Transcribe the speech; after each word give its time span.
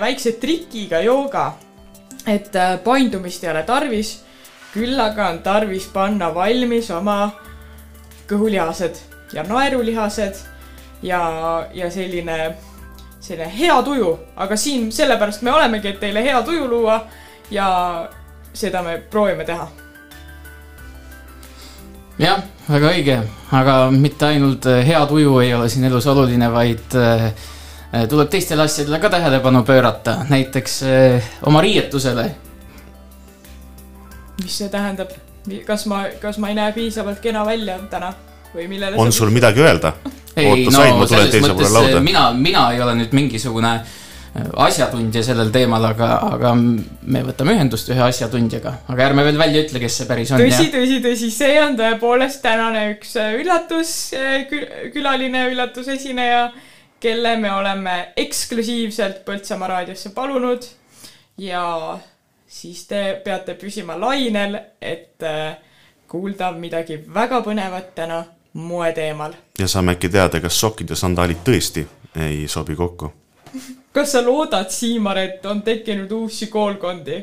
väikse 0.00 0.36
trikiga 0.40 1.00
jooga, 1.00 1.52
et 2.26 2.56
äh, 2.56 2.76
paindumist 2.84 3.44
ei 3.44 3.50
ole 3.50 3.62
tarvis, 3.64 4.18
küll 4.74 5.00
aga 5.00 5.30
on 5.32 5.40
tarvis 5.42 5.88
panna 5.92 6.28
valmis 6.34 6.90
oma 6.92 7.18
kõhulihased 8.28 9.00
ja 9.32 9.42
naerulihased 9.48 10.36
ja, 11.02 11.22
ja 11.74 11.90
selline, 11.90 12.54
selline 13.20 13.48
hea 13.56 13.80
tuju, 13.82 14.12
aga 14.36 14.56
siin 14.56 14.92
sellepärast 14.92 15.42
me 15.42 15.52
olemegi, 15.56 15.94
et 15.94 16.00
teile 16.00 16.22
hea 16.24 16.42
tuju 16.44 16.68
luua 16.68 17.00
ja 17.50 17.68
seda 18.52 18.82
me 18.82 18.98
proovime 19.10 19.44
teha. 19.48 19.68
Jah, 22.18 22.40
väga 22.66 22.88
õige, 22.96 23.20
aga 23.54 23.74
mitte 23.94 24.26
ainult 24.26 24.66
äh, 24.66 24.82
hea 24.86 25.04
tuju 25.06 25.38
ei 25.44 25.52
ole 25.54 25.68
siin 25.70 25.86
elus 25.86 26.08
oluline, 26.10 26.50
vaid 26.50 26.96
äh, 26.98 27.30
tuleb 28.08 28.28
teistele 28.28 28.62
asjadele 28.62 29.00
ka 29.00 29.10
tähelepanu 29.10 29.62
pöörata, 29.64 30.18
näiteks 30.28 30.82
äh, 30.82 31.30
oma 31.42 31.60
riietusele. 31.60 32.30
mis 34.42 34.58
see 34.58 34.68
tähendab, 34.68 35.10
kas 35.66 35.86
ma, 35.86 36.04
kas 36.20 36.38
ma 36.38 36.52
ei 36.52 36.58
näe 36.58 36.72
piisavalt 36.72 37.20
kena 37.20 37.46
välja 37.46 37.78
täna 37.90 38.12
või 38.54 38.68
millele? 38.68 38.96
on 38.96 39.12
sul 39.12 39.32
midagi 39.32 39.64
öelda? 39.64 39.92
ei, 40.36 40.66
no 40.66 41.06
selles 41.08 41.40
mõttes 41.42 41.80
äh, 41.80 42.02
mina, 42.04 42.28
mina 42.32 42.68
ei 42.74 42.84
ole 42.84 42.94
nüüd 43.00 43.16
mingisugune 43.16 43.80
asjatundja 44.68 45.22
sellel 45.24 45.48
teemal, 45.50 45.82
aga, 45.88 46.12
aga 46.36 46.52
me 46.54 47.22
võtame 47.26 47.56
ühendust 47.56 47.88
ühe 47.90 48.02
asjatundjaga, 48.04 48.74
aga 48.92 49.06
ärme 49.08 49.24
veel 49.26 49.40
välja 49.40 49.64
ütle, 49.64 49.80
kes 49.82 49.96
see 50.02 50.06
päris 50.06 50.30
on. 50.30 50.44
tõsi, 50.44 50.68
tõsi, 50.74 51.00
tõsi, 51.02 51.30
see 51.34 51.56
on 51.64 51.74
tõepoolest 51.80 52.44
tänane 52.44 52.84
üks 52.92 53.16
üllatus, 53.16 53.94
külaline 54.92 55.48
üllatusesineja 55.54 56.50
kelle 57.00 57.36
me 57.36 57.52
oleme 57.52 58.12
eksklusiivselt 58.16 59.24
Põltsamaa 59.24 59.68
raadiosse 59.68 60.10
palunud 60.14 60.64
ja 61.38 61.98
siis 62.46 62.86
te 62.86 63.20
peate 63.24 63.54
püsima 63.54 63.98
lainel, 64.00 64.58
et 64.82 65.22
äh, 65.22 65.56
kuulda 66.08 66.52
midagi 66.52 66.98
väga 67.14 67.40
põnevat 67.44 67.94
täna 67.94 68.24
moe 68.52 68.92
teemal. 68.92 69.32
ja 69.58 69.68
saame 69.68 69.94
äkki 69.96 70.08
teada, 70.08 70.40
kas 70.40 70.60
sokid 70.60 70.90
ja 70.90 70.96
sandaalid 70.96 71.44
tõesti 71.46 71.86
ei 72.18 72.46
sobi 72.48 72.76
kokku 72.76 73.12
kas 73.96 74.12
sa 74.12 74.24
loodad, 74.24 74.70
Siimar, 74.70 75.18
et 75.18 75.46
on 75.46 75.62
tekkinud 75.62 76.12
uusi 76.12 76.46
koolkondi? 76.46 77.22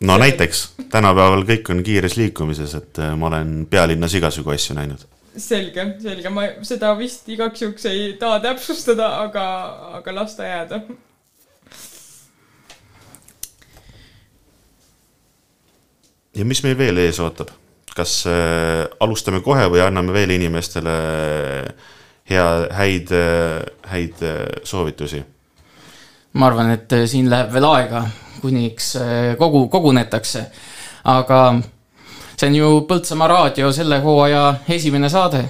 no 0.00 0.18
näiteks, 0.18 0.64
tänapäeval 0.90 1.44
kõik 1.44 1.72
on 1.74 1.82
kiires 1.84 2.16
liikumises, 2.16 2.74
et 2.74 2.98
äh, 3.02 3.16
ma 3.16 3.32
olen 3.32 3.66
pealinnas 3.70 4.14
igasugu 4.14 4.56
asju 4.56 4.78
näinud 4.78 5.08
selge, 5.36 5.84
selge, 6.02 6.32
ma 6.32 6.46
seda 6.66 6.94
vist 6.98 7.28
igaks 7.30 7.62
juhuks 7.62 7.86
ei 7.90 8.14
taha 8.20 8.40
täpsustada, 8.44 9.12
aga, 9.26 9.44
aga 10.00 10.16
las 10.16 10.36
ta 10.38 10.48
jääda. 10.48 10.82
ja 16.34 16.44
mis 16.46 16.62
meil 16.62 16.78
veel 16.78 16.98
ees 17.02 17.18
ootab? 17.20 17.50
kas 17.94 18.20
äh, 18.30 18.86
alustame 19.02 19.40
kohe 19.42 19.66
või 19.68 19.82
anname 19.82 20.14
veel 20.14 20.30
inimestele 20.36 20.94
hea, 22.30 22.46
häid, 22.70 23.10
häid 23.90 24.22
äh, 24.22 24.46
soovitusi? 24.64 25.24
ma 26.32 26.46
arvan, 26.46 26.70
et 26.76 26.92
äh, 26.94 27.06
siin 27.10 27.30
läheb 27.30 27.50
veel 27.52 27.66
aega, 27.66 28.04
kuniks 28.40 28.94
äh, 29.00 29.32
kogu, 29.38 29.64
kogunetakse, 29.72 30.44
aga 31.10 31.40
see 32.40 32.48
on 32.48 32.56
ju 32.56 32.68
Põltsamaa 32.88 33.28
raadio 33.28 33.70
selle 33.72 34.00
hooaja 34.00 34.44
esimene 34.68 35.08
saade. 35.12 35.44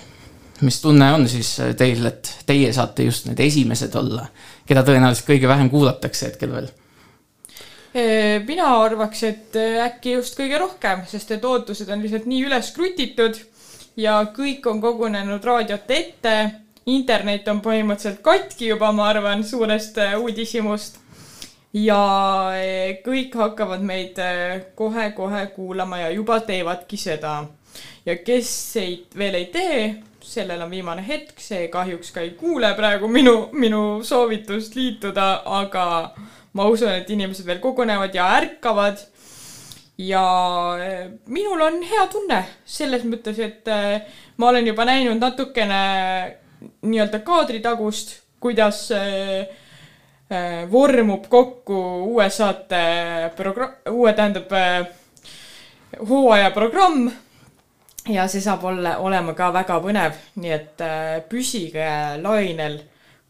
mis 0.61 0.77
tunne 0.83 1.07
on 1.15 1.23
siis 1.29 1.55
teil, 1.79 2.05
et 2.05 2.29
teie 2.47 2.73
saate 2.77 3.07
just 3.07 3.25
need 3.25 3.39
esimesed 3.41 3.95
olla, 3.97 4.27
keda 4.69 4.83
tõenäoliselt 4.85 5.25
kõige 5.31 5.49
vähem 5.49 5.71
kuulatakse 5.73 6.27
hetkel 6.27 6.53
veel? 6.53 6.69
mina 8.47 8.67
arvaks, 8.83 9.23
et 9.25 9.57
äkki 9.87 10.13
just 10.19 10.37
kõige 10.39 10.59
rohkem, 10.61 11.01
sest 11.11 11.31
et 11.35 11.45
ootused 11.45 11.89
on 11.91 12.03
lihtsalt 12.03 12.29
nii 12.31 12.45
üles 12.47 12.71
krutitud 12.77 13.39
ja 13.97 14.21
kõik 14.37 14.67
on 14.71 14.83
kogunenud 14.83 15.45
raadiote 15.45 15.97
ette. 15.97 16.37
internet 16.87 17.49
on 17.49 17.61
põhimõtteliselt 17.61 18.23
katki 18.23 18.69
juba, 18.69 18.93
ma 18.93 19.09
arvan, 19.15 19.45
suurest 19.45 19.99
uudishimust 20.19 20.99
ja 21.77 22.03
eh, 22.59 22.99
kõik 23.05 23.35
hakkavad 23.39 23.83
meid 23.87 24.19
kohe-kohe 24.79 25.43
eh, 25.45 25.51
kuulama 25.55 26.01
ja 26.05 26.11
juba 26.11 26.41
teevadki 26.47 26.97
seda. 26.97 27.45
ja 28.07 28.17
kes 28.17 28.51
ei, 28.81 28.97
veel 29.17 29.39
ei 29.39 29.47
tee, 29.53 29.85
sellel 30.21 30.63
on 30.63 30.71
viimane 30.71 31.05
hetk, 31.07 31.39
see 31.41 31.69
kahjuks 31.69 32.11
ka 32.15 32.25
ei 32.25 32.35
kuule 32.39 32.73
praegu 32.75 33.09
minu, 33.09 33.49
minu 33.53 34.03
soovitust 34.05 34.75
liituda, 34.75 35.43
aga 35.45 35.87
ma 36.53 36.67
usun, 36.67 36.91
et 36.91 37.11
inimesed 37.11 37.47
veel 37.47 37.63
kogunevad 37.63 38.15
ja 38.15 38.27
ärkavad. 38.41 39.07
ja 39.99 40.25
eh, 40.81 41.09
minul 41.27 41.61
on 41.61 41.83
hea 41.83 42.07
tunne 42.11 42.45
selles 42.65 43.05
mõttes, 43.05 43.39
et 43.39 43.69
ma 44.37 44.49
olen 44.49 44.67
juba 44.67 44.85
näinud 44.89 45.21
natukene 45.21 45.81
nii-öelda 46.83 47.21
kaadritagust, 47.25 48.17
kuidas 48.41 48.91
äh, 48.97 49.47
vormub 50.71 51.25
kokku 51.29 51.77
uue 52.05 52.29
saate 52.31 52.83
progra-, 53.37 53.73
uue, 53.91 54.13
tähendab, 54.13 54.53
äh, 54.53 54.87
hooaja 56.09 56.51
programm 56.51 57.11
ja 58.09 58.29
see 58.29 58.41
saab 58.41 58.65
olla, 58.65 58.97
olema 58.99 59.35
ka 59.35 59.51
väga 59.55 59.81
põnev, 59.83 60.21
nii 60.41 60.55
et 60.55 60.85
äh, 60.85 61.19
püsige 61.29 61.89
lainel 62.23 62.81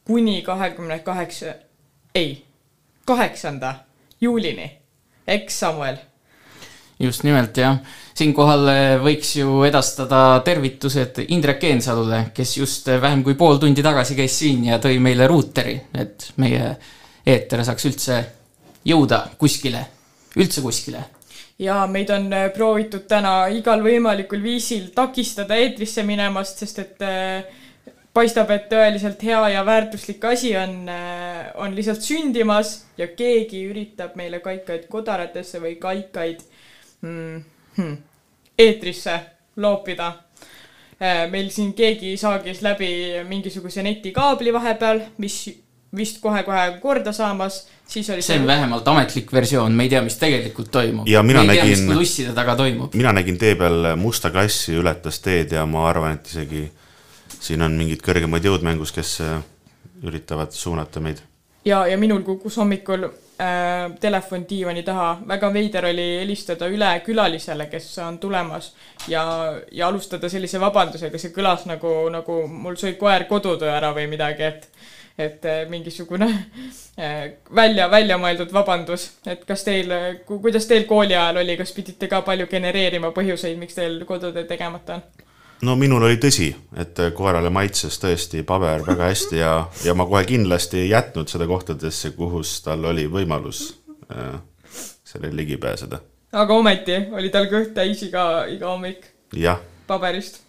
kuni 0.05 0.43
kahekümne 0.43 0.99
kaheksa, 1.07 1.55
ei, 2.15 2.45
kaheksanda 3.07 3.75
juulini. 4.21 4.71
eks, 5.27 5.61
Samuel? 5.61 5.97
just 7.01 7.25
nimelt, 7.25 7.57
jah. 7.57 7.79
Siinkohal 8.21 8.69
võiks 9.05 9.35
ju 9.39 9.63
edastada 9.69 10.41
tervitused 10.45 11.23
Indrek 11.29 11.65
Eensalule, 11.71 12.27
kes 12.37 12.57
just 12.59 12.91
vähem 13.03 13.25
kui 13.27 13.37
pool 13.39 13.61
tundi 13.63 13.85
tagasi 13.85 14.17
käis 14.19 14.37
siin 14.43 14.67
ja 14.69 14.81
tõi 14.83 14.99
meile 15.03 15.29
ruuteri, 15.31 15.77
et 15.97 16.31
meie 16.43 16.75
eeter 17.27 17.65
saaks 17.65 17.89
üldse 17.89 18.19
jõuda 18.87 19.23
kuskile, 19.41 19.87
üldse 20.37 20.65
kuskile. 20.65 21.05
ja 21.61 21.87
meid 21.87 22.11
on 22.11 22.33
äh, 22.33 22.49
proovitud 22.53 23.07
täna 23.09 23.49
igal 23.53 23.83
võimalikul 23.85 24.43
viisil 24.43 24.91
takistada 24.97 25.57
eetrisse 25.61 26.05
minemast, 26.09 26.63
sest 26.65 26.79
et 26.85 27.05
paistab, 28.17 28.51
et 28.51 28.69
tõeliselt 28.71 29.23
hea 29.23 29.41
ja 29.55 29.65
väärtuslik 29.67 30.25
asi 30.25 30.55
on, 30.59 30.89
on 31.63 31.75
lihtsalt 31.77 32.03
sündimas 32.03 32.75
ja 32.99 33.11
keegi 33.17 33.65
üritab 33.71 34.17
meile 34.19 34.41
kaikaid 34.45 34.89
kodaratesse 34.91 35.61
või 35.63 35.77
kaikaid 35.81 36.43
mm, 37.03 37.45
hmm, 37.77 37.97
eetrisse 38.61 39.21
loopida. 39.57 40.13
meil 41.31 41.49
siin 41.49 41.73
keegi 41.73 42.17
saagis 42.21 42.61
läbi 42.63 42.91
mingisuguse 43.29 43.83
netikaabli 43.83 44.53
vahepeal, 44.53 45.01
mis 45.19 45.39
vist 45.97 46.21
kohe-kohe 46.23 46.79
korda 46.83 47.13
saamas, 47.13 47.63
siis 47.89 48.11
oli 48.11 48.23
see 48.23 48.39
on 48.39 48.47
vähemalt 48.47 48.89
ametlik 48.89 49.33
versioon, 49.33 49.73
me 49.73 49.87
ei 49.87 49.93
tea, 49.95 50.03
mis 50.07 50.19
tegelikult 50.21 50.71
toimub. 50.71 51.09
ja 51.09 51.23
mina 51.23 51.43
me 51.45 51.55
nägin, 51.55 51.95
lusside 51.99 52.35
taga 52.37 52.55
toimub. 52.57 52.95
mina 52.95 53.13
nägin 53.17 53.39
tee 53.39 53.55
peal 53.59 53.97
musta 53.97 54.31
klassi, 54.31 54.77
ületas 54.79 55.19
teed 55.25 55.57
ja 55.57 55.65
ma 55.67 55.89
arvan, 55.89 56.21
et 56.21 56.31
isegi 56.31 56.69
siin 57.41 57.65
on 57.67 57.75
mingid 57.75 58.05
kõrgemad 58.07 58.45
jõud 58.45 58.63
mängus, 58.67 58.93
kes 58.95 59.17
äh, 59.25 59.41
üritavad 60.07 60.55
suunata 60.55 61.03
meid. 61.03 61.25
ja, 61.65 61.87
ja 61.87 61.99
minul 61.99 62.23
kukkus 62.23 62.61
hommikul 62.63 63.09
äh, 63.41 63.91
telefon 64.01 64.45
diivani 64.49 64.85
taha, 64.87 65.11
väga 65.29 65.53
veider 65.55 65.89
oli 65.91 66.07
helistada 66.21 66.69
üle 66.71 66.93
külalisele, 67.07 67.67
kes 67.73 67.91
on 68.05 68.19
tulemas 68.23 68.73
ja, 69.09 69.25
ja 69.73 69.89
alustada 69.89 70.29
sellise 70.29 70.61
vabandusega, 70.61 71.19
see 71.19 71.35
kõlas 71.35 71.67
nagu, 71.71 71.95
nagu 72.13 72.43
mul 72.49 72.79
sõi 72.81 72.97
koer 73.01 73.27
kodutöö 73.31 73.73
ära 73.75 73.95
või 73.97 74.09
midagi, 74.13 74.49
et 74.53 74.71
et 75.21 75.45
eh, 75.45 75.67
mingisugune 75.69 76.27
eh, 76.97 77.33
välja, 77.55 77.89
välja 77.91 78.17
mõeldud 78.17 78.53
vabandus, 78.55 79.11
et 79.29 79.43
kas 79.45 79.65
teil, 79.67 79.93
kuidas 80.27 80.69
teil 80.71 80.87
kooli 80.89 81.13
ajal 81.13 81.43
oli, 81.43 81.59
kas 81.61 81.75
pidite 81.77 82.09
ka 82.09 82.23
palju 82.25 82.47
genereerima 82.49 83.13
põhjuseid, 83.17 83.59
miks 83.61 83.77
teil 83.77 84.01
kodutöö 84.09 84.47
tegemata 84.49 84.97
on? 84.97 85.27
No 85.63 85.77
minul 85.77 86.05
oli 86.09 86.19
tõsi, 86.21 86.51
et 86.81 87.01
koerale 87.17 87.51
maitses 87.53 87.99
tõesti 88.01 88.45
paber 88.47 88.85
väga 88.87 89.11
hästi 89.11 89.41
ja, 89.41 89.55
ja 89.85 89.95
ma 89.97 90.07
kohe 90.09 90.25
kindlasti 90.29 90.85
ei 90.85 90.93
jätnud 90.93 91.29
seda 91.31 91.49
kohtadesse, 91.51 92.15
kus 92.17 92.61
tal 92.65 92.85
oli 92.93 93.07
võimalus 93.11 93.65
äh, 94.13 94.39
sellele 95.05 95.37
ligi 95.43 95.59
pääseda. 95.61 96.01
aga 96.33 96.55
ometi 96.55 96.97
oli 97.13 97.33
tal 97.33 97.51
kõht 97.53 97.75
täis 97.75 98.03
iga, 98.07 98.47
iga 98.49 98.71
hommik? 98.73 99.05
paberist? 99.87 100.41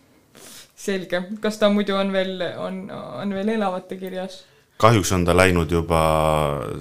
selge, 0.82 1.24
kas 1.42 1.60
ta 1.62 1.70
muidu 1.70 1.96
on 1.96 2.14
veel, 2.14 2.40
on, 2.58 2.88
on 2.92 3.36
veel 3.36 3.56
elavate 3.58 3.98
kirjas? 4.00 4.44
kahjuks 4.82 5.12
on 5.12 5.26
ta 5.26 5.36
läinud 5.38 5.72
juba 5.72 6.02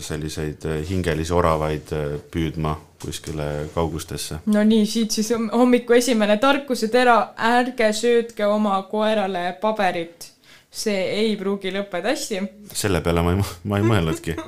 selliseid 0.00 0.64
hingelisi 0.88 1.34
oravaid 1.34 1.92
äh, 1.96 2.14
püüdma 2.30 2.78
kuskile 3.02 3.68
kaugustesse. 3.74 4.40
no 4.46 4.64
nii, 4.64 4.86
siit 4.86 5.16
siis 5.16 5.32
hommiku 5.52 5.96
esimene 5.96 6.36
tarkusetera, 6.42 7.16
ärge 7.52 7.92
söötke 7.96 8.46
oma 8.46 8.82
koerale 8.90 9.52
paberit. 9.60 10.32
see 10.70 11.00
ei 11.22 11.36
pruugi 11.36 11.72
lõppeda 11.74 12.14
hästi. 12.14 12.42
selle 12.72 13.00
peale 13.00 13.22
ma 13.26 13.34
ei, 13.34 13.50
ma 13.64 13.80
ei 13.80 13.90
mõelnudki 13.92 14.36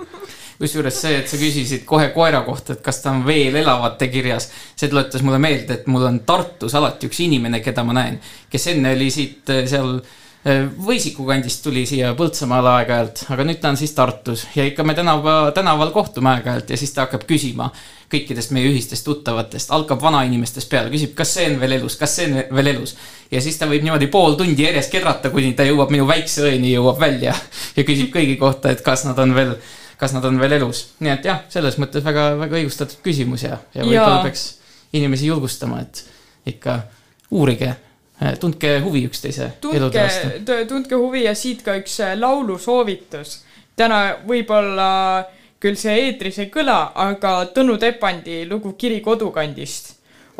kusjuures 0.62 1.00
see, 1.04 1.18
et 1.18 1.30
sa 1.30 1.38
küsisid 1.40 1.84
kohe 1.88 2.08
koera 2.14 2.44
kohta, 2.46 2.76
et 2.76 2.82
kas 2.84 3.02
ta 3.02 3.10
on 3.10 3.24
veel 3.26 3.56
elavate 3.58 4.08
kirjas, 4.12 4.48
see 4.78 4.90
tuletas 4.90 5.24
mulle 5.26 5.40
meelde, 5.42 5.80
et 5.80 5.88
mul 5.90 6.06
on 6.06 6.20
Tartus 6.26 6.76
alati 6.78 7.10
üks 7.10 7.22
inimene, 7.24 7.62
keda 7.64 7.84
ma 7.86 7.96
näen, 7.98 8.20
kes 8.50 8.68
enne 8.74 8.94
oli 8.94 9.08
siit 9.10 9.50
äh, 9.50 9.64
seal 9.70 9.96
äh, 9.98 10.68
Võisiku 10.86 11.26
kandist 11.26 11.64
tuli 11.66 11.82
siia 11.88 12.12
Põltsamaale 12.18 12.76
aeg-ajalt, 12.76 13.24
aga 13.34 13.48
nüüd 13.48 13.58
ta 13.62 13.72
on 13.72 13.80
siis 13.80 13.94
Tartus 13.96 14.46
ja 14.54 14.66
ikka 14.68 14.86
me 14.86 14.94
tänava, 14.98 15.36
tänaval 15.56 15.90
kohtume 15.94 16.30
aeg-ajalt 16.36 16.70
ja 16.70 16.78
siis 16.78 16.94
ta 16.94 17.08
hakkab 17.08 17.26
küsima 17.26 17.72
kõikidest 18.12 18.52
meie 18.54 18.70
ühistest 18.70 19.06
tuttavatest, 19.06 19.72
algab 19.74 20.00
vanainimestest 20.02 20.70
peale, 20.70 20.92
küsib, 20.92 21.14
kas 21.18 21.34
see 21.36 21.48
on 21.50 21.58
veel 21.62 21.76
elus, 21.78 21.96
kas 22.00 22.16
see 22.18 22.28
on 22.28 22.56
veel 22.58 22.72
elus. 22.74 22.96
ja 23.32 23.40
siis 23.44 23.58
ta 23.58 23.68
võib 23.70 23.84
niimoodi 23.86 24.08
pool 24.12 24.36
tundi 24.40 24.66
järjest 24.66 24.92
kedrata, 24.92 25.30
kuni 25.34 25.54
ta 25.58 25.66
jõuab 25.66 25.92
minu 25.94 26.06
väikse 26.08 26.44
õeni, 26.48 26.74
jõuab 26.76 27.00
välja 27.00 27.34
ja 27.76 27.86
küsib 27.88 28.12
kõigi 28.14 28.38
kohta, 28.40 28.72
et 28.72 28.84
kas 28.84 29.06
nad 29.08 29.18
on 29.22 29.34
veel, 29.36 29.54
kas 30.00 30.16
nad 30.16 30.24
on 30.28 30.40
veel 30.40 30.58
elus. 30.60 30.86
nii 31.00 31.14
et 31.14 31.30
jah, 31.30 31.44
selles 31.52 31.78
mõttes 31.82 32.04
väga, 32.04 32.32
väga 32.40 32.60
õigustatud 32.60 33.00
küsimus 33.04 33.46
ja, 33.48 33.60
ja 33.74 33.86
võib-olla 33.86 34.26
peaks 34.26 34.48
inimesi 34.92 35.30
julgustama, 35.32 35.80
et 35.86 36.04
ikka 36.52 36.82
uurige 37.32 37.74
tundke 38.40 38.76
huvi 38.84 39.06
üksteise 39.08 39.52
elude 39.74 40.02
vastu. 40.02 40.58
tundke 40.68 40.94
huvi 40.94 41.24
ja 41.24 41.34
siit 41.34 41.62
ka 41.66 41.74
üks 41.80 41.98
laulusoovitus. 42.18 43.40
täna 43.76 44.18
võib-olla 44.28 44.90
küll 45.62 45.78
see 45.78 45.94
eetris 46.08 46.40
ei 46.42 46.50
kõla, 46.50 46.92
aga 46.98 47.34
Tõnu 47.54 47.78
Tepandi 47.78 48.42
lugu 48.50 48.74
Kiri 48.78 49.00
kodukandist 49.04 49.92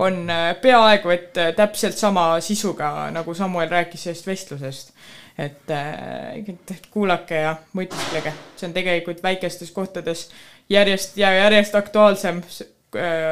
on 0.02 0.30
äh, 0.30 0.54
peaaegu 0.60 1.12
et 1.12 1.36
äh, 1.38 1.52
täpselt 1.56 1.98
sama 1.98 2.40
sisuga, 2.40 3.10
nagu 3.14 3.34
Samuel 3.34 3.70
rääkis 3.70 4.08
sellest 4.08 4.26
vestlusest. 4.26 4.92
et, 5.38 5.70
äh, 5.70 6.34
et 6.36 6.86
kuulake 6.90 7.38
ja 7.40 7.54
mõtisklege, 7.76 8.34
see 8.56 8.66
on 8.68 8.74
tegelikult 8.74 9.22
väikestes 9.22 9.70
kohtades 9.72 10.26
järjest 10.68 11.16
ja 11.16 11.30
järjest 11.32 11.74
aktuaalsem 11.74 12.42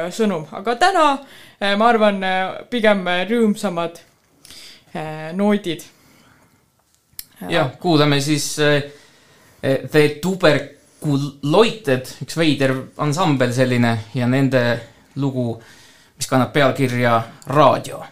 sõnum, 0.09 0.47
aga 0.51 0.73
täna 0.81 1.03
ma 1.77 1.87
arvan, 1.87 2.17
pigem 2.73 3.05
rõõmsamad 3.29 4.01
noodid. 5.37 5.85
jah, 7.49 7.69
kuulame 7.79 8.21
siis 8.21 8.55
The 9.61 10.07
Tuber 11.01 11.19
Kuloited, 11.41 12.05
üks 12.21 12.37
veider 12.37 12.73
ansambel 13.01 13.53
selline 13.53 13.97
ja 14.13 14.27
nende 14.29 14.61
lugu, 15.17 15.55
mis 16.17 16.27
kannab 16.29 16.53
pealkirja 16.53 17.21
Raadio. 17.49 18.03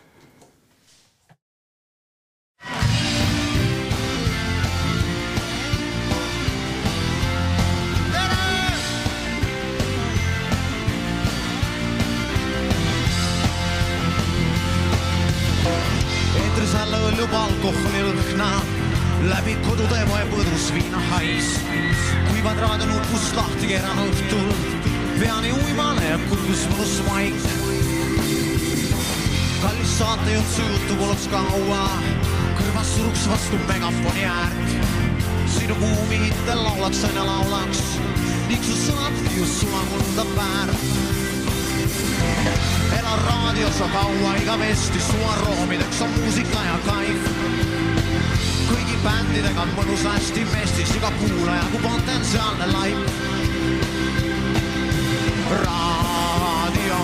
Eetris 16.42 16.76
alla 16.82 17.06
õllub 17.12 17.40
alkoholi 17.46 18.06
lõhna 18.10 18.79
läbi 19.30 19.56
kodude 19.66 20.00
moe 20.10 20.22
põdus 20.32 20.70
viinahais. 20.74 21.48
kuivad 22.30 22.58
raadionupust 22.64 23.36
lahti 23.38 23.68
keeran 23.70 24.02
õhtul, 24.06 24.50
peani 25.20 25.52
uimale 25.54 26.06
jääb 26.08 26.24
kurgus 26.30 26.66
mõnus 26.72 26.96
maik. 27.08 27.46
kallis 29.62 29.98
saatejuht, 29.98 30.50
su 30.56 30.66
juttu 30.72 30.98
poleks 31.02 31.28
kaua, 31.34 31.84
kõrvas 32.60 32.94
suruks 32.96 33.28
vastu 33.30 33.60
megafoni 33.68 34.26
äärt. 34.26 34.70
sinu 35.58 35.76
kuumi 35.82 36.22
hitte 36.26 36.56
laulaks 36.56 37.04
aina 37.10 37.26
laulaks, 37.26 37.84
ning 38.50 38.64
su 38.64 38.78
sõnad 38.88 39.24
just 39.38 39.62
sulamulda 39.62 40.26
väärt 40.36 40.88
ela 43.00 43.16
raadios 43.28 43.82
on 43.82 43.92
kaua 43.92 44.36
igavesti, 44.42 45.00
su 45.00 45.18
aroomideks 45.34 46.02
on 46.02 46.10
muusika 46.18 46.64
ja 46.66 46.80
kaif 46.86 47.69
kõigi 48.70 48.98
bändidega 49.04 49.66
on 49.66 49.74
mõnus 49.78 50.06
hästi 50.08 50.46
mestis, 50.54 50.96
iga 50.98 51.12
kuulaja 51.20 51.68
kui 51.74 51.82
potentsiaalne 51.84 52.72
laip. 52.74 52.98
raadio, 55.60 57.00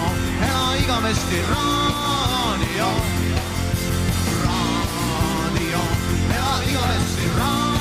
ela 0.47 0.75
igavesti 0.81 1.45
raadio. 1.51 2.89
raadio, 4.43 5.85
ela 6.37 6.59
igavesti 6.69 7.31
raadio 7.37 7.74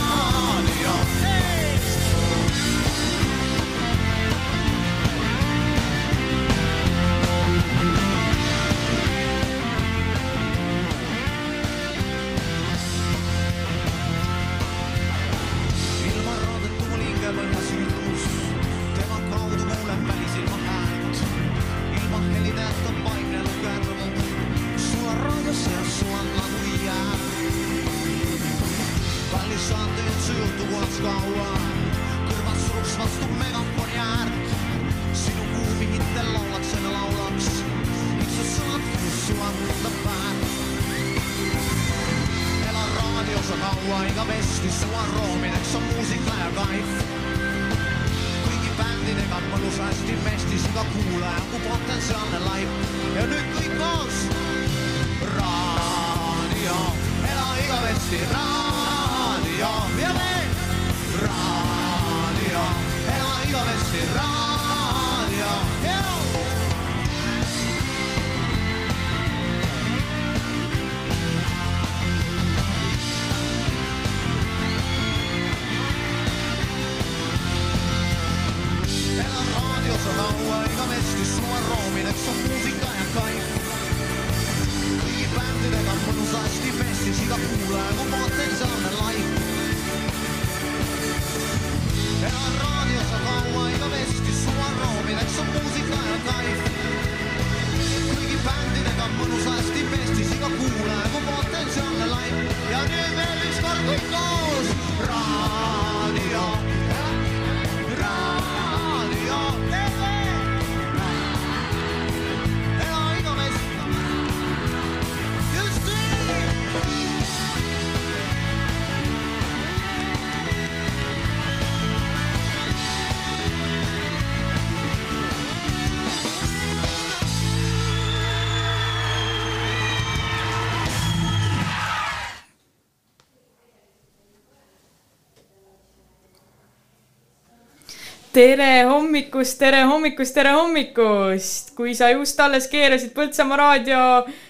tere 138.34 138.82
hommikust, 138.88 139.58
tere 139.60 139.84
hommikust, 139.86 140.34
tere 140.34 140.52
hommikust! 140.56 141.70
kui 141.76 141.92
sa 141.94 142.08
just 142.10 142.40
alles 142.42 142.66
keerasid 142.70 143.12
Põltsamaa 143.14 143.58
raadio 143.60 144.00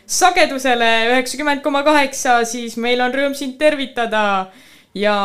sagedusele 0.09 0.88
üheksakümmend 1.11 1.61
koma 1.64 1.83
kaheksa, 1.85 2.38
siis 2.49 2.79
meil 2.81 3.03
on 3.05 3.12
rõõm 3.12 3.35
sind 3.37 3.59
tervitada. 3.61 4.50
ja 4.95 5.17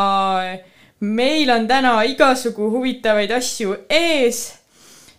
meil 1.00 1.50
on 1.54 1.66
täna 1.68 1.94
igasugu 2.04 2.68
huvitavaid 2.74 3.32
asju 3.32 3.76
ees. 3.88 4.42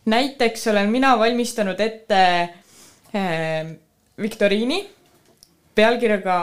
näiteks 0.05 0.67
olen 0.67 0.91
mina 0.93 1.15
valmistanud 1.17 1.79
ette 1.79 2.21
äh, 3.15 3.71
viktoriini 4.21 4.83
pealkirjaga 5.75 6.38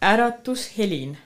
Äratushelin 0.00 1.16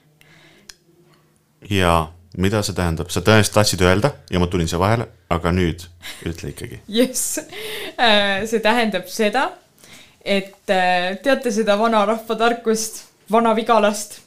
ja 1.70 2.10
mida 2.40 2.62
see 2.64 2.76
tähendab, 2.76 3.10
sa 3.12 3.20
tõenäoliselt 3.24 3.56
tahtsid 3.58 3.82
öelda 3.84 4.12
ja 4.32 4.40
ma 4.40 4.48
tulin 4.50 4.68
siia 4.70 4.80
vahele, 4.80 5.06
aga 5.32 5.52
nüüd 5.52 5.84
ütle 6.28 6.52
ikkagi. 6.52 6.80
jess, 6.88 7.40
see 8.48 8.62
tähendab 8.64 9.08
seda, 9.12 9.48
et 10.24 10.72
äh, 10.72 11.12
teate 11.24 11.52
seda 11.52 11.76
vanarahva 11.80 12.36
tarkust, 12.40 13.02
vana-Vigalast, 13.32 14.20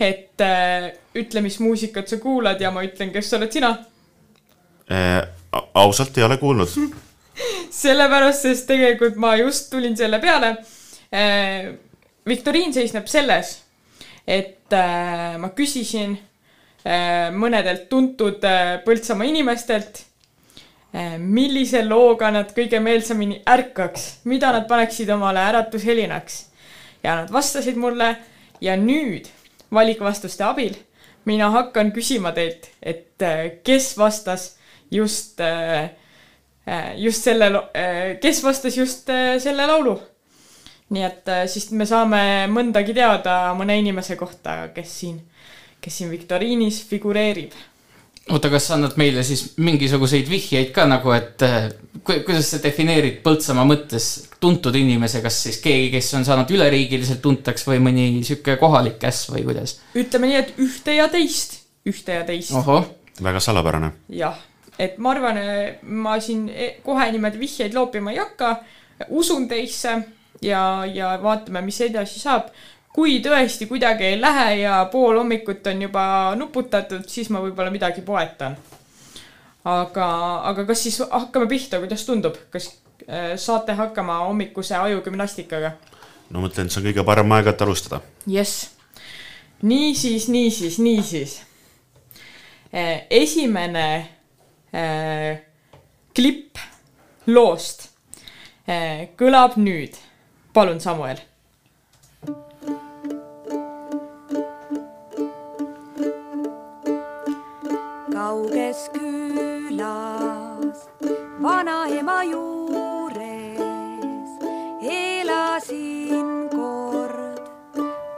et 0.00 0.40
äh, 0.44 0.90
ütle, 1.20 1.44
mis 1.44 1.60
muusikat 1.60 2.08
sa 2.10 2.20
kuulad 2.22 2.60
ja 2.60 2.72
ma 2.74 2.84
ütlen, 2.86 3.12
kes 3.14 3.32
oled 3.36 3.52
sina 3.52 3.74
äh,. 4.90 5.20
ausalt 5.74 6.16
ei 6.18 6.24
ole 6.26 6.38
kuulnud 6.40 6.70
sellepärast, 7.84 8.48
sest 8.48 8.66
tegelikult 8.70 9.20
ma 9.20 9.36
just 9.36 9.68
tulin 9.72 9.96
selle 9.96 10.20
peale 10.22 10.56
äh,. 11.12 11.74
viktoriin 12.26 12.72
seisneb 12.72 13.10
selles, 13.10 13.58
et 14.24 14.72
äh, 14.72 15.36
ma 15.36 15.52
küsisin 15.52 16.16
Äh, 16.16 16.33
mõnedelt 17.32 17.88
tuntud 17.88 18.44
äh, 18.44 18.76
Põltsamaa 18.84 19.28
inimestelt, 19.28 20.02
äh, 20.92 21.16
millise 21.18 21.84
looga 21.86 22.30
nad 22.34 22.52
kõige 22.56 22.80
meelsamini 22.84 23.40
ärkaks, 23.48 24.26
mida 24.28 24.52
nad 24.52 24.68
paneksid 24.68 25.10
omale 25.10 25.40
äratushelinaks. 25.40 26.44
ja 27.04 27.16
nad 27.16 27.32
vastasid 27.32 27.76
mulle 27.76 28.16
ja 28.60 28.76
nüüd 28.76 29.28
valikvastuste 29.72 30.44
abil 30.44 30.76
mina 31.24 31.50
hakkan 31.50 31.92
küsima 31.92 32.32
teilt, 32.32 32.70
et 32.82 33.22
kes 33.64 33.98
vastas 33.98 34.56
just, 34.90 35.40
just 36.96 37.24
selle, 37.24 37.50
kes 38.20 38.42
vastas 38.44 38.76
just 38.76 39.08
selle 39.38 39.66
laulu. 39.66 40.00
nii 40.88 41.04
et 41.04 41.30
siis 41.48 41.70
me 41.72 41.86
saame 41.88 42.46
mõndagi 42.52 42.94
teada 42.94 43.54
mõne 43.56 43.78
inimese 43.80 44.16
kohta, 44.16 44.68
kes 44.74 44.98
siin 45.00 45.20
kes 45.84 46.00
siin 46.00 46.10
viktoriinis 46.12 46.80
figureerib. 46.88 47.52
oota, 48.32 48.48
kas 48.48 48.70
sa 48.70 48.78
annad 48.78 48.94
meile 48.96 49.22
siis 49.26 49.42
mingisuguseid 49.60 50.28
vihjeid 50.30 50.70
ka 50.72 50.86
nagu, 50.88 51.12
et 51.12 51.42
äh, 51.44 51.68
ku, 52.00 52.16
kuidas 52.24 52.54
sa 52.54 52.60
defineerid 52.62 53.18
Põltsamaa 53.26 53.66
mõttes 53.68 54.08
tuntud 54.40 54.76
inimese, 54.80 55.20
kas 55.24 55.42
siis 55.44 55.60
keegi, 55.64 55.90
kes 55.92 56.08
on 56.16 56.24
saanud 56.24 56.50
üleriigiliselt 56.56 57.20
tuntaks 57.24 57.68
või 57.68 57.82
mõni 57.84 58.08
sihuke 58.24 58.56
kohalik 58.60 58.96
käss 59.02 59.28
või 59.32 59.44
kuidas? 59.50 59.78
ütleme 59.92 60.32
nii, 60.32 60.40
et 60.40 60.64
ühte 60.64 60.96
ja 60.96 61.10
teist, 61.12 61.60
ühte 61.84 62.20
ja 62.20 62.24
teist. 62.28 62.56
väga 63.20 63.44
salapärane. 63.44 63.92
jah, 64.08 64.40
et 64.78 64.96
ma 64.98 65.12
arvan, 65.12 65.40
ma 65.84 66.16
siin 66.20 66.48
e-, 66.48 66.76
kohe 66.86 67.10
niimoodi 67.12 67.44
vihjeid 67.44 67.76
loopima 67.76 68.14
ei 68.14 68.22
hakka, 68.24 68.56
usun 69.12 69.48
teisse 69.52 69.98
ja, 70.42 70.62
ja 70.88 71.18
vaatame, 71.22 71.60
mis 71.68 71.80
edasi 71.84 72.20
saab 72.22 72.48
kui 72.94 73.18
tõesti 73.22 73.66
kuidagi 73.66 74.06
ei 74.12 74.20
lähe 74.20 74.60
ja 74.60 74.78
pool 74.92 75.18
hommikut 75.18 75.66
on 75.66 75.82
juba 75.82 76.04
nuputatud, 76.38 77.02
siis 77.10 77.30
ma 77.34 77.42
võib-olla 77.42 77.72
midagi 77.74 78.04
poetan. 78.06 78.56
aga, 79.64 80.06
aga 80.50 80.64
kas 80.68 80.82
siis 80.86 81.00
hakkame 81.10 81.48
pihta, 81.50 81.80
kuidas 81.82 82.04
tundub, 82.06 82.36
kas 82.50 82.68
äh, 83.08 83.34
saate 83.40 83.74
hakkama 83.74 84.20
hommikuse 84.28 84.76
ajugümnastikaga? 84.76 85.72
no 86.30 86.38
ma 86.38 86.46
mõtlen, 86.46 86.68
et 86.68 86.74
see 86.74 86.82
on 86.82 86.86
kõige 86.90 87.06
parem 87.06 87.34
aeg, 87.34 87.50
et 87.50 87.66
alustada. 87.66 88.00
jess. 88.26 88.70
niisiis, 89.62 90.28
niisiis, 90.28 90.78
niisiis. 90.78 91.40
Äh, 92.74 93.06
esimene 93.10 93.88
äh, 94.74 95.42
klipp 96.14 96.58
loost 97.26 97.88
äh, 98.68 99.10
kõlab 99.18 99.58
nüüd. 99.58 99.98
palun, 100.54 100.80
Samuel 100.80 101.18
kauges 108.74 108.90
külas 108.92 110.78
vanaema 111.42 112.22
juures 112.24 113.60
elasin 114.82 116.48
kord 116.50 117.38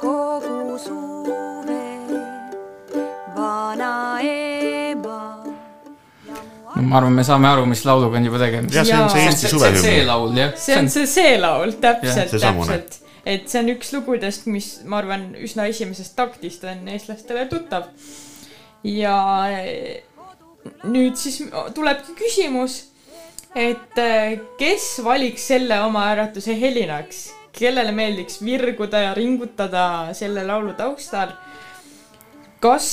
kogu 0.00 0.78
suve. 0.78 1.84
vanaema. 3.36 5.18
no 6.76 6.82
ma 6.82 6.96
arvan, 6.96 7.12
me 7.12 7.24
saame 7.24 7.48
aru, 7.48 7.66
mis 7.66 7.84
lauluga 7.84 8.16
on 8.16 8.24
juba 8.24 8.38
tegemist. 8.38 8.74
jah, 8.74 8.84
see 8.86 8.96
on 8.96 9.10
see 9.10 9.26
Eesti 9.26 9.48
suvehümn. 9.52 9.82
see 9.82 10.04
laul, 10.06 10.36
jah. 10.36 10.56
see 10.56 10.78
on 10.78 10.88
see 10.90 11.06
see 11.06 11.38
laul, 11.40 11.72
täpselt, 11.80 12.30
täpselt. 12.40 13.00
et 13.26 13.48
see 13.48 13.60
on 13.60 13.68
üks 13.76 13.92
lugudest, 13.92 14.48
mis 14.48 14.78
ma 14.88 15.02
arvan, 15.04 15.34
üsna 15.36 15.68
esimesest 15.68 16.16
taktist 16.16 16.64
on 16.64 16.88
eestlastele 16.88 17.44
tuttav 17.52 17.92
ja 18.86 19.16
nüüd 20.84 21.16
siis 21.18 21.40
tulebki 21.74 22.14
küsimus, 22.18 22.78
et 23.56 23.98
eh, 24.00 24.38
kes 24.58 24.88
valiks 25.04 25.48
selle 25.52 25.80
oma 25.84 26.06
äratuse 26.12 26.56
helinaks, 26.60 27.26
kellele 27.56 27.92
meeldiks 27.92 28.40
virguda 28.44 29.00
ja 29.08 29.14
ringutada 29.16 30.14
selle 30.14 30.44
laulu 30.46 30.74
taustal. 30.76 31.32
kas 32.60 32.86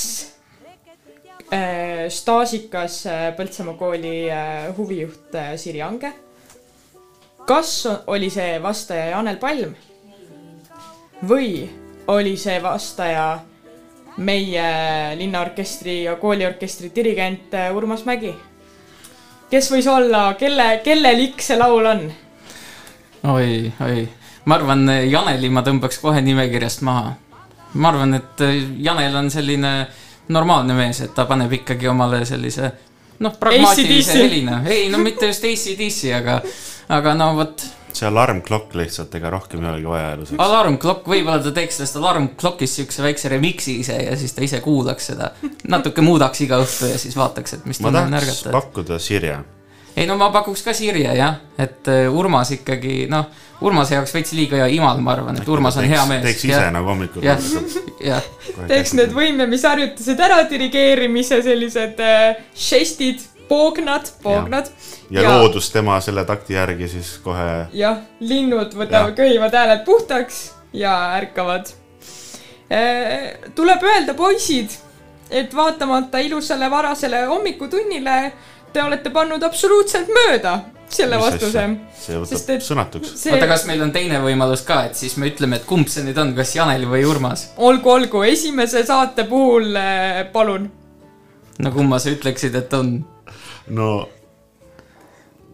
äh, 1.52 2.06
staažikas 2.08 3.04
Põltsamaa 3.36 3.74
kooli 3.80 4.30
äh, 4.30 4.76
huvijuht 4.76 5.34
äh, 5.34 5.56
Siri 5.56 5.82
Ange? 5.82 6.12
kas 7.46 7.86
oli 8.06 8.30
see 8.30 8.62
vastaja 8.62 9.10
Janel 9.10 9.36
Palm? 9.36 9.74
või 11.28 11.68
oli 12.06 12.36
see 12.36 12.60
vastaja 12.62 13.40
meie 14.16 15.16
linnaorkestri 15.18 16.02
ja 16.04 16.16
kooliorkestri 16.16 16.92
dirigent 16.94 17.54
äh, 17.54 17.74
Urmas 17.76 18.04
Mägi. 18.04 18.34
kes 19.50 19.70
võis 19.72 19.88
olla, 19.90 20.34
kelle, 20.38 20.80
kellelik 20.84 21.42
see 21.42 21.58
laul 21.58 21.86
on? 21.86 22.06
oi, 23.34 23.72
oi, 23.80 24.08
ma 24.44 24.58
arvan, 24.60 24.88
Janeli 25.10 25.50
ma 25.50 25.64
tõmbaks 25.66 26.00
kohe 26.02 26.22
nimekirjast 26.22 26.82
maha. 26.86 27.14
ma 27.74 27.88
arvan, 27.90 28.14
et 28.14 28.46
äh, 28.46 28.56
Janel 28.78 29.16
on 29.16 29.30
selline 29.30 29.76
normaalne 30.28 30.74
mees, 30.74 31.00
et 31.04 31.14
ta 31.14 31.26
paneb 31.28 31.52
ikkagi 31.52 31.88
omale 31.88 32.24
sellise 32.24 32.72
noh, 33.18 33.34
pragmaatilise 33.40 34.18
helina. 34.22 34.62
ei, 34.66 34.88
no 34.92 34.98
mitte 35.02 35.26
just 35.30 35.44
ACDC, 35.44 36.12
aga, 36.16 36.40
aga 36.88 37.14
no 37.18 37.34
vot 37.38 37.66
see 37.98 38.08
alarmklokk 38.08 38.74
lihtsalt, 38.78 39.14
ega 39.18 39.30
rohkem 39.34 39.64
ei 39.64 39.70
olegi 39.70 39.88
vaja 39.88 40.12
elus. 40.16 40.34
alarmklokk, 40.38 41.06
võib-olla 41.10 41.42
ta 41.44 41.54
teeks 41.54 41.80
sellest 41.80 41.98
alarmklokist 42.00 42.80
siukse 42.80 43.04
väikse 43.04 43.32
remix'i 43.32 43.78
ise 43.82 43.98
ja 44.02 44.16
siis 44.18 44.34
ta 44.34 44.44
ise 44.44 44.60
kuulaks 44.64 45.10
seda. 45.12 45.30
natuke 45.68 46.04
muudaks 46.04 46.44
iga 46.44 46.60
õhtu 46.62 46.90
ja 46.90 47.00
siis 47.00 47.16
vaataks, 47.18 47.58
et 47.58 47.66
mis 47.70 47.82
tunne 47.82 48.06
on 48.06 48.20
ärgata. 48.20 48.54
pakkuda 48.54 48.98
Sirje. 48.98 49.38
ei 49.96 50.06
no 50.10 50.18
ma 50.20 50.30
pakuks 50.34 50.62
ka 50.66 50.74
Sirje 50.74 51.16
jah, 51.18 51.40
et 51.58 51.90
äh, 51.92 52.06
Urmas 52.10 52.50
ikkagi 52.56 53.04
noh, 53.10 53.30
Urmase 53.64 53.94
jaoks 53.94 54.12
veits 54.12 54.32
liiga 54.34 54.66
imal, 54.68 54.98
ma 55.00 55.14
arvan, 55.14 55.38
et 55.40 55.48
Urmas 55.48 55.76
on 55.80 55.86
hea 55.88 56.02
mees. 56.10 56.24
teeks 56.26 56.48
ise 56.50 56.64
nagu 56.74 56.90
hommikul. 56.90 57.22
jah, 57.24 57.38
jah. 58.10 58.26
teeks 58.66 58.96
need 58.98 59.14
võimlemisharjutused 59.14 60.20
ära, 60.26 60.42
dirigeerimise 60.50 61.40
sellised 61.46 62.02
äh, 62.02 62.42
žestid 62.58 63.22
poognad, 63.48 64.10
poognad. 64.22 64.70
ja, 65.10 65.22
ja 65.22 65.38
loodus 65.38 65.70
tema 65.70 66.00
selle 66.00 66.24
takti 66.24 66.54
järgi 66.54 66.88
siis 66.88 67.16
kohe. 67.24 67.66
jah, 67.72 67.98
linnud 68.20 68.74
võtavad, 68.74 69.14
köhivad 69.16 69.54
hääled 69.54 69.84
puhtaks 69.84 70.44
ja 70.72 70.94
ärkavad. 71.18 71.68
tuleb 73.54 73.82
öelda, 73.82 74.14
poisid, 74.14 74.70
et 75.30 75.54
vaatamata 75.54 76.18
ilusale 76.18 76.70
varasele 76.70 77.24
hommikutunnile, 77.26 78.32
te 78.72 78.82
olete 78.82 79.10
pannud 79.10 79.42
absoluutselt 79.42 80.08
mööda 80.08 80.60
selle 80.94 81.18
Mis 81.18 81.24
vastuse. 81.26 81.64
see 81.98 82.18
võtab 82.20 82.64
sõnatuks 82.64 83.14
see.... 83.18 83.32
oota, 83.34 83.48
kas 83.50 83.64
meil 83.68 83.82
on 83.84 83.92
teine 83.94 84.20
võimalus 84.22 84.64
ka, 84.66 84.84
et 84.88 84.98
siis 84.98 85.16
me 85.20 85.30
ütleme, 85.30 85.60
et 85.60 85.66
kumb 85.68 85.90
see 85.90 86.04
nüüd 86.06 86.18
on, 86.20 86.34
kas 86.36 86.54
Janel 86.56 86.86
või 86.90 87.04
Urmas? 87.08 87.48
olgu, 87.56 87.90
olgu, 87.94 88.22
esimese 88.28 88.84
saate 88.86 89.26
puhul 89.30 89.74
palun. 90.32 90.68
no 91.58 91.74
kumma 91.74 92.00
sa 92.02 92.14
ütleksid, 92.14 92.56
et 92.60 92.78
on? 92.78 92.96
No 93.72 94.08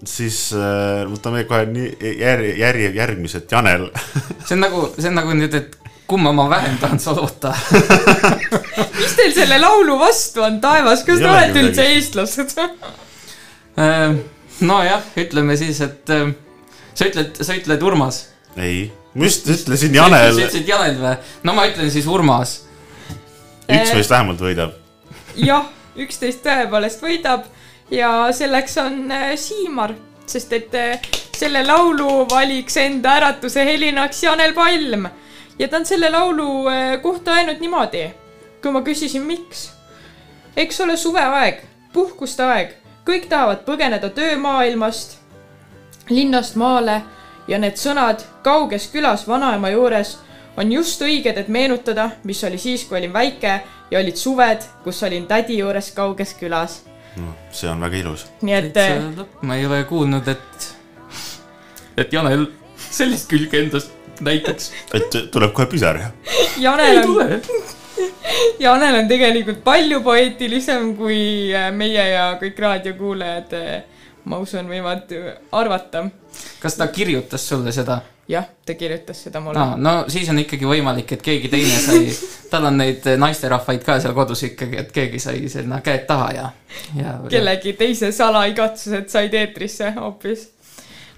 siis 0.07 0.49
äh, 0.57 1.05
võtame 1.11 1.45
kohe 1.49 1.67
nii 1.69 2.15
järg, 2.21 2.49
järg, 2.59 2.97
järgmised, 2.97 3.47
Janel 3.53 3.91
see 4.47 4.57
on 4.57 4.65
nagu, 4.65 4.87
see 4.97 5.11
on 5.11 5.19
nagu 5.21 5.37
nüüd, 5.37 5.55
et 5.55 5.77
kumma 6.11 6.33
ma 6.35 6.49
vähem 6.51 6.79
tahan 6.81 7.01
solvuta 7.03 7.53
mis 9.01 9.17
teil 9.19 9.35
selle 9.37 9.61
laulu 9.61 9.99
vastu 10.01 10.43
on, 10.47 10.59
taevas, 10.63 11.05
kas 11.07 11.21
te 11.21 11.29
olete 11.31 11.65
üldse 11.65 11.89
eestlased 11.95 12.57
äh, 12.65 14.17
nojah, 14.67 15.05
ütleme 15.21 15.59
siis, 15.61 15.83
et 15.85 16.15
äh, 16.17 16.33
sa 16.95 17.11
ütled, 17.11 17.37
sa 17.45 17.59
ütled 17.59 17.85
Urmas. 17.87 18.25
ei, 18.57 18.89
ma 19.15 19.29
just 19.29 19.53
ütlesin 19.53 19.95
Janel. 19.95 20.33
sa 20.33 20.49
ütlesid 20.49 20.73
Janel 20.73 20.99
või? 21.03 21.15
no 21.47 21.57
ma 21.59 21.69
ütlen 21.71 21.93
siis 21.93 22.09
Urmas. 22.11 22.63
üks 23.69 23.95
meist 23.95 24.11
vähemalt 24.17 24.41
võidab. 24.49 24.75
jah 25.37 25.69
üksteist 26.01 26.45
tõepoolest 26.45 27.03
võidab 27.05 27.47
ja 27.91 28.33
selleks 28.33 28.79
on 28.79 29.11
äh, 29.13 29.35
Siimar, 29.37 29.95
sest 30.27 30.53
et 30.53 30.75
äh, 30.75 31.01
selle 31.37 31.65
laulu 31.67 32.27
valiks 32.31 32.77
enda 32.77 33.17
äratuse 33.19 33.65
helinaks 33.65 34.23
Janel 34.23 34.55
Palm 34.55 35.09
ja 35.59 35.69
ta 35.69 35.77
on 35.77 35.87
selle 35.87 36.11
laulu 36.11 36.69
äh, 36.69 37.03
kohta 37.03 37.35
öelnud 37.37 37.61
niimoodi, 37.61 38.11
kui 38.63 38.73
ma 38.73 38.83
küsisin, 38.83 39.23
miks. 39.23 39.71
eks 40.57 40.81
ole 40.81 40.97
suveaeg, 40.97 41.63
puhkuste 41.93 42.45
aeg, 42.45 42.75
kõik 43.07 43.29
tahavad 43.29 43.65
põgeneda 43.67 44.09
töömaailmast, 44.15 45.19
linnast 46.11 46.57
maale 46.57 47.03
ja 47.49 47.59
need 47.59 47.77
sõnad 47.77 48.25
kauges 48.43 48.89
külas 48.93 49.27
vanaema 49.29 49.71
juures 49.71 50.17
on 50.57 50.73
just 50.73 51.03
õiged, 51.03 51.37
et 51.39 51.49
meenutada, 51.49 52.11
mis 52.25 52.45
oli 52.45 52.59
siis, 52.59 52.85
kui 52.85 52.99
olin 52.99 53.13
väike 53.13 53.61
ja 53.91 54.01
olid 54.01 54.17
suved, 54.17 54.65
kus 54.85 55.03
olin 55.03 55.27
tädi 55.27 55.59
juures 55.59 55.93
kauges 55.97 56.35
külas. 56.41 56.81
No 57.17 57.35
see 57.53 57.71
on 57.71 57.81
väga 57.81 58.01
ilus. 58.03 58.27
nii 58.43 58.57
et 58.59 58.77
äh, 58.81 59.25
ma 59.43 59.57
ei 59.59 59.67
ole 59.67 59.83
kuulnud, 59.89 60.29
et, 60.29 60.69
et 61.97 62.13
Janel 62.13 62.47
sellist 62.91 63.31
külge 63.31 63.65
endast 63.65 63.93
näitaks. 64.21 64.71
et 64.95 65.21
tuleb 65.33 65.53
kohe 65.57 65.67
pisar, 65.71 65.99
jah? 66.01 66.13
Janel 66.61 67.03
on, 67.05 67.35
Janel 68.61 69.01
on 69.03 69.11
tegelikult 69.11 69.65
palju 69.65 70.03
poeetilisem 70.07 70.95
kui 70.99 71.21
äh, 71.55 71.71
meie 71.75 72.07
ja 72.13 72.31
kõik 72.41 72.63
raadiokuulajad, 72.67 73.59
ma 74.31 74.39
usun, 74.43 74.71
võivad 74.71 75.13
arvata. 75.57 76.07
kas 76.63 76.79
ta 76.79 76.89
kirjutas 76.95 77.49
sulle 77.49 77.73
seda? 77.75 78.01
jah, 78.31 78.47
ta 78.67 78.75
kirjutas 78.79 79.25
seda 79.27 79.41
mulle 79.43 79.59
no, 79.59 79.77
no 79.81 79.95
siis 80.13 80.29
on 80.31 80.39
ikkagi 80.43 80.69
võimalik, 80.69 81.17
et 81.17 81.25
keegi 81.25 81.51
teine 81.53 81.81
sai, 81.83 82.07
tal 82.53 82.69
on 82.71 82.79
neid 82.81 83.07
naisterahvaid 83.21 83.85
ka 83.87 83.99
seal 84.03 84.15
kodus 84.17 84.45
ikkagi, 84.51 84.79
et 84.85 84.95
keegi 84.95 85.21
sai 85.23 85.43
sinna 85.51 85.81
käed 85.85 86.07
taha 86.09 86.31
ja, 86.37 86.47
ja. 86.99 87.19
kellegi 87.31 87.75
teise 87.79 88.13
salaigatsused 88.15 89.11
said 89.13 89.35
eetrisse 89.35 89.93
hoopis. 89.99 90.49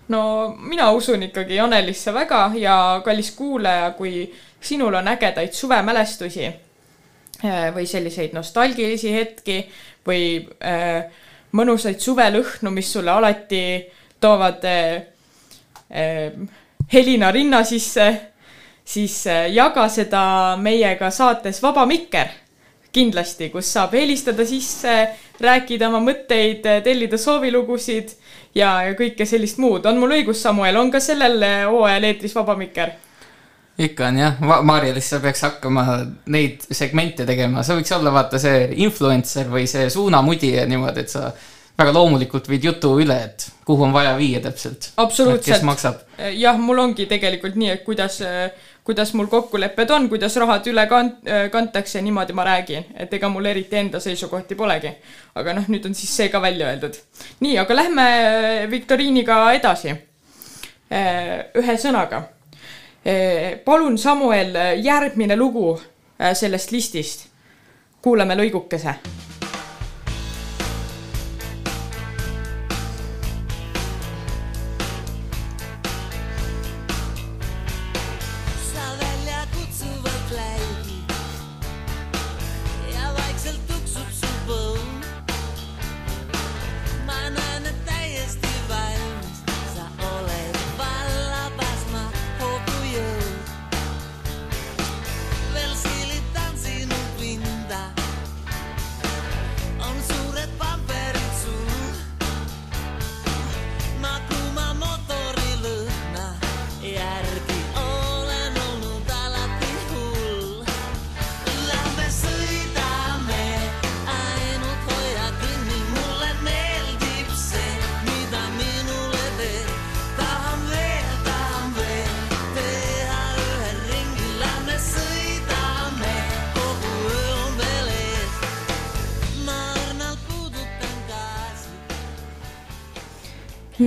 no 0.09 0.23
mina 0.59 0.91
usun 0.97 1.29
ikkagi 1.29 1.61
Janelisse 1.61 2.15
väga 2.15 2.51
ja 2.59 2.77
kallis 3.05 3.31
kuulaja, 3.37 3.93
kui 3.99 4.27
sinul 4.61 4.95
on 4.95 5.09
ägedaid 5.09 5.53
suvemälestusi 5.53 6.45
eh, 6.47 7.67
või 7.75 7.87
selliseid 7.87 8.35
nostalgilisi 8.37 9.13
hetki 9.15 9.65
või 10.07 10.25
äh, 10.65 11.05
mõnusaid 11.53 12.01
suvelõhnu, 12.01 12.73
mis 12.75 12.93
sulle 12.93 13.13
alati 13.13 13.63
toovad 14.23 14.65
äh, 14.65 15.03
äh, 15.91 16.33
helina 16.93 17.31
rinna 17.33 17.65
sisse, 17.65 18.09
siis 18.85 19.27
äh, 19.27 19.49
jaga 19.55 19.89
seda 19.89 20.23
meiega 20.61 21.11
saates 21.11 21.63
Vaba 21.63 21.87
Mikker 21.87 22.43
kindlasti, 22.93 23.49
kus 23.49 23.71
saab 23.73 23.95
helistada 23.97 24.45
sisse, 24.47 24.97
rääkida 25.41 25.89
oma 25.89 26.03
mõtteid, 26.05 26.67
tellida 26.85 27.19
soovilugusid 27.19 28.13
ja, 28.55 28.83
ja 28.87 28.93
kõike 28.99 29.27
sellist 29.29 29.61
muud. 29.63 29.87
on 29.89 30.01
mul 30.01 30.19
õigus, 30.19 30.43
Samuel, 30.45 30.77
on 30.77 30.93
ka 30.93 31.01
sellel 31.01 31.41
eh, 31.43 31.63
hooajal 31.71 32.11
eetris 32.11 32.37
Vaba 32.37 32.57
Mikker? 32.59 32.93
ikka 33.83 34.11
on 34.11 34.19
jah, 34.21 34.43
Marja-Liis, 34.63 35.09
sa 35.09 35.19
peaks 35.23 35.41
hakkama 35.47 35.85
neid 36.31 36.61
segmente 36.69 37.25
tegema, 37.27 37.65
sa 37.65 37.75
võiks 37.79 37.95
olla 37.97 38.13
vaata 38.13 38.39
see 38.39 38.69
influencer 38.85 39.49
või 39.51 39.65
see 39.71 39.89
suunamudija 39.91 40.67
niimoodi, 40.69 41.07
et 41.07 41.11
sa 41.11 41.31
väga 41.83 41.95
loomulikult 41.97 42.49
viid 42.51 42.67
jutu 42.67 42.93
üle, 43.03 43.17
et 43.27 43.47
kuhu 43.67 43.87
on 43.87 43.95
vaja 43.95 44.15
viia 44.19 44.41
täpselt. 44.43 44.93
absoluutselt. 44.97 45.63
maksab. 45.67 46.03
jah, 46.37 46.59
mul 46.59 46.79
ongi 46.79 47.07
tegelikult 47.11 47.57
nii, 47.59 47.71
et 47.75 47.83
kuidas, 47.87 48.21
kuidas 48.87 49.13
mul 49.19 49.27
kokkulepped 49.33 49.91
on, 49.95 50.09
kuidas 50.13 50.37
rahad 50.41 50.67
üle 50.71 50.85
kant-, 50.91 51.27
kantakse, 51.53 52.03
niimoodi 52.03 52.37
ma 52.39 52.47
räägin, 52.47 52.87
et 52.95 53.15
ega 53.19 53.31
mul 53.33 53.49
eriti 53.51 53.81
enda 53.81 54.01
seisukohti 54.01 54.59
polegi. 54.59 54.93
aga 55.35 55.57
noh, 55.59 55.67
nüüd 55.73 55.89
on 55.89 55.97
siis 55.99 56.15
see 56.17 56.29
ka 56.33 56.43
välja 56.43 56.71
öeldud. 56.71 57.01
nii, 57.41 57.59
aga 57.65 57.77
lähme 57.77 58.07
viktoriiniga 58.71 59.43
edasi. 59.59 59.97
ühe 61.63 61.77
sõnaga. 61.81 62.23
palun, 63.65 63.99
Samuel, 63.99 64.57
järgmine 64.85 65.37
lugu 65.37 65.81
sellest 66.35 66.71
listist. 66.71 67.29
kuulame 68.03 68.35
lõigukese 68.39 68.99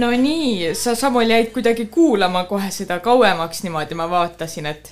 no 0.06 0.12
nii, 0.12 0.76
sa 0.76 0.96
Samuel 0.96 1.34
jäid 1.34 1.50
kuidagi 1.54 1.86
kuulama 1.86 2.44
kohe 2.50 2.70
seda 2.72 3.00
kauemaks 3.00 3.64
niimoodi, 3.64 3.98
ma 3.98 4.06
vaatasin, 4.10 4.70
et 4.70 4.92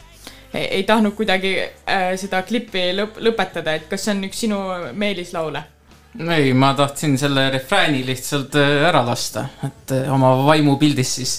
ei, 0.54 0.66
ei 0.80 0.84
tahtnud 0.84 1.14
kuidagi 1.18 1.54
äh, 1.62 2.14
seda 2.20 2.42
klippi 2.48 2.90
lõp 2.98 3.20
lõpetada, 3.22 3.78
et 3.78 3.86
kas 3.92 4.08
see 4.08 4.16
on 4.16 4.26
üks 4.30 4.44
sinu 4.46 4.60
meelislaule? 4.98 5.64
ei, 6.38 6.54
ma 6.54 6.74
tahtsin 6.78 7.18
selle 7.18 7.48
refrääni 7.54 8.04
lihtsalt 8.08 8.58
äh, 8.62 8.88
ära 8.90 9.04
lasta, 9.06 9.48
et 9.66 9.94
äh, 9.94 10.10
oma 10.14 10.34
vaimupildis 10.46 11.16
siis 11.20 11.36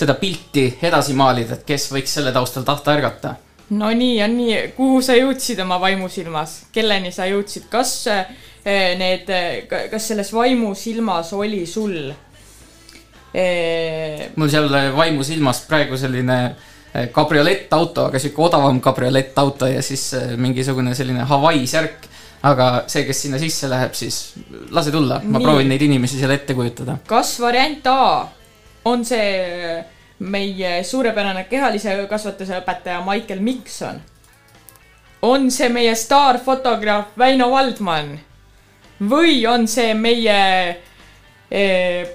seda 0.00 0.16
pilti 0.16 0.66
edasi 0.82 1.16
maalida, 1.18 1.58
et 1.58 1.68
kes 1.68 1.90
võiks 1.92 2.16
selle 2.16 2.32
taustal 2.32 2.64
tahta 2.68 2.96
ärgata. 2.96 3.34
no 3.76 3.92
nii 3.92 4.16
ja 4.16 4.30
nii, 4.32 4.62
kuhu 4.76 5.02
sa 5.04 5.18
jõudsid 5.18 5.60
oma 5.66 5.80
vaimusilmas, 5.82 6.62
kelleni 6.72 7.12
sa 7.12 7.28
jõudsid, 7.28 7.68
kas 7.72 7.94
need, 8.64 9.30
kas 9.90 10.08
selles 10.10 10.34
vaimusilmas 10.36 11.32
oli 11.32 11.62
sul 11.66 12.10
mul 14.36 14.50
seal 14.50 14.68
vaimusilmas 14.96 15.62
praegu 15.68 15.98
selline 15.98 16.38
äh, 16.46 17.08
kabriolettauto, 17.14 18.08
aga 18.10 18.18
sihuke 18.18 18.42
odavam 18.48 18.80
kabriolettauto 18.82 19.68
ja 19.70 19.82
siis 19.82 20.14
äh, 20.14 20.34
mingisugune 20.36 20.94
selline 20.94 21.26
Hawaii 21.28 21.66
särk. 21.66 22.08
aga 22.42 22.84
see, 22.88 23.04
kes 23.04 23.18
sinna 23.22 23.38
sisse 23.38 23.68
läheb, 23.68 23.92
siis 23.92 24.32
lase 24.72 24.90
tulla, 24.90 25.18
ma 25.24 25.38
Nii. 25.38 25.44
proovin 25.44 25.68
neid 25.68 25.82
inimesi 25.84 26.18
seal 26.18 26.32
ette 26.32 26.54
kujutada. 26.56 26.96
kas 27.06 27.34
variant 27.40 27.86
A 27.86 28.28
on 28.84 29.04
see 29.04 29.84
meie 30.18 30.82
suurepärane 30.84 31.44
kehalise 31.50 32.06
kasvatuse 32.08 32.56
õpetaja 32.62 33.04
Michael 33.04 33.44
Mikson? 33.44 34.00
on 35.22 35.50
see 35.50 35.68
meie 35.68 35.94
staarfotograaf 35.94 37.12
Väino 37.18 37.50
Valdman? 37.52 38.18
või 39.00 39.46
on 39.48 39.68
see 39.68 39.94
meie 39.94 40.38
eh, 40.68 40.76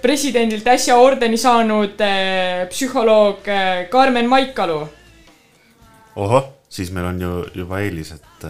presidendilt 0.02 0.67
äsja 0.71 0.95
ordeni 0.95 1.38
saanud 1.38 2.00
eh, 2.00 2.65
psühholoog 2.71 3.48
eh, 3.52 3.88
Karmen 3.91 4.30
Maikalu? 4.32 4.78
ohoh, 6.15 6.45
siis 6.69 6.91
meil 6.95 7.10
on 7.10 7.19
ju 7.21 7.32
juba 7.60 7.82
eelis, 7.84 8.13
et 8.15 8.45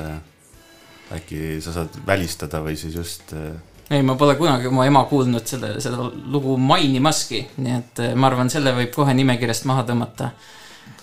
äkki 1.16 1.58
sa 1.62 1.74
saad 1.74 1.98
välistada 2.06 2.62
või 2.62 2.78
siis 2.78 2.94
just 2.94 3.34
ei, 3.34 4.02
ma 4.06 4.14
pole 4.18 4.36
kunagi 4.38 4.70
oma 4.70 4.86
ema 4.86 5.04
kuulnud 5.10 5.46
selle, 5.50 5.74
seda 5.82 6.06
lugu 6.34 6.58
mainimaski, 6.62 7.42
nii 7.58 7.76
et 7.80 8.04
ma 8.18 8.30
arvan, 8.30 8.50
selle 8.54 8.74
võib 8.78 8.94
kohe 8.94 9.14
nimekirjast 9.18 9.66
maha 9.70 9.86
tõmmata. 9.90 10.32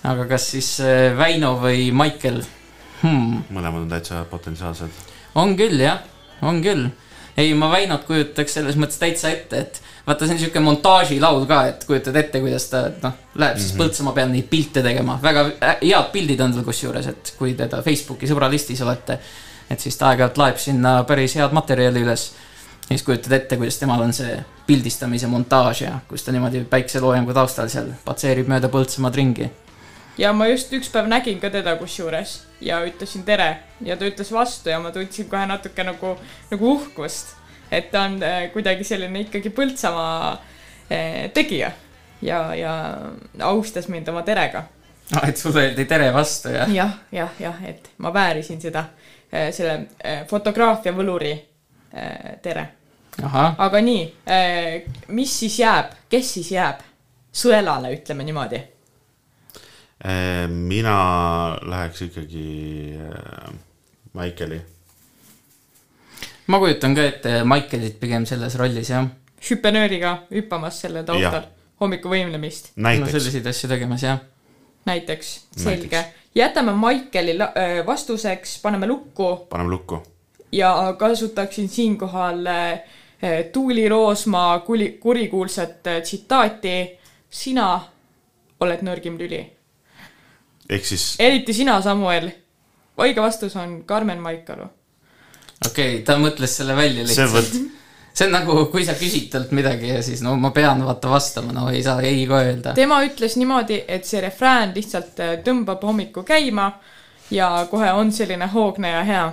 aga 0.03 0.27
kas 0.31 0.47
siis 0.55 0.77
Väino 1.17 1.57
või 1.59 1.91
Maicel 1.91 2.43
hmm.? 3.03 3.51
mõlemad 3.51 3.83
on 3.83 3.91
täitsa 3.91 4.23
potentsiaalsed. 4.31 4.91
on 5.35 5.55
küll 5.59 5.83
jah, 5.83 6.03
on 6.41 6.63
küll. 6.63 6.87
ei, 7.37 7.53
ma 7.53 7.71
Väinot 7.71 8.03
kujutaks 8.07 8.59
selles 8.59 8.75
mõttes 8.79 8.99
täitsa 9.01 9.29
ette, 9.33 9.59
et 9.59 9.81
vaata, 10.07 10.27
see 10.27 10.35
on 10.35 10.43
siuke 10.43 10.59
montaažilaul 10.59 11.47
ka, 11.49 11.63
et 11.71 11.87
kujutad 11.89 12.15
ette, 12.19 12.41
kuidas 12.43 12.67
ta 12.69 12.83
noh, 13.01 13.15
läheb 13.35 13.57
siis 13.57 13.71
mm 13.71 13.79
-hmm. 13.79 13.83
Põltsamaa 13.83 14.13
peal 14.13 14.29
neid 14.29 14.49
pilte 14.49 14.83
tegema, 14.83 15.19
väga 15.21 15.43
hä- 15.61 15.79
head 15.81 16.11
pildid 16.11 16.39
on 16.39 16.53
tal 16.53 16.63
kusjuures, 16.63 17.07
et 17.07 17.33
kui 17.37 17.53
teda 17.53 17.81
Facebooki 17.81 18.27
sõbralistis 18.27 18.83
olete 18.83 19.19
et 19.73 19.79
siis 19.79 19.97
ta 19.97 20.11
aeg-ajalt 20.11 20.39
laeb 20.39 20.59
sinna 20.61 20.95
päris 21.07 21.35
head 21.39 21.55
materjali 21.55 22.03
üles. 22.05 22.31
ja 22.83 22.97
siis 22.97 23.03
kujutad 23.07 23.31
ette, 23.31 23.57
kuidas 23.57 23.77
temal 23.79 24.01
on 24.03 24.13
see 24.13 24.35
pildistamise 24.67 25.27
montaaž 25.27 25.81
ja 25.81 25.99
kus 26.07 26.23
ta 26.23 26.31
niimoodi 26.35 26.65
päikseloojangu 26.69 27.33
taustal 27.33 27.69
seal 27.71 27.93
patseerib 28.05 28.47
mööda 28.51 28.69
Põltsamaad 28.69 29.15
ringi. 29.15 29.49
Ja 30.17 30.33
ma 30.33 30.47
just 30.47 30.73
üks 30.73 30.89
päev 30.93 31.07
nägin 31.09 31.39
ka 31.41 31.49
teda 31.53 31.75
kusjuures 31.79 32.41
ja 32.61 32.81
ütlesin 32.85 33.23
tere. 33.25 33.57
Ja 33.81 33.97
ta 33.97 34.07
ütles 34.07 34.31
vastu 34.33 34.69
ja 34.69 34.79
ma 34.79 34.91
tundsin 34.91 35.29
kohe 35.29 35.45
natuke 35.49 35.85
nagu, 35.85 36.15
nagu 36.51 36.73
uhkust, 36.75 37.35
et 37.71 37.91
ta 37.91 38.05
on 38.07 38.19
äh, 38.23 38.47
kuidagi 38.53 38.85
selline 38.87 39.25
ikkagi 39.25 39.51
Põltsamaa 39.55 40.33
äh, 40.33 41.31
tegija 41.33 41.71
ja, 42.21 42.43
ja 42.55 42.75
austas 43.49 43.89
mind 43.89 44.07
oma 44.13 44.23
terega. 44.23 44.67
et 45.27 45.37
sulle 45.37 45.65
öeldi 45.67 45.85
tere 45.85 46.13
vastu 46.13 46.53
ja 46.53 46.67
jah, 46.71 46.93
jah, 47.11 47.33
jah, 47.39 47.57
et 47.67 47.89
ma 47.97 48.13
väärisin 48.13 48.61
seda, 48.61 48.85
selle 49.29 49.73
äh, 49.99 50.23
fotograafia 50.29 50.93
võluri 50.95 51.33
tere. 52.41 52.63
aga 53.21 53.81
nii, 53.81 54.05
mis 55.13 55.35
siis 55.39 55.59
jääb, 55.59 55.91
kes 56.09 56.33
siis 56.39 56.51
jääb? 56.55 56.81
Sõelale, 57.33 57.89
ütleme 57.93 58.25
niimoodi 58.25 58.59
mina 60.49 61.57
läheks 61.61 62.01
ikkagi 62.01 62.95
äh, 62.99 63.53
Maikeli. 64.13 64.61
ma 66.47 66.59
kujutan 66.59 66.95
ka 66.95 67.03
ette 67.03 67.43
Michaelit 67.43 67.99
pigem 67.99 68.25
selles 68.25 68.55
rollis 68.59 68.89
jah. 68.89 69.07
hüppenööriga 69.49 70.17
hüppamas 70.31 70.81
selle 70.81 71.03
taustal 71.03 71.47
hommikuvõimlemist 71.79 72.73
no 72.75 72.89
näiteks, 72.89 73.11
selliseid 73.11 73.47
asju 73.47 73.69
tegemas 73.69 74.03
jah. 74.03 74.19
näiteks, 74.85 75.31
selge. 75.57 76.03
jätame 76.35 76.73
Maikeli 76.73 77.37
öö, 77.39 77.85
vastuseks, 77.85 78.59
paneme 78.61 78.87
lukku 78.87 79.47
paneme 79.49 79.69
lukku. 79.69 80.03
ja 80.51 80.95
kasutaksin 80.97 81.69
siinkohal 81.69 82.45
äh, 82.47 82.79
Tuuli 83.51 83.89
Roosmaa 83.89 84.59
kuli, 84.59 84.97
kurikuulsat 84.99 85.87
äh, 85.87 86.01
tsitaati. 86.01 86.99
sina 87.29 87.81
oled 88.59 88.83
nõrgim 88.83 89.17
lüli. 89.17 89.52
Ehk 90.69 90.85
siis 90.85 91.13
eriti 91.19 91.53
sina, 91.53 91.81
Samuel. 91.81 92.31
õige 92.97 93.21
vastus 93.21 93.55
on 93.55 93.83
Karmen 93.85 94.19
Maikalu. 94.23 94.67
okei 95.65 95.95
okay,, 95.95 96.03
ta 96.05 96.17
mõtles 96.21 96.57
selle 96.59 96.75
välja 96.75 97.07
see 97.07 97.25
lihtsalt. 97.25 97.55
see 98.13 98.27
on 98.27 98.35
nagu, 98.35 98.57
kui 98.71 98.85
sa 98.85 98.93
küsid 98.97 99.29
talt 99.33 99.51
midagi 99.51 99.89
ja 99.89 100.01
siis 100.05 100.21
no 100.21 100.35
ma 100.37 100.51
pean 100.55 100.83
vaata 100.85 101.09
vastama, 101.09 101.53
no 101.55 101.69
ei 101.73 101.83
saa 101.83 102.01
ei 102.01 102.25
ka 102.29 102.41
öelda. 102.45 102.73
tema 102.77 103.01
ütles 103.05 103.37
niimoodi, 103.41 103.83
et 103.87 104.05
see 104.05 104.21
refrään 104.21 104.75
lihtsalt 104.75 105.19
äh, 105.19 105.37
tõmbab 105.45 105.83
hommiku 105.83 106.23
käima 106.27 106.71
ja 107.33 107.67
kohe 107.69 107.91
on 107.91 108.11
selline 108.11 108.47
hoogne 108.53 108.91
ja 108.91 109.03
hea. 109.03 109.25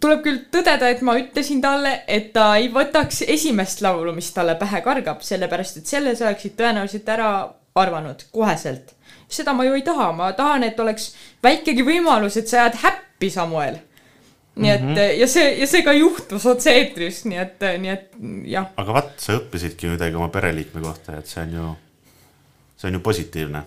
tuleb 0.00 0.22
küll 0.24 0.42
tõdeda, 0.54 0.88
et 0.88 1.02
ma 1.02 1.16
ütlesin 1.18 1.60
talle, 1.62 2.00
et 2.06 2.32
ta 2.32 2.54
ei 2.56 2.70
võtaks 2.72 3.24
esimest 3.26 3.82
laulu, 3.82 4.14
mis 4.16 4.30
talle 4.32 4.54
pähe 4.60 4.80
kargab, 4.84 5.22
sellepärast 5.26 5.80
et 5.80 5.90
selle 5.90 6.14
sa 6.16 6.28
oleksid 6.30 6.56
tõenäoliselt 6.58 7.08
ära 7.08 7.30
arvanud 7.74 8.22
koheselt. 8.32 8.94
Seda 9.30 9.54
ma 9.56 9.66
ju 9.66 9.76
ei 9.78 9.84
taha, 9.86 10.10
ma 10.16 10.32
tahan, 10.36 10.64
et 10.66 10.80
oleks 10.80 11.12
väikegi 11.44 11.84
võimalus, 11.86 12.38
et 12.40 12.50
sa 12.50 12.64
jääd 12.64 12.80
häppi, 12.84 13.30
Samuel. 13.30 13.78
nii 14.60 14.70
et 14.70 14.82
mm 14.82 14.94
-hmm. 14.94 15.18
ja 15.20 15.26
see, 15.26 15.58
ja 15.60 15.66
see 15.66 15.82
ka 15.82 15.92
juhtus 15.92 16.46
otse-eetris, 16.46 17.24
nii 17.24 17.38
et, 17.38 17.60
nii 17.78 17.90
et 17.90 18.16
jah 18.44 18.66
aga 18.76 18.92
vaat, 18.92 19.12
sa 19.16 19.36
õppisidki 19.38 19.88
midagi 19.88 20.18
oma 20.18 20.28
pereliikme 20.28 20.80
kohta, 20.82 21.18
et 21.18 21.26
see 21.26 21.42
on 21.42 21.52
ju, 21.54 21.68
see 22.76 22.88
on 22.88 22.94
ju 22.94 23.00
positiivne. 23.00 23.62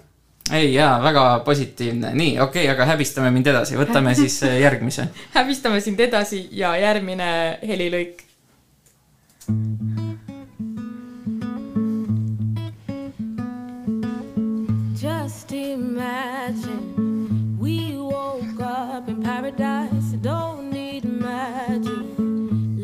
ei 0.52 0.74
jaa, 0.74 1.04
väga 1.04 1.40
positiivne, 1.46 2.14
nii 2.14 2.40
okei 2.40 2.66
okay,, 2.66 2.76
aga 2.76 2.86
häbistame 2.86 3.32
mind 3.32 3.48
edasi, 3.48 3.76
võtame 3.80 4.16
siis 4.22 4.44
äh, 4.44 4.60
järgmise. 4.60 5.08
häbistame 5.34 5.82
sind 5.82 6.00
edasi 6.00 6.48
ja 6.52 6.76
järgmine 6.78 7.60
helilõik. 7.64 8.24
Just 9.48 10.23
imagine 16.04 17.58
we 17.58 17.98
woke 17.98 18.60
up 18.60 19.08
in 19.08 19.24
paradise. 19.24 20.12
Don't 20.22 20.70
need 20.70 21.06
magic. 21.06 22.04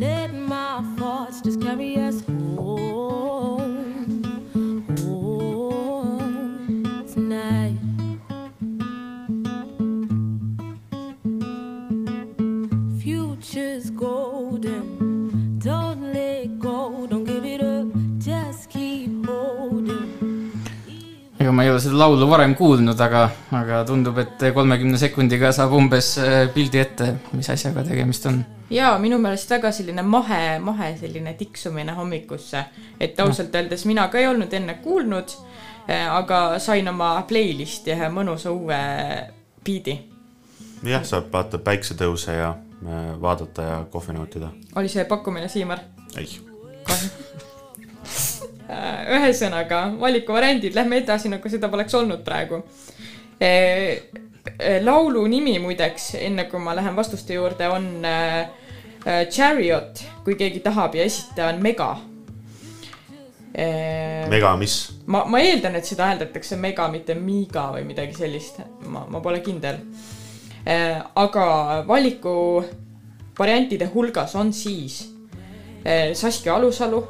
Let 0.03 0.34
my 0.34 0.82
thoughts 0.97 1.41
just 1.41 1.62
carry 1.62 1.97
us 1.97 2.21
ega 21.49 21.55
ma 21.55 21.63
ei 21.65 21.71
ole 21.71 21.79
seda 21.81 21.97
laulu 21.97 22.27
varem 22.29 22.53
kuulnud, 22.53 22.99
aga, 23.01 23.23
aga 23.57 23.81
tundub, 23.88 24.17
et 24.21 24.43
kolmekümne 24.53 24.99
sekundiga 25.01 25.49
saab 25.55 25.73
umbes 25.73 26.12
äh, 26.21 26.43
pildi 26.53 26.77
ette, 26.77 27.07
mis 27.33 27.49
asjaga 27.49 27.81
tegemist 27.88 28.27
on. 28.29 28.43
ja 28.69 28.91
minu 29.01 29.17
meelest 29.17 29.49
väga 29.49 29.71
selline 29.73 30.03
mahe, 30.05 30.59
mahe 30.62 30.91
selline 30.99 31.33
tiksumine 31.39 31.95
hommikusse, 31.97 32.62
et 33.01 33.17
ausalt 33.19 33.55
öeldes 33.55 33.88
mina 33.89 34.05
ka 34.13 34.21
ei 34.21 34.29
olnud 34.29 34.53
enne 34.53 34.77
kuulnud, 34.83 35.33
aga 35.89 36.59
sain 36.62 36.88
oma 36.93 37.15
playlist'i 37.27 37.95
ühe 37.95 38.12
mõnusa 38.13 38.53
uue 38.53 38.81
biidi. 39.65 39.97
jah, 40.85 41.01
saab 41.01 41.33
vaata 41.33 41.57
päiksetõuse 41.57 42.38
ja 42.38 42.53
äh, 42.53 43.13
vaadata 43.21 43.69
ja 43.71 43.83
kohvi 43.89 44.13
nautida. 44.21 44.53
oli 44.75 44.91
see 44.91 45.09
pakkumine, 45.09 45.49
Siimar? 45.49 45.81
ei, 46.13 46.29
ühesõnaga, 48.69 49.84
valikuvariandid, 49.99 50.75
lähme 50.77 50.99
edasi, 51.01 51.29
nagu 51.32 51.49
seda 51.49 51.69
poleks 51.71 51.95
olnud 51.97 52.21
praegu. 52.25 52.63
laulu 54.84 55.25
nimi 55.27 55.58
muideks, 55.60 56.13
enne 56.19 56.45
kui 56.49 56.60
ma 56.62 56.75
lähen 56.75 56.95
vastuste 56.95 57.34
juurde, 57.34 57.69
on 57.69 58.05
äh, 58.05 58.39
äh, 59.05 59.25
Chariot, 59.29 60.03
kui 60.23 60.36
keegi 60.39 60.62
tahab 60.65 60.95
ja 60.95 61.03
esitaja 61.03 61.49
on 61.53 61.62
Mega. 61.63 61.97
mega 64.29 64.55
mis? 64.58 64.75
ma, 65.05 65.23
ma 65.25 65.39
eeldan, 65.41 65.75
et 65.75 65.86
seda 65.86 66.08
hääldatakse 66.12 66.55
Mega, 66.55 66.88
mitte 66.91 67.15
Miga 67.15 67.69
või 67.73 67.86
midagi 67.88 68.15
sellist, 68.17 68.62
ma, 68.86 69.05
ma 69.10 69.21
pole 69.21 69.41
kindel. 69.45 69.82
aga 71.15 71.45
valiku 71.88 72.63
variantide 73.39 73.88
hulgas 73.93 74.36
on 74.36 74.53
siis 74.53 75.01
Saskia 76.13 76.55
Alusalu, 76.55 77.01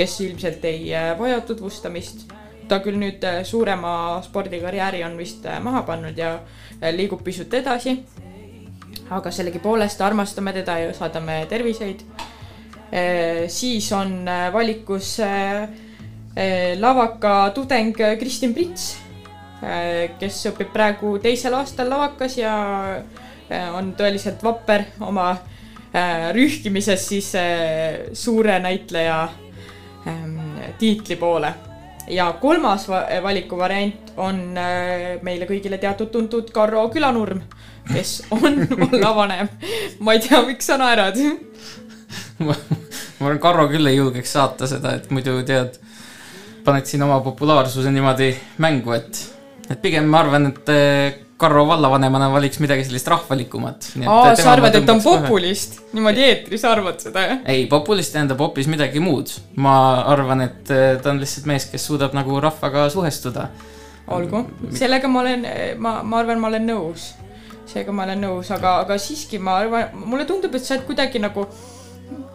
kes 0.00 0.20
ilmselt 0.24 0.64
ei 0.64 0.92
eh, 0.94 1.12
vaja 1.18 1.40
tutvustamist. 1.44 2.30
ta 2.70 2.78
küll 2.78 3.00
nüüd 3.02 3.24
eh, 3.26 3.40
suurema 3.44 4.20
spordikarjääri 4.22 5.02
on 5.04 5.16
vist 5.18 5.44
eh, 5.44 5.58
maha 5.60 5.82
pannud 5.88 6.18
ja 6.18 6.38
liigub 6.96 7.24
pisut 7.26 7.54
edasi. 7.54 7.98
aga 9.10 9.30
sellegipoolest 9.30 10.00
armastame 10.00 10.52
teda 10.52 10.78
ja 10.78 10.92
saadame 10.94 11.44
terviseid. 11.48 12.04
siis 13.48 13.92
on 13.92 14.26
valikus 14.52 15.18
lavaka 16.80 17.50
tudeng 17.54 17.94
Kristin 18.18 18.54
Prits, 18.54 18.96
kes 20.18 20.38
õpib 20.50 20.72
praegu 20.72 21.12
teisel 21.22 21.54
aastal 21.54 21.90
lavakas 21.90 22.38
ja 22.38 22.54
on 23.76 23.92
tõeliselt 23.98 24.42
vapper 24.42 24.88
oma 25.06 25.28
rühkimises 26.34 27.06
siis 27.12 27.30
suure 28.24 28.58
näitleja 28.58 29.28
tiitli 30.78 31.16
poole. 31.16 31.54
ja 32.10 32.32
kolmas 32.40 32.88
va- 32.88 33.06
valikuvariant 33.22 34.12
on 34.16 34.40
eh, 34.58 35.20
meile 35.22 35.46
kõigile 35.46 35.78
teatud-tuntud 35.78 36.48
Karro 36.50 36.88
Külanurm, 36.90 37.42
kes 37.92 38.22
on 38.30 38.56
vallavanem. 38.80 39.48
ma 40.00 40.16
ei 40.16 40.20
tea, 40.24 40.40
miks 40.46 40.66
sa 40.66 40.78
naerad. 40.80 41.20
ma 42.46 42.54
ma 43.20 43.26
arvan, 43.28 43.38
Karro 43.38 43.68
küll 43.68 43.86
ei 43.86 43.98
julgeks 43.98 44.32
saata 44.32 44.66
seda, 44.66 44.94
et 44.96 45.10
muidu 45.12 45.36
tead, 45.46 45.76
paned 46.64 46.88
siin 46.88 47.02
oma 47.04 47.20
populaarsuse 47.24 47.92
niimoodi 47.92 48.32
mängu, 48.64 48.94
et, 48.96 49.20
et 49.68 49.80
pigem 49.82 50.08
ma 50.08 50.24
arvan, 50.24 50.48
et 50.50 50.72
eh, 50.74 51.20
Karro 51.40 51.62
vallavanemana 51.64 52.28
valiks 52.32 52.60
midagi 52.60 52.84
sellist 52.84 53.08
rahvalikumat. 53.08 53.86
aa, 54.04 54.34
sa 54.36 54.52
arvad, 54.52 54.74
et 54.76 54.86
ta 54.86 54.92
on? 54.92 55.00
populist? 55.00 55.78
niimoodi 55.96 56.24
eetris 56.26 56.66
arvad 56.68 57.00
seda, 57.00 57.22
jah? 57.30 57.38
ei, 57.48 57.64
populist 57.70 58.12
tähendab 58.12 58.42
hoopis 58.44 58.68
midagi 58.68 59.00
muud. 59.00 59.32
ma 59.56 59.74
arvan, 60.12 60.44
et 60.44 60.72
eh, 60.74 60.98
ta 61.00 61.14
on 61.14 61.22
lihtsalt 61.22 61.48
mees, 61.48 61.64
kes 61.72 61.86
suudab 61.88 62.16
nagu 62.16 62.36
rahvaga 62.44 62.84
suhestuda. 62.92 63.48
olgu, 64.12 64.44
sellega 64.76 65.08
ma 65.08 65.22
olen, 65.24 65.48
ma, 65.80 65.94
ma 66.04 66.20
arvan, 66.20 66.42
ma 66.42 66.52
olen 66.52 66.68
nõus. 66.74 67.10
seega 67.70 67.94
ma 67.96 68.04
olen 68.04 68.20
nõus, 68.26 68.52
aga, 68.52 68.76
aga 68.84 69.00
siiski 69.00 69.40
ma 69.40 69.56
arvan, 69.62 69.96
mulle 69.96 70.28
tundub, 70.28 70.54
et 70.58 70.66
sa 70.66 70.76
oled 70.76 70.84
kuidagi 70.90 71.24
nagu, 71.24 71.46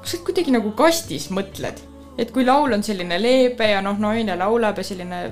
sa 0.01 0.15
oled 0.15 0.25
kuidagi 0.31 0.57
nagu 0.57 0.73
kastis 0.81 1.29
mõtled. 1.29 1.85
et 2.17 2.33
kui 2.33 2.47
laul 2.47 2.73
on 2.73 2.81
selline 2.83 3.21
leebe 3.21 3.69
ja 3.69 3.85
noh, 3.85 4.01
naine 4.01 4.33
laulab 4.39 4.81
ja 4.81 4.89
selline, 4.89 5.25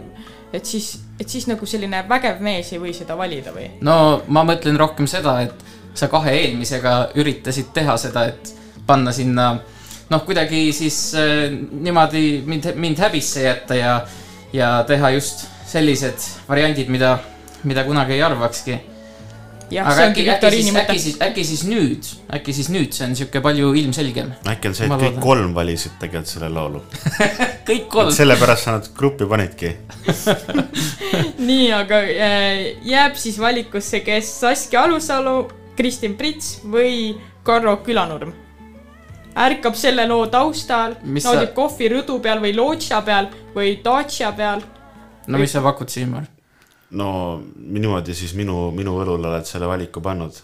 et 0.53 0.65
siis, 0.65 0.95
et 1.19 1.29
siis 1.29 1.47
nagu 1.49 1.65
selline 1.65 2.03
vägev 2.09 2.41
mees 2.45 2.71
ei 2.73 2.81
või 2.81 2.93
seda 2.95 3.17
valida 3.17 3.53
või? 3.55 3.69
no 3.81 4.21
ma 4.27 4.45
mõtlen 4.47 4.77
rohkem 4.79 5.09
seda, 5.09 5.39
et 5.47 5.71
sa 5.97 6.09
kahe 6.09 6.33
eelmisega 6.41 7.13
üritasid 7.21 7.73
teha 7.73 7.97
seda, 8.01 8.27
et 8.29 8.53
panna 8.87 9.13
sinna 9.15 9.53
noh, 10.09 10.23
kuidagi 10.25 10.67
siis 10.75 10.99
äh, 11.17 11.49
niimoodi 11.53 12.43
mind, 12.45 12.73
mind 12.75 13.01
häbisse 13.01 13.47
jätta 13.47 13.77
ja, 13.77 13.97
ja 14.53 14.75
teha 14.87 15.13
just 15.17 15.47
sellised 15.73 16.25
variandid, 16.49 16.89
mida, 16.93 17.17
mida 17.65 17.83
kunagi 17.87 18.13
ei 18.17 18.21
arvakski. 18.25 18.77
jah, 19.73 19.87
aga 19.89 19.95
see 19.95 20.05
äkki, 20.09 20.21
ongi 20.23 20.31
äkki 20.33 20.49
siis 20.53 20.67
viktoriini, 20.67 20.71
äkki 20.71 20.77
mõte. 20.77 21.03
siis, 21.03 21.17
äkki 21.27 21.45
siis 21.49 21.63
nüüd, 21.69 22.09
äkki 22.37 22.55
siis 22.57 22.69
nüüd 22.73 22.97
see 22.97 23.07
on 23.07 23.15
sihuke 23.19 23.41
palju 23.45 23.71
ilmselgem. 23.81 24.33
äkki 24.53 24.69
on 24.69 24.77
see, 24.77 24.87
et 24.87 24.93
kõik 24.93 25.07
loodan. 25.07 25.23
kolm 25.25 25.55
valisid 25.57 25.95
tegelikult 26.01 26.31
selle 26.33 26.49
laulu. 26.53 26.83
kõik 27.69 27.87
kolm. 27.93 28.11
sellepärast 28.15 28.67
sa 28.67 28.77
nad 28.77 28.89
gruppi 28.97 29.27
panidki. 29.29 29.73
nii, 31.49 31.67
aga 31.75 32.01
äh, 32.03 32.63
jääb 32.87 33.17
siis 33.19 33.39
valikusse, 33.41 34.03
kes 34.05 34.31
Saskia 34.43 34.83
Alusalu, 34.87 35.37
Kristin 35.77 36.17
Prits 36.19 36.59
või 36.65 37.13
Karro 37.43 37.77
Külanurm. 37.85 38.33
ärkab 39.33 39.73
selle 39.75 40.05
loo 40.07 40.27
taustal, 40.29 40.95
Mis 41.03 41.23
sa- 41.23 41.33
naudib 41.33 41.55
kohvi 41.57 41.89
rõdu 41.89 42.19
peal 42.21 42.43
või 42.43 42.53
lootša 42.55 43.01
peal 43.01 43.31
või 43.55 43.79
daatša 43.83 44.31
peal. 44.37 44.61
no 45.27 45.41
mis 45.41 45.51
sa 45.51 45.61
pakud, 45.61 45.89
Siimar? 45.89 46.32
No 46.93 47.41
niimoodi 47.57 48.13
siis 48.17 48.33
minu, 48.37 48.71
minu 48.75 48.95
õlule 49.01 49.29
oled 49.31 49.47
selle 49.49 49.67
valiku 49.69 50.01
pannud. 50.03 50.41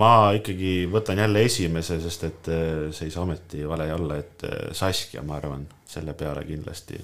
ma 0.00 0.12
ikkagi 0.36 0.72
võtan 0.92 1.22
jälle 1.24 1.44
esimese, 1.48 2.00
sest 2.04 2.26
et 2.28 2.50
äh, 2.52 2.74
see 2.92 3.08
ei 3.08 3.14
saa 3.14 3.24
ometi 3.24 3.64
vale 3.68 3.88
olla, 3.94 4.18
et 4.20 4.44
äh, 4.48 4.58
Saskia, 4.76 5.22
ma 5.22 5.38
arvan, 5.40 5.66
selle 5.88 6.14
peale 6.18 6.44
kindlasti 6.48 6.98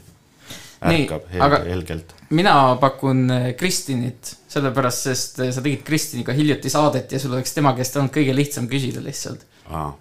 Nii, 0.85 1.04
ärkab 1.04 1.30
aga- 1.33 1.44
aga... 1.44 1.59
helgelt. 1.70 2.14
mina 2.30 2.54
pakun 2.80 3.24
äh, 3.30 3.48
Kristinit, 3.57 4.35
sellepärast, 4.52 5.09
sest 5.09 5.40
äh, 5.40 5.52
sa 5.54 5.64
tegid 5.64 5.85
Kristiniga 5.87 6.37
hiljuti 6.37 6.70
saadet 6.72 7.12
ja 7.12 7.20
sul 7.22 7.33
oleks 7.37 7.54
tema 7.57 7.72
käest 7.76 7.96
olnud 7.96 8.12
kõige 8.12 8.35
lihtsam 8.37 8.68
küsida 8.68 9.00
lihtsalt. 9.04 9.46
aa, 9.70 9.94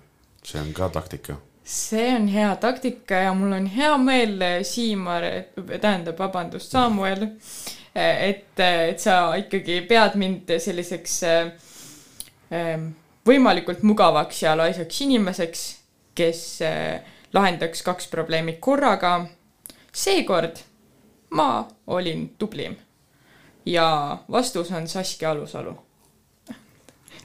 see 0.43 0.59
on 0.61 0.73
ka 0.75 0.89
taktika. 0.91 1.37
see 1.63 2.09
on 2.15 2.27
hea 2.27 2.49
taktika 2.59 3.23
ja 3.27 3.31
mul 3.37 3.55
on 3.55 3.69
hea 3.71 3.93
meel, 3.97 4.43
Siimar, 4.67 5.23
tähendab, 5.79 6.19
vabandust, 6.19 6.75
Samuel, 6.75 7.29
et, 7.95 8.59
et 8.59 8.99
sa 8.99 9.35
ikkagi 9.37 9.81
pead 9.89 10.15
mind 10.19 10.53
selliseks 10.59 11.17
ähm, 11.27 12.87
võimalikult 13.25 13.83
mugavaks 13.85 14.43
ja 14.43 14.55
laisaks 14.57 15.01
inimeseks, 15.05 15.61
kes 16.15 16.41
lahendaks 17.33 17.81
kaks 17.85 18.07
probleemi 18.11 18.57
korraga. 18.61 19.25
seekord 19.93 20.59
ma 21.33 21.67
olin 21.87 22.29
tublim 22.37 22.75
ja 23.65 24.17
vastus 24.31 24.71
on 24.71 24.87
Saskia 24.87 25.31
Alusalu. 25.31 25.77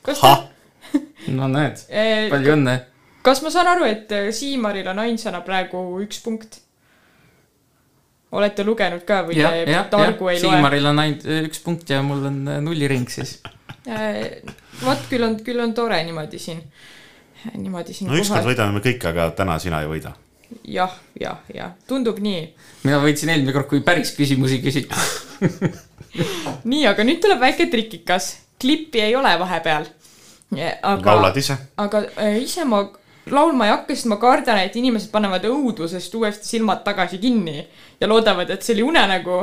kas 0.03 0.21
Hah! 0.23 0.45
no 1.39 1.49
näed, 1.49 1.83
palju 2.31 2.55
õnne. 2.55 2.79
kas 3.23 3.43
ma 3.43 3.51
saan 3.51 3.69
aru, 3.75 3.85
et 3.85 4.13
Siimaril 4.33 4.89
on 4.89 5.03
ainsana 5.05 5.41
praegu 5.45 5.83
üks 6.03 6.23
punkt? 6.25 6.61
Olete 8.37 8.65
lugenud 8.67 9.05
ka 9.09 9.23
või 9.27 9.39
jah, 9.39 9.57
te 9.65 9.73
jah, 9.73 9.89
targu 9.93 10.31
ei 10.31 10.39
loe? 10.41 10.53
Siimaril 10.53 10.89
on 10.91 11.03
ainult 11.03 11.27
äh, 11.27 11.43
üks 11.49 11.63
punkt 11.65 11.91
ja 11.93 12.01
mul 12.05 12.27
on 12.29 12.39
äh, 12.49 12.61
nulliring 12.65 13.09
siis. 13.13 13.39
vot 14.83 15.05
küll 15.09 15.25
on, 15.25 15.39
küll 15.45 15.61
on 15.65 15.75
tore 15.77 16.01
niimoodi 16.05 16.41
siin, 16.43 16.61
niimoodi 17.57 17.97
siin 17.97 18.11
no 18.11 18.19
ükskord 18.21 18.49
võidame 18.51 18.77
me 18.77 18.85
kõik, 18.85 19.07
aga 19.11 19.31
täna 19.39 19.57
sina 19.63 19.81
ei 19.85 19.91
võida. 19.91 20.13
jah, 20.69 20.93
jah, 21.21 21.41
jah, 21.55 21.73
tundub 21.89 22.21
nii. 22.25 22.43
mina 22.85 23.01
võitsin 23.05 23.33
eelmine 23.33 23.57
kord, 23.57 23.71
kui 23.71 23.85
päris 23.87 24.13
küsimusi 24.17 24.61
küsiti. 24.65 25.07
nii, 26.73 26.85
aga 26.91 27.05
nüüd 27.09 27.23
tuleb 27.25 27.41
väike 27.41 27.71
trikikas. 27.73 28.35
klippi 28.61 29.07
ei 29.07 29.17
ole 29.17 29.33
vahepeal. 29.41 29.89
aga, 30.53 31.01
laulad 31.05 31.37
ise? 31.41 31.57
aga 31.81 32.05
äh, 32.21 32.43
ise 32.45 32.69
ma 32.69 32.85
laulma 33.33 33.67
ei 33.67 33.73
hakka, 33.73 33.95
sest 33.95 34.09
ma 34.11 34.17
kardan, 34.21 34.61
et 34.63 34.77
inimesed 34.77 35.11
panevad 35.13 35.45
õudusest 35.49 36.15
uuesti 36.15 36.49
silmad 36.49 36.85
tagasi 36.85 37.19
kinni 37.23 37.63
ja 38.01 38.09
loodavad, 38.09 38.51
et 38.51 38.63
see 38.63 38.77
oli 38.77 38.87
unenägu. 38.91 39.41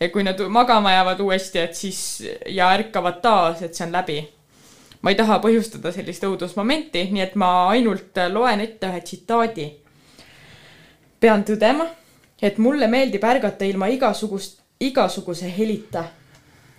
ja 0.00 0.08
kui 0.12 0.22
nad 0.22 0.40
magama 0.52 0.92
jäävad 0.92 1.20
uuesti, 1.20 1.58
et 1.58 1.74
siis 1.74 2.00
ja 2.46 2.68
ärkavad 2.72 3.22
taas, 3.22 3.62
et 3.62 3.74
see 3.74 3.86
on 3.86 3.92
läbi. 3.92 4.28
ma 5.02 5.10
ei 5.10 5.16
taha 5.16 5.38
põhjustada 5.38 5.92
sellist 5.92 6.24
õudusmomenti, 6.24 7.08
nii 7.12 7.22
et 7.22 7.34
ma 7.34 7.68
ainult 7.68 8.18
loen 8.32 8.60
ette 8.60 8.86
ühe 8.86 9.00
tsitaadi. 9.00 9.68
pean 11.20 11.44
tõdema, 11.44 11.86
et 12.42 12.58
mulle 12.58 12.86
meeldib 12.86 13.24
ärgata 13.24 13.64
ilma 13.64 13.86
igasugust, 13.86 14.60
igasuguse 14.80 15.52
helita. 15.58 16.04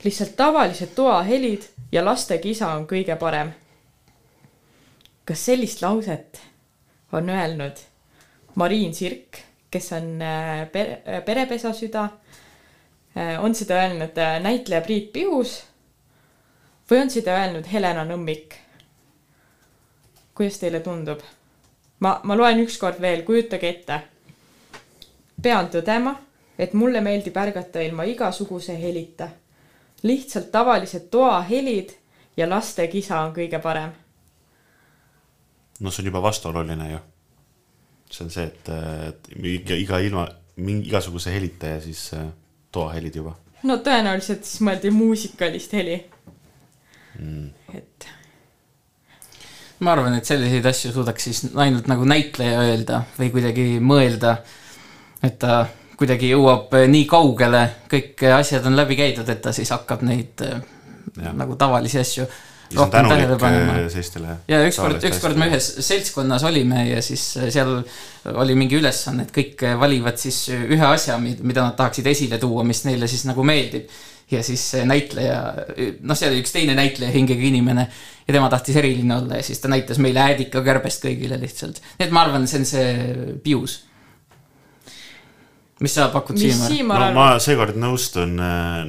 lihtsalt 0.03 0.35
tavalised 0.35 0.93
toahelid 0.95 1.63
ja 1.91 2.05
laste 2.05 2.37
kisa 2.37 2.67
on 2.73 2.85
kõige 2.87 3.15
parem 3.15 3.53
kas 5.27 5.45
sellist 5.45 5.81
lauset 5.81 6.41
on 7.11 7.29
öelnud 7.29 7.77
Mariin 8.55 8.93
Sirk, 8.95 9.37
kes 9.71 9.91
on 9.93 10.21
äh, 10.21 10.71
pere, 10.71 11.21
perepesasüda? 11.25 12.09
on 13.39 13.55
seda 13.55 13.73
öelnud 13.81 14.17
äh, 14.17 14.39
näitleja 14.41 14.81
Priit 14.81 15.11
Pihus 15.13 15.63
või 16.89 17.01
on 17.01 17.09
seda 17.09 17.35
öelnud 17.41 17.67
Helena 17.71 18.05
Nõmmik? 18.05 18.55
kuidas 20.35 20.61
teile 20.61 20.79
tundub? 20.79 21.19
ma, 21.99 22.19
ma 22.23 22.37
loen 22.37 22.63
ükskord 22.63 23.01
veel, 23.01 23.25
kujutage 23.27 23.69
ette. 23.69 23.99
pean 25.43 25.67
tõdema, 25.73 26.15
et 26.59 26.73
mulle 26.73 27.01
meeldib 27.01 27.37
ärgata 27.37 27.83
ilma 27.83 28.07
igasuguse 28.07 28.79
helita. 28.79 29.29
lihtsalt 30.03 30.51
tavalised 30.51 31.09
toahelid 31.11 31.95
ja 32.37 32.49
laste 32.49 32.87
kisa 32.87 33.21
on 33.21 33.33
kõige 33.35 33.59
parem 33.59 34.06
no 35.79 35.91
see 35.91 36.03
on 36.03 36.11
juba 36.11 36.21
vastuoluline 36.25 36.91
ju. 36.91 36.99
see 38.11 38.25
on 38.25 38.33
see, 38.33 38.45
et, 38.47 38.69
et 39.09 39.31
iga, 39.37 39.75
iga 39.75 39.99
ilma, 39.99 40.27
mingi 40.63 40.89
igasuguse 40.91 41.33
helita 41.33 41.75
ja 41.75 41.81
siis 41.83 42.09
äh, 42.17 42.27
toahelid 42.71 43.15
juba. 43.21 43.35
no 43.67 43.79
tõenäoliselt 43.83 44.45
siis 44.47 44.61
mõeldi 44.65 44.93
muusikalist 44.95 45.73
heli 45.77 45.97
mm.. 47.19 47.49
et 47.77 48.07
ma 49.79 49.93
arvan, 49.93 50.15
et 50.17 50.25
selliseid 50.25 50.65
asju 50.65 50.93
suudaks 50.95 51.27
siis 51.29 51.43
ainult 51.55 51.89
nagu 51.91 52.07
näitleja 52.07 52.63
öelda 52.65 53.03
või 53.19 53.29
kuidagi 53.33 53.67
mõelda, 53.83 54.37
et 55.21 55.37
ta 55.41 55.65
kuidagi 55.97 56.31
jõuab 56.31 56.73
eh, 56.77 56.87
nii 56.89 57.05
kaugele, 57.09 57.63
kõik 57.91 58.21
asjad 58.37 58.65
on 58.69 58.77
läbi 58.77 58.97
käidud, 58.97 59.29
et 59.29 59.41
ta 59.41 59.53
siis 59.53 59.71
hakkab 59.73 60.05
neid 60.05 60.45
eh, 60.45 60.59
Jah. 61.17 61.33
nagu 61.33 61.55
tavalisi 61.57 61.97
asju 62.01 62.25
rohkem 62.75 63.09
tähele 63.09 63.37
panema 63.39 63.77
äh, 63.79 64.35
ja 64.49 64.59
ükskord, 64.67 65.03
ükskord 65.09 65.39
me 65.39 65.47
ühes 65.51 65.69
seltskonnas 65.85 66.43
olime 66.47 66.83
ja 66.89 67.01
siis 67.05 67.29
äh, 67.39 67.47
seal 67.53 67.79
oli 68.33 68.57
mingi 68.59 68.79
ülesanne, 68.79 69.27
et 69.27 69.33
kõik 69.35 69.63
äh, 69.67 69.77
valivad 69.79 70.19
siis 70.19 70.47
ühe 70.51 70.83
asja, 70.89 71.17
mida 71.21 71.63
nad 71.63 71.77
tahaksid 71.79 72.07
esile 72.11 72.39
tuua, 72.41 72.65
mis 72.67 72.83
neile 72.87 73.09
siis 73.09 73.25
nagu 73.29 73.45
meeldib. 73.47 73.89
ja 74.27 74.41
siis 74.43 74.73
näitleja, 74.83 75.37
noh, 76.03 76.17
seal 76.19 76.33
oli 76.33 76.41
üks 76.43 76.51
teine 76.51 76.73
näitleja 76.75 77.13
hingega 77.13 77.45
inimene 77.47 77.85
ja 78.27 78.33
tema 78.35 78.49
tahtis 78.51 78.75
eriline 78.75 79.15
olla 79.15 79.39
ja 79.39 79.43
siis 79.47 79.61
ta 79.63 79.71
näitas 79.71 80.01
meile 80.03 80.19
äädikakärbest 80.19 81.05
kõigile 81.05 81.39
lihtsalt. 81.39 81.79
nii 81.99 82.09
et 82.09 82.11
ma 82.11 82.25
arvan, 82.27 82.47
see 82.47 82.59
on 82.59 82.67
see 82.67 82.89
pius. 83.43 83.86
Mis 85.83 85.93
sa 85.93 86.07
pakud, 86.13 86.39
Siimar? 86.39 87.07
No 87.07 87.09
ma 87.17 87.27
seekord 87.43 87.77
nõustun, 87.79 88.37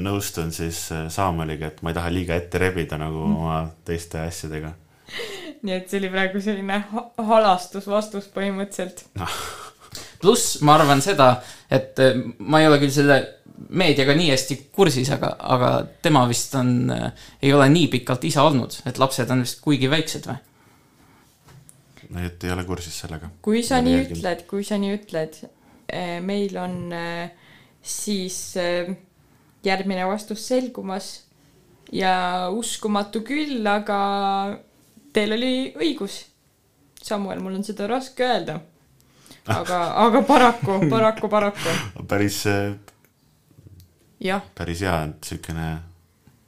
nõustun 0.03 0.53
siis 0.57 0.87
äh, 0.95 1.07
Saamoliga, 1.13 1.73
et 1.73 1.83
ma 1.85 1.93
ei 1.93 1.99
taha 1.99 2.13
liiga 2.13 2.39
ette 2.39 2.61
rebida 2.63 2.99
nagu 3.01 3.25
oma 3.29 3.63
teiste 3.89 4.23
asjadega. 4.25 4.75
nii 5.65 5.75
et 5.75 5.89
see 5.91 6.01
oli 6.03 6.13
praegu 6.13 6.43
selline 6.43 6.83
ha 6.93 7.07
halastusvastus 7.31 8.29
põhimõtteliselt. 8.35 9.07
pluss 10.23 10.61
ma 10.67 10.77
arvan 10.79 11.03
seda, 11.05 11.35
et 11.71 11.99
äh, 12.05 12.21
ma 12.39 12.63
ei 12.63 12.71
ole 12.71 12.81
küll 12.83 12.95
selle 12.95 13.21
meediaga 13.69 14.15
nii 14.15 14.31
hästi 14.31 14.57
kursis, 14.75 15.11
aga, 15.11 15.33
aga 15.57 15.71
tema 16.03 16.23
vist 16.31 16.53
on, 16.55 16.93
ei 17.43 17.53
ole 17.53 17.67
nii 17.73 17.89
pikalt 17.97 18.25
isa 18.29 18.45
olnud, 18.47 18.77
et 18.87 19.01
lapsed 19.03 19.31
on 19.35 19.43
vist 19.43 19.59
kuigi 19.65 19.91
väiksed 19.91 20.29
või? 20.31 20.39
nii 22.09 22.25
et 22.25 22.45
ei 22.47 22.53
ole 22.55 22.65
kursis 22.65 22.95
sellega. 23.03 23.31
kui 23.45 23.63
sa 23.67 23.83
nii. 23.85 24.01
ütled, 24.07 24.45
kui 24.49 24.65
sa 24.65 24.79
nii 24.81 24.95
ütled, 24.97 25.41
meil 26.21 26.57
on 26.61 26.93
eh, 26.93 27.31
siis 27.83 28.57
eh, 28.61 28.91
järgmine 29.65 30.07
vastus 30.09 30.45
selgumas 30.49 31.11
ja 31.93 32.49
uskumatu 32.53 33.23
küll, 33.25 33.65
aga 33.67 34.01
teil 35.13 35.33
oli 35.39 35.53
õigus. 35.79 36.21
Samuel, 37.03 37.41
mul 37.41 37.57
on 37.57 37.65
seda 37.65 37.87
raske 37.89 38.27
öelda. 38.27 38.59
aga, 39.49 39.79
aga 40.05 40.23
paraku, 40.29 40.81
paraku, 40.91 41.29
paraku, 41.33 42.05
päris, 42.09 42.43
jah, 44.21 44.45
päris 44.55 44.85
hea, 44.85 44.99
et 45.09 45.31
siukene. 45.33 45.71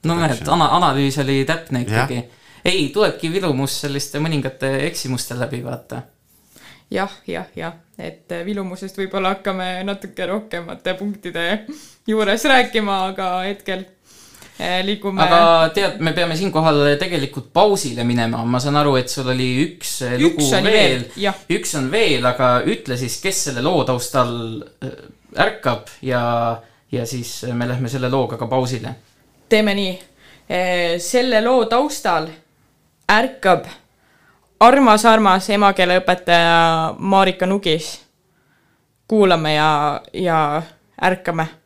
no 0.04 0.18
näed, 0.20 0.44
ana-, 0.52 0.68
analüüs 0.76 1.16
oli 1.24 1.44
täpne 1.48 1.86
ikkagi. 1.86 2.24
ei, 2.64 2.90
tulebki 2.92 3.32
vilumus 3.32 3.80
selliste 3.86 4.20
mõningate 4.20 4.74
eksimuste 4.90 5.38
läbi, 5.38 5.64
vaata. 5.64 6.02
jah, 6.90 7.12
jah, 7.26 7.46
jah, 7.56 7.78
et 7.98 8.32
eh, 8.34 8.44
vilumusest 8.46 8.98
võib-olla 8.98 9.36
hakkame 9.36 9.70
natuke 9.86 10.26
rohkemate 10.26 10.94
punktide 10.98 11.46
juures 12.08 12.44
rääkima, 12.50 13.00
aga 13.12 13.30
hetkel 13.46 13.86
liigume 14.84 15.22
aga 15.24 15.70
tead, 15.74 16.00
me 16.04 16.12
peame 16.16 16.36
siinkohal 16.36 16.82
tegelikult 17.00 17.48
pausile 17.54 18.04
minema, 18.04 18.42
ma 18.44 18.60
saan 18.60 18.76
aru, 18.80 18.96
et 19.00 19.12
sul 19.12 19.30
oli 19.32 19.48
üks 19.64 19.94
äh, 20.08 20.18
lugu 20.20 20.42
Üks 20.42 20.52
oli 20.58 20.74
veel 20.74 21.06
veel, 21.14 21.38
üks 21.56 21.74
on 21.78 21.88
veel, 21.92 22.26
aga 22.28 22.50
ütle 22.68 22.98
siis, 23.00 23.20
kes 23.22 23.46
selle 23.48 23.64
loo 23.64 23.84
taustal 23.88 24.34
äh, 24.84 24.98
ärkab 25.46 25.88
ja, 26.04 26.22
ja 26.92 27.06
siis 27.08 27.40
me 27.54 27.70
lähme 27.70 27.88
selle 27.92 28.10
looga 28.12 28.36
ka 28.40 28.50
pausile. 28.50 28.96
teeme 29.48 29.74
nii. 29.78 29.98
selle 30.98 31.38
loo 31.44 31.64
taustal 31.70 32.26
ärkab 33.10 33.68
armas-armas 34.60 35.50
emakeeleõpetaja 35.50 36.94
Marika 36.98 37.46
Nugis. 37.46 38.06
kuulame 39.08 39.54
ja, 39.54 40.00
ja 40.12 40.62
ärkame 41.02 41.59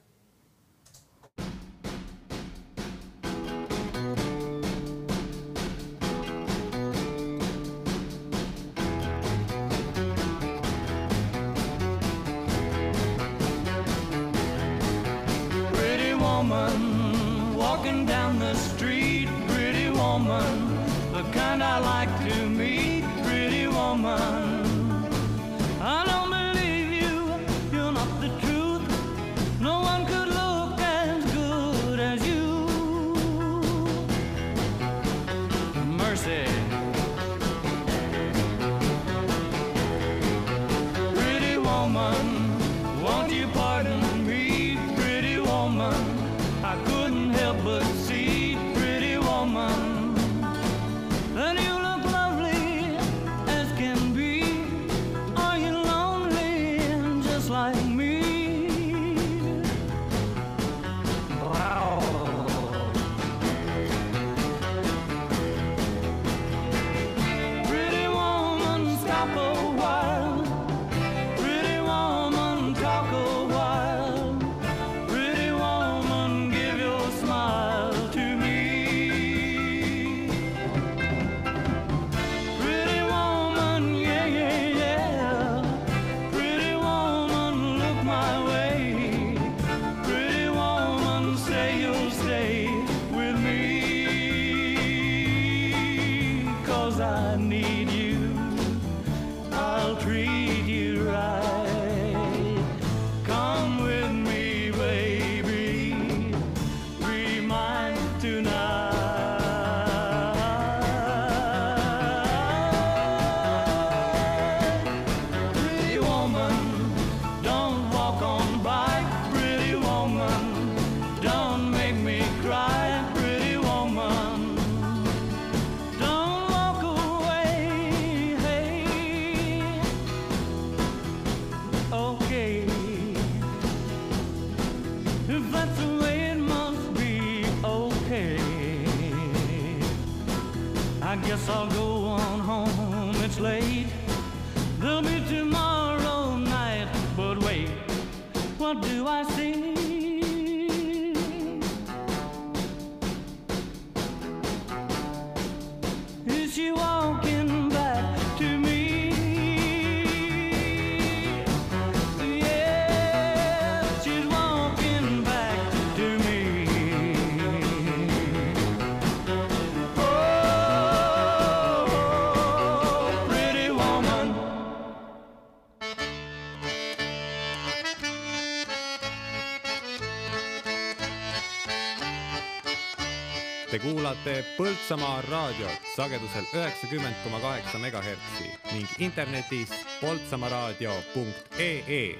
kuulate 184.25 184.45
Põltsamaa 184.57 185.23
raadiot 185.31 185.71
sagedusel 185.97 186.45
üheksakümmend 186.55 187.15
koma 187.25 187.41
kaheksa 187.41 187.79
megahertsi 187.79 188.45
ning 188.73 188.87
internetis 188.99 189.69
poltsamaaraadio.ee 190.01 192.15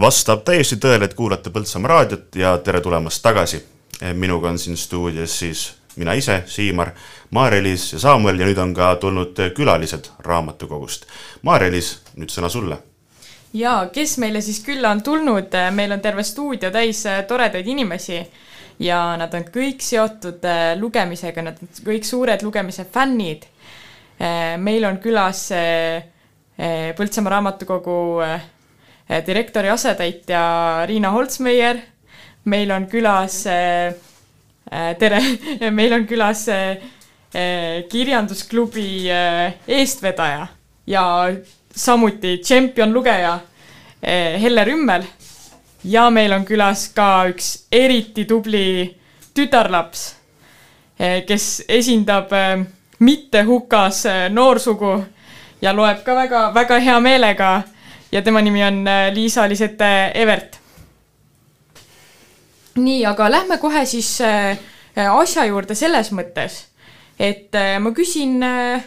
vastab 0.00 0.44
täiesti 0.44 0.76
tõele, 0.80 1.04
et 1.04 1.14
kuulate 1.14 1.50
Põltsamaa 1.50 1.88
raadiot 1.88 2.36
ja 2.36 2.58
tere 2.58 2.80
tulemast 2.80 3.22
tagasi. 3.22 3.64
minuga 4.14 4.48
on 4.48 4.58
siin 4.58 4.76
stuudios 4.76 5.38
siis 5.38 5.74
mina 5.96 6.12
ise, 6.12 6.42
Siimar, 6.46 6.90
Maarja-Liis 7.30 7.92
ja 7.92 7.98
Saamuel 7.98 8.40
ja 8.40 8.46
nüüd 8.46 8.58
on 8.58 8.74
ka 8.74 8.96
tulnud 8.96 9.36
külalised 9.54 10.04
raamatukogust. 10.18 11.06
Maarja-Liis, 11.42 11.98
nüüd 12.16 12.30
sõna 12.30 12.48
sulle. 12.48 12.78
ja 13.52 13.88
kes 13.92 14.18
meile 14.18 14.40
siis 14.40 14.64
külla 14.64 14.90
on 14.90 15.02
tulnud, 15.02 15.48
meil 15.70 15.92
on 15.92 16.00
terve 16.00 16.22
stuudio 16.22 16.70
täis 16.70 17.04
toredaid 17.28 17.66
inimesi 17.66 18.26
ja 18.78 19.16
nad 19.16 19.34
on 19.34 19.44
kõik 19.54 19.82
seotud 19.84 20.44
äh, 20.44 20.72
lugemisega, 20.78 21.42
nad 21.42 21.60
on 21.62 21.70
kõik 21.86 22.06
suured 22.08 22.42
lugemise 22.42 22.84
fännid. 22.84 23.46
meil 24.58 24.84
on 24.84 24.98
külas 25.02 25.50
äh, 25.52 26.04
äh, 26.56 26.94
Põltsamaa 26.96 27.30
raamatukogu 27.30 28.22
äh, 28.22 28.40
direktori 29.26 29.68
asetäitja 29.68 30.86
Riina 30.86 31.10
Holtsmeier, 31.10 31.80
meil 32.44 32.70
on 32.70 32.86
külas 32.86 33.46
äh, 33.46 33.94
äh, 34.70 34.96
tere, 34.98 35.20
meil 35.70 35.92
on 35.92 36.06
külas 36.06 36.48
äh, 36.48 36.78
äh, 37.34 37.82
kirjandusklubi 37.88 39.10
äh, 39.10 39.54
eestvedaja 39.68 40.46
ja 40.86 41.04
samuti 41.74 42.38
tšempion 42.38 42.92
lugeja 42.92 43.38
Helle 44.04 44.64
Rümmel 44.68 45.06
ja 45.84 46.10
meil 46.10 46.32
on 46.32 46.44
külas 46.44 46.88
ka 46.94 47.26
üks 47.28 47.66
eriti 47.72 48.24
tubli 48.24 48.94
tütarlaps, 49.34 50.14
kes 51.26 51.64
esindab 51.68 52.32
eh, 52.32 52.64
mitte 53.00 53.42
hukas 53.42 54.04
eh, 54.06 54.28
noorsugu 54.30 55.04
ja 55.62 55.72
loeb 55.76 56.04
ka 56.04 56.14
väga-väga 56.16 56.78
hea 56.80 57.00
meelega 57.00 57.62
ja 58.12 58.22
tema 58.22 58.40
nimi 58.42 58.62
on 58.64 58.86
eh, 58.88 59.08
Liisa-Lisette 59.14 60.12
Evert. 60.14 60.60
nii, 62.74 63.04
aga 63.06 63.30
lähme 63.30 63.58
kohe 63.58 63.84
siis 63.86 64.20
eh, 64.20 64.58
asja 64.96 65.44
juurde 65.46 65.74
selles 65.74 66.10
mõttes, 66.12 66.64
et 67.18 67.54
eh, 67.54 67.78
ma 67.78 67.90
küsin 67.94 68.42
eh, 68.42 68.86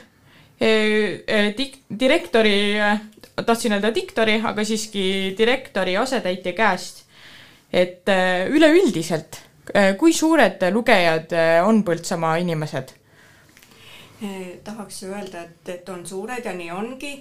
eh, 0.59 1.53
direktori, 1.99 2.57
tahtsin 3.45 3.75
öelda 3.77 3.93
diktori, 3.95 4.39
aga 4.43 4.63
siiski 4.65 5.35
direktori 5.37 5.97
asetäitja 5.97 6.53
käest, 6.53 7.03
et 7.73 8.09
eh, 8.09 8.47
üleüldiselt, 8.49 9.41
kui 9.99 10.13
suured 10.13 10.63
lugejad 10.71 11.33
äh, 11.35 11.67
on 11.67 11.83
Põltsamaa 11.83 12.37
inimesed? 12.41 12.93
Tahaks 14.63 15.03
öelda, 15.03 15.43
et, 15.43 15.69
et 15.69 15.89
on 15.93 16.01
suured 16.07 16.45
ja 16.45 16.53
nii 16.57 16.71
ongi, 16.73 17.11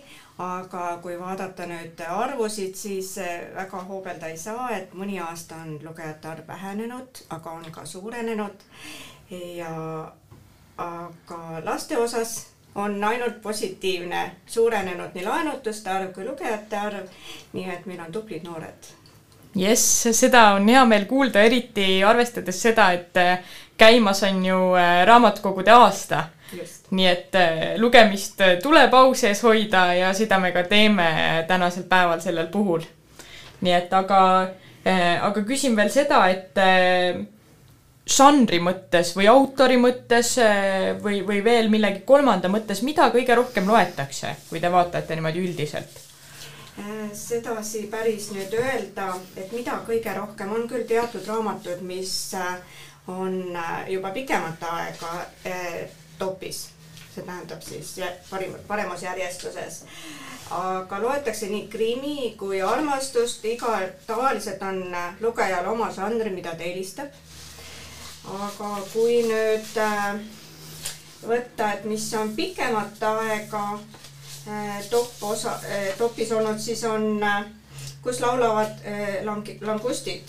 aga 0.40 0.94
kui 1.04 1.18
vaadata 1.20 1.66
nüüd 1.68 2.00
arvusid, 2.08 2.72
siis 2.76 3.10
väga 3.52 3.82
hoobelda 3.88 4.30
ei 4.32 4.38
saa, 4.40 4.70
et 4.78 4.94
mõni 4.96 5.18
aasta 5.20 5.58
on 5.60 5.74
lugejate 5.84 6.30
arv 6.30 6.48
vähenenud, 6.48 7.20
aga 7.36 7.52
on 7.52 7.68
ka 7.74 7.84
suurenenud 7.84 8.64
ja 9.58 9.74
aga 10.78 11.40
laste 11.64 11.98
osas 12.00 12.38
on 12.76 13.04
ainult 13.04 13.40
positiivne, 13.42 14.30
suurenenud 14.46 15.16
nii 15.16 15.24
laenutuste 15.24 15.90
arv 15.90 16.12
kui 16.12 16.24
lugejate 16.28 16.76
arv, 16.76 17.10
nii 17.52 17.68
et 17.72 17.86
meil 17.88 18.04
on 18.04 18.12
tublid 18.12 18.44
noored 18.44 18.94
jess, 19.56 20.08
seda 20.12 20.50
on 20.56 20.68
hea 20.68 20.84
meel 20.88 21.06
kuulda, 21.08 21.42
eriti 21.46 22.02
arvestades 22.04 22.58
seda, 22.62 22.90
et 22.96 23.20
äh, 23.20 23.38
käimas 23.78 24.22
on 24.28 24.44
ju 24.44 24.58
äh, 24.76 25.04
raamatukogude 25.08 25.72
aasta. 25.72 26.24
nii 26.90 27.06
et 27.10 27.34
äh, 27.34 27.62
lugemist 27.82 28.40
tuleb 28.62 28.92
au 28.94 29.14
sees 29.18 29.40
hoida 29.42 29.94
ja 29.94 30.12
seda 30.14 30.38
me 30.38 30.52
ka 30.54 30.62
teeme 30.62 31.08
tänasel 31.48 31.82
päeval 31.90 32.20
sellel 32.20 32.46
puhul. 32.46 32.84
nii 33.60 33.72
et 33.72 33.92
aga, 33.92 34.20
aga 35.22 35.42
küsin 35.42 35.76
veel 35.76 35.90
seda, 35.90 36.20
et 36.28 36.54
žanri 38.06 38.60
mõttes 38.62 39.12
või 39.16 39.26
autori 39.30 39.76
mõttes 39.82 40.36
või, 41.02 41.20
või 41.26 41.42
veel 41.44 41.70
millegi 41.72 42.04
kolmanda 42.06 42.48
mõttes, 42.48 42.84
mida 42.86 43.08
kõige 43.10 43.34
rohkem 43.34 43.66
loetakse, 43.66 44.36
kui 44.48 44.62
te 44.62 44.70
vaatate 44.70 45.18
niimoodi 45.18 45.42
üldiselt? 45.42 46.02
Äh, 46.78 47.08
sedasi 47.16 47.86
päris 47.90 48.30
nüüd 48.36 48.52
öelda, 48.54 49.14
et 49.36 49.50
mida 49.56 49.80
kõige 49.88 50.12
rohkem, 50.14 50.52
on 50.52 50.68
küll 50.70 50.86
teatud 50.86 51.26
raamatud, 51.26 51.82
mis 51.82 52.12
äh, 52.38 52.58
on 53.08 53.58
juba 53.88 54.10
pikemat 54.10 54.62
aega 54.62 55.12
topis, 56.18 56.66
see 57.14 57.24
tähendab 57.24 57.62
siis 57.62 57.94
parim, 58.30 58.54
paremas 58.66 59.02
järjestuses. 59.02 59.84
aga 60.50 60.98
loetakse 61.02 61.48
nii 61.50 61.66
krimi 61.68 62.34
kui 62.38 62.60
armastust, 62.62 63.44
iga, 63.44 63.80
tavaliselt 64.06 64.62
on 64.62 64.94
lugejal 65.20 65.66
oma 65.72 65.90
žanr, 65.90 66.30
mida 66.30 66.54
ta 66.54 66.62
eelistab. 66.62 67.10
Aga 68.26 68.70
kui 68.92 69.22
nüüd 69.22 69.78
võtta, 71.26 71.72
et 71.72 71.84
mis 71.84 72.14
on 72.14 72.34
pikemat 72.36 73.02
aega 73.02 73.64
Äh, 74.48 74.84
top 74.90 75.10
osa, 75.20 75.50
äh, 75.50 75.94
topis 75.98 76.32
olnud, 76.32 76.58
siis 76.58 76.84
on, 76.84 77.22
äh, 77.22 77.44
kus 78.02 78.20
laulavad 78.20 78.78
lang-, 79.24 79.58
langustid 79.60 80.22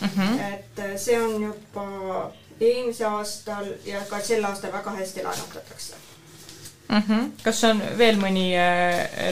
mm. 0.00 0.08
-hmm. 0.16 0.40
et 0.54 1.00
see 1.00 1.22
on 1.22 1.42
juba 1.42 2.32
eelmisel 2.60 3.06
aastal 3.06 3.66
ja 3.84 4.00
ka 4.08 4.20
sel 4.20 4.44
aastal 4.44 4.72
väga 4.72 4.90
hästi 4.90 5.22
laenutatakse 5.22 5.94
mm. 6.88 7.02
-hmm. 7.08 7.30
kas 7.42 7.64
on 7.64 7.82
veel 7.98 8.16
mõni 8.16 8.52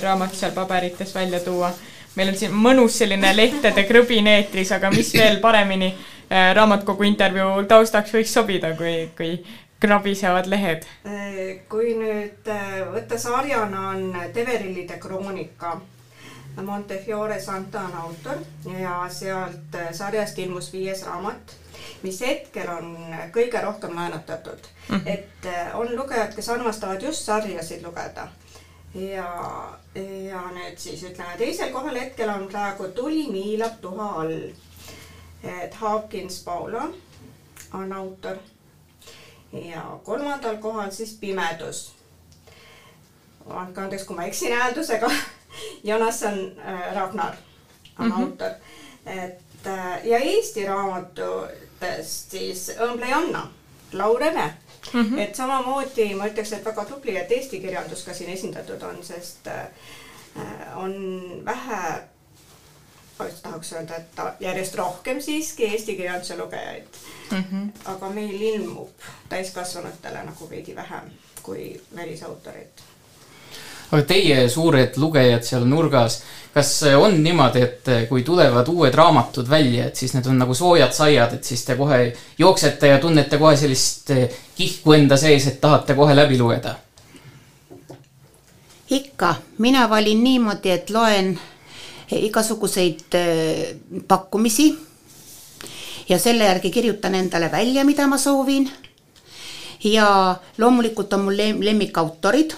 raamat 0.03 0.35
seal 0.35 0.53
paberites 0.53 1.15
välja 1.15 1.41
tuua? 1.41 1.73
meil 2.15 2.29
on 2.29 2.37
siin 2.37 2.53
mõnus 2.53 2.99
selline 2.99 3.37
lehtede 3.37 3.83
krõbin 3.89 4.27
eetris, 4.27 4.73
aga 4.73 4.91
mis 4.91 5.15
veel 5.15 5.41
paremini 5.41 5.95
raamatukogu 6.31 7.07
intervjuu 7.09 7.65
taustaks 7.69 8.13
võiks 8.15 8.33
sobida, 8.35 8.75
kui, 8.77 9.11
kui 9.17 9.31
krabisevad 9.81 10.47
lehed? 10.47 10.87
kui 11.69 11.95
nüüd 11.99 12.51
äh, 12.51 12.81
võtta 12.93 13.19
sarjana 13.19 13.89
on 13.95 14.11
Teverillide 14.35 14.99
kroonika. 14.99 15.79
Montefiore 16.59 17.37
Santa 17.41 17.85
on 17.87 17.93
autor 17.95 18.41
ja 18.79 19.05
sealt 19.15 19.75
äh, 19.79 19.93
sarjast 19.95 20.39
ilmus 20.43 20.73
viies 20.73 21.05
raamat, 21.07 21.55
mis 22.03 22.19
hetkel 22.27 22.67
on 22.73 22.97
kõige 23.35 23.63
rohkem 23.63 23.95
laenutatud 23.95 24.67
mm. 24.89 24.97
-hmm. 24.97 25.07
et 25.07 25.47
äh, 25.47 25.79
on 25.79 25.95
lugejad, 25.97 26.35
kes 26.35 26.49
armastavad 26.49 27.03
just 27.03 27.25
sarjasid 27.25 27.87
lugeda 27.87 28.29
ja, 28.95 29.29
ja 30.31 30.43
nüüd 30.55 30.79
siis 30.79 31.03
ütleme, 31.03 31.37
teisel 31.39 31.71
kohal 31.73 31.97
hetkel 32.01 32.29
on 32.29 32.49
praegu 32.49 32.89
Tuli 32.89 33.29
miilab 33.31 33.81
tuha 33.81 34.11
all. 34.23 34.41
Et 35.43 35.75
Hawkins 35.75 36.43
Paula 36.45 36.89
on 37.75 37.93
autor 37.93 38.37
ja 39.53 39.99
kolmandal 40.05 40.57
kohal 40.57 40.91
siis 40.91 41.17
Pimedus. 41.21 41.95
andke 43.49 43.81
andeks, 43.81 44.05
kui 44.05 44.17
ma 44.17 44.25
eksin 44.25 44.53
hääldusega 44.53 45.11
Jonasson 45.89 46.53
äh, 46.59 46.95
Ragnar 46.95 47.35
on 47.99 48.07
mm 48.07 48.13
-hmm. 48.13 48.21
autor, 48.21 48.51
et 49.07 49.67
äh, 49.67 50.07
ja 50.07 50.19
Eesti 50.19 50.67
raamatutest 50.67 52.31
siis 52.31 52.73
Õmblejanna, 52.79 53.47
Laur 53.93 54.23
Eve 54.23 54.53
mm. 54.93 55.03
-hmm. 55.03 55.19
et 55.19 55.35
samamoodi 55.35 56.15
ma 56.15 56.27
ütleks, 56.27 56.53
et 56.53 56.65
väga 56.65 56.85
tubli, 56.85 57.17
et 57.17 57.33
eesti 57.33 57.61
kirjandus 57.61 58.05
ka 58.05 58.15
siin 58.15 58.31
esindatud 58.31 58.83
on, 58.83 59.05
sest 59.05 59.47
äh, 59.47 59.67
on 60.77 60.95
vähe 61.45 62.03
tahaks 63.43 63.73
öelda, 63.73 63.97
et 63.97 64.41
järjest 64.41 64.75
rohkem 64.75 65.21
siiski 65.21 65.65
eesti 65.65 65.97
kirjanduse 65.97 66.37
lugejaid 66.37 66.85
mm. 67.31 67.45
-hmm. 67.53 67.71
aga 67.85 68.09
meil 68.09 68.41
ilmub 68.41 68.89
täiskasvanutele 69.29 70.25
nagu 70.25 70.51
veidi 70.51 70.77
vähem 70.77 71.11
kui 71.43 71.81
välisautoreid. 71.97 72.85
aga 73.93 74.03
teie 74.03 74.49
suured 74.49 74.97
lugejad 74.97 75.43
seal 75.43 75.65
nurgas, 75.65 76.23
kas 76.55 76.83
on 76.97 77.23
niimoodi, 77.23 77.61
et 77.63 77.87
kui 78.09 78.23
tulevad 78.23 78.69
uued 78.69 78.95
raamatud 78.95 79.51
välja, 79.51 79.87
et 79.87 79.97
siis 79.97 80.15
need 80.15 80.27
on 80.27 80.39
nagu 80.39 80.55
soojad 80.55 80.93
saiad, 80.93 81.35
et 81.35 81.45
siis 81.45 81.65
te 81.65 81.77
kohe 81.77 82.13
jooksete 82.39 82.87
ja 82.87 82.99
tunnete 82.99 83.39
kohe 83.39 83.57
sellist 83.57 84.11
kihku 84.57 84.93
enda 84.93 85.17
sees, 85.17 85.47
et 85.47 85.61
tahate 85.61 85.95
kohe 85.95 86.17
läbi 86.17 86.39
lugeda? 86.39 86.75
ikka, 88.91 89.35
mina 89.59 89.91
valin 89.91 90.25
niimoodi, 90.25 90.71
et 90.71 90.91
loen 90.91 91.39
igasuguseid 92.17 93.15
äh, 93.15 93.77
pakkumisi 94.09 94.79
ja 96.09 96.19
selle 96.19 96.45
järgi 96.45 96.71
kirjutan 96.71 97.15
endale 97.15 97.51
välja, 97.53 97.85
mida 97.85 98.07
ma 98.07 98.19
soovin. 98.19 98.71
ja 99.85 100.37
loomulikult 100.59 101.13
on 101.13 101.21
mul 101.21 101.37
lemmikautorid, 101.37 102.55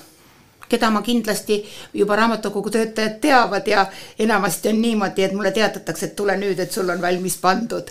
keda 0.68 0.90
ma 0.90 1.02
kindlasti 1.02 1.64
juba 1.94 2.16
raamatukogu 2.16 2.70
töötajad 2.70 3.18
teavad 3.20 3.66
ja 3.66 3.86
enamasti 4.18 4.68
on 4.68 4.82
niimoodi, 4.82 5.22
et 5.22 5.32
mulle 5.32 5.52
teatatakse, 5.52 6.06
et 6.06 6.16
tule 6.16 6.36
nüüd, 6.36 6.58
et 6.58 6.72
sul 6.72 6.88
on 6.88 7.02
valmis 7.02 7.36
pandud. 7.36 7.90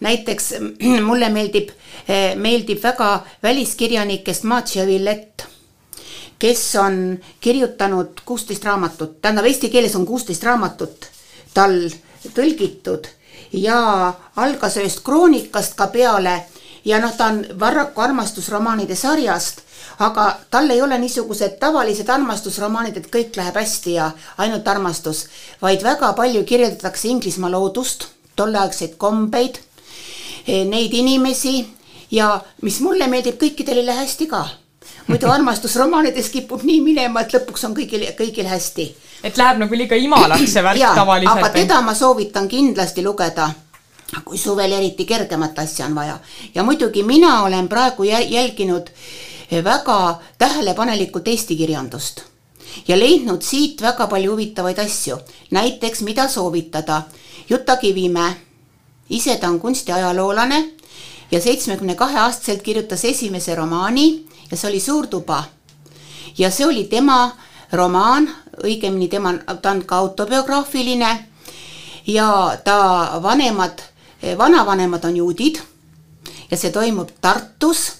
näiteks 0.00 0.54
mulle 1.08 1.28
meeldib, 1.28 1.70
äh, 2.10 2.36
meeldib 2.36 2.82
väga 2.82 3.24
väliskirjanik 3.42 4.28
Estmacia 4.28 4.86
Villett 4.86 5.57
kes 6.38 6.76
on 6.76 7.18
kirjutanud 7.40 8.20
kuusteist 8.24 8.64
raamatut, 8.64 9.20
tähendab 9.22 9.46
eesti 9.46 9.70
keeles 9.70 9.96
on 9.96 10.06
kuusteist 10.06 10.42
raamatut 10.46 11.08
tal 11.54 11.74
tõlgitud 12.34 13.08
ja 13.52 13.78
algas 14.36 14.76
ühest 14.78 15.02
kroonikast 15.06 15.74
ka 15.78 15.88
peale 15.94 16.36
ja 16.84 17.00
noh, 17.02 17.14
ta 17.16 17.32
on 17.32 17.40
Varraku 17.60 18.00
armastusromaanide 18.00 18.96
sarjast, 18.96 19.62
aga 19.98 20.28
tal 20.50 20.70
ei 20.70 20.82
ole 20.82 20.98
niisugused 20.98 21.58
tavalised 21.60 22.08
armastusromaanid, 22.08 22.96
et 22.96 23.10
kõik 23.12 23.36
läheb 23.36 23.58
hästi 23.58 23.96
ja 23.96 24.10
ainult 24.38 24.68
armastus, 24.68 25.26
vaid 25.62 25.82
väga 25.82 26.12
palju 26.18 26.44
kirjeldatakse 26.44 27.08
Inglismaa 27.08 27.50
loodust, 27.50 28.06
tolleaegseid 28.36 28.94
kombeid, 28.96 29.58
neid 30.46 30.94
inimesi 30.94 31.58
ja 32.14 32.38
mis 32.62 32.80
mulle 32.80 33.10
meeldib, 33.10 33.36
kõikidel 33.40 33.82
ei 33.82 33.90
lähe 33.90 34.06
hästi 34.06 34.30
ka 34.30 34.46
muidu 35.08 35.30
armastusromaanides 35.30 36.28
kipub 36.32 36.62
nii 36.62 36.80
minema, 36.84 37.24
et 37.24 37.34
lõpuks 37.36 37.64
on 37.68 37.76
kõigil, 37.76 38.04
kõigil 38.18 38.48
hästi. 38.48 38.88
et 39.24 39.36
läheb 39.36 39.58
nagu 39.64 39.74
liiga 39.74 39.96
imalaks 39.96 40.52
see 40.52 40.62
värk 40.62 40.84
tavaliselt. 41.00 41.38
aga 41.38 41.48
teda 41.54 41.80
ma 41.80 41.94
soovitan 41.94 42.48
kindlasti 42.48 43.02
lugeda 43.02 43.50
kui 44.24 44.38
suvel 44.38 44.72
eriti 44.72 45.04
kergemat 45.04 45.58
asja 45.58 45.86
on 45.86 45.94
vaja. 45.94 46.18
ja 46.54 46.62
muidugi 46.62 47.02
mina 47.02 47.42
olen 47.42 47.68
praegu 47.68 48.04
jälginud 48.04 48.90
väga 49.64 50.20
tähelepanelikult 50.38 51.28
eesti 51.28 51.56
kirjandust 51.56 52.22
ja 52.88 52.98
leidnud 52.98 53.42
siit 53.42 53.82
väga 53.82 54.06
palju 54.06 54.32
huvitavaid 54.32 54.78
asju. 54.78 55.18
näiteks, 55.50 56.02
mida 56.02 56.28
soovitada. 56.28 57.02
Juta 57.50 57.76
Kivimäe, 57.76 58.32
ise 59.10 59.36
ta 59.36 59.48
on 59.48 59.60
kunstiajaloolane 59.60 60.70
ja 61.30 61.40
seitsmekümne 61.40 61.94
kahe 61.94 62.18
aastaselt 62.18 62.62
kirjutas 62.62 63.04
esimese 63.04 63.54
romaani 63.54 64.27
ja 64.50 64.56
see 64.56 64.68
oli 64.70 64.80
Suurtuba. 64.80 65.44
ja 66.38 66.50
see 66.50 66.66
oli 66.66 66.84
tema 66.84 67.32
romaan, 67.72 68.30
õigemini 68.64 69.08
tema, 69.08 69.34
ta 69.62 69.70
on 69.70 69.84
ka 69.84 69.96
autobiograafiline. 69.96 71.24
Ja 72.06 72.58
ta 72.64 73.20
vanemad, 73.22 73.82
vanavanemad 74.38 75.04
on 75.04 75.16
juudid. 75.16 75.60
Ja 76.50 76.56
see 76.56 76.70
toimub 76.70 77.10
Tartus. 77.20 77.92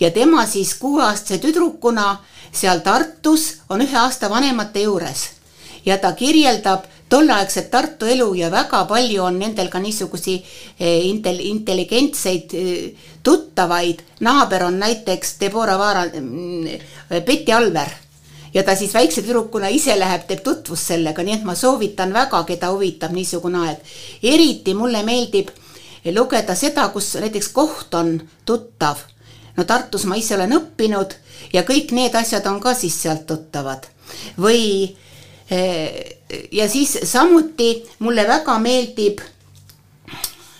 Ja 0.00 0.10
tema 0.10 0.46
siis 0.46 0.74
kuueaastase 0.74 1.38
tüdrukuna 1.38 2.16
seal 2.52 2.80
Tartus 2.80 3.62
on 3.68 3.84
ühe 3.84 3.98
aasta 3.98 4.30
vanemate 4.30 4.82
juures. 4.82 5.28
Ja 5.84 5.98
ta 5.98 6.12
kirjeldab 6.12 6.88
tolleaegset 7.12 7.70
Tartu 7.70 8.06
elu 8.06 8.34
ja 8.34 8.50
väga 8.50 8.84
palju 8.88 9.24
on 9.24 9.38
nendel 9.38 9.68
ka 9.68 9.80
niisugusi 9.82 10.38
eh, 10.80 11.04
intel-, 11.08 11.42
intelligentseid 11.44 12.54
eh, 12.54 13.10
tuttavaid. 13.22 14.02
naaber 14.20 14.64
on 14.64 14.78
näiteks 14.78 15.36
Debora 15.40 15.78
Vaara, 15.78 16.04
Betty 17.26 17.52
Alver 17.52 17.88
ja 18.54 18.62
ta 18.62 18.76
siis 18.76 18.94
väikse 18.94 19.22
tüdrukuna 19.22 19.68
ise 19.68 19.98
läheb, 19.98 20.26
teeb 20.26 20.42
tutvust 20.44 20.92
sellega, 20.92 21.22
nii 21.22 21.38
et 21.38 21.44
ma 21.44 21.54
soovitan 21.54 22.12
väga, 22.12 22.42
keda 22.44 22.72
huvitab 22.72 23.12
niisugune 23.12 23.66
aeg. 23.66 23.78
eriti 24.22 24.74
mulle 24.74 25.02
meeldib 25.02 25.48
lugeda 26.14 26.54
seda, 26.54 26.88
kus 26.88 27.14
näiteks 27.20 27.48
koht 27.48 27.94
on 27.94 28.20
tuttav. 28.44 28.96
no 29.56 29.64
Tartus 29.64 30.04
ma 30.04 30.16
ise 30.16 30.34
olen 30.34 30.56
õppinud 30.56 31.14
ja 31.52 31.62
kõik 31.62 31.92
need 31.92 32.14
asjad 32.14 32.46
on 32.46 32.60
ka 32.60 32.74
siis 32.74 33.02
sealt 33.02 33.26
tuttavad 33.26 33.86
või 34.38 34.96
eh, 35.50 36.18
ja 36.52 36.68
siis 36.68 36.98
samuti 37.04 37.82
mulle 37.98 38.24
väga 38.28 38.58
meeldib, 38.58 39.20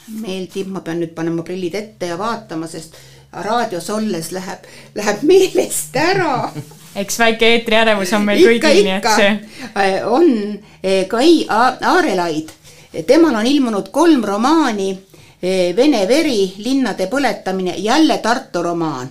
meeldib, 0.09 0.69
ma 0.69 0.81
pean 0.81 1.01
nüüd 1.03 1.15
panema 1.15 1.43
prillid 1.47 1.75
ette 1.75 2.07
ja 2.11 2.19
vaatama, 2.19 2.67
sest 2.67 2.97
raadios 3.33 3.91
olles 3.91 4.33
läheb, 4.33 4.67
läheb 4.95 5.23
meelest 5.31 5.97
ära 5.97 6.53
eks 6.97 7.19
väike 7.19 7.49
eetriärevus 7.57 8.13
on 8.17 8.27
meil 8.27 8.43
kõigil, 8.45 8.83
nii 8.85 8.97
et 8.99 9.09
see. 9.17 9.31
Äh, 9.73 9.95
on 10.05 10.29
eh, 10.83 11.07
Kai 11.09 11.47
Aarelaid, 11.49 12.53
temal 13.09 13.39
on 13.41 13.49
ilmunud 13.49 13.91
kolm 13.95 14.25
romaani, 14.25 14.93
Vene 15.43 16.05
veri, 16.07 16.53
linnade 16.63 17.09
põletamine, 17.11 17.73
jälle 17.83 18.19
Tartu 18.23 18.61
romaan. 18.63 19.09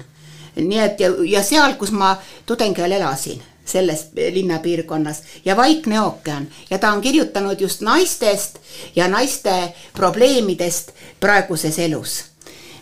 nii 0.55 0.79
et 0.79 0.99
ja, 0.99 1.09
ja 1.27 1.41
seal, 1.43 1.73
kus 1.75 1.91
ma 1.91 2.13
tudeng 2.45 2.77
ajal 2.79 2.91
elasin, 2.91 3.41
selles 3.71 4.05
linnapiirkonnas. 4.15 5.23
Ja 5.45 5.57
Vaikne 5.57 6.01
ookean. 6.01 6.47
Ja 6.69 6.77
ta 6.77 6.91
on 6.91 7.01
kirjutanud 7.01 7.61
just 7.61 7.81
naistest 7.81 8.59
ja 8.95 9.07
naiste 9.07 9.73
probleemidest 9.93 10.91
praeguses 11.19 11.79
elus. 11.79 12.23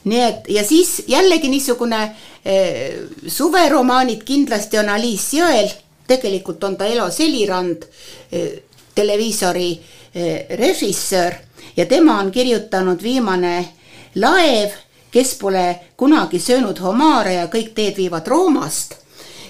Nii 0.03 0.21
et 0.23 0.49
ja 0.49 0.63
siis 0.63 1.03
jällegi 1.07 1.49
niisugune 1.51 2.15
eh, 2.45 2.95
suveromaanid 3.27 4.23
kindlasti 4.23 4.79
on 4.79 4.89
Alice 4.89 5.37
Jõel, 5.37 5.69
tegelikult 6.07 6.63
on 6.63 6.77
ta 6.77 6.87
Elo 6.87 7.09
Selirand 7.11 7.83
eh,, 8.31 8.63
televiisori 8.95 9.71
eh, 10.13 10.45
režissöör. 10.49 11.33
Ja 11.77 11.85
tema 11.85 12.19
on 12.19 12.31
kirjutanud 12.31 13.03
viimane 13.03 13.67
laev, 14.15 14.71
kes 15.11 15.35
pole 15.41 15.79
kunagi 15.97 16.39
söönud 16.39 16.79
homaare 16.79 17.33
ja 17.33 17.45
kõik 17.51 17.73
teed 17.75 17.97
viivad 17.97 18.27
Roomast 18.27 18.95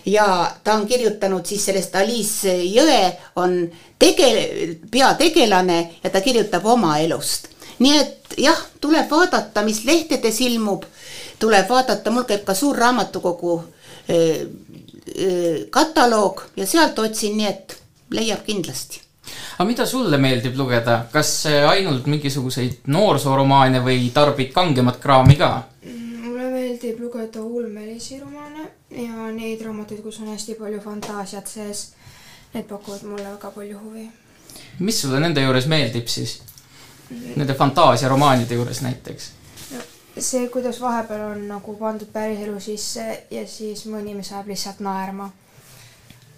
ja 0.06 0.52
ta 0.64 0.74
on 0.74 0.88
kirjutanud 0.88 1.46
siis 1.46 1.66
sellest 1.66 1.96
Alice 1.96 2.54
Jõe 2.64 3.02
on 3.36 3.62
tege-, 4.00 4.78
peategelane 4.92 5.80
ja 6.04 6.10
ta 6.10 6.22
kirjutab 6.22 6.66
oma 6.66 6.98
elust. 6.98 7.48
nii 7.80 7.98
et 7.98 8.38
jah, 8.38 8.60
tuleb 8.82 9.10
vaadata, 9.12 9.64
mis 9.64 9.84
lehtedes 9.86 10.42
ilmub, 10.42 10.84
tuleb 11.40 11.70
vaadata, 11.70 12.12
mul 12.12 12.28
käib 12.28 12.44
ka 12.48 12.54
suur 12.54 12.78
raamatukogu 12.78 13.54
eh, 14.10 14.42
eh, 15.16 15.68
kataloog 15.70 16.44
ja 16.56 16.68
sealt 16.68 17.00
otsin, 17.00 17.38
nii 17.38 17.48
et 17.48 17.78
leiab 18.12 18.44
kindlasti. 18.46 19.02
aga 19.58 19.68
mida 19.68 19.86
sulle 19.86 20.18
meeldib 20.18 20.58
lugeda, 20.58 21.06
kas 21.12 21.46
äh, 21.46 21.70
ainult 21.70 22.06
mingisuguseid 22.08 22.88
noorsooromaane 22.88 23.84
või 23.86 24.10
tarbid 24.14 24.54
kangemat 24.54 25.00
kraami 25.00 25.36
ka? 25.40 25.52
mulle 25.84 26.09
meeldib 26.70 27.00
lugeda 27.00 27.42
ulmelisi 27.42 28.20
romaane 28.20 28.68
ja 28.92 29.32
neid 29.34 29.62
raamatuid, 29.66 30.04
kus 30.06 30.20
on 30.22 30.30
hästi 30.30 30.56
palju 30.60 30.82
fantaasiat 30.84 31.48
sees. 31.48 31.94
Need 32.54 32.66
pakuvad 32.70 33.04
mulle 33.06 33.26
väga 33.26 33.52
palju 33.52 33.80
huvi. 33.80 34.10
mis 34.80 35.02
sulle 35.02 35.20
nende 35.20 35.42
juures 35.42 35.66
meeldib 35.68 36.08
siis? 36.08 36.42
Nende 37.36 37.54
fantaasiaromaanide 37.54 38.56
juures 38.56 38.82
näiteks? 38.82 39.32
see, 40.20 40.48
kuidas 40.50 40.82
vahepeal 40.82 41.22
on 41.32 41.48
nagu 41.48 41.76
pandud 41.80 42.10
päriselu 42.14 42.60
sisse 42.60 43.06
ja 43.32 43.46
siis 43.48 43.86
mõni, 43.88 44.16
mis 44.18 44.32
ajab 44.34 44.48
lihtsalt 44.52 44.80
naerma. 44.80 45.30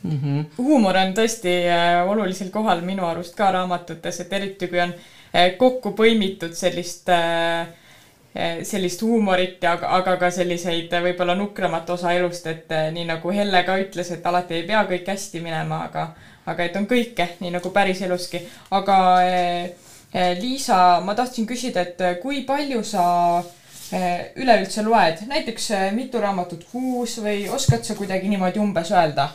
Mm 0.03 0.19
-hmm. 0.19 0.45
huumor 0.57 0.97
on 0.97 1.13
tõesti 1.13 1.55
äh, 1.69 2.09
olulisel 2.09 2.49
kohal 2.49 2.81
minu 2.81 3.05
arust 3.05 3.35
ka 3.35 3.51
raamatutes, 3.51 4.19
et 4.19 4.33
eriti 4.33 4.67
kui 4.67 4.79
on 4.79 4.93
äh, 4.93 5.57
kokku 5.57 5.89
põimitud 5.89 6.53
sellist 6.53 7.09
äh, 7.09 7.67
sellist 8.63 9.01
huumorit 9.01 9.63
ja, 9.63 9.73
aga 9.97 10.15
ka 10.17 10.29
selliseid 10.31 10.93
äh, 10.93 11.03
võib-olla 11.03 11.35
nukramat 11.35 11.89
osa 11.89 12.13
elust, 12.15 12.47
et 12.47 12.71
äh, 12.71 12.87
nii 12.95 13.05
nagu 13.09 13.33
Helle 13.35 13.63
ka 13.67 13.75
ütles, 13.81 14.11
et 14.15 14.25
alati 14.25 14.59
ei 14.59 14.67
pea 14.67 14.85
kõik 14.87 15.09
hästi 15.11 15.41
minema, 15.43 15.83
aga, 15.89 16.05
aga 16.47 16.63
et 16.63 16.77
on 16.79 16.87
kõike, 16.87 17.27
nii 17.41 17.51
nagu 17.57 17.73
päriseluski. 17.75 18.45
aga 18.71 18.97
Liisa, 20.11 20.99
ma 21.05 21.13
tahtsin 21.15 21.45
küsida, 21.47 21.85
et 21.87 22.01
kui 22.19 22.41
palju 22.43 22.81
sa 22.83 23.03
üleüldse 24.35 24.83
loed, 24.83 25.21
näiteks 25.29 25.69
mitu 25.95 26.19
raamatut 26.19 26.65
kuus 26.71 27.15
või 27.23 27.45
oskad 27.47 27.87
sa 27.87 27.95
kuidagi 27.95 28.27
niimoodi 28.27 28.59
umbes 28.59 28.91
öelda? 28.91 29.29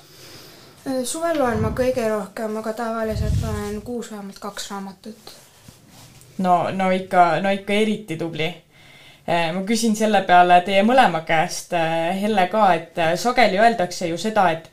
suvel 1.04 1.38
loen 1.40 1.62
ma 1.64 1.72
kõige 1.76 2.04
rohkem, 2.08 2.60
aga 2.60 2.72
tavaliselt 2.76 3.40
loen 3.42 3.80
kuus 3.82 4.12
vähemalt 4.12 4.38
kaks 4.38 4.70
raamatut. 4.70 5.32
no, 6.38 6.70
no 6.70 6.90
ikka, 6.92 7.40
no 7.40 7.50
ikka 7.50 7.72
eriti 7.72 8.16
tubli. 8.20 8.52
Ma 9.26 9.62
küsin 9.66 9.96
selle 9.98 10.22
peale 10.22 10.60
teie 10.66 10.82
mõlema 10.86 11.24
käest, 11.26 11.72
Helle 12.20 12.46
ka, 12.52 12.68
et 12.74 12.98
äh, 12.98 13.14
sageli 13.18 13.58
öeldakse 13.58 14.08
ju 14.08 14.18
seda, 14.18 14.50
et 14.50 14.70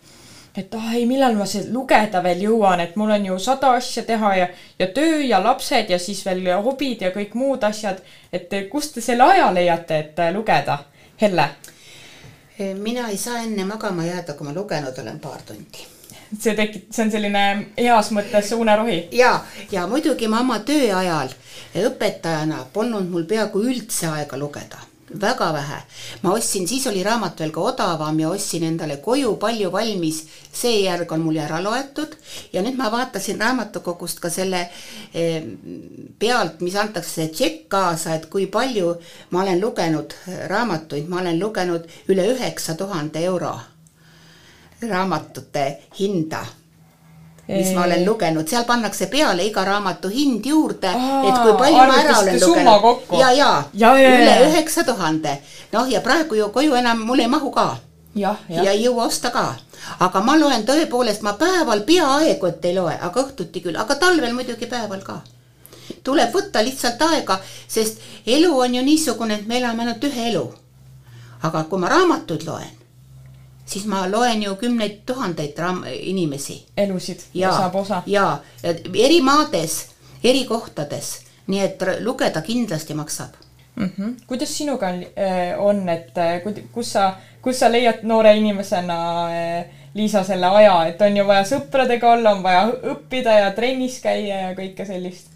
et 0.55 0.75
ah 0.77 0.91
ei, 0.93 1.07
millal 1.09 1.33
ma 1.33 1.47
see 1.49 1.63
lugeda 1.73 2.21
veel 2.21 2.43
jõuan, 2.45 2.83
et 2.83 2.95
mul 2.95 3.09
on 3.15 3.25
ju 3.25 3.37
sada 3.41 3.71
asja 3.73 4.03
teha 4.05 4.35
ja, 4.37 4.47
ja 4.79 4.87
töö 4.93 5.23
ja 5.25 5.39
lapsed 5.41 5.89
ja 5.89 5.97
siis 5.99 6.21
veel 6.25 6.45
hobid 6.61 7.01
ja 7.01 7.09
kõik 7.15 7.33
muud 7.33 7.63
asjad. 7.63 8.03
et 8.31 8.53
äh, 8.53 8.69
kust 8.69 8.93
te 8.93 9.01
selle 9.01 9.23
aja 9.23 9.49
leiate, 9.53 9.97
et 9.97 10.19
äh, 10.19 10.33
lugeda? 10.33 10.77
Helle, 11.21 11.49
mina 12.77 13.07
ei 13.09 13.17
saa 13.17 13.41
enne 13.41 13.65
magama 13.65 14.05
jääda, 14.05 14.33
kui 14.33 14.47
ma 14.47 14.53
lugenud 14.53 14.97
olen 14.99 15.19
paar 15.19 15.41
tundi 15.45 15.92
see 16.39 16.55
tekib, 16.57 16.87
see 16.93 17.05
on 17.05 17.11
selline 17.13 17.43
heas 17.77 18.11
mõttes 18.15 18.53
unerohi. 18.57 19.07
ja, 19.11 19.35
ja 19.71 19.87
muidugi 19.87 20.27
ma 20.27 20.41
oma 20.41 20.59
töö 20.65 20.89
ajal 20.97 21.33
õpetajana 21.83 22.65
polnud 22.73 23.09
mul 23.09 23.27
peaaegu 23.29 23.61
üldse 23.65 24.07
aega 24.11 24.37
lugeda, 24.37 24.79
väga 25.21 25.49
vähe. 25.53 25.79
ma 26.21 26.33
ostsin, 26.33 26.67
siis 26.67 26.85
oli 26.87 27.03
raamat 27.03 27.39
veel 27.39 27.51
ka 27.51 27.61
odavam 27.71 28.19
ja 28.19 28.29
ostsin 28.29 28.63
endale 28.63 28.97
koju 28.97 29.35
palju 29.41 29.71
valmis, 29.71 30.23
see 30.53 30.83
järg 30.83 31.11
on 31.11 31.25
mul 31.25 31.37
ära 31.41 31.61
loetud 31.63 32.15
ja 32.53 32.61
nüüd 32.61 32.77
ma 32.77 32.91
vaatasin 32.93 33.41
raamatukogust 33.41 34.21
ka 34.23 34.29
selle 34.29 34.67
eh, 35.13 35.43
pealt, 36.19 36.61
mis 36.61 36.75
antakse 36.75 37.29
tšekk 37.29 37.67
kaasa, 37.69 38.15
et 38.15 38.29
kui 38.29 38.47
palju 38.47 38.95
ma 39.31 39.43
olen 39.43 39.61
lugenud 39.61 40.17
raamatuid, 40.49 41.09
ma 41.09 41.21
olen 41.21 41.39
lugenud 41.39 41.89
üle 42.07 42.31
üheksa 42.35 42.77
tuhande 42.77 43.25
euro 43.25 43.57
raamatute 44.89 45.65
hinda 45.99 46.45
mis 47.47 47.73
ma 47.75 47.83
olen 47.83 48.05
lugenud, 48.05 48.47
seal 48.47 48.63
pannakse 48.63 49.07
peale 49.11 49.43
iga 49.45 49.65
raamatu 49.67 50.09
hind 50.09 50.45
juurde, 50.45 50.87
et 51.27 51.39
kui 51.43 51.55
palju 51.59 51.87
ma 51.87 51.97
ära 51.99 52.19
olen 52.19 52.39
lugenud 52.39 53.17
ja, 53.19 53.31
ja, 53.31 53.49
Ja, 53.73 53.97
ja, 53.97 53.97
ja, 53.99 54.13
üle 54.15 54.35
ja. 54.35 54.45
üheksa 54.47 54.83
tuhande. 54.83 55.37
noh, 55.71 55.89
ja 55.91 56.01
praegu 56.01 56.35
ju 56.35 56.49
koju 56.49 56.75
enam 56.79 57.03
mul 57.05 57.19
ei 57.19 57.27
mahu 57.27 57.51
ka 57.51 57.77
jah, 58.15 58.37
ja 58.49 58.63
jah. 58.63 58.73
ei 58.73 58.83
jõua 58.85 59.07
osta 59.07 59.29
ka. 59.29 59.55
aga 59.99 60.21
ma 60.21 60.37
loen 60.39 60.65
tõepoolest, 60.65 61.21
ma 61.21 61.33
päeval 61.33 61.83
peaaegu 61.83 62.47
et 62.47 62.65
ei 62.65 62.75
loe, 62.75 62.95
aga 63.01 63.23
õhtuti 63.23 63.61
küll, 63.61 63.77
aga 63.77 63.95
talvel 63.95 64.33
muidugi 64.33 64.65
päeval 64.65 65.03
ka. 65.03 65.19
tuleb 66.03 66.31
võtta 66.33 66.63
lihtsalt 66.63 67.01
aega, 67.01 67.39
sest 67.67 67.99
elu 68.25 68.59
on 68.59 68.75
ju 68.75 68.83
niisugune, 68.83 69.41
et 69.41 69.47
me 69.47 69.57
elame 69.57 69.83
ainult 69.83 70.03
ühe 70.03 70.29
elu. 70.29 70.47
aga 71.43 71.63
kui 71.63 71.79
ma 71.79 71.91
raamatuid 71.91 72.47
loen, 72.47 72.71
siis 73.65 73.85
ma 73.85 74.03
loen 74.11 74.43
ju 74.43 74.55
kümneid 74.55 75.03
tuhandeid 75.05 75.59
inimesi 75.99 76.65
elusid 76.77 77.19
ja 77.33 77.51
saab 77.51 77.75
osa,. 77.75 78.03
ja 78.05 78.39
ja 78.63 78.73
eri 79.05 79.21
maades, 79.21 79.87
eri 80.23 80.45
kohtades, 80.45 81.19
nii 81.47 81.59
et 81.59 81.85
lugeda 81.99 82.41
kindlasti 82.41 82.93
maksab. 82.93 83.29
mm. 83.75 83.89
-hmm. 83.97 84.13
kuidas 84.27 84.57
sinuga 84.57 84.87
on, 84.87 85.03
äh, 85.03 85.59
on, 85.59 85.89
et 85.89 86.17
äh, 86.17 86.67
kus 86.71 86.93
sa, 86.93 87.15
kus 87.41 87.59
sa 87.59 87.71
leiad 87.71 88.03
noore 88.03 88.37
inimesena 88.37 89.27
äh, 89.27 89.65
Liisa 89.93 90.23
selle 90.23 90.45
aja, 90.45 90.85
et 90.85 91.01
on 91.01 91.17
ju 91.17 91.27
vaja 91.27 91.43
sõpradega 91.43 92.07
olla, 92.11 92.31
on 92.31 92.43
vaja 92.43 92.63
õppida 92.93 93.35
ja 93.39 93.51
trennis 93.51 93.99
käia 94.01 94.39
ja 94.41 94.55
kõike 94.57 94.85
sellist. 94.85 95.27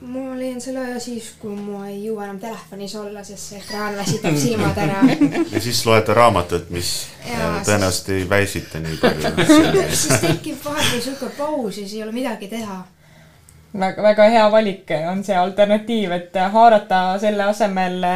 Ma 0.00 0.34
leian 0.38 0.60
selle 0.60 0.80
aja 0.80 1.00
siis, 1.00 1.26
kui 1.40 1.52
ma 1.52 1.82
ei 1.90 1.98
jõua 2.06 2.24
enam 2.24 2.38
telefonis 2.40 2.94
olla, 2.96 3.22
sest 3.24 3.50
see 3.50 3.58
ekraan 3.60 3.98
väsitab 3.98 4.36
silmad 4.44 4.78
ära. 4.80 5.02
ja 5.52 5.60
siis 5.60 5.82
loete 5.86 6.14
raamatut, 6.16 6.70
mis 6.72 6.92
Jaa, 7.26 7.58
äh, 7.58 7.58
tõenäoliselt 7.68 8.08
ei 8.14 8.28
väsita 8.30 8.80
nii 8.80 8.96
palju. 9.02 9.48
siis 9.92 10.24
tekib 10.24 10.64
vahepeal 10.64 11.04
sihuke 11.04 11.30
paus 11.36 11.76
ja 11.76 11.84
siis 11.84 11.98
ei 11.98 12.04
ole 12.06 12.16
midagi 12.16 12.48
teha. 12.48 12.80
väga, 13.78 14.02
väga 14.02 14.28
hea 14.36 14.46
valik 14.52 14.94
on 15.10 15.24
see 15.24 15.36
alternatiiv, 15.36 16.16
et 16.16 16.40
haarata 16.56 17.02
selle 17.20 17.44
asemel, 17.50 18.06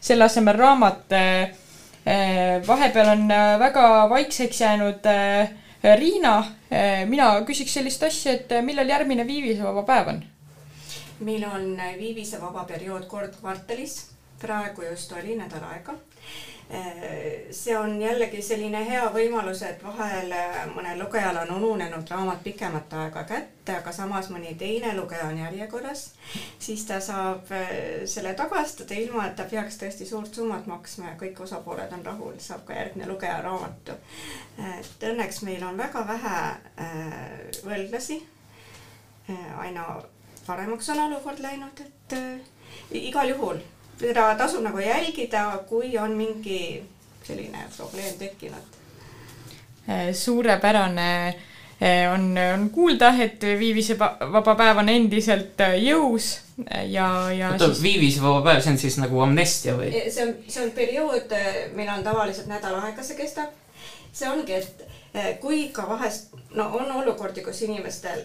selle 0.00 0.30
asemel 0.30 0.56
raamat. 0.56 1.18
vahepeal 2.66 3.16
on 3.18 3.30
äh, 3.30 3.58
väga 3.60 4.08
vaikseks 4.10 4.60
jäänud 4.60 5.06
äh, 5.12 5.52
Riina, 5.98 6.38
mina 7.06 7.26
küsiks 7.44 7.74
sellist 7.76 8.02
asja, 8.02 8.32
et 8.32 8.52
millal 8.64 8.88
järgmine 8.88 9.26
Viivisevaba 9.28 9.82
päev 9.84 10.08
on? 10.08 10.22
Meil 11.20 11.44
on 11.44 11.76
viivisevaba 11.98 12.64
periood 12.64 13.06
kord 13.06 13.36
kvartalis, 13.40 14.10
praegu 14.40 14.82
just 14.82 15.12
oli 15.12 15.36
nädal 15.36 15.62
aega. 15.70 15.94
see 17.50 17.76
on 17.76 18.00
jällegi 18.00 18.42
selline 18.42 18.80
hea 18.88 19.02
võimalus, 19.12 19.60
et 19.62 19.82
vahel 19.84 20.32
mõnel 20.72 21.02
lugejal 21.02 21.36
on 21.42 21.50
ununenud 21.58 22.08
raamat 22.10 22.40
pikemat 22.42 22.92
aega 23.02 23.24
kätte, 23.28 23.74
aga 23.76 23.92
samas 23.92 24.30
mõni 24.32 24.54
teine 24.58 24.94
lugeja 24.96 25.26
on 25.28 25.38
järjekorras, 25.38 26.06
siis 26.58 26.86
ta 26.88 27.00
saab 27.04 27.52
eh, 27.52 28.06
selle 28.08 28.32
tagastada, 28.34 28.96
ilma 28.96 29.26
et 29.28 29.36
ta 29.36 29.44
peaks 29.50 29.76
tõesti 29.82 30.08
suurt 30.08 30.34
summat 30.34 30.66
maksma 30.66 31.12
ja 31.12 31.18
kõik 31.20 31.44
osapooled 31.44 31.92
on 31.92 32.04
rahul, 32.04 32.40
saab 32.40 32.64
ka 32.64 32.80
järgmine 32.80 33.12
lugeja 33.12 33.42
raamatu. 33.44 34.00
et 34.80 35.08
õnneks 35.12 35.44
meil 35.44 35.62
on 35.68 35.76
väga 35.76 36.06
vähe 36.08 36.40
võlglasi, 37.68 38.22
aina 39.60 39.84
paremaks 40.46 40.88
on 40.94 41.06
olukord 41.06 41.40
läinud, 41.40 41.80
et 41.80 42.18
äh, 42.18 42.40
igal 42.90 43.28
juhul 43.28 43.62
seda 44.00 44.34
tasub 44.38 44.62
nagu 44.64 44.78
jälgida, 44.78 45.46
kui 45.68 45.98
on 45.98 46.16
mingi 46.18 46.82
selline 47.24 47.66
probleem 47.76 48.14
tekkinud. 48.18 48.80
suurepärane 50.12 51.28
eh, 51.80 52.12
on, 52.12 52.38
on 52.54 52.70
kuulda, 52.70 53.12
et 53.20 53.42
Viivisevaba 53.58 54.54
päev 54.56 54.80
on 54.80 54.88
endiselt 54.88 55.60
jõus 55.80 56.38
ja, 56.88 57.08
ja 57.32 57.50
oota, 57.52 57.68
siis 57.68 57.82
Viivisevaba 57.82 58.40
päev, 58.46 58.62
see 58.64 58.72
on 58.72 58.80
siis 58.80 58.96
nagu 59.02 59.20
amnestia 59.20 59.76
või? 59.76 59.90
see 60.08 60.24
on, 60.24 60.34
see 60.48 60.64
on 60.64 60.72
periood, 60.76 61.36
meil 61.76 61.92
on 61.96 62.04
tavaliselt 62.06 62.48
nädal 62.48 62.80
aega 62.80 63.04
see 63.04 63.18
kestab. 63.20 63.52
see 64.12 64.30
ongi, 64.30 64.60
et 64.62 65.40
kui 65.40 65.68
ka 65.72 65.84
vahest, 65.88 66.32
no 66.56 66.70
on 66.80 66.90
olukordi, 67.02 67.44
kus 67.44 67.62
inimestel 67.68 68.24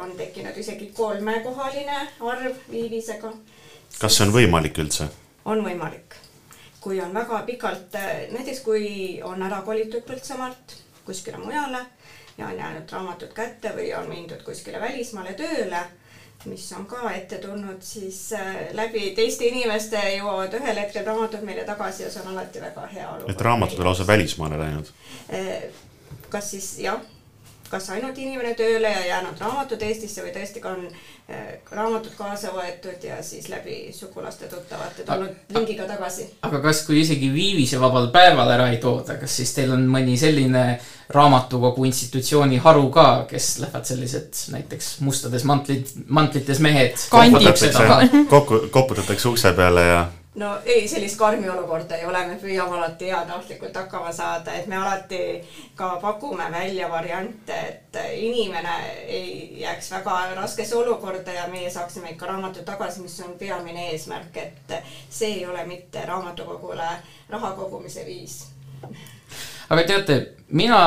on 0.00 0.12
tekkinud 0.16 0.56
isegi 0.56 0.90
kolmekohaline 0.96 1.98
arv 2.20 2.56
viivisega, 2.70 3.32
kas 4.00 4.16
see 4.16 4.26
on 4.26 4.34
võimalik 4.34 4.78
üldse? 4.82 5.08
on 5.44 5.62
võimalik. 5.64 6.16
kui 6.80 7.00
on 7.02 7.14
väga 7.14 7.42
pikalt, 7.46 7.94
näiteks 8.30 8.60
kui 8.62 9.20
on 9.22 9.42
ära 9.42 9.62
kolitud 9.66 10.04
Põltsamaalt 10.06 10.76
kuskile 11.06 11.38
mujale 11.38 11.84
ja 12.38 12.46
on 12.46 12.58
jäänud 12.58 12.90
raamatud 12.92 13.32
kätte 13.34 13.72
või 13.76 13.92
on 13.98 14.08
mindud 14.08 14.42
kuskile 14.46 14.80
välismaale 14.80 15.32
tööle, 15.34 15.80
mis 16.46 16.66
on 16.78 16.86
ka 16.86 17.10
ette 17.10 17.38
tulnud, 17.42 17.80
siis 17.82 18.32
äh, 18.36 18.56
läbi 18.76 19.10
teiste 19.16 19.48
inimeste 19.48 19.98
jõuavad 20.16 20.54
ühel 20.58 20.78
hetkel 20.78 21.06
raamatud 21.06 21.42
meile 21.46 21.64
tagasi 21.66 22.04
ja 22.04 22.10
see 22.12 22.22
on 22.22 22.34
alati 22.34 22.62
väga 22.62 22.86
hea 22.92 23.08
olukord. 23.10 23.30
et 23.30 23.44
raamatud 23.48 23.82
on 23.82 23.90
lausa 23.90 24.06
välismaale 24.06 24.58
läinud? 24.58 24.92
kas 26.30 26.50
siis 26.50 26.78
jah, 26.78 27.00
kas 27.70 27.88
ainult 27.94 28.18
inimene 28.18 28.54
tööle 28.58 28.90
ja 28.90 29.04
jäänud 29.06 29.40
raamatud 29.40 29.82
Eestisse 29.82 30.24
või 30.24 30.32
tõesti 30.34 30.62
ka 30.62 30.72
on 30.74 30.84
eh, 30.86 31.58
raamatud 31.70 32.14
kaasa 32.18 32.52
võetud 32.54 33.04
ja 33.04 33.20
siis 33.26 33.48
läbi 33.52 33.92
sugulaste-tuttavate 33.94 35.06
tulnud 35.06 35.54
lingiga 35.56 35.88
tagasi. 35.88 36.28
aga 36.46 36.60
kas, 36.64 36.82
kui 36.86 37.00
isegi 37.00 37.32
Viivisevabal 37.34 38.10
päeval 38.14 38.52
ära 38.56 38.68
ei 38.72 38.80
tooda, 38.82 39.18
kas 39.20 39.38
siis 39.40 39.54
teil 39.56 39.72
on 39.76 39.86
mõni 39.90 40.18
selline 40.20 40.66
raamatukogu 41.14 41.84
institutsiooni 41.86 42.60
haru 42.62 42.88
ka, 42.94 43.08
kes 43.30 43.58
lähevad 43.62 43.88
sellised 43.88 44.44
näiteks 44.54 44.96
mustades 45.06 45.44
mantlit, 45.44 45.92
mantlites 46.06 46.60
mehed. 46.60 46.98
kokku, 48.28 48.66
koputatakse 48.70 49.28
ukse 49.28 49.52
peale 49.52 49.86
ja 49.86 50.06
no 50.36 50.58
ei, 50.64 50.88
sellist 50.88 51.18
karmi 51.18 51.48
olukorda 51.48 51.96
ei 51.96 52.06
ole, 52.06 52.20
me 52.28 52.36
püüame 52.40 52.76
alati 52.76 53.08
heatahtlikult 53.10 53.76
hakkama 53.76 54.12
saada, 54.12 54.52
et 54.52 54.66
me 54.66 54.76
alati 54.76 55.20
ka 55.74 55.94
pakume 56.02 56.50
välja 56.52 56.90
variante, 56.92 57.56
et 57.68 57.98
inimene 58.20 58.76
ei 59.06 59.60
jääks 59.60 59.90
väga 59.96 60.18
raskesse 60.36 60.76
olukorda 60.76 61.32
ja 61.32 61.48
meie 61.52 61.70
saaksime 61.70 62.12
ikka 62.12 62.26
raamatu 62.26 62.64
tagasi, 62.68 63.00
mis 63.02 63.20
on 63.24 63.38
peamine 63.38 63.90
eesmärk, 63.90 64.36
et 64.36 64.78
see 65.10 65.32
ei 65.40 65.46
ole 65.46 65.64
mitte 65.66 66.04
raamatukogule 66.06 66.90
raha 67.30 67.52
kogumise 67.56 68.04
viis 68.06 68.42
aga 69.68 69.84
teate, 69.86 70.18
mina 70.54 70.80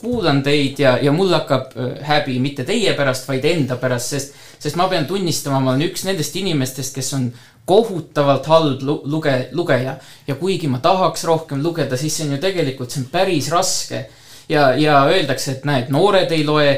kuulan 0.00 0.42
teid 0.44 0.80
ja, 0.80 0.96
ja 1.02 1.12
mul 1.12 1.32
hakkab 1.32 1.76
äh, 1.76 1.92
häbi 2.04 2.38
mitte 2.40 2.66
teie 2.68 2.92
pärast, 2.96 3.28
vaid 3.28 3.44
enda 3.48 3.78
pärast, 3.80 4.12
sest, 4.12 4.34
sest 4.60 4.76
ma 4.76 4.88
pean 4.92 5.06
tunnistama, 5.08 5.60
ma 5.60 5.72
olen 5.72 5.86
üks 5.88 6.04
nendest 6.04 6.36
inimestest, 6.36 6.94
kes 6.96 7.12
on 7.16 7.30
kohutavalt 7.66 8.46
halb 8.46 8.82
lu- 8.86 9.00
luge-, 9.10 9.48
lugeja 9.56 9.96
ja 10.26 10.34
kuigi 10.38 10.68
ma 10.70 10.78
tahaks 10.84 11.24
rohkem 11.26 11.62
lugeda, 11.64 11.96
siis 11.96 12.16
see 12.16 12.26
on 12.28 12.36
ju 12.36 12.42
tegelikult, 12.42 12.92
see 12.92 13.02
on 13.02 13.08
päris 13.12 13.48
raske. 13.52 14.06
ja, 14.48 14.68
ja 14.78 15.00
öeldakse, 15.10 15.56
et 15.56 15.64
näed, 15.66 15.88
noored 15.90 16.30
ei 16.30 16.44
loe, 16.46 16.68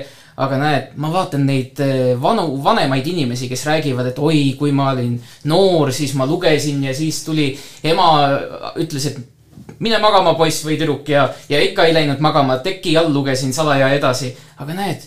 aga 0.41 0.57
näed, 0.57 0.93
ma 0.97 1.11
vaatan 1.13 1.43
neid 1.45 1.81
eh, 1.85 2.15
vanu, 2.21 2.47
vanemaid 2.65 3.07
inimesi, 3.11 3.49
kes 3.51 3.67
räägivad, 3.67 4.07
et 4.09 4.19
oi, 4.23 4.55
kui 4.59 4.73
ma 4.73 4.93
olin 4.95 5.19
noor, 5.51 5.93
siis 5.93 6.15
ma 6.17 6.27
lugesin 6.27 6.81
ja 6.87 6.95
siis 6.95 7.19
tuli 7.27 7.51
ema, 7.85 8.07
ütles, 8.81 9.11
et 9.11 9.19
mine 9.79 9.99
magama, 10.03 10.35
poiss 10.39 10.65
või 10.67 10.79
tüdruk 10.79 11.09
ja, 11.09 11.29
ja 11.49 11.61
ikka 11.63 11.87
ei 11.87 11.95
läinud 11.95 12.23
magama, 12.25 12.59
teki 12.65 12.97
all 12.99 13.13
lugesin 13.15 13.53
salaja 13.55 13.91
edasi. 13.95 14.35
aga 14.59 14.75
näed, 14.75 15.05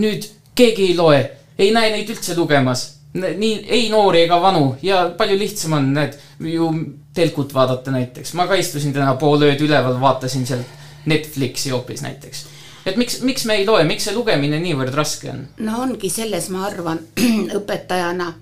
nüüd 0.00 0.28
keegi 0.54 0.90
ei 0.90 0.96
loe, 0.96 1.20
ei 1.58 1.72
näe 1.74 1.90
neid 1.92 2.10
üldse 2.10 2.36
lugemas. 2.36 2.90
nii, 3.14 3.66
ei 3.70 3.88
noori 3.90 4.24
ega 4.24 4.40
vanu 4.42 4.76
ja 4.82 5.04
palju 5.18 5.38
lihtsam 5.38 5.76
on, 5.78 5.92
näed, 5.94 6.16
ju 6.40 6.70
telkut 7.14 7.54
vaadata 7.54 7.90
näiteks. 7.90 8.34
ma 8.34 8.46
ka 8.46 8.54
istusin 8.54 8.92
täna 8.92 9.14
pool 9.14 9.42
ööd 9.42 9.60
üleval, 9.60 10.00
vaatasin 10.00 10.46
sealt 10.46 10.82
Netflixi 11.06 11.70
hoopis 11.70 12.02
näiteks. 12.02 12.46
et 12.86 12.96
miks, 12.96 13.20
miks 13.20 13.44
me 13.44 13.60
ei 13.60 13.66
loe, 13.66 13.84
miks 13.84 14.08
see 14.08 14.14
lugemine 14.14 14.58
niivõrd 14.60 14.94
raske 14.94 15.30
on? 15.30 15.46
no 15.58 15.82
ongi 15.82 16.10
selles, 16.10 16.48
ma 16.50 16.66
arvan 16.66 17.00
õpetajana, 17.60 18.32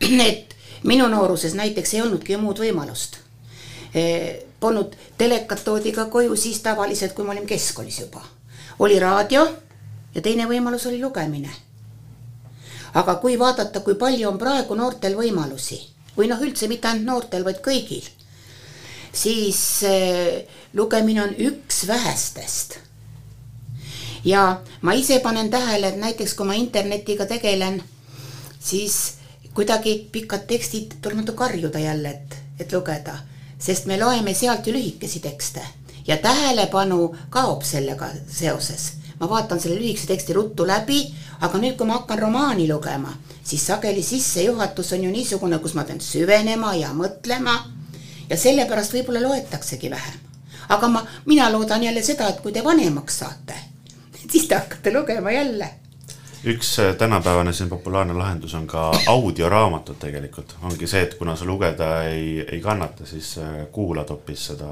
et 0.28 0.56
minu 0.84 1.08
nooruses 1.12 1.54
näiteks 1.54 1.94
ei 1.94 2.02
olnudki 2.02 2.36
muud 2.40 2.60
võimalust. 2.62 3.20
Polnud 4.60 4.96
telekat 5.18 5.64
toodi 5.64 5.92
ka 5.92 6.06
koju 6.12 6.36
siis 6.36 6.60
tavaliselt, 6.64 7.12
kui 7.12 7.24
me 7.24 7.30
olime 7.30 7.46
keskkoolis 7.46 8.00
juba. 8.00 8.22
oli 8.78 8.98
raadio 8.98 9.46
ja 10.14 10.22
teine 10.22 10.46
võimalus 10.46 10.86
oli 10.86 11.00
lugemine. 11.00 11.50
aga 12.94 13.14
kui 13.14 13.38
vaadata, 13.38 13.80
kui 13.80 13.94
palju 13.94 14.28
on 14.28 14.38
praegu 14.38 14.74
noortel 14.74 15.16
võimalusi 15.16 15.80
või 16.16 16.28
noh, 16.28 16.40
üldse 16.40 16.68
mitte 16.68 16.88
ainult 16.88 17.06
noortel, 17.06 17.44
vaid 17.44 17.60
kõigil, 17.60 18.04
siis 19.12 19.82
eh, 19.82 20.46
lugemine 20.74 21.22
on 21.22 21.34
üks 21.38 21.86
vähestest 21.86 22.78
ja 24.26 24.60
ma 24.82 24.92
ise 24.92 25.20
panen 25.20 25.50
tähele, 25.50 25.88
et 25.88 26.00
näiteks 26.00 26.34
kui 26.34 26.46
ma 26.46 26.56
internetiga 26.58 27.26
tegelen, 27.26 27.82
siis 28.60 29.16
kuidagi 29.54 29.98
pikad 30.12 30.46
tekstid 30.50 30.98
tuleb 31.02 31.22
natuke 31.22 31.38
karjuda 31.44 31.78
jälle, 31.80 32.10
et, 32.10 32.36
et 32.60 32.72
lugeda, 32.72 33.18
sest 33.58 33.86
me 33.86 33.98
loeme 34.00 34.34
sealt 34.34 34.66
ju 34.66 34.72
lühikesi 34.72 35.20
tekste 35.20 35.62
ja 36.06 36.16
tähelepanu 36.16 37.16
kaob 37.30 37.62
sellega 37.62 38.08
seoses. 38.28 38.92
ma 39.20 39.28
vaatan 39.28 39.60
selle 39.60 39.78
lühikese 39.80 40.06
teksti 40.06 40.32
ruttu 40.32 40.66
läbi, 40.66 40.98
aga 41.40 41.58
nüüd, 41.58 41.76
kui 41.76 41.86
ma 41.88 41.94
hakkan 41.96 42.18
romaani 42.18 42.66
lugema, 42.68 43.14
siis 43.44 43.66
sageli 43.66 44.02
sissejuhatus 44.02 44.92
on 44.92 45.04
ju 45.04 45.10
niisugune, 45.10 45.58
kus 45.58 45.74
ma 45.74 45.84
pean 45.88 46.00
süvenema 46.04 46.74
ja 46.76 46.90
mõtlema 46.92 47.54
ja 48.28 48.36
sellepärast 48.36 48.92
võib-olla 48.92 49.22
loetaksegi 49.22 49.90
vähem. 49.90 50.20
aga 50.68 50.88
ma, 50.88 51.06
mina 51.24 51.48
loodan 51.52 51.82
jälle 51.82 52.02
seda, 52.02 52.28
et 52.28 52.40
kui 52.40 52.52
te 52.52 52.64
vanemaks 52.64 53.18
saate, 53.18 53.54
siis 54.32 54.48
te 54.48 54.54
hakkate 54.54 54.92
lugema 54.92 55.32
jälle. 55.32 55.70
Üks 56.44 56.78
äh, 56.78 56.96
tänapäevane 56.96 57.52
siin 57.52 57.68
populaarne 57.68 58.12
lahendus 58.12 58.54
on 58.54 58.66
ka 58.66 58.92
audioraamatud 59.06 59.96
tegelikult, 60.00 60.56
ongi 60.62 60.86
see, 60.86 61.02
et 61.02 61.14
kuna 61.14 61.36
sa 61.36 61.44
lugeda 61.44 62.02
ei, 62.04 62.40
ei 62.52 62.60
kannata, 62.60 63.06
siis 63.06 63.38
äh, 63.38 63.66
kuulad 63.72 64.08
hoopis 64.10 64.46
seda 64.46 64.66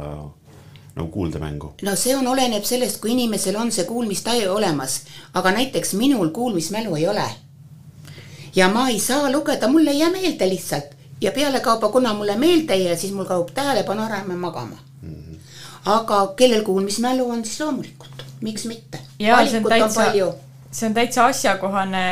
nagu 0.95 1.09
kuuldemängu. 1.11 1.75
no 1.83 1.97
see 1.97 2.17
on, 2.17 2.27
oleneb 2.27 2.65
sellest, 2.65 3.01
kui 3.01 3.13
inimesel 3.13 3.57
on 3.57 3.73
see 3.73 3.85
kuulmistaju 3.85 4.53
olemas, 4.55 5.01
aga 5.35 5.53
näiteks 5.53 5.95
minul 5.95 6.29
kuulmismälu 6.29 6.97
ei 6.97 7.09
ole. 7.09 7.29
ja 8.57 8.69
ma 8.69 8.89
ei 8.89 9.01
saa 9.01 9.33
lugeda, 9.33 9.69
mul 9.69 9.87
ei 9.87 9.99
jää 9.99 10.11
meelde 10.11 10.49
lihtsalt 10.49 10.95
ja 11.21 11.33
pealekauba, 11.33 11.89
kuna 11.89 12.15
mulle 12.15 12.37
meelde 12.37 12.73
ei 12.73 12.85
jää, 12.85 12.97
siis 12.97 13.13
mul 13.13 13.25
kaob 13.25 13.51
tähelepanu 13.55 14.03
ära 14.03 14.23
ja 14.23 14.25
ma 14.25 14.35
magama. 14.35 14.77
aga 15.85 16.27
kellel 16.37 16.63
kuulmismälu 16.63 17.31
on, 17.31 17.45
siis 17.45 17.61
loomulikult, 17.61 18.25
miks 18.41 18.65
mitte. 18.65 18.99
ja 19.19 19.47
see 19.47 19.59
on 19.59 19.69
täitsa, 19.69 20.13
see 20.75 20.89
on 20.89 20.95
täitsa 20.95 21.27
asjakohane 21.31 22.07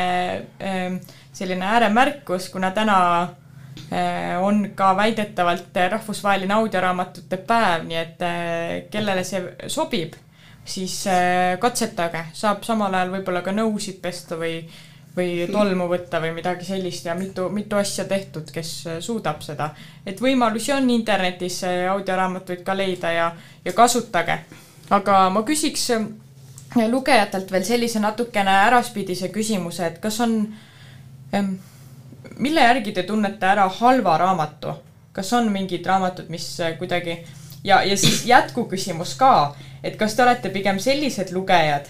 ähm, 0.63 0.95
selline 1.33 1.65
ääremärkus, 1.65 2.49
kuna 2.49 2.71
täna 2.71 3.21
äh, 3.21 4.43
on 4.43 4.69
ka 4.75 4.95
väidetavalt 4.97 5.75
rahvusvaheline 5.89 6.53
audioraamatute 6.53 7.37
päev, 7.37 7.83
nii 7.89 7.99
et 7.99 8.23
äh, 8.23 8.71
kellele 8.91 9.23
see 9.27 9.43
sobib, 9.67 10.15
siis 10.65 11.01
äh, 11.11 11.59
katsetage, 11.59 12.25
saab 12.33 12.63
samal 12.63 12.93
ajal 12.93 13.15
võib-olla 13.17 13.43
ka 13.43 13.55
nõusid 13.55 14.01
pesta 14.01 14.39
või 14.39 14.63
või 15.13 15.43
tolmu 15.45 15.85
võtta 15.85 16.17
või 16.17 16.31
midagi 16.33 16.65
sellist 16.65 17.05
ja 17.05 17.13
mitu, 17.13 17.43
mitu 17.53 17.77
asja 17.77 18.01
tehtud, 18.09 18.47
kes 18.49 18.69
suudab 19.05 19.43
seda. 19.45 19.67
et 20.05 20.17
võimalusi 20.21 20.73
on 20.73 20.89
internetis 20.89 21.59
audioraamatuid 21.91 22.63
ka 22.65 22.73
leida 22.73 23.11
ja, 23.13 23.27
ja 23.65 23.73
kasutage. 23.77 24.39
aga 24.89 25.29
ma 25.29 25.43
küsiks 25.45 25.91
lugejatelt 26.75 27.51
veel 27.51 27.65
sellise 27.67 27.99
natukene 28.01 28.53
äraspidise 28.67 29.29
küsimuse, 29.33 29.85
et 29.87 29.99
kas 30.01 30.19
on, 30.23 30.39
mille 32.37 32.65
järgi 32.65 32.93
te 32.95 33.03
tunnete 33.07 33.45
ära 33.45 33.67
halva 33.81 34.17
raamatu? 34.17 34.73
kas 35.13 35.29
on 35.37 35.51
mingid 35.53 35.85
raamatud, 35.85 36.29
mis 36.33 36.47
äh, 36.59 36.71
kuidagi 36.77 37.19
ja, 37.63 37.83
ja 37.85 37.97
siis 37.97 38.23
jätkuküsimus 38.25 39.11
ka, 39.19 39.53
et 39.83 39.93
kas 39.99 40.15
te 40.17 40.23
olete 40.23 40.49
pigem 40.49 40.79
sellised 40.81 41.29
lugejad, 41.35 41.85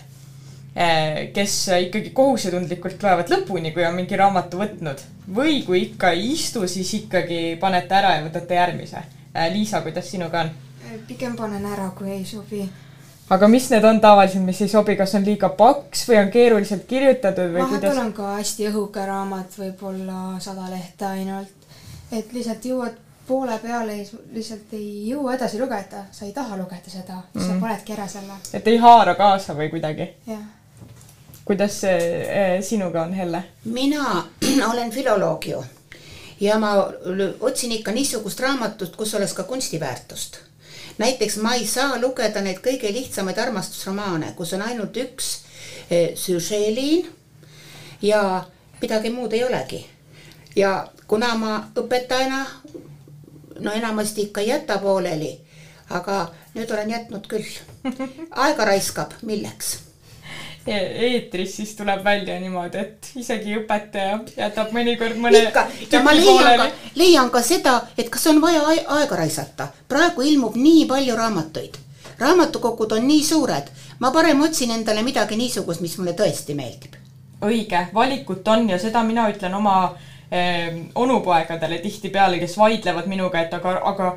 äh, 0.75 1.31
kes 1.31 1.55
ikkagi 1.85 2.11
kohusetundlikult 2.17 3.03
loevad 3.03 3.31
lõpuni, 3.31 3.71
kui 3.71 3.85
on 3.87 3.95
mingi 3.95 4.19
raamatu 4.19 4.59
võtnud 4.59 5.05
või 5.35 5.61
kui 5.63 5.85
ikka 5.85 6.11
ei 6.17 6.33
istu, 6.33 6.67
siis 6.67 6.91
ikkagi 6.99 7.55
panete 7.61 7.95
ära 7.95 8.17
ja 8.17 8.25
võtate 8.27 8.59
järgmise. 8.59 9.07
Liisa, 9.53 9.79
kuidas 9.81 10.11
sinuga 10.11 10.43
on? 10.43 10.51
pigem 11.07 11.33
panen 11.39 11.63
ära, 11.65 11.87
kui 11.97 12.11
ei 12.11 12.25
sobi 12.27 12.67
aga 13.33 13.47
mis 13.47 13.69
need 13.71 13.85
on 13.87 13.99
tavaliselt, 14.01 14.45
mis 14.45 14.61
ei 14.61 14.71
sobi, 14.71 14.95
kas 14.99 15.15
on 15.17 15.25
liiga 15.25 15.49
paks 15.57 16.05
või 16.09 16.19
on 16.21 16.31
keeruliselt 16.33 16.85
kirjutatud 16.89 17.53
või 17.53 17.61
vahepeal 17.61 17.79
kuidas? 17.79 18.01
on 18.05 18.13
ka 18.17 18.35
hästi 18.37 18.69
õhuke 18.71 19.05
raamat, 19.07 19.57
võib-olla 19.59 20.19
sada 20.43 20.69
lehte 20.71 21.07
ainult. 21.09 21.69
et 22.11 22.33
lihtsalt 22.33 22.65
jõuad 22.65 22.99
poole 23.27 23.55
peale, 23.63 24.01
lihtsalt 24.33 24.73
ei 24.75 25.07
jõua 25.09 25.37
edasi 25.37 25.59
lugeda, 25.61 26.05
sa 26.11 26.25
ei 26.25 26.33
taha 26.33 26.57
lugeda 26.59 26.89
seda 26.89 27.15
mm, 27.15 27.39
-hmm. 27.39 27.47
sa 27.47 27.61
panedki 27.61 27.93
ära 27.93 28.07
selle. 28.07 28.41
et 28.53 28.67
ei 28.67 28.77
haara 28.77 29.15
kaasa 29.15 29.55
või 29.57 29.69
kuidagi? 29.69 30.09
jah. 30.27 30.43
kuidas 31.45 31.79
see 31.81 32.25
eh, 32.27 32.61
sinuga 32.61 33.01
on, 33.01 33.13
Helle? 33.13 33.43
mina 33.65 34.23
olen 34.71 34.91
filoloog 34.91 35.47
ju 35.47 35.63
ja 36.39 36.59
ma 36.59 36.73
otsin 37.39 37.71
ikka 37.71 37.91
niisugust 37.91 38.39
raamatut, 38.39 38.95
kus 38.95 39.15
oleks 39.15 39.33
ka 39.33 39.43
kunstiväärtust. 39.43 40.37
Näiteks 40.97 41.37
ma 41.37 41.55
ei 41.55 41.67
saa 41.67 41.97
lugeda 42.01 42.41
neid 42.41 42.61
kõige 42.63 42.91
lihtsamaid 42.93 43.37
armastusromaane, 43.37 44.33
kus 44.37 44.53
on 44.53 44.61
ainult 44.61 44.97
üks 44.97 45.31
eh, 45.89 46.13
süžeeliin 46.15 47.07
ja 48.01 48.45
midagi 48.81 49.09
muud 49.09 49.33
ei 49.33 49.43
olegi. 49.43 49.85
ja 50.55 50.87
kuna 51.07 51.35
ma 51.35 51.53
õpetajana 51.75 52.45
no 53.59 53.71
enamasti 53.71 54.21
ikka 54.21 54.41
ei 54.41 54.47
jäta 54.47 54.77
pooleli, 54.77 55.39
aga 55.89 56.27
nüüd 56.53 56.71
olen 56.71 56.89
jätnud 56.89 57.27
küll. 57.27 57.49
aega 58.43 58.65
raiskab, 58.65 59.13
milleks? 59.21 59.77
Eetris 60.67 61.55
siis 61.55 61.75
tuleb 61.75 62.03
välja 62.03 62.39
niimoodi, 62.39 62.77
et 62.77 63.11
isegi 63.15 63.57
õpetaja 63.59 64.19
jätab 64.37 64.71
mõnikord 64.75 65.19
mõne 65.19 65.41
ikka 65.47 65.65
ja 65.91 66.03
ma 66.03 66.13
leian 66.15 66.57
ka, 66.59 66.67
leian 66.95 67.31
ka 67.33 67.41
seda, 67.43 67.73
et 67.97 68.09
kas 68.09 68.27
on 68.31 68.41
vaja 68.41 68.61
aega 68.67 69.15
raisata. 69.15 69.67
praegu 69.87 70.21
ilmub 70.21 70.55
nii 70.55 70.85
palju 70.85 71.15
raamatuid. 71.15 71.77
raamatukogud 72.19 72.91
on 72.91 73.07
nii 73.07 73.23
suured, 73.23 73.69
ma 73.99 74.11
parem 74.11 74.41
otsin 74.41 74.71
endale 74.71 75.03
midagi 75.03 75.35
niisugust, 75.35 75.81
mis 75.81 75.97
mulle 75.97 76.13
tõesti 76.13 76.55
meeldib. 76.55 76.95
õige, 77.41 77.87
valikut 77.93 78.47
on 78.47 78.69
ja 78.69 78.79
seda 78.79 79.03
mina 79.03 79.29
ütlen 79.29 79.53
oma 79.53 79.77
eh, 79.95 80.12
onupoegadele 80.95 81.77
tihtipeale, 81.77 82.39
kes 82.41 82.55
vaidlevad 82.57 83.05
minuga, 83.05 83.43
et 83.43 83.53
aga, 83.53 83.75
aga, 83.91 84.07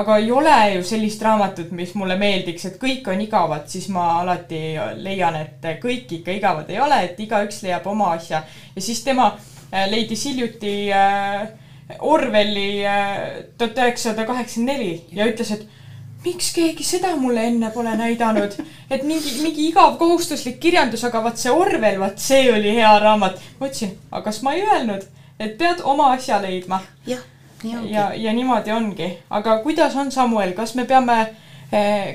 aga 0.00 0.16
ei 0.22 0.30
ole 0.32 0.54
ju 0.76 0.84
sellist 0.88 1.20
raamatut, 1.22 1.70
mis 1.76 1.92
mulle 1.98 2.16
meeldiks, 2.16 2.64
et 2.70 2.78
kõik 2.80 3.10
on 3.12 3.20
igavad, 3.20 3.66
siis 3.68 3.90
ma 3.92 4.06
alati 4.22 4.62
leian, 5.02 5.36
et 5.36 5.68
kõik 5.82 6.16
ikka 6.20 6.32
igavad 6.38 6.72
ei 6.72 6.80
ole, 6.80 7.02
et 7.10 7.20
igaüks 7.20 7.60
leiab 7.66 7.86
oma 7.92 8.14
asja. 8.14 8.40
ja 8.76 8.82
siis 8.82 9.04
tema 9.04 9.34
eh, 9.72 9.84
leidis 9.90 10.24
hiljuti 10.30 10.74
eh, 10.88 11.46
Orwelli 12.00 12.82
tuhat 13.58 13.76
üheksasada 13.78 14.24
kaheksakümmend 14.26 14.72
neli 14.72 15.04
ja 15.14 15.28
ütles, 15.28 15.52
et 15.54 15.68
miks 16.26 16.50
keegi 16.56 16.84
seda 16.86 17.12
mulle 17.20 17.44
enne 17.50 17.70
pole 17.74 17.92
näidanud, 17.98 18.56
et 18.90 19.04
mingi, 19.06 19.36
mingi 19.42 19.68
igav 19.70 19.96
kohustuslik 20.00 20.58
kirjandus, 20.62 21.04
aga 21.06 21.22
vaat 21.28 21.40
see 21.40 21.52
Orwell, 21.52 22.00
vaat 22.00 22.22
see 22.22 22.48
oli 22.52 22.74
hea 22.78 22.96
raamat. 23.02 23.38
ma 23.60 23.68
ütlesin, 23.68 23.94
aga 24.10 24.24
kas 24.26 24.42
ma 24.42 24.56
ei 24.56 24.64
öelnud, 24.66 25.06
et 25.40 25.56
pead 25.58 25.82
oma 25.84 26.12
asja 26.14 26.40
leidma. 26.42 26.80
jah, 27.06 27.20
nii 27.62 27.76
ongi. 27.76 27.92
ja, 27.92 28.10
ja 28.14 28.32
niimoodi 28.32 28.72
ongi, 28.72 29.10
aga 29.30 29.58
kuidas 29.62 29.96
on, 29.96 30.10
Samuel, 30.12 30.52
kas 30.56 30.74
me 30.74 30.84
peame, 30.84 31.18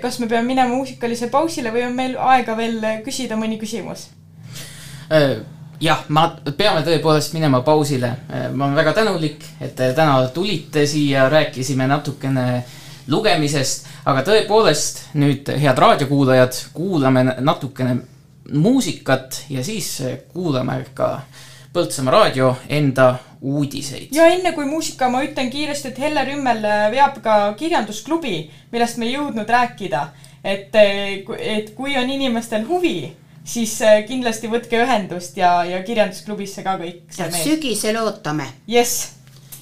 kas 0.02 0.20
me 0.20 0.28
peame 0.28 0.48
minema 0.48 0.76
muusikalise 0.76 1.30
pausile 1.30 1.74
või 1.74 1.86
on 1.88 1.96
meil 1.96 2.18
aega 2.18 2.58
veel 2.58 2.80
küsida 3.06 3.38
mõni 3.40 3.60
küsimus? 3.62 4.10
jah, 5.82 6.04
ma, 6.10 6.28
peame 6.58 6.84
tõepoolest 6.88 7.34
minema 7.36 7.62
pausile. 7.66 8.14
ma 8.54 8.66
olen 8.66 8.76
väga 8.76 8.94
tänulik, 9.02 9.44
et 9.60 9.76
te 9.76 9.92
täna 9.98 10.22
tulite 10.34 10.86
siia, 10.88 11.30
rääkisime 11.30 11.88
natukene 11.88 12.64
lugemisest, 13.12 13.88
aga 14.06 14.24
tõepoolest 14.26 15.04
nüüd, 15.20 15.50
head 15.62 15.78
raadiokuulajad, 15.78 16.58
kuulame 16.74 17.26
natukene 17.40 17.98
muusikat 18.52 19.46
ja 19.50 19.64
siis 19.64 20.02
kuulame 20.34 20.82
ka 20.94 21.22
Põltsamaa 21.72 22.12
raadio 22.12 22.56
enda 22.68 23.14
uudiseid. 23.42 24.10
ja 24.12 24.26
enne 24.28 24.52
kui 24.52 24.66
muusika, 24.68 25.08
ma 25.10 25.22
ütlen 25.24 25.50
kiiresti, 25.50 25.94
et 25.94 26.00
Helle 26.04 26.26
Rümmel 26.28 26.66
veab 26.92 27.22
ka 27.24 27.36
kirjandusklubi, 27.60 28.36
millest 28.74 29.00
me 29.00 29.08
ei 29.08 29.14
jõudnud 29.16 29.50
rääkida. 29.50 30.02
et, 30.44 30.76
et 30.76 31.70
kui 31.76 31.96
on 31.98 32.10
inimestel 32.10 32.66
huvi, 32.68 33.14
siis 33.44 33.78
kindlasti 34.08 34.50
võtke 34.52 34.82
ühendust 34.84 35.38
ja, 35.38 35.64
ja 35.64 35.80
kirjandusklubisse 35.84 36.64
ka 36.64 36.76
kõik. 36.82 37.06
sügisel 37.44 38.02
ootame. 38.04 38.50
jess. 38.68 39.14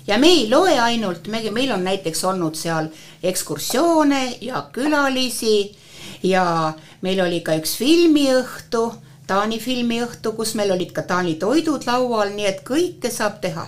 ja 0.08 0.18
me 0.18 0.28
ei 0.28 0.48
loe 0.50 0.80
ainult, 0.80 1.28
me, 1.28 1.44
meil 1.52 1.72
on 1.72 1.84
näiteks 1.84 2.24
olnud 2.24 2.56
seal 2.56 2.90
ekskursioone 3.24 4.40
ja 4.42 4.66
külalisi 4.74 5.76
ja 6.24 6.74
meil 7.02 7.22
oli 7.22 7.44
ka 7.46 7.54
üks 7.62 7.78
filmiõhtu 7.78 8.90
Taani 9.30 9.60
filmiõhtu, 9.62 10.32
kus 10.38 10.56
meil 10.58 10.72
olid 10.74 10.94
ka 10.96 11.04
Taani 11.06 11.36
toidud 11.42 11.86
laual, 11.86 12.34
nii 12.34 12.48
et 12.50 12.64
kõike 12.66 13.12
saab 13.14 13.38
teha. 13.44 13.68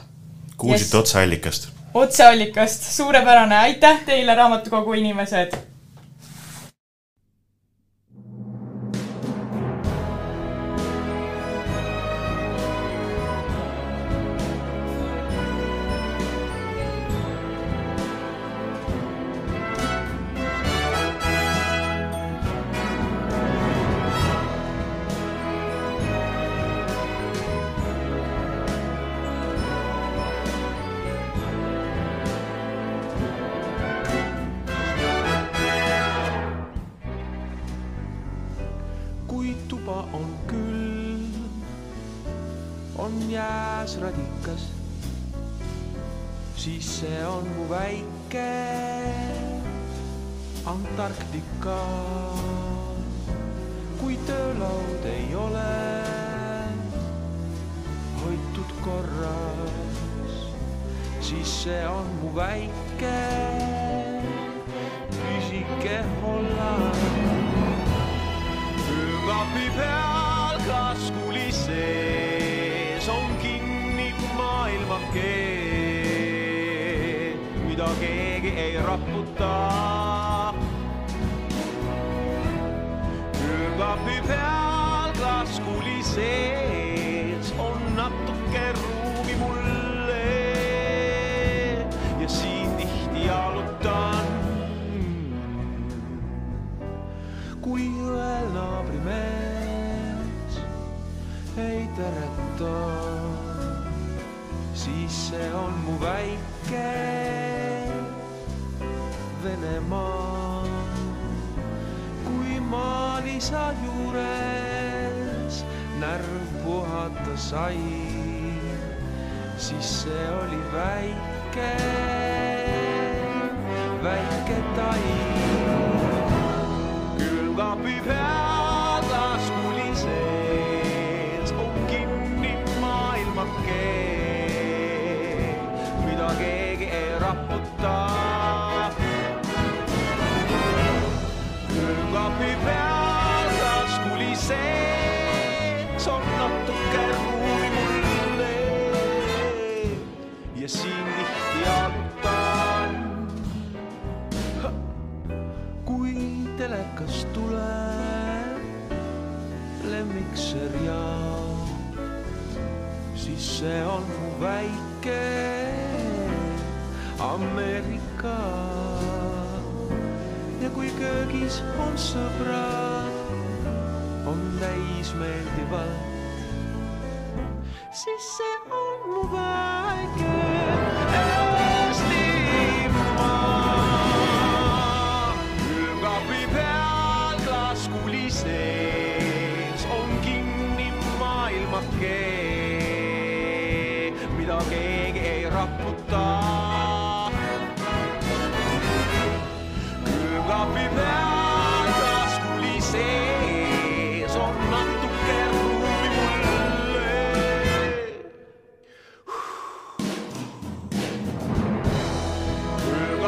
kuulsite 0.57 0.97
yes. 0.97 1.01
otseallikast? 1.03 1.68
otseallikast, 1.93 2.88
suurepärane, 2.95 3.57
aitäh 3.57 4.01
teile, 4.05 4.36
raamatukogu 4.36 4.93
inimesed. 4.93 5.53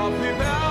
Külmkapi 0.03 0.35
peal 0.37 0.62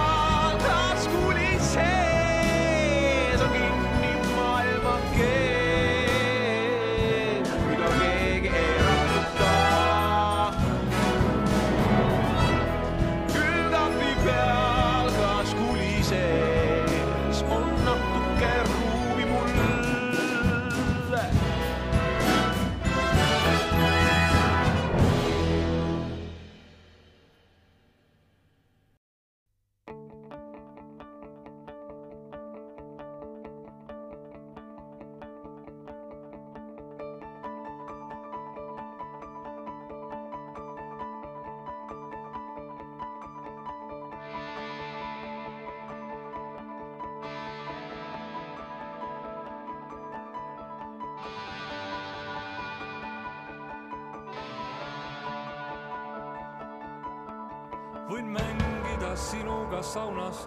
saunas, 59.93 60.47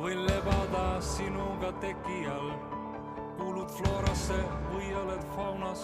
võin 0.00 0.22
lebada 0.24 1.00
sinuga 1.04 1.72
teki 1.82 2.22
all. 2.32 2.54
kuulud 3.36 3.68
Florasse 3.68 4.38
või 4.70 4.94
oled 4.96 5.24
faunas, 5.34 5.82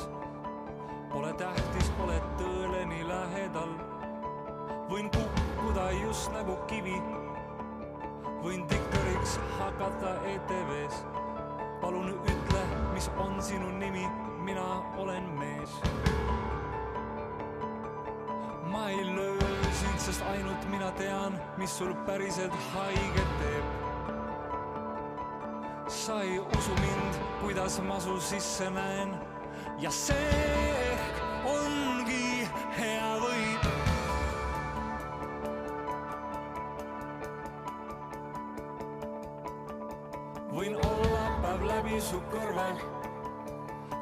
pole 1.12 1.34
tähtis, 1.36 1.90
oled 2.04 2.30
tõele 2.40 2.86
nii 2.94 3.04
lähedal. 3.08 3.74
võin 4.88 5.10
kukkuda 5.12 5.90
just 6.00 6.32
nagu 6.32 6.56
kivi, 6.70 6.96
võin 8.40 8.64
diktoriks 8.72 9.36
hakata 9.58 10.16
ETV-s. 10.32 11.04
palun 11.80 12.14
ütle, 12.14 12.64
mis 12.94 13.10
on 13.18 13.42
sinu 13.42 13.70
nimi, 13.70 14.08
mina 14.48 14.68
olen 14.96 15.28
mees 15.38 15.80
sest 20.00 20.22
ainult 20.32 20.62
mina 20.72 20.88
tean, 20.96 21.34
mis 21.60 21.72
sul 21.78 21.92
päriselt 22.06 22.54
haiget 22.72 23.32
teeb. 23.40 23.64
sa 25.88 26.22
ei 26.22 26.38
usu 26.38 26.74
mind, 26.80 27.14
kuidas 27.40 27.80
ma 27.84 28.00
su 28.00 28.20
sisse 28.20 28.70
näen 28.70 29.12
ja 29.78 29.90
see 29.90 30.96
ongi 31.44 32.48
hea 32.78 33.10
võit. 33.24 33.68
võin 40.54 40.74
olla 40.80 41.24
päev 41.42 41.66
läbi 41.74 42.00
su 42.00 42.22
kõrval, 42.32 42.80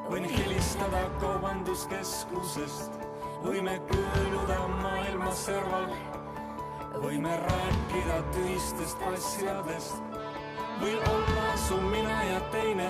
võin 0.07 0.31
helistada 0.31 1.03
kaubanduskeskusest 1.19 3.03
võime 3.43 3.75
maailma 3.79 3.98
serval, 5.49 5.93
võime 7.01 7.33
rääkida 7.41 8.17
tühistest 8.35 9.01
asjadest, 9.09 10.17
võin 10.81 10.99
olla 11.09 11.45
su 11.57 11.79
mina 11.89 12.17
ja 12.27 12.41
teine. 12.53 12.89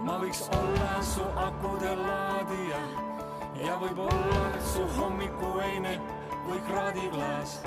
ma 0.00 0.14
võiks 0.20 0.46
olla 0.56 1.02
su 1.04 1.24
akude 1.36 1.90
laadija. 1.96 2.80
Ja 3.60 3.74
võib-olla 3.80 4.60
su 4.64 4.84
hommikuveine 4.96 5.98
või 6.46 6.60
kraadiklaas. 6.68 7.58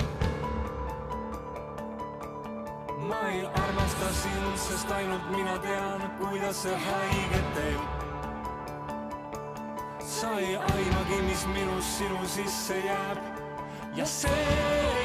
ma 3.08 3.20
ei 3.28 3.44
armasta 3.46 4.10
sind, 4.22 4.56
sest 4.56 4.90
ainult 4.90 5.30
mina 5.36 5.58
tean, 5.58 6.02
kuidas 6.18 6.62
see 6.62 6.74
haiget 6.86 7.54
teeb. 7.54 7.82
Sa 10.00 10.34
ei 10.40 10.56
aimagi, 10.56 11.22
mis 11.28 11.46
minust 11.46 11.98
sinu 11.98 12.26
sisse 12.38 12.82
jääb 12.86 13.33
ja 13.96 14.04
see 14.04 15.03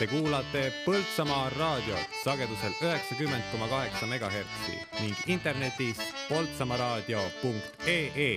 Te 0.00 0.06
kuulate 0.08 0.62
Põltsamaa 0.86 1.50
raadiot 1.52 2.14
sagedusel 2.24 2.72
üheksakümmend 2.80 3.44
koma 3.52 3.66
kaheksa 3.68 4.06
megahertsi 4.08 4.78
ning 5.02 5.16
internetis 5.28 6.00
poltsamaaraadio.ee 6.28 8.30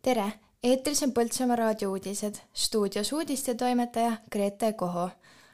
tere, 0.00 0.32
eetris 0.64 1.02
on 1.04 1.12
Põltsamaa 1.12 1.60
raadiouudised, 1.60 2.40
stuudios 2.54 3.12
uudistetoimetaja 3.12 4.16
Grete 4.32 4.72
Koho. 4.72 5.10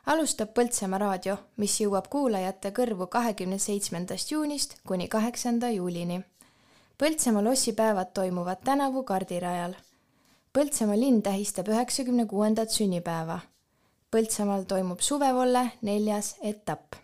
Alustab 0.07 0.53
Põltsamaa 0.55 0.99
raadio, 1.03 1.37
mis 1.57 1.75
jõuab 1.81 2.07
kuulajate 2.11 2.71
kõrvu 2.71 3.09
kahekümne 3.11 3.59
seitsmendast 3.59 4.31
juunist 4.31 4.77
kuni 4.87 5.09
kaheksanda 5.09 5.71
juulini. 5.71 6.21
Põltsamaa 6.99 7.45
lossipäevad 7.45 8.13
toimuvad 8.15 8.63
tänavu 8.65 9.03
kardirajal. 9.03 9.75
Põltsamaa 10.53 10.97
linn 11.01 11.23
tähistab 11.23 11.69
üheksakümne 11.69 12.27
kuuendat 12.27 12.71
sünnipäeva. 12.71 13.41
Põltsamaal 14.11 14.63
toimub 14.65 15.01
suvevolle 15.01 15.71
neljas 15.83 16.37
etapp. 16.43 16.95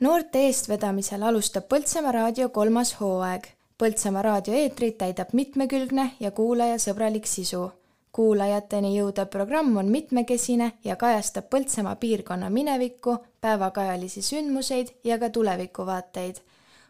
noorte 0.00 0.44
eestvedamisel 0.46 1.22
alustab 1.22 1.64
Põltsamaa 1.68 2.12
raadio 2.12 2.48
kolmas 2.48 2.92
hooaeg 3.00 3.48
Põltsamaa 3.78 4.22
raadio 4.22 4.54
eetrit 4.54 4.98
täidab 4.98 5.32
mitmekülgne 5.32 6.10
ja 6.20 6.30
kuulajasõbralik 6.30 7.26
sisu. 7.26 7.70
Kuulajateni 8.12 8.98
jõudev 8.98 9.26
programm 9.30 9.76
on 9.76 9.86
mitmekesine 9.86 10.72
ja 10.84 10.96
kajastab 10.96 11.46
Põltsamaa 11.50 11.96
piirkonna 11.96 12.50
minevikku, 12.50 13.16
päevakajalisi 13.40 14.22
sündmuseid 14.22 14.88
ja 15.04 15.18
ka 15.18 15.30
tulevikuvaateid. 15.30 16.36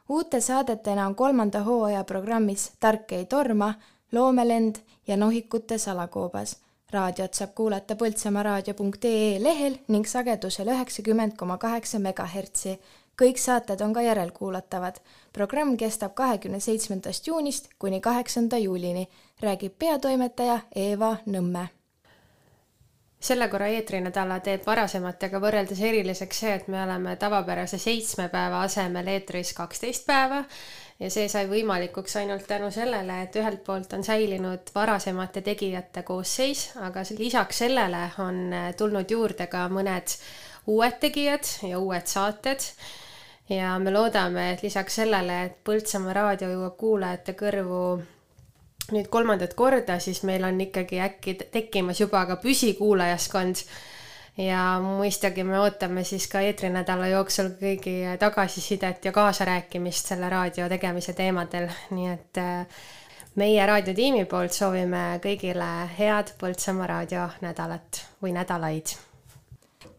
uute 0.09 0.41
saadetena 0.41 1.07
on 1.07 1.15
kolmanda 1.15 1.63
hooaja 1.63 2.05
programmis 2.05 2.71
Tark 2.81 3.13
ei 3.13 3.25
torma, 3.25 3.75
Loomelend 4.13 4.77
ja 5.07 5.17
Nohikute 5.17 5.79
salakoobas. 5.79 6.57
raadiot 6.91 7.35
saab 7.35 7.51
kuulata 7.55 7.95
põltsamaaraadio.ee 7.95 9.43
lehel 9.43 9.77
ning 9.89 10.07
sagedusel 10.07 10.69
üheksakümmend 10.69 11.37
koma 11.37 11.59
kaheksa 11.59 11.99
megahertsi 11.99 12.81
kõik 13.21 13.37
saated 13.41 13.81
on 13.85 13.93
ka 13.93 14.03
järelkuulatavad. 14.03 15.01
programm 15.33 15.77
kestab 15.77 16.15
kahekümne 16.15 16.61
seitsmendast 16.61 17.27
juunist 17.27 17.69
kuni 17.79 18.01
kaheksanda 18.01 18.59
juulini, 18.59 19.09
räägib 19.43 19.73
peatoimetaja 19.79 20.61
Eeva 20.77 21.17
Nõmme. 21.27 21.69
selle 23.21 23.49
korra 23.53 23.67
eetrinädala 23.69 24.39
teeb 24.41 24.63
varasematega 24.67 25.41
võrreldes 25.41 25.81
eriliseks 25.85 26.39
see, 26.41 26.53
et 26.57 26.69
me 26.69 26.79
oleme 26.83 27.17
tavapärase 27.21 27.79
seitsme 27.79 28.29
päeva 28.33 28.63
asemel 28.65 29.09
eetris 29.13 29.53
kaksteist 29.53 30.07
päeva 30.07 30.39
ja 31.01 31.11
see 31.11 31.29
sai 31.29 31.49
võimalikuks 31.49 32.17
ainult 32.17 32.47
tänu 32.49 32.71
sellele, 32.71 33.23
et 33.23 33.37
ühelt 33.37 33.65
poolt 33.65 33.93
on 33.93 34.05
säilinud 34.05 34.73
varasemate 34.75 35.41
tegijate 35.41 36.03
koosseis, 36.03 36.71
aga 36.81 37.05
lisaks 37.19 37.59
sellele 37.65 38.07
on 38.19 38.55
tulnud 38.77 39.11
juurde 39.11 39.47
ka 39.47 39.69
mõned 39.69 40.17
uued 40.67 40.97
tegijad 41.01 41.45
ja 41.69 41.79
uued 41.79 42.07
saated 42.07 42.65
ja 43.49 43.79
me 43.79 43.93
loodame, 43.93 44.53
et 44.53 44.63
lisaks 44.63 45.01
sellele, 45.03 45.43
et 45.45 45.61
Põltsamaa 45.65 46.17
raadio 46.17 46.49
jõuab 46.55 46.77
kuulajate 46.81 47.37
kõrvu 47.37 47.85
nüüd 48.91 49.09
kolmandat 49.13 49.55
korda, 49.55 49.99
siis 50.03 50.23
meil 50.27 50.45
on 50.45 50.61
ikkagi 50.61 51.01
äkki 51.01 51.37
tekkimas 51.53 52.01
juba 52.01 52.25
ka 52.27 52.37
püsikuulajaskond. 52.43 53.65
ja 54.41 54.79
mõistagi 54.81 55.45
me 55.45 55.59
ootame 55.61 56.05
siis 56.05 56.27
ka 56.31 56.41
eetrinädala 56.41 57.11
jooksul 57.11 57.51
kõigi 57.61 58.17
tagasisidet 58.19 59.05
ja 59.05 59.13
kaasarääkimist 59.13 60.07
selle 60.13 60.31
raadio 60.31 60.69
tegemise 60.69 61.13
teemadel, 61.13 61.69
nii 61.91 62.09
et 62.13 62.41
äh, 62.41 62.81
meie 63.35 63.67
raadiotiimi 63.67 64.25
poolt 64.25 64.57
soovime 64.57 65.21
kõigile 65.23 65.69
head 65.99 66.35
Põltsamaa 66.41 66.91
raadio 66.95 67.29
nädalat 67.45 68.05
või 68.23 68.33
nädalaid 68.39 68.97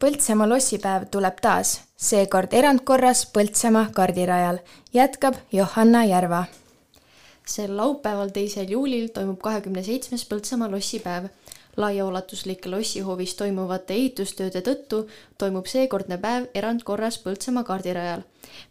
Põltsamaa 0.01 0.47
lossipäev 0.49 1.03
tuleb 1.13 1.37
taas, 1.45 1.75
seekord 1.93 2.55
erandkorras 2.57 3.27
Põltsamaa 3.35 3.91
kardirajal, 3.93 4.57
jätkab 4.97 5.37
Johanna 5.53 6.01
Järva. 6.09 6.45
Sel 7.55 7.77
laupäeval, 7.77 8.29
teisel 8.29 8.69
juulil 8.69 9.09
toimub 9.13 9.39
kahekümne 9.43 9.83
seitsmes 9.83 10.25
Põltsamaa 10.25 10.71
lossipäev. 10.71 11.29
laiaulatuslike 11.77 12.69
lossihoovis 12.69 13.33
toimuvate 13.39 13.93
ehitustööde 13.93 14.59
tõttu 14.59 14.97
toimub 15.37 15.69
seekordne 15.71 16.17
päev 16.17 16.49
erandkorras 16.53 17.17
Põltsamaa 17.23 17.63
kardirajal. 17.63 18.21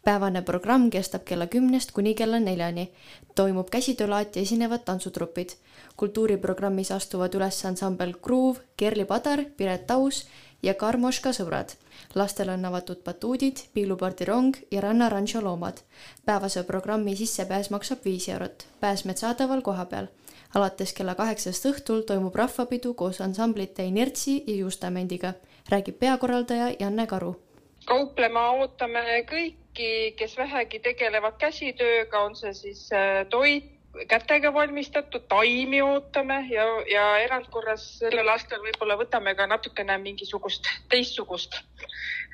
päevane 0.05 0.43
programm 0.43 0.91
kestab 0.91 1.25
kella 1.25 1.47
kümnest 1.47 1.93
kuni 1.93 2.15
kella 2.15 2.41
neljani. 2.41 2.91
toimub 3.35 3.71
käsitöölaati 3.71 4.41
esinevad 4.41 4.85
tantsutrupid. 4.85 5.51
kultuuriprogrammis 5.97 6.91
astuvad 6.91 7.35
üles 7.35 7.65
ansambel 7.65 8.15
Gruuv, 8.23 8.57
Kerli 8.77 9.05
Padar, 9.05 9.45
Piret 9.57 9.91
Aus 9.91 10.27
ja 10.63 10.75
Karmoška 10.75 11.33
sõbrad. 11.33 11.75
lastele 12.15 12.53
on 12.53 12.65
avatud 12.65 13.03
batuudid, 13.05 13.57
piilupardirong 13.75 14.57
ja 14.71 14.81
rannaranšo 14.81 15.41
loomad. 15.41 15.81
päevase 16.25 16.63
programmi 16.65 17.17
sissepääs 17.17 17.71
maksab 17.71 18.05
viis 18.05 18.29
eurot, 18.29 18.67
pääsmed 18.81 19.17
saadaval 19.17 19.63
kohapeal. 19.63 20.07
alates 20.55 20.93
kella 20.93 21.15
kaheksast 21.15 21.65
õhtul 21.65 22.03
toimub 22.03 22.35
rahvapidu 22.35 22.95
koos 22.95 23.21
ansamblite 23.21 23.85
Inertsi 23.85 24.45
ja 24.47 24.55
Justamendiga, 24.55 25.33
räägib 25.69 25.99
peakorraldaja 25.99 26.75
Janne 26.81 27.07
Karu. 27.07 27.41
kauplema 27.85 28.51
ootame 28.51 29.25
kõiki, 29.31 30.15
kes 30.17 30.37
vähegi 30.37 30.79
tegelevad 30.79 31.37
käsitööga, 31.39 32.21
on 32.21 32.37
see 32.37 32.55
siis 32.55 32.93
äh, 32.93 33.27
toit, 33.29 33.80
kätega 34.09 34.53
valmistatud, 34.55 35.23
taimi 35.29 35.83
ootame 35.83 36.47
ja, 36.51 36.65
ja 36.93 37.07
erandkorras 37.19 37.87
sellel 37.99 38.29
aastal 38.29 38.63
võib-olla 38.63 38.97
võtame 39.01 39.35
ka 39.35 39.47
natukene 39.51 39.97
mingisugust 39.99 40.69
teistsugust 40.93 41.59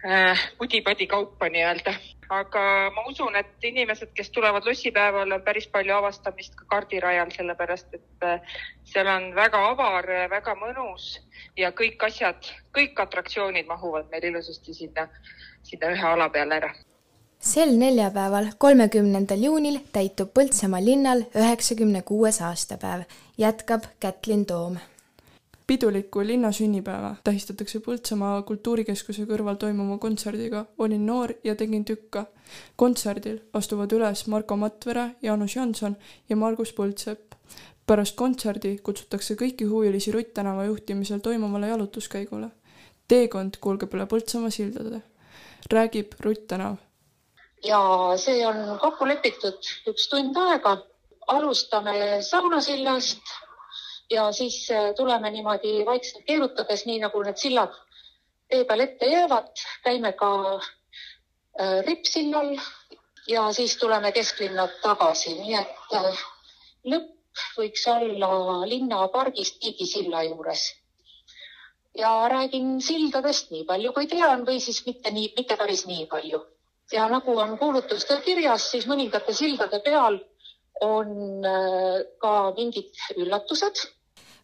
äh, 0.05 0.47
pudi-padi 0.59 1.07
kaupa 1.07 1.49
nii-öelda. 1.49 1.95
aga 2.29 2.61
ma 2.91 3.05
usun, 3.07 3.37
et 3.39 3.65
inimesed, 3.65 4.11
kes 4.15 4.31
tulevad 4.35 4.65
lossipäeval, 4.67 5.33
on 5.33 5.43
päris 5.47 5.69
palju 5.71 5.95
avastamist 5.95 6.57
ka 6.59 6.65
kardirajal, 6.75 7.31
sellepärast 7.31 7.95
et 7.95 8.27
äh, 8.27 8.59
seal 8.85 9.07
on 9.07 9.31
väga 9.35 9.63
avar, 9.69 10.11
väga 10.31 10.57
mõnus 10.61 11.21
ja 11.57 11.71
kõik 11.73 12.03
asjad, 12.11 12.51
kõik 12.77 13.01
atraktsioonid 13.01 13.71
mahuvad 13.71 14.11
meil 14.11 14.29
ilusasti 14.33 14.75
sinna, 14.75 15.09
sinna 15.63 15.95
ühe 15.95 16.13
ala 16.13 16.29
peale 16.29 16.61
ära 16.61 16.75
sel 17.41 17.77
neljapäeval, 17.79 18.47
kolmekümnendal 18.59 19.43
juunil 19.43 19.79
täitub 19.93 20.33
Põltsamaa 20.35 20.83
linnal 20.85 21.23
üheksakümne 21.37 22.03
kuues 22.03 22.41
aastapäev, 22.43 23.07
jätkab 23.39 23.85
Kätlin 24.01 24.47
Toom. 24.47 24.77
pidulikku 25.67 26.27
linna 26.27 26.53
sünnipäeva 26.53 27.17
tähistatakse 27.25 27.79
Põltsamaa 27.79 28.43
kultuurikeskuse 28.43 29.25
kõrval 29.27 29.57
toimuva 29.57 29.99
kontserdiga 29.99 30.67
Olin 30.79 31.07
noor 31.07 31.33
ja 31.45 31.55
tegin 31.55 31.85
tükka. 31.85 32.27
kontserdil 32.77 33.39
astuvad 33.53 33.93
üles 33.93 34.27
Marko 34.27 34.57
Matvere, 34.57 35.11
Jaanus 35.23 35.57
Janson 35.57 35.97
ja 36.29 36.37
Margus 36.37 36.73
Põldsepp. 36.73 37.35
pärast 37.87 38.17
kontserdi 38.17 38.79
kutsutakse 38.79 39.35
kõiki 39.35 39.65
huvilisi 39.65 40.13
Rutt 40.13 40.35
tänava 40.35 40.65
juhtimisel 40.65 41.19
toimuvale 41.19 41.69
jalutuskäigule. 41.69 42.49
teekond 43.09 43.57
kulgeb 43.61 43.95
üle 43.95 44.07
Põltsamaa 44.07 44.51
sildade. 44.51 45.03
räägib 45.71 46.13
Rutt 46.21 46.49
Tänav 46.49 46.86
ja 47.65 47.81
see 48.21 48.47
on 48.47 48.79
kokku 48.81 49.09
lepitud 49.09 49.73
üks 49.87 50.09
tund 50.11 50.37
aega. 50.37 50.77
alustame 51.27 52.23
saunasillast 52.23 53.23
ja 54.11 54.33
siis 54.33 54.69
tuleme 54.97 55.31
niimoodi 55.31 55.87
vaikselt 55.87 56.25
keerutades, 56.27 56.85
nii 56.87 57.01
nagu 57.03 57.23
need 57.23 57.37
sillad 57.37 57.73
tee 58.49 58.65
peal 58.65 58.81
ette 58.85 59.07
jäävad, 59.11 59.51
käime 59.85 60.13
ka 60.13 60.31
äh, 60.55 61.85
rippsillal 61.87 62.57
ja 63.29 63.53
siis 63.53 63.77
tuleme 63.77 64.13
kesklinna 64.13 64.69
tagasi, 64.83 65.35
nii 65.41 65.55
et 65.61 65.95
äh, 65.99 66.25
lõpp 66.93 67.47
võiks 67.59 67.87
olla 67.93 68.67
linnapargis 68.71 69.57
Tiigi 69.61 69.87
silla 69.87 70.23
juures. 70.29 70.67
ja 71.97 72.29
räägin 72.29 72.81
sildadest 72.85 73.51
nii 73.51 73.65
palju, 73.65 73.93
kui 73.93 74.07
tean 74.07 74.45
või 74.47 74.61
siis 74.61 74.83
mitte 74.87 75.11
nii, 75.11 75.33
mitte 75.37 75.57
päris 75.57 75.87
nii 75.87 76.07
palju 76.07 76.43
ja 76.93 77.09
nagu 77.11 77.39
on 77.39 77.59
kuulutustel 77.59 78.21
kirjas, 78.25 78.71
siis 78.71 78.87
mõningate 78.87 79.35
sildade 79.35 79.81
peal 79.85 80.21
on 80.85 81.43
ka 82.21 82.33
mingid 82.57 82.93
üllatused. 83.17 83.87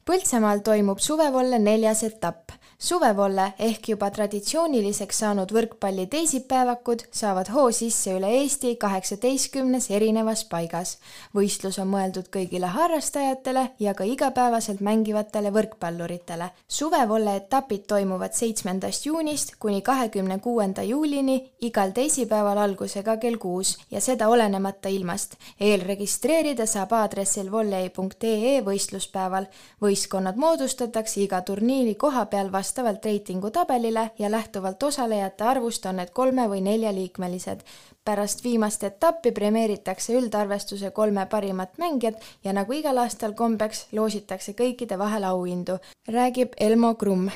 Põltsamaal 0.08 0.62
toimub 0.66 0.98
suvevolle 0.98 1.58
neljas 1.62 2.02
etapp. 2.08 2.56
Suvevolle 2.82 3.52
ehk 3.58 3.88
juba 3.88 4.08
traditsiooniliseks 4.10 5.18
saanud 5.22 5.52
võrkpalli 5.54 6.08
teisipäevakud 6.10 7.04
saavad 7.14 7.52
hoo 7.54 7.68
sisse 7.70 8.16
üle 8.16 8.30
Eesti 8.40 8.72
kaheksateistkümnes 8.76 9.86
erinevas 9.90 10.42
paigas. 10.50 10.96
võistlus 11.34 11.78
on 11.78 11.92
mõeldud 11.92 12.26
kõigile 12.36 12.66
harrastajatele 12.74 13.62
ja 13.78 13.94
ka 13.94 14.04
igapäevaselt 14.04 14.80
mängivatele 14.80 15.52
võrkpalluritele. 15.54 16.50
suvevolle 16.68 17.36
etapid 17.36 17.86
toimuvad 17.86 18.34
seitsmendast 18.34 19.06
juunist 19.06 19.54
kuni 19.58 19.82
kahekümne 19.82 20.38
kuuenda 20.38 20.82
juulini 20.82 21.52
igal 21.60 21.90
teisipäeval 21.90 22.58
algusega 22.58 23.16
kell 23.16 23.36
kuus 23.36 23.78
ja 23.90 24.00
seda 24.00 24.28
olenemata 24.28 24.88
ilmast. 24.88 25.36
eelregistreerida 25.60 26.66
saab 26.66 26.92
aadressil 26.92 27.52
volley.ee 27.52 28.60
võistluspäeval. 28.60 29.46
võistkonnad 29.82 30.36
moodustatakse 30.36 31.20
iga 31.20 31.42
turniiri 31.42 31.94
koha 31.94 32.26
peal 32.26 32.52
vastavalt 32.52 32.71
reitingutabelile 33.04 34.10
ja 34.18 34.30
lähtuvalt 34.30 34.82
osalejate 34.82 35.44
arvust 35.44 35.86
on 35.86 35.96
need 35.96 36.10
kolme- 36.12 36.48
või 36.48 36.60
neljaliikmelised. 36.60 37.60
pärast 38.04 38.44
viimast 38.44 38.82
etappi 38.82 39.32
premeeritakse 39.32 40.12
üldarvestuse 40.12 40.90
kolme 40.90 41.26
parimat 41.26 41.78
mängijat 41.78 42.14
ja 42.44 42.52
nagu 42.52 42.72
igal 42.72 42.98
aastal 42.98 43.32
kombeks, 43.32 43.86
loositakse 43.92 44.52
kõikide 44.52 44.98
vahel 44.98 45.24
auhindu, 45.24 45.78
räägib 46.08 46.48
Elmo 46.60 46.94
Krumm 46.94 47.28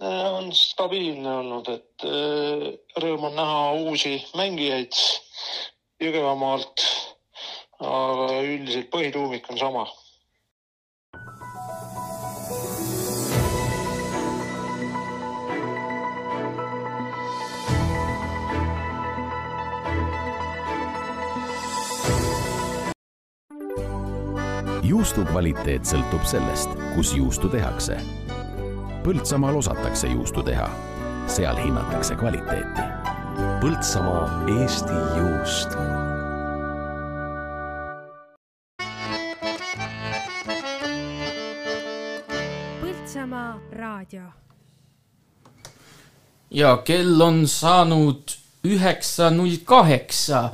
on 0.00 0.52
stabiilne 0.52 1.30
olnud, 1.40 1.68
et 1.68 2.04
äh, 2.04 2.66
rõõm 3.00 3.30
on 3.30 3.36
näha 3.36 3.72
uusi 3.72 4.18
mängijaid 4.36 4.92
Jõgevamaalt. 6.02 6.84
aga 7.76 8.26
üldiselt 8.40 8.88
põhituumik 8.88 9.50
on 9.52 9.58
sama. 9.58 9.82
Juustu 24.96 25.26
kvaliteet 25.28 25.84
sõltub 25.84 26.22
sellest, 26.24 26.70
kus 26.94 27.10
juustu 27.12 27.50
tehakse. 27.52 27.98
Põltsamaal 29.04 29.58
osatakse 29.58 30.08
juustu 30.08 30.40
teha, 30.46 30.70
seal 31.28 31.58
hinnatakse 31.60 32.16
kvaliteeti. 32.16 32.84
Põltsamaa 33.60 34.22
Eesti 34.54 34.96
juust. 35.18 35.76
Põltsamaa 42.80 43.52
raadio 43.76 44.32
ja 46.50 46.78
kell 46.88 47.20
on 47.20 47.44
saanud 47.44 48.38
üheksa 48.64 49.28
null 49.30 49.60
kaheksa. 49.64 50.46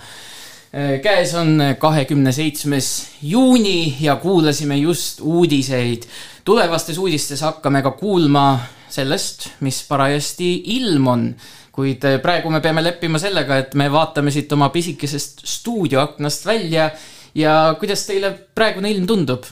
Käes 1.02 1.34
on 1.36 1.58
kahekümne 1.78 2.32
seitsmes 2.32 3.08
juuni 3.22 3.96
ja 4.00 4.16
kuulasime 4.16 4.76
just 4.76 5.20
uudiseid. 5.20 6.02
tulevastes 6.44 6.98
uudistes 6.98 7.40
hakkame 7.40 7.82
ka 7.82 7.90
kuulma 7.90 8.58
sellest, 8.88 9.48
mis 9.60 9.84
parajasti 9.88 10.62
ilm 10.64 11.06
on. 11.06 11.34
kuid 11.72 12.04
praegu 12.22 12.50
me 12.50 12.60
peame 12.60 12.82
leppima 12.84 13.18
sellega, 13.18 13.56
et 13.56 13.74
me 13.74 13.92
vaatame 13.92 14.30
siit 14.30 14.52
oma 14.52 14.68
pisikesest 14.68 15.40
stuudioaknast 15.44 16.46
välja 16.46 16.90
ja 17.34 17.74
kuidas 17.80 18.06
teile 18.06 18.32
praegune 18.54 18.90
ilm 18.90 19.06
tundub? 19.06 19.44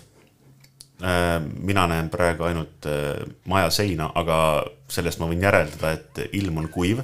Äh, 1.00 1.40
mina 1.56 1.86
näen 1.88 2.10
praegu 2.12 2.44
ainult 2.44 2.86
äh, 2.86 3.22
maja 3.48 3.70
seina, 3.72 4.10
aga 4.14 4.66
sellest 4.88 5.20
ma 5.20 5.30
võin 5.30 5.40
järeldada, 5.40 5.94
et 5.96 6.36
ilm 6.36 6.60
on 6.60 6.68
kuiv. 6.68 7.00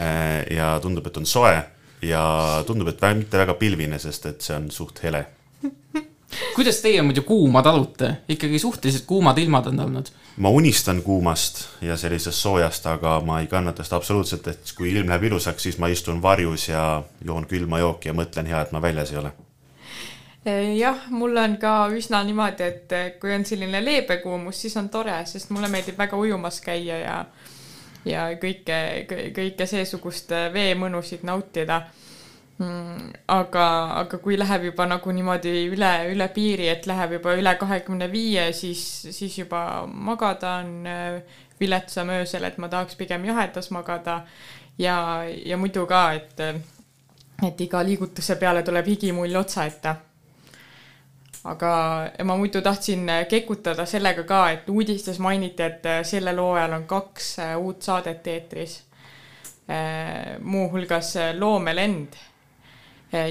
Äh, 0.00 0.46
ja 0.56 0.78
tundub, 0.80 1.06
et 1.06 1.20
on 1.20 1.28
soe 1.28 1.52
ja 2.02 2.64
tundub, 2.66 2.88
et 2.88 3.02
vä- 3.02 3.14
mitte 3.14 3.38
väga 3.38 3.54
pilvine, 3.54 3.98
sest 3.98 4.26
et 4.26 4.40
see 4.40 4.56
on 4.56 4.70
suht 4.70 5.02
hele. 5.02 5.26
kuidas 6.56 6.80
teie 6.82 7.02
muidu 7.02 7.22
kuuma 7.22 7.62
talute? 7.62 8.16
ikkagi 8.28 8.58
suhteliselt 8.58 9.04
kuumad 9.06 9.38
ilmad 9.38 9.66
on 9.66 9.80
olnud. 9.80 10.10
ma 10.36 10.48
unistan 10.48 11.02
kuumast 11.02 11.68
ja 11.80 11.96
sellisest 11.96 12.38
soojast, 12.38 12.86
aga 12.86 13.20
ma 13.20 13.40
ei 13.40 13.46
kannata 13.46 13.84
seda 13.84 13.96
absoluutselt, 13.96 14.48
et 14.48 14.74
kui 14.76 14.90
ilm 14.92 15.08
läheb 15.08 15.30
ilusaks, 15.30 15.62
siis 15.62 15.78
ma 15.78 15.88
istun 15.92 16.22
varjus 16.22 16.68
ja 16.68 17.02
joon 17.24 17.46
külma 17.46 17.78
jooki 17.78 18.08
ja 18.08 18.14
mõtlen, 18.16 18.48
hea, 18.48 18.60
et 18.60 18.72
ma 18.72 18.82
väljas 18.82 19.12
ei 19.12 19.22
ole 19.22 19.32
jah, 20.76 21.04
mul 21.10 21.36
on 21.38 21.56
ka 21.62 21.72
üsna 21.94 22.22
niimoodi, 22.26 22.66
et 22.66 22.94
kui 23.20 23.34
on 23.34 23.44
selline 23.46 23.84
leebe 23.84 24.16
kuumus, 24.24 24.58
siis 24.64 24.76
on 24.76 24.88
tore, 24.90 25.14
sest 25.26 25.52
mulle 25.54 25.68
meeldib 25.70 25.98
väga 25.98 26.18
ujumas 26.18 26.60
käia 26.64 26.98
ja 26.98 27.18
ja 28.08 28.28
kõike, 28.40 28.78
kõike 29.34 29.66
seesugust 29.66 30.32
veemõnusid 30.54 31.26
nautida. 31.26 31.82
aga, 33.32 33.64
aga 33.98 34.18
kui 34.22 34.36
läheb 34.38 34.68
juba 34.68 34.84
nagu 34.86 35.10
niimoodi 35.10 35.64
üle, 35.72 35.90
üle 36.12 36.28
piiri, 36.34 36.68
et 36.70 36.86
läheb 36.86 37.16
juba 37.16 37.34
üle 37.34 37.54
kahekümne 37.58 38.06
viie, 38.12 38.52
siis, 38.52 38.82
siis 39.10 39.38
juba 39.38 39.86
magada 39.86 40.58
on 40.60 40.86
viletsam 41.58 42.12
öösel, 42.14 42.44
et 42.44 42.58
ma 42.58 42.68
tahaks 42.68 42.94
pigem 43.00 43.24
jahedas 43.24 43.70
magada. 43.70 44.22
ja, 44.78 45.24
ja 45.46 45.56
muidu 45.56 45.86
ka, 45.86 46.12
et, 46.12 46.40
et 47.42 47.60
iga 47.60 47.82
liigutuse 47.82 48.36
peale 48.36 48.62
tuleb 48.62 48.86
higimull 48.86 49.36
otsa 49.42 49.66
ette 49.66 49.96
aga 51.44 51.72
ma 52.24 52.36
muidu 52.36 52.62
tahtsin 52.62 53.08
kekutada 53.28 53.86
sellega 53.86 54.22
ka, 54.22 54.42
et 54.50 54.68
uudistes 54.70 55.18
mainiti, 55.18 55.62
et 55.62 55.86
sellel 56.06 56.38
hooajal 56.38 56.76
on 56.78 56.86
kaks 56.86 57.38
äh, 57.42 57.54
uut 57.58 57.82
saadet 57.82 58.26
eetris. 58.26 58.82
muuhulgas 60.40 61.16
äh, 61.16 61.34
Loomelend. 61.38 62.14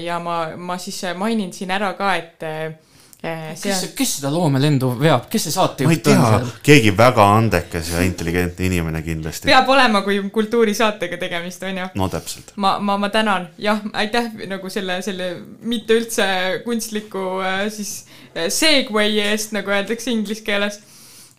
ja 0.02 0.18
ma, 0.18 0.56
ma 0.56 0.78
siis 0.78 1.02
mainin 1.14 1.52
siin 1.52 1.70
ära 1.70 1.92
ka, 1.94 2.14
et 2.16 2.42
äh, 2.42 2.74
kes 3.22 3.82
on, 3.84 3.90
kes 3.94 4.12
seda 4.18 4.30
loomelendu 4.34 4.88
veab, 4.98 5.28
kes 5.30 5.46
see 5.46 5.54
saatejuht 5.54 6.08
on 6.10 6.22
seal?, 6.26 6.48
keegi 6.66 6.90
väga 6.98 7.26
andekas 7.36 7.92
ja 7.94 8.02
intelligentne 8.02 8.66
inimene 8.66 9.02
kindlasti. 9.06 9.46
peab 9.46 9.70
olema, 9.70 10.02
kui 10.02 10.18
kultuurisaatega 10.34 11.20
tegemist 11.20 11.62
on 11.68 11.78
ju 11.78 11.86
no 12.00 12.08
täpselt. 12.10 12.50
ma, 12.56 12.74
ma, 12.82 12.98
ma 12.98 13.12
tänan, 13.14 13.46
jah, 13.62 13.78
aitäh 13.94 14.32
nagu 14.50 14.70
selle, 14.74 14.98
selle 15.06 15.30
mitte 15.60 16.00
üldse 16.00 16.26
kunstliku 16.66 17.38
äh, 17.46 17.66
siis 17.70 17.94
äh, 18.34 18.50
segway 18.50 19.14
eest, 19.28 19.54
nagu 19.54 19.70
öeldakse 19.70 20.10
inglise 20.10 20.42
keeles. 20.42 20.82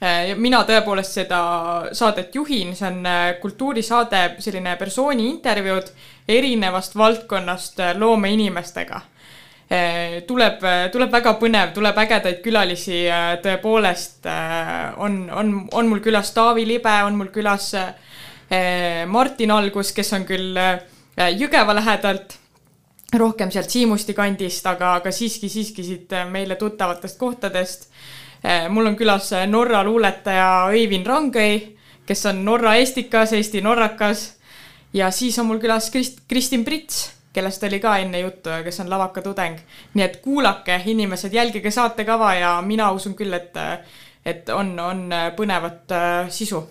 ja 0.04 0.36
mina 0.36 0.64
tõepoolest 0.68 1.20
seda 1.20 1.44
saadet 1.96 2.36
juhin, 2.36 2.74
see 2.80 2.88
on 2.88 3.06
äh, 3.08 3.26
kultuurisaade, 3.44 4.26
selline 4.44 4.78
persooni 4.80 5.30
intervjuud 5.36 5.92
erinevast 6.32 6.96
valdkonnast 6.96 7.84
äh, 7.84 7.98
loomeinimestega 8.00 9.02
Eh, 9.02 9.13
tuleb, 10.28 10.64
tuleb 10.92 11.12
väga 11.12 11.34
põnev, 11.42 11.72
tuleb 11.74 11.98
ägedaid 12.04 12.42
külalisi, 12.44 13.04
tõepoolest 13.44 14.28
eh, 14.30 15.00
on, 15.02 15.24
on, 15.34 15.54
on 15.72 15.90
mul 15.90 16.02
külas 16.04 16.34
Taavi 16.36 16.66
Libe, 16.68 16.94
on 17.08 17.18
mul 17.18 17.32
külas 17.34 17.72
eh, 17.78 19.06
Martin 19.10 19.54
Algus, 19.56 19.94
kes 19.96 20.14
on 20.18 20.28
küll 20.30 20.58
eh, 20.58 20.82
Jõgeva 21.38 21.76
lähedalt, 21.78 22.38
rohkem 23.14 23.52
sealt 23.54 23.70
Siimusti 23.70 24.16
kandist, 24.18 24.66
aga, 24.70 24.96
aga 25.00 25.14
siiski, 25.14 25.50
siiski 25.50 25.86
siit 25.86 26.14
meile 26.32 26.58
tuttavatest 26.58 27.20
kohtadest. 27.22 27.90
mul 28.74 28.90
on 28.90 28.96
külas 28.98 29.30
Norra 29.48 29.84
luuletaja 29.86 30.72
Õivin 30.74 31.06
Rangõi, 31.06 31.78
kes 32.08 32.26
on 32.26 32.42
Norra 32.46 32.74
eestikas, 32.76 33.34
Eesti 33.34 33.62
norrakas. 33.62 34.34
ja 34.94 35.12
siis 35.12 35.38
on 35.40 35.46
mul 35.46 35.62
külas 35.62 35.92
Krist-, 35.94 36.26
Kristin 36.28 36.66
Prits 36.66 37.12
kellest 37.34 37.64
oli 37.64 37.80
ka 37.80 37.98
enne 37.98 38.20
juttu 38.20 38.50
ja 38.50 38.64
kes 38.64 38.80
on 38.80 38.90
lavaka 38.90 39.22
tudeng. 39.22 39.58
nii 39.94 40.06
et 40.06 40.18
kuulake, 40.22 40.82
inimesed, 40.86 41.34
jälgige 41.34 41.72
saatekava 41.72 42.34
ja 42.36 42.62
mina 42.62 42.92
usun 42.92 43.16
küll, 43.16 43.34
et, 43.34 43.58
et 44.26 44.50
on, 44.50 44.80
on 44.80 45.04
põnevat 45.36 45.92
äh, 45.92 46.30
sisu. 46.30 46.64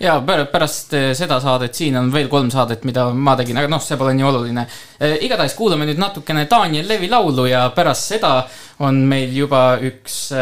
ja 0.00 0.20
pärast 0.52 0.94
eh, 0.94 1.14
seda 1.14 1.40
saadet 1.40 1.74
siin 1.74 1.96
on 1.96 2.12
veel 2.12 2.28
kolm 2.28 2.50
saadet, 2.50 2.84
mida 2.84 3.08
ma 3.14 3.36
tegin, 3.36 3.56
aga 3.56 3.68
noh, 3.68 3.82
see 3.82 3.96
pole 3.96 4.14
nii 4.14 4.28
oluline. 4.28 4.66
igatahes 5.20 5.54
kuulame 5.54 5.86
nüüd 5.86 5.98
natukene 5.98 6.46
Daniel 6.50 6.88
Levi 6.88 7.08
laulu 7.08 7.46
ja 7.46 7.68
pärast 7.74 8.14
seda 8.14 8.32
on 8.78 9.02
meil 9.08 9.34
juba 9.36 9.78
üks 9.82 10.32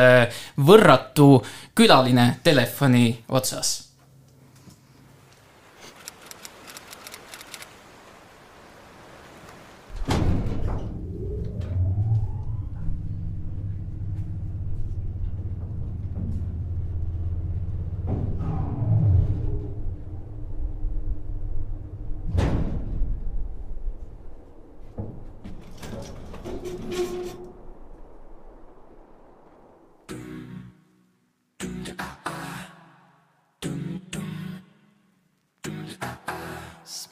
võrratu 0.57 1.33
külaline 1.75 2.37
telefoni 2.43 3.11
otsas 3.29 3.86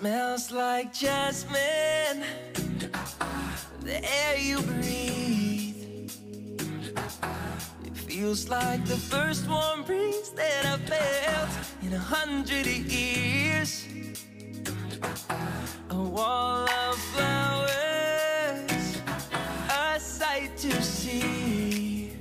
smells 0.04 0.52
like 0.52 0.92
jasmine. 0.92 2.24
The 3.80 4.04
air 4.04 4.36
you 4.38 4.60
breathe. 4.60 6.10
It 7.86 7.96
feels 7.96 8.50
like 8.50 8.84
the 8.84 8.98
first 8.98 9.48
warm 9.48 9.82
breeze 9.82 10.28
that 10.32 10.66
I've 10.66 10.82
felt 10.82 11.48
in 11.80 11.94
a 11.94 11.98
hundred 11.98 12.66
years. 12.66 13.86
A 15.88 16.02
wall 16.16 16.68
of 16.68 16.96
flowers, 17.14 19.00
a 19.70 19.98
sight 19.98 20.54
to 20.58 20.82
see. 20.82 22.12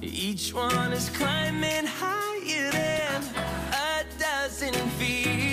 Each 0.00 0.54
one 0.54 0.94
is 0.94 1.10
climbing 1.10 1.84
higher 1.84 2.70
than 2.70 3.22
a 3.74 4.04
dozen 4.18 4.72
feet. 4.98 5.49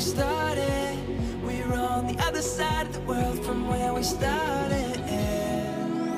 We 0.00 0.06
started, 0.06 0.96
we're 1.44 1.74
on 1.74 2.06
the 2.06 2.18
other 2.24 2.40
side 2.40 2.86
of 2.86 2.94
the 2.94 3.00
world 3.00 3.44
from 3.44 3.68
where 3.68 3.92
we 3.92 4.02
started. 4.02 4.96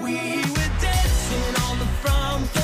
We 0.04 0.36
were 0.54 0.72
dancing 0.80 1.54
on 1.66 1.80
the 1.80 1.90
front 2.00 2.61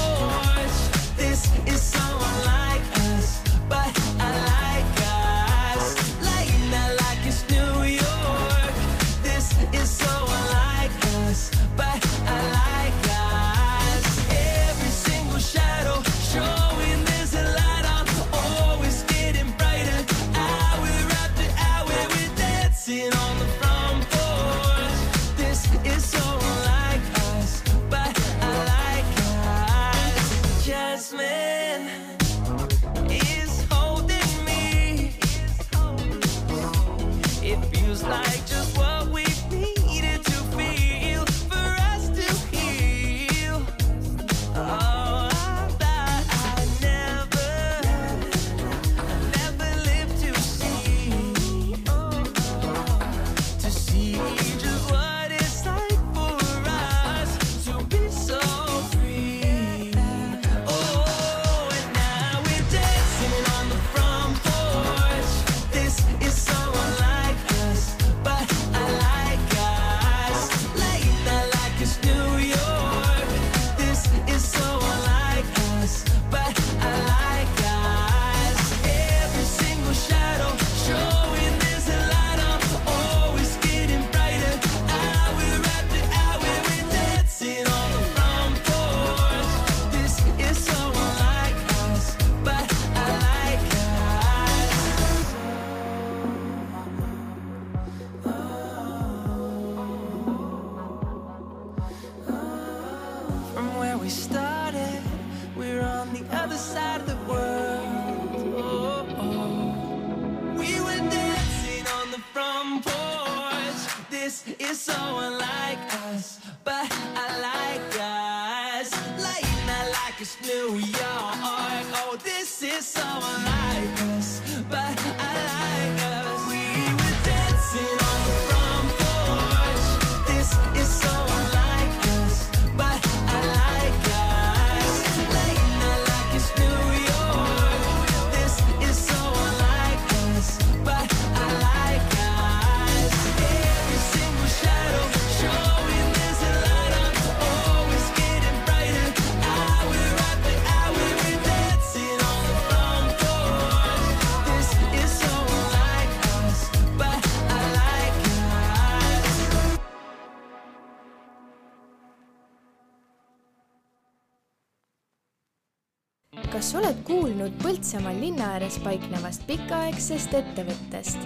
oled 166.79 167.03
kuulnud 167.05 167.53
Põltsamaal 167.63 168.21
linna 168.23 168.53
ääres 168.55 168.79
paiknevast 168.85 169.43
pikaaegsest 169.51 170.35
ettevõttest? 170.39 171.19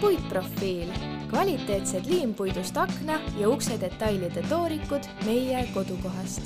puitprofiil, 0.00 0.88
kvaliteetsed 1.30 2.04
liimpuidust 2.08 2.76
akna 2.76 3.20
ja 3.38 3.48
ukse 3.48 3.80
detailide 3.80 4.42
toorikud 4.48 5.00
meie 5.26 5.68
kodukohast. 5.74 6.42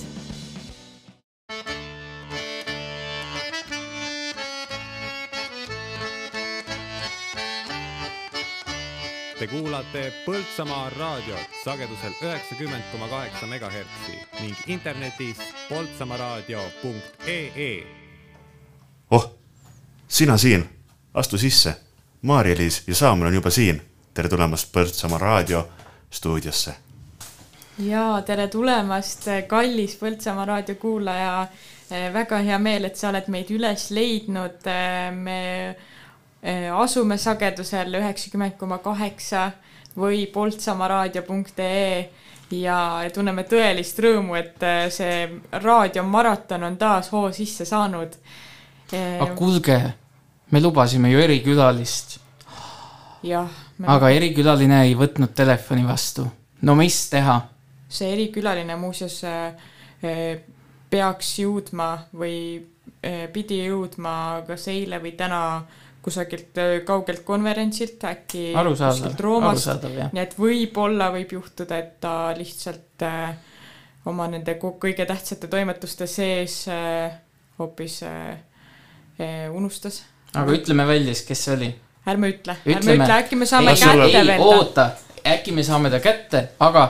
Te 9.39 9.47
kuulate 9.51 10.13
Põltsamaa 10.25 10.91
raadiot 10.99 11.49
sagedusel 11.65 12.13
üheksakümmend 12.23 12.85
koma 12.93 13.09
kaheksa 13.13 13.47
megahertsi 13.47 14.13
ning 14.41 14.57
internetis 14.67 15.39
poltsamaaraadio.ee 15.69 18.04
sina 20.09 20.37
siin, 20.37 20.69
astu 21.15 21.39
sisse. 21.39 21.77
Maarja-Liis 22.23 22.83
ja 22.87 22.95
Saamon 22.95 23.27
on 23.27 23.35
juba 23.35 23.51
siin. 23.51 23.83
tere 24.15 24.29
tulemast 24.29 24.73
Põltsamaa 24.73 25.19
raadio 25.19 25.69
stuudiosse. 26.11 26.75
ja 27.79 28.23
tere 28.27 28.49
tulemast, 28.49 29.25
kallis 29.47 29.97
Põltsamaa 29.97 30.45
raadiokuulaja. 30.45 31.47
väga 32.13 32.39
hea 32.39 32.59
meel, 32.59 32.85
et 32.85 32.97
sa 32.97 33.09
oled 33.09 33.29
meid 33.29 33.51
üles 33.51 33.91
leidnud. 33.91 34.65
me 35.11 35.69
eh, 36.43 36.73
asume 36.77 37.19
sagedusel 37.19 37.95
üheksakümmend 37.95 38.57
koma 38.57 38.79
kaheksa 38.79 39.51
või 39.97 40.27
poltsamaaraadio.ee 40.27 42.11
ja 42.51 43.11
tunneme 43.15 43.43
tõelist 43.43 43.99
rõõmu, 43.99 44.35
et 44.35 44.63
eh, 44.63 44.91
see 44.91 45.41
raadiomaraton 45.53 46.63
on 46.63 46.77
taas 46.77 47.13
hoo 47.13 47.33
sisse 47.33 47.65
saanud. 47.65 48.17
Aga 48.93 49.35
kuulge, 49.37 49.79
me 50.51 50.61
lubasime 50.61 51.11
ju 51.13 51.23
erikülalist, 51.25 52.19
jah, 53.25 53.49
aga 53.87 54.11
erikülaline 54.15 54.85
ei 54.89 54.97
võtnud 54.99 55.35
telefoni 55.37 55.87
vastu. 55.87 56.27
no 56.63 56.75
mis 56.79 56.99
teha? 57.13 57.41
see 57.95 58.11
erikülaline 58.13 58.77
muuseas 58.77 59.21
eh, 59.29 59.71
eh, 60.03 60.43
peaks 60.91 61.39
jõudma 61.39 61.89
või 62.19 62.37
eh, 63.03 63.27
pidi 63.33 63.63
jõudma 63.65 64.45
kas 64.49 64.69
eile 64.73 65.01
või 65.03 65.15
täna 65.17 65.41
kusagilt 66.05 66.59
kaugelt 66.85 67.23
konverentsilt, 67.25 68.03
äkki 68.05 68.51
Arusaadav, 68.61 68.99
kuskilt 68.99 69.21
Roomast 69.25 69.87
nii 70.13 70.21
et 70.21 70.35
võib-olla 70.37 71.09
võib 71.15 71.33
juhtuda, 71.39 71.79
et 71.81 71.95
ta 72.03 72.35
lihtsalt 72.37 73.07
oma 74.05 74.27
nende 74.29 74.59
kõige 74.61 75.07
tähtsate 75.09 75.49
toimetuste 75.49 76.05
sees 76.11 76.67
hoopis 77.59 78.03
eh, 78.03 78.35
unustas. 79.53 80.03
aga 80.35 80.53
ütleme 80.53 80.87
välja 80.87 81.15
siis, 81.15 81.27
kes 81.27 81.45
see 81.45 81.57
oli. 81.57 81.71
ärme 82.07 82.35
ütle, 82.35 82.57
ärme 82.67 82.99
ütle, 82.99 83.17
äkki 83.19 83.37
me 83.37 83.47
saame 83.47 83.75
kätte 83.79 84.07
ei, 84.07 84.15
veel 84.15 84.33
ta. 84.37 84.45
oota, 84.45 84.91
äkki 85.35 85.53
me 85.53 85.65
saame 85.65 85.91
ta 85.91 86.01
kätte, 86.01 86.49
aga 86.61 86.89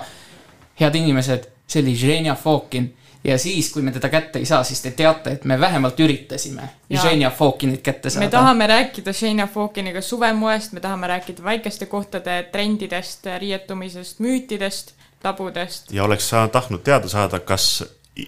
head 0.81 0.95
inimesed, 0.95 1.49
see 1.67 1.83
oli 1.83 1.97
Ženja 1.97 2.35
Fokin 2.35 2.95
ja 3.25 3.39
siis, 3.39 3.73
kui 3.73 3.83
me 3.83 3.93
teda 3.93 4.09
kätte 4.09 4.39
ei 4.39 4.47
saa, 4.47 4.65
siis 4.65 4.83
te 4.83 4.91
teate, 4.91 5.33
et 5.33 5.45
me 5.45 5.57
vähemalt 5.61 6.01
üritasime. 6.01 6.69
Ženja 7.03 7.31
Fokinit 7.31 7.83
kätte 7.83 8.11
saada. 8.11 8.27
me 8.27 8.31
tahame 8.31 8.67
rääkida 8.67 9.13
Shania 9.13 9.47
Fokiniga 9.47 10.01
suvemoest, 10.01 10.73
me 10.73 10.81
tahame 10.81 11.07
rääkida 11.07 11.45
väikeste 11.45 11.87
kohtade 11.87 12.43
trendidest, 12.53 13.27
riietumisest, 13.39 14.19
müütidest, 14.21 14.93
tabudest. 15.23 15.93
ja 15.93 16.05
oleks 16.05 16.29
sa 16.29 16.49
tahtnud 16.49 16.83
teada 16.85 17.09
saada, 17.09 17.41
kas 17.41 17.85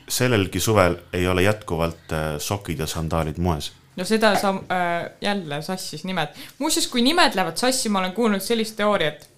sellelgi 0.09 0.60
suvel 0.60 0.97
ei 1.12 1.28
ole 1.28 1.43
jätkuvalt 1.43 2.12
äh, 2.12 2.39
sokid 2.39 2.78
ja 2.78 2.86
sandaalid 2.86 3.39
moes. 3.39 3.73
No 3.97 4.05
seda 4.05 4.35
sa 4.40 4.51
äh, 4.51 5.10
jälle 5.20 5.62
sassis 5.62 6.05
nimed. 6.05 6.28
muuseas, 6.59 6.86
kui 6.86 7.02
nimed 7.02 7.35
lähevad 7.35 7.56
sassi, 7.56 7.89
ma 7.89 8.02
olen 8.02 8.12
kuulnud 8.12 8.44
sellist 8.44 8.77
teooriat, 8.77 9.28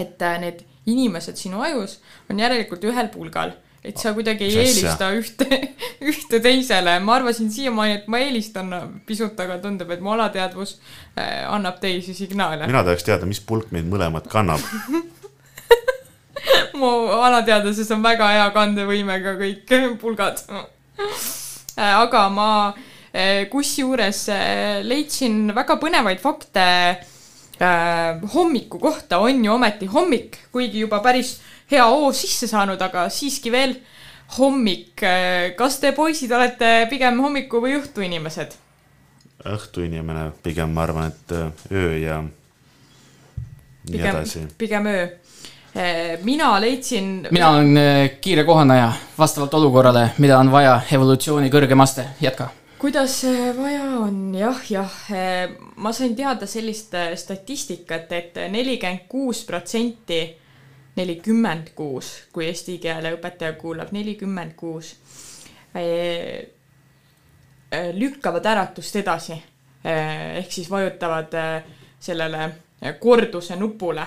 et 0.00 0.22
äh, 0.22 0.38
need 0.40 0.64
inimesed 0.86 1.36
sinu 1.40 1.62
ajus 1.64 2.00
on 2.30 2.40
järelikult 2.40 2.84
ühel 2.84 3.08
pulgal, 3.12 3.54
et 3.84 4.00
sa 4.00 4.14
kuidagi 4.16 4.48
ei 4.48 4.58
eelista 4.64 5.10
ühte, 5.16 5.60
ühte 6.10 6.40
teisele. 6.44 6.98
ma 7.00 7.18
arvasin 7.18 7.52
siiamaani, 7.52 8.00
et 8.00 8.08
ma 8.08 8.20
eelistan 8.24 8.72
pisut, 9.06 9.38
aga 9.40 9.58
tundub, 9.62 9.90
et 9.90 10.04
mu 10.04 10.14
alateadvus 10.16 10.78
äh, 11.18 11.44
annab 11.48 11.80
teisi 11.80 12.14
signaale. 12.14 12.66
mina 12.66 12.84
tahaks 12.84 13.04
teada, 13.04 13.28
mis 13.28 13.40
pulk 13.40 13.72
meid 13.72 13.88
mõlemat 13.90 14.28
kannab. 14.32 14.64
mu 16.80 16.90
alateadvuses 17.20 17.92
on 17.94 18.02
väga 18.04 18.32
hea 18.32 18.48
kandevõimega 18.56 19.36
kõik 19.40 19.76
pulgad. 20.00 20.40
aga 21.76 22.28
ma 22.32 22.48
eh, 22.72 22.90
kusjuures 23.50 24.22
eh, 24.34 24.80
leidsin 24.82 25.52
väga 25.54 25.76
põnevaid 25.82 26.22
fakte 26.22 26.64
eh, 26.64 28.24
hommiku 28.34 28.80
kohta, 28.82 29.20
on 29.22 29.44
ju 29.44 29.52
ometi 29.54 29.86
hommik, 29.86 30.38
kuigi 30.52 30.82
juba 30.82 31.00
päris 31.04 31.36
hea 31.70 31.84
hoo 31.86 32.12
sisse 32.12 32.48
saanud, 32.50 32.80
aga 32.82 33.08
siiski 33.10 33.52
veel 33.54 33.78
hommik. 34.38 35.00
kas 35.56 35.78
te 35.78 35.92
poisid 35.92 36.32
olete 36.32 36.86
pigem 36.90 37.20
hommiku 37.22 37.60
või 37.62 37.78
õhtu 37.78 38.02
inimesed? 38.04 38.60
õhtuinimene 39.44 40.30
pigem, 40.42 40.72
ma 40.72 40.86
arvan, 40.86 41.12
et 41.12 41.34
äh, 41.34 41.68
öö 41.72 41.98
ja 41.98 42.22
nii 42.24 43.92
pigem 43.92 44.10
edasi., 44.10 44.44
pigem 44.58 44.86
öö. 44.86 45.06
mina 46.22 46.60
leidsin. 46.60 47.28
mina 47.30 47.50
olen 47.50 47.76
äh, 47.76 48.10
kiire 48.20 48.44
kohanaja 48.44 48.92
vastavalt 49.18 49.54
olukorrale, 49.54 50.10
mida 50.18 50.38
on 50.38 50.52
vaja, 50.52 50.80
evolutsiooni 50.92 51.50
kõrgem 51.50 51.82
aste, 51.82 52.06
jätka. 52.20 52.48
Kuidas 52.84 53.22
vaja 53.56 53.84
on, 53.98 54.34
jah, 54.36 54.58
jah, 54.70 54.96
ma 55.80 55.92
sain 55.96 56.12
teada 56.16 56.44
sellist 56.44 56.92
äh, 56.92 57.14
statistikat 57.16 58.10
et, 58.12 58.36
et 58.36 58.52
nelikümmend 58.52 59.06
kuus 59.08 59.40
protsenti, 59.48 60.18
nelikümmend 60.98 61.70
kuus, 61.78 62.10
kui 62.32 62.44
eesti 62.44 62.74
keele 62.82 63.14
õpetaja 63.16 63.54
kuulab, 63.56 63.88
nelikümmend 63.96 64.52
kuus 64.60 64.90
lükkavad 67.96 68.50
äratust 68.52 69.00
edasi. 69.00 69.40
ehk 69.84 70.52
siis 70.52 70.68
vajutavad 70.70 71.32
sellele 72.00 72.50
korduse 73.00 73.56
nupule. 73.56 74.06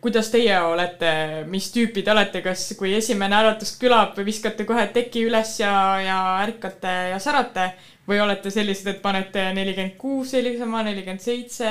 Kuidas 0.00 0.30
teie 0.32 0.54
olete, 0.64 1.10
mis 1.52 1.66
tüüpi 1.74 2.00
te 2.00 2.08
olete, 2.08 2.40
kas, 2.40 2.62
kui 2.78 2.94
esimene 2.96 3.36
äratus 3.36 3.74
kõlab, 3.76 4.16
viskate 4.24 4.64
kohe 4.64 4.86
teki 4.94 5.26
üles 5.28 5.58
ja, 5.60 5.72
ja 6.00 6.16
ärkate 6.40 6.94
ja 7.10 7.18
särate 7.20 7.66
või 8.08 8.20
olete 8.22 8.50
sellised, 8.50 8.86
et 8.88 9.02
panete 9.02 9.50
nelikümmend 9.56 9.96
kuus 9.98 10.32
helisema, 10.36 10.82
nelikümmend 10.86 11.22
seitse, 11.22 11.70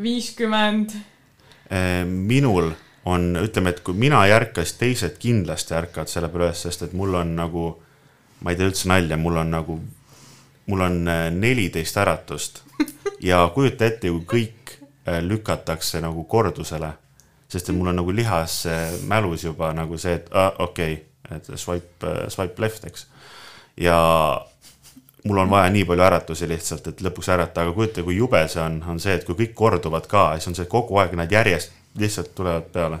viiskümmend? 0.00 0.94
Eh, 1.70 2.04
minul 2.06 2.72
on, 3.04 3.32
ütleme, 3.42 3.74
et 3.74 3.82
kui 3.84 3.96
mina 3.98 4.22
ei 4.26 4.32
ärka, 4.36 4.64
siis 4.64 4.78
teised 4.80 5.18
kindlasti 5.20 5.74
ärkavad 5.76 6.10
selle 6.10 6.30
peale 6.32 6.48
üles, 6.48 6.62
sest 6.64 6.86
et 6.86 6.94
mul 6.96 7.18
on 7.18 7.34
nagu, 7.36 7.68
ma 8.40 8.54
ei 8.54 8.60
tee 8.60 8.70
üldse 8.70 8.88
nalja, 8.90 9.18
mul 9.20 9.40
on 9.42 9.52
nagu, 9.52 9.80
mul 10.70 10.86
on 10.86 11.00
eh, 11.08 11.26
neliteist 11.34 11.98
äratust 11.98 12.62
ja 13.30 13.42
kujuta 13.54 13.88
ette, 13.88 14.12
kui 14.14 14.24
kõik 14.36 14.57
eh, 14.57 14.57
lükatakse 15.24 16.00
nagu 16.04 16.24
kordusele, 16.24 16.92
sest 17.48 17.70
et 17.70 17.76
mul 17.76 17.92
on 17.92 18.00
nagu 18.02 18.14
lihas 18.14 18.60
eh, 18.66 18.98
mälus 19.08 19.44
juba 19.44 19.72
nagu 19.76 19.98
see, 19.98 20.18
et 20.20 20.30
ah, 20.32 20.52
okei 20.58 20.94
okay,, 20.94 21.38
et 21.38 21.50
swipe, 21.60 22.14
swipe 22.32 22.62
left, 22.62 22.86
eks. 22.88 23.06
ja 23.76 23.98
mul 25.24 25.38
on 25.38 25.50
vaja 25.50 25.70
nii 25.70 25.84
palju 25.84 26.04
äratusi 26.04 26.48
lihtsalt, 26.48 26.86
et 26.90 27.02
lõpuks 27.04 27.28
ärata, 27.34 27.64
aga 27.64 27.74
kujuta, 27.76 28.04
kui 28.06 28.16
jube 28.16 28.40
see 28.48 28.62
on, 28.62 28.80
on 28.88 29.00
see, 29.02 29.16
et 29.18 29.26
kui 29.26 29.36
kõik 29.42 29.54
korduvad 29.58 30.06
ka, 30.10 30.30
siis 30.36 30.52
on 30.52 30.58
see 30.58 30.68
kogu 30.70 31.00
aeg, 31.02 31.16
nad 31.18 31.32
järjest 31.32 31.74
lihtsalt 31.98 32.34
tulevad 32.34 32.68
peale. 32.72 33.00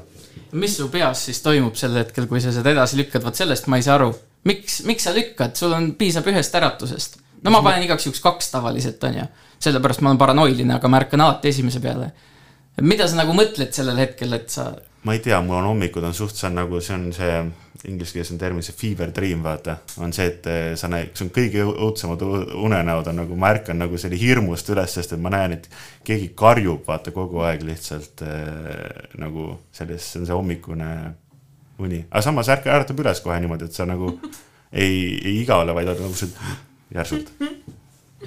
mis 0.52 0.76
su 0.76 0.88
peas 0.88 1.24
siis 1.28 1.40
toimub 1.44 1.76
sel 1.76 1.96
hetkel, 2.00 2.26
kui 2.26 2.40
sa 2.40 2.52
seda 2.52 2.72
edasi 2.72 2.98
lükkad, 3.00 3.24
vot 3.24 3.36
sellest 3.36 3.66
ma 3.68 3.78
ei 3.78 3.86
saa 3.86 3.96
aru. 3.98 4.12
miks, 4.44 4.82
miks 4.88 5.04
sa 5.08 5.14
lükkad, 5.14 5.56
sul 5.56 5.72
on, 5.72 5.92
piisab 5.98 6.26
ühest 6.32 6.54
äratusest. 6.54 7.18
No 7.44 7.54
ma 7.54 7.62
panen 7.62 7.86
igaks 7.86 8.08
juhuks 8.08 8.22
kaks 8.24 8.50
tavaliselt, 8.54 9.04
on 9.04 9.20
ju. 9.20 9.28
sellepärast 9.68 10.02
ma 10.02 10.12
olen 10.12 10.20
paranoiline, 10.20 10.74
aga 10.74 10.88
ma 10.88 11.00
ärkan 11.02 11.24
alati 11.24 11.52
esimese 11.52 11.80
peale. 11.84 12.12
mida 12.80 13.08
sa 13.08 13.18
nagu 13.18 13.34
mõtled 13.34 13.72
sellel 13.74 13.98
hetkel, 14.04 14.32
et 14.38 14.50
sa 14.50 14.70
ma 15.02 15.14
ei 15.14 15.22
tea, 15.22 15.38
mul 15.40 15.60
on 15.60 15.70
hommikud 15.72 16.04
on 16.04 16.14
suht, 16.14 16.36
see 16.36 16.48
on 16.48 16.58
nagu, 16.58 16.80
see 16.84 16.94
on 16.96 17.08
see 17.14 17.34
inglise 17.86 18.12
keeles 18.12 18.32
on 18.34 18.40
termin 18.40 18.64
see 18.66 18.74
fever 18.74 19.12
dream, 19.14 19.42
vaata. 19.46 19.76
on 20.02 20.12
see, 20.12 20.26
et 20.26 20.46
eh, 20.50 20.72
sa 20.78 20.90
näed, 20.90 21.12
see 21.14 21.26
on 21.28 21.30
kõige 21.34 21.62
õudsemad 21.68 22.24
unenäod 22.58 23.12
on 23.12 23.20
nagu, 23.22 23.38
ma 23.38 23.52
ärkan 23.54 23.78
nagu 23.78 24.00
selle 24.00 24.18
hirmust 24.18 24.68
üles, 24.74 24.96
sest 24.98 25.14
et 25.14 25.22
ma 25.22 25.32
näen, 25.32 25.54
et 25.58 25.68
keegi 26.06 26.32
karjub, 26.38 26.82
vaata 26.88 27.14
kogu 27.14 27.44
aeg 27.46 27.62
lihtsalt 27.68 28.24
eh, 28.26 29.08
nagu 29.22 29.52
selles, 29.74 30.10
see 30.12 30.22
on 30.22 30.28
see 30.28 30.38
hommikune 30.40 30.92
uni. 31.78 32.02
aga 32.10 32.24
samas 32.26 32.50
ärka 32.52 32.74
äratab 32.74 32.98
üles 33.04 33.22
kohe 33.22 33.38
niimoodi, 33.40 33.70
et 33.70 33.78
sa 33.78 33.86
nagu 33.86 34.16
ei, 34.18 35.14
ei 35.22 35.38
igavale, 35.44 35.76
vaid 35.78 35.94
oled 35.94 36.08
nagu 36.08 36.18
see 36.18 36.34
järsult 36.94 37.32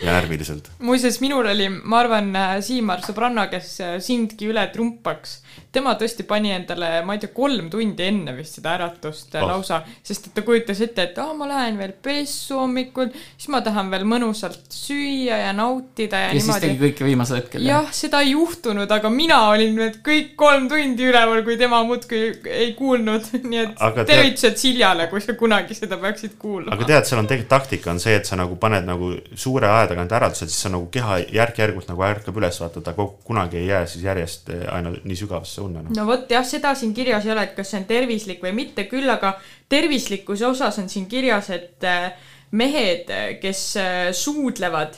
ja 0.01 0.13
närviliselt. 0.13 0.69
muuseas, 0.79 1.19
minul 1.21 1.45
oli, 1.45 1.67
ma 1.69 1.99
arvan, 2.03 2.31
Siimar 2.63 3.03
sõbranna, 3.05 3.47
kes 3.51 3.73
äh, 3.83 3.95
sindki 4.03 4.49
üle 4.51 4.63
trumpaks. 4.73 5.41
Tema 5.71 5.93
tõesti 5.99 6.25
pani 6.27 6.51
endale, 6.55 6.89
ma 7.07 7.15
ei 7.15 7.21
tea, 7.23 7.31
kolm 7.35 7.69
tundi 7.71 8.03
enne 8.07 8.33
vist 8.37 8.57
seda 8.59 8.73
äratust 8.77 9.35
oh. 9.39 9.45
Lausa, 9.47 9.81
sest 10.03 10.27
et 10.29 10.33
ta 10.35 10.43
kujutas 10.47 10.81
ette, 10.83 11.05
et 11.09 11.17
aa, 11.21 11.33
ma 11.37 11.47
lähen 11.49 11.77
veel 11.79 11.93
pessu 12.03 12.57
hommikul, 12.59 13.11
siis 13.37 13.49
ma 13.53 13.61
tahan 13.65 13.89
veel 13.93 14.03
mõnusalt 14.09 14.67
süüa 14.75 15.37
ja 15.45 15.53
nautida 15.55 16.19
ja, 16.25 16.31
ja 16.31 16.35
siis 16.39 16.47
niimoodi 16.49 16.67
tegi 16.67 16.81
kõike 16.85 17.07
viimasel 17.07 17.39
hetkel. 17.41 17.65
jah, 17.67 17.87
seda 17.95 18.21
ei 18.25 18.33
juhtunud, 18.33 18.91
aga 18.91 19.09
mina 19.13 19.39
olin 19.51 19.75
need 19.79 19.99
kõik 20.05 20.33
kolm 20.39 20.67
tundi 20.71 21.07
üleval, 21.09 21.43
kui 21.47 21.57
tema 21.59 21.81
muudkui 21.87 22.21
ei 22.51 22.73
kuulnud, 22.77 23.31
nii 23.51 23.63
et 23.65 23.81
Aga 23.81 24.03
tead- 24.03 24.11
tervitused 24.15 24.59
Siljale, 24.61 25.07
kui 25.11 25.21
sa 25.23 25.33
kunagi 25.39 25.75
seda 25.77 25.97
peaksid 26.01 26.35
kuulma. 26.41 26.75
aga 26.75 26.87
tead, 26.91 27.07
seal 27.09 27.21
on 27.23 27.29
tegelikult 27.31 27.51
taktika 27.51 27.91
on 27.91 27.99
see, 28.03 28.15
et 28.19 28.27
sa 28.29 28.37
nagu 28.39 28.55
paned 28.61 28.85
nagu 28.87 29.13
suure 29.35 29.67
aja 29.71 29.87
tagant 29.91 30.11
äratused, 30.19 30.51
siis 30.51 30.67
sa 30.67 30.71
nagu 30.73 30.85
keha 30.93 31.17
järk-järgult 31.33 31.87
nagu 31.89 32.03
ärkab 32.07 32.37
üles, 32.39 32.59
vaata, 32.61 32.83
ta 32.85 32.93
kogu- 32.97 33.17
kunagi 33.27 33.57
ei 33.61 33.67
jää 33.71 33.85
siis 33.89 34.03
järjest 34.05 34.49
eh, 34.53 34.65
aina 34.73 34.91
nii 35.03 35.17
sügavasse 35.41 35.61
unne 35.61 35.83
no.. 35.83 35.93
no 35.95 36.05
vot 36.07 36.29
jah, 36.31 36.45
seda 36.45 36.73
siin 36.75 36.93
kirjas 36.93 37.25
ei 37.25 37.33
ole, 37.33 37.45
et 37.49 37.55
kas 37.55 37.71
see 37.71 37.81
on 37.81 37.87
tervislik 37.89 38.41
või 38.43 38.53
mitte, 38.55 38.87
küll 38.89 39.09
aga 39.09 39.35
tervislikkuse 39.69 40.47
osas 40.47 40.79
on 40.79 40.89
siin 40.89 41.07
kirjas, 41.09 41.49
et 41.49 41.83
äh, 41.83 42.11
mehed, 42.51 43.11
kes 43.41 43.63
äh, 43.77 44.11
suudlevad 44.13 44.97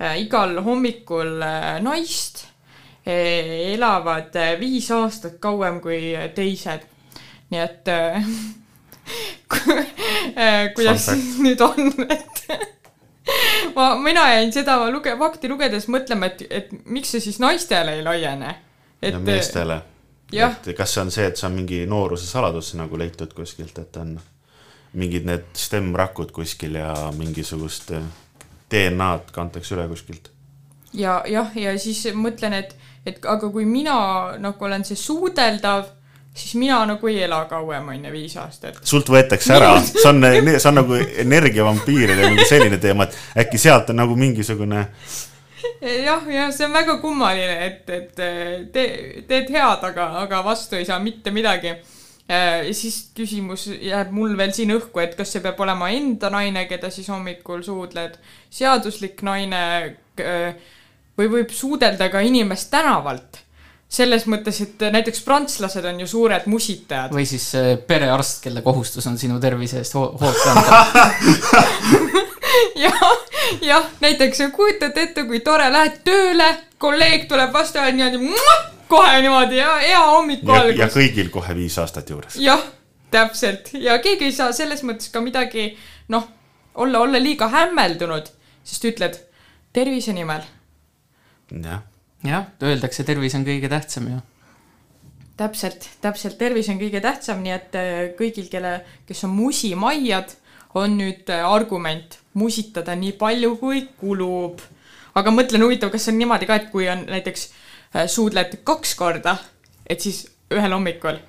äh, 0.00 0.18
igal 0.22 0.56
hommikul 0.64 1.40
äh, 1.42 1.78
naist, 1.84 2.46
elavad 3.04 4.34
äh, 4.40 4.54
viis 4.60 4.90
aastat 4.90 5.38
kauem 5.40 5.80
kui 5.84 6.14
teised. 6.34 6.86
nii 7.52 7.60
et 7.60 7.88
äh, 7.92 8.24
ku- 9.48 9.80
äh, 10.40 10.72
kuidas 10.74 11.10
siis 11.10 11.36
nüüd 11.44 11.60
on, 11.60 11.92
et 12.08 12.46
ma, 13.76 13.94
mina 14.00 14.24
jäin 14.34 14.52
seda 14.52 14.78
luge-, 14.90 15.16
fakti 15.20 15.48
lugedes 15.52 15.88
mõtlema, 15.92 16.32
et, 16.32 16.46
et 16.50 16.72
miks 16.84 17.12
see 17.14 17.20
siis 17.24 17.38
naistele 17.40 17.98
ei 17.98 18.04
laiene. 18.04 18.54
Ja 19.12 19.18
meestele. 19.18 19.82
et 20.32 20.70
kas 20.76 20.94
see 20.94 21.02
on 21.02 21.10
see, 21.14 21.26
et 21.26 21.36
see 21.36 21.46
on 21.46 21.54
mingi 21.54 21.84
nooruse 21.86 22.26
saladus 22.26 22.74
nagu 22.78 22.98
leitud 22.98 23.32
kuskilt, 23.36 23.78
et 23.78 23.96
on 23.96 24.16
mingid 24.94 25.26
need 25.26 25.46
stemrakud 25.58 26.30
kuskil 26.34 26.78
ja 26.78 26.92
mingisugust 27.16 27.90
eh, 27.96 28.06
DNA-d 28.70 29.34
kantakse 29.34 29.74
üle 29.76 29.88
kuskilt. 29.90 30.30
ja 30.92 31.22
jah, 31.30 31.50
ja 31.58 31.74
siis 31.78 32.06
mõtlen, 32.14 32.54
et, 32.62 32.76
et 33.06 33.20
aga 33.26 33.50
kui 33.50 33.66
mina 33.68 33.98
nagu 34.38 34.64
olen 34.64 34.84
see 34.86 34.98
suudeldav, 34.98 35.90
siis 36.34 36.54
mina 36.58 36.80
nagu 36.86 37.10
ei 37.10 37.22
ela 37.26 37.44
kauem, 37.50 37.88
on 37.88 38.04
ju, 38.04 38.12
viis 38.14 38.36
aastat. 38.38 38.80
sult 38.82 39.10
võetakse 39.10 39.54
ära, 39.54 39.76
see 39.86 40.08
on, 40.10 40.22
see 40.56 40.70
on 40.70 40.80
nagu 40.82 40.98
energiavampiiride 41.26 42.30
mingi 42.30 42.48
selline 42.48 42.78
teema, 42.82 43.08
et 43.08 43.44
äkki 43.46 43.60
sealt 43.60 43.90
on 43.90 44.02
nagu 44.02 44.16
mingisugune 44.18 44.86
jah, 46.04 46.24
ja 46.30 46.46
see 46.54 46.68
on 46.68 46.76
väga 46.76 46.96
kummaline, 47.02 47.58
et, 47.66 47.90
et 47.90 48.14
te, 48.72 48.86
teed 49.28 49.52
head, 49.54 49.84
aga, 49.90 50.08
aga 50.24 50.42
vastu 50.46 50.78
ei 50.78 50.88
saa 50.88 51.00
mitte 51.02 51.32
midagi. 51.34 51.74
ja 52.28 52.72
siis 52.72 53.10
küsimus 53.16 53.66
jääb 53.68 54.12
mul 54.16 54.36
veel 54.38 54.54
siin 54.56 54.72
õhku, 54.76 55.02
et 55.02 55.16
kas 55.16 55.34
see 55.34 55.42
peab 55.44 55.60
olema 55.60 55.90
enda 55.92 56.30
naine, 56.32 56.64
keda 56.70 56.88
siis 56.90 57.10
hommikul 57.12 57.62
suudled, 57.66 58.16
seaduslik 58.50 59.20
naine 59.26 59.64
äh, 60.20 60.54
või 61.18 61.30
võib 61.38 61.52
suudelda 61.54 62.08
ka 62.12 62.22
inimest 62.24 62.70
tänavalt. 62.72 63.40
selles 63.94 64.24
mõttes, 64.26 64.56
et 64.64 64.80
näiteks 64.90 65.20
prantslased 65.22 65.84
on 65.84 66.00
ju 66.00 66.06
suured 66.06 66.46
musitajad. 66.50 67.12
või 67.12 67.26
siis 67.28 67.54
äh, 67.54 67.76
perearst, 67.86 68.42
kelle 68.42 68.62
kohustus 68.62 69.06
on 69.06 69.18
sinu 69.18 69.38
tervise 69.40 69.78
eest 69.78 69.94
ho 69.94 70.06
hoolt 70.20 70.40
kanda. 70.44 70.86
jah, 72.86 73.04
jah, 73.70 73.90
näiteks 74.00 74.46
kujutad 74.52 74.96
ette, 74.98 75.24
kui 75.24 75.40
tore, 75.40 75.70
lähed 75.72 76.00
tööle, 76.04 76.48
kolleeg 76.78 77.28
tuleb 77.28 77.52
vastu 77.52 77.78
ja 77.78 77.90
niimoodi 77.92 78.72
kohe 78.88 79.20
niimoodi 79.20 79.56
ja 79.56 79.74
hea 79.80 80.00
hommiku 80.06 80.52
ja, 80.52 80.56
ja 80.56 80.62
algus. 80.62 80.96
kõigil 80.96 81.30
kohe 81.32 81.56
viis 81.56 81.76
aastat 81.80 82.10
juures. 82.10 82.36
jah, 82.40 82.62
täpselt 83.14 83.72
ja 83.78 83.98
keegi 84.02 84.28
ei 84.28 84.36
saa 84.36 84.52
selles 84.56 84.84
mõttes 84.86 85.10
ka 85.12 85.22
midagi 85.24 85.72
noh, 86.12 86.28
olla, 86.74 87.00
olla 87.06 87.22
liiga 87.22 87.48
hämmeldunud, 87.52 88.28
sest 88.66 88.86
ütled 88.90 89.18
tervise 89.74 90.14
nimel. 90.16 90.44
jah. 91.50 91.82
jah, 92.24 92.46
öeldakse, 92.62 93.04
tervis 93.04 93.36
on 93.38 93.46
kõige 93.46 93.70
tähtsam 93.72 94.08
ju. 94.12 94.20
täpselt, 95.40 95.88
täpselt, 96.04 96.38
tervis 96.38 96.70
on 96.72 96.80
kõige 96.82 97.02
tähtsam, 97.04 97.42
nii 97.44 97.56
et 97.56 97.78
äh, 97.80 97.92
kõigil, 98.18 98.48
kelle, 98.52 98.78
kes 99.08 99.24
on 99.26 99.34
musimaiad, 99.38 100.36
on 100.74 100.96
nüüd 100.98 101.30
äh, 101.30 101.44
argument 101.46 102.18
musitada 102.38 102.96
nii 102.98 103.14
palju, 103.18 103.54
kui 103.60 103.84
kulub. 104.00 104.62
aga 105.14 105.30
mõtlen, 105.30 105.62
huvitav, 105.62 105.92
kas 105.94 106.06
see 106.06 106.14
on 106.14 106.18
niimoodi 106.18 106.48
ka, 106.50 106.58
et 106.58 106.70
kui 106.72 106.88
on 106.90 107.04
näiteks 107.06 107.46
äh, 107.46 108.08
suudled 108.10 108.58
kaks 108.66 108.94
korda, 108.98 109.36
et 109.86 110.02
siis 110.02 110.24
ühel 110.54 110.74
hommikul, 110.74 111.20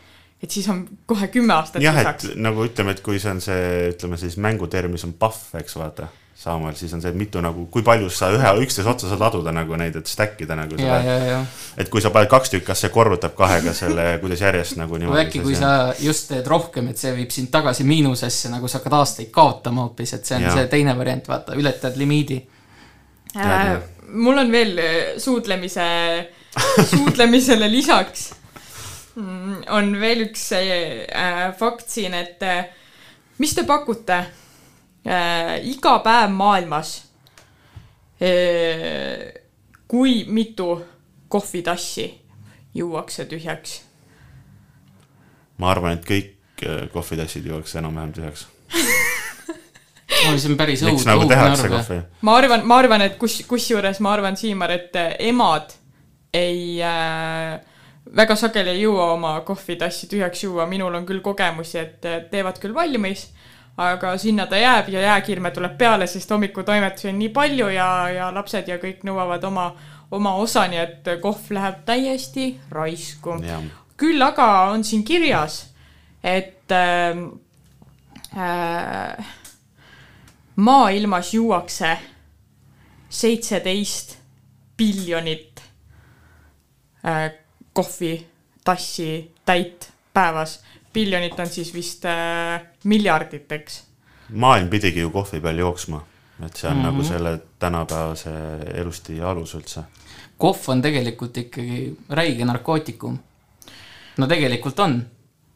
et 0.41 0.51
siis 0.51 0.67
on 0.71 0.83
kohe 1.05 1.29
kümme 1.33 1.53
aastat 1.53 1.83
jah, 1.85 1.97
et 2.01 2.07
lisaks. 2.07 2.37
nagu 2.41 2.65
ütleme, 2.65 2.95
et 2.97 3.03
kui 3.05 3.21
see 3.21 3.33
on 3.35 3.41
see, 3.43 3.91
ütleme 3.93 4.17
siis 4.21 4.39
mängutermis 4.41 5.05
on 5.07 5.13
pahv, 5.19 5.43
eks 5.61 5.77
vaata, 5.77 6.09
Samuel, 6.35 6.75
siis 6.75 6.91
on 6.93 6.99
see, 6.99 7.13
et 7.13 7.15
mitu 7.15 7.39
nagu, 7.39 7.63
kui 7.71 7.83
palju 7.85 8.09
sa 8.11 8.27
ühe, 8.35 8.49
üksteise 8.65 8.89
otsa 8.91 9.07
saad 9.07 9.21
laduda 9.23 9.53
nagu 9.55 9.77
neid, 9.79 9.95
et 9.95 10.09
stack 10.11 10.41
ida 10.43 10.57
nagu 10.59 10.75
Ja, 10.81 10.97
ja, 10.99 11.15
ja. 11.23 11.37
et 11.79 11.89
kui 11.89 12.03
sa 12.03 12.11
paned 12.11 12.27
kaks 12.29 12.51
tükki, 12.51 12.67
kas 12.67 12.83
see 12.83 12.91
korrutab 12.91 13.37
kahega 13.39 13.71
selle, 13.73 14.09
kuidas 14.19 14.43
järjest 14.43 14.75
nagu 14.81 14.99
niimoodi 14.99 15.23
äkki, 15.23 15.41
kui 15.45 15.55
sa 15.55 15.93
just 16.03 16.27
teed 16.33 16.47
rohkem, 16.51 16.91
et 16.91 16.99
see 16.99 17.15
viib 17.15 17.31
sind 17.31 17.49
tagasi 17.55 17.87
miinusesse, 17.87 18.51
nagu 18.51 18.67
sa 18.67 18.81
hakkad 18.81 18.97
aastaid 18.99 19.31
kaotama 19.33 19.87
hoopis, 19.87 20.13
et 20.19 20.27
see 20.27 20.35
on 20.35 20.49
Jaa. 20.49 20.59
see 20.59 20.71
teine 20.75 20.97
variant, 20.99 21.31
vaata, 21.31 21.55
ületad 21.55 21.95
limiidi. 21.97 22.41
Äh, 23.39 23.75
mul 24.11 24.43
on 24.43 24.51
veel 24.51 24.77
äh, 24.79 25.01
suudlemise, 25.17 25.85
suudlemisele 26.91 27.71
lisaks 27.71 28.29
mm, 29.15 29.65
on 29.75 29.93
veel 30.03 30.27
üks 30.27 30.49
äh, 30.59 31.45
fakt 31.57 31.87
siin, 31.89 32.15
et 32.17 32.43
äh, 32.43 32.65
mis 33.39 33.55
te 33.55 33.63
pakute 33.67 34.25
iga 35.05 35.99
päev 36.01 36.31
maailmas 36.33 36.95
äh,, 38.21 39.43
kui 39.87 40.23
mitu 40.27 40.85
kohvitassi 41.29 42.07
juuakse 42.73 43.25
tühjaks? 43.25 43.81
ma 45.57 45.71
arvan, 45.71 45.99
et 45.99 46.07
kõik 46.07 46.65
äh, 46.65 46.87
kohvitassid 46.93 47.45
jõuaks 47.47 47.77
enam-vähem 47.79 48.11
tühjaks. 48.15 48.47
see 50.35 50.49
on 50.51 50.57
päris 50.59 50.83
miks 50.85 51.05
õudne 51.07 51.37
nagu 51.37 51.55
arv, 51.61 52.01
ma 52.25 52.35
arvan, 52.39 52.65
ma 52.67 52.79
arvan, 52.81 53.05
et 53.07 53.15
kus, 53.21 53.39
kusjuures 53.47 54.01
ma 54.03 54.15
arvan, 54.15 54.37
Siimar, 54.39 54.73
et 54.75 54.99
äh, 54.99 55.15
emad 55.29 55.75
ei 56.35 56.81
äh,, 56.83 57.55
väga 58.15 58.35
sageli 58.39 58.75
ei 58.75 58.83
jõua 58.83 59.13
oma 59.13 59.37
kohvitassi 59.47 60.09
tühjaks 60.11 60.43
juua, 60.43 60.67
minul 60.67 60.95
on 60.99 61.07
küll 61.07 61.23
kogemusi, 61.23 61.79
et 61.79 62.09
äh, 62.09 62.23
teevad 62.31 62.59
küll 62.63 62.75
valmis, 62.75 63.29
aga 63.77 64.17
sinna 64.17 64.45
ta 64.47 64.57
jääb 64.57 64.89
ja 64.89 65.01
jääkirme 65.01 65.51
tuleb 65.51 65.77
peale, 65.77 66.07
sest 66.07 66.29
hommikutoimetusi 66.31 67.09
on 67.09 67.19
nii 67.19 67.29
palju 67.29 67.67
ja, 67.75 67.87
ja 68.09 68.31
lapsed 68.33 68.67
ja 68.71 68.77
kõik 68.79 69.03
nõuavad 69.07 69.43
oma, 69.43 69.69
oma 70.11 70.35
osa, 70.39 70.67
nii 70.71 70.79
et 70.79 71.09
kohv 71.21 71.51
läheb 71.55 71.83
täiesti 71.85 72.53
raisku. 72.71 73.39
küll 73.97 74.21
aga 74.21 74.71
on 74.71 74.83
siin 74.83 75.03
kirjas, 75.03 75.73
et 76.23 76.71
äh, 76.71 77.19
äh, 78.37 79.25
maailmas 80.55 81.33
juuakse 81.33 81.97
seitseteist 83.09 84.17
biljonit 84.77 85.63
äh, 87.05 87.31
kohvitassi 87.73 89.31
täit 89.45 89.91
päevas. 90.13 90.63
biljonit 90.93 91.39
on 91.39 91.47
siis 91.47 91.73
vist 91.73 92.05
äh, 92.05 92.61
miljarditeks. 92.85 93.83
maailm 94.29 94.69
pidigi 94.69 94.99
ju 94.99 95.09
kohvi 95.13 95.39
peal 95.41 95.57
jooksma, 95.57 96.01
et 96.45 96.55
see 96.55 96.69
on 96.69 96.77
mm 96.77 96.81
Mhm. 96.81 96.87
-hmm. 96.89 96.91
nagu 96.91 97.03
selle 97.03 97.39
tänapäevase 97.59 98.29
elustiili 98.73 99.21
alus 99.21 99.55
üldse. 99.55 99.83
kohv 100.37 100.69
on 100.69 100.81
tegelikult 100.81 101.37
ikkagi 101.37 101.97
räige 102.09 102.45
narkootikum. 102.45 103.17
no 104.17 104.27
tegelikult 104.27 104.79
on. 104.79 105.05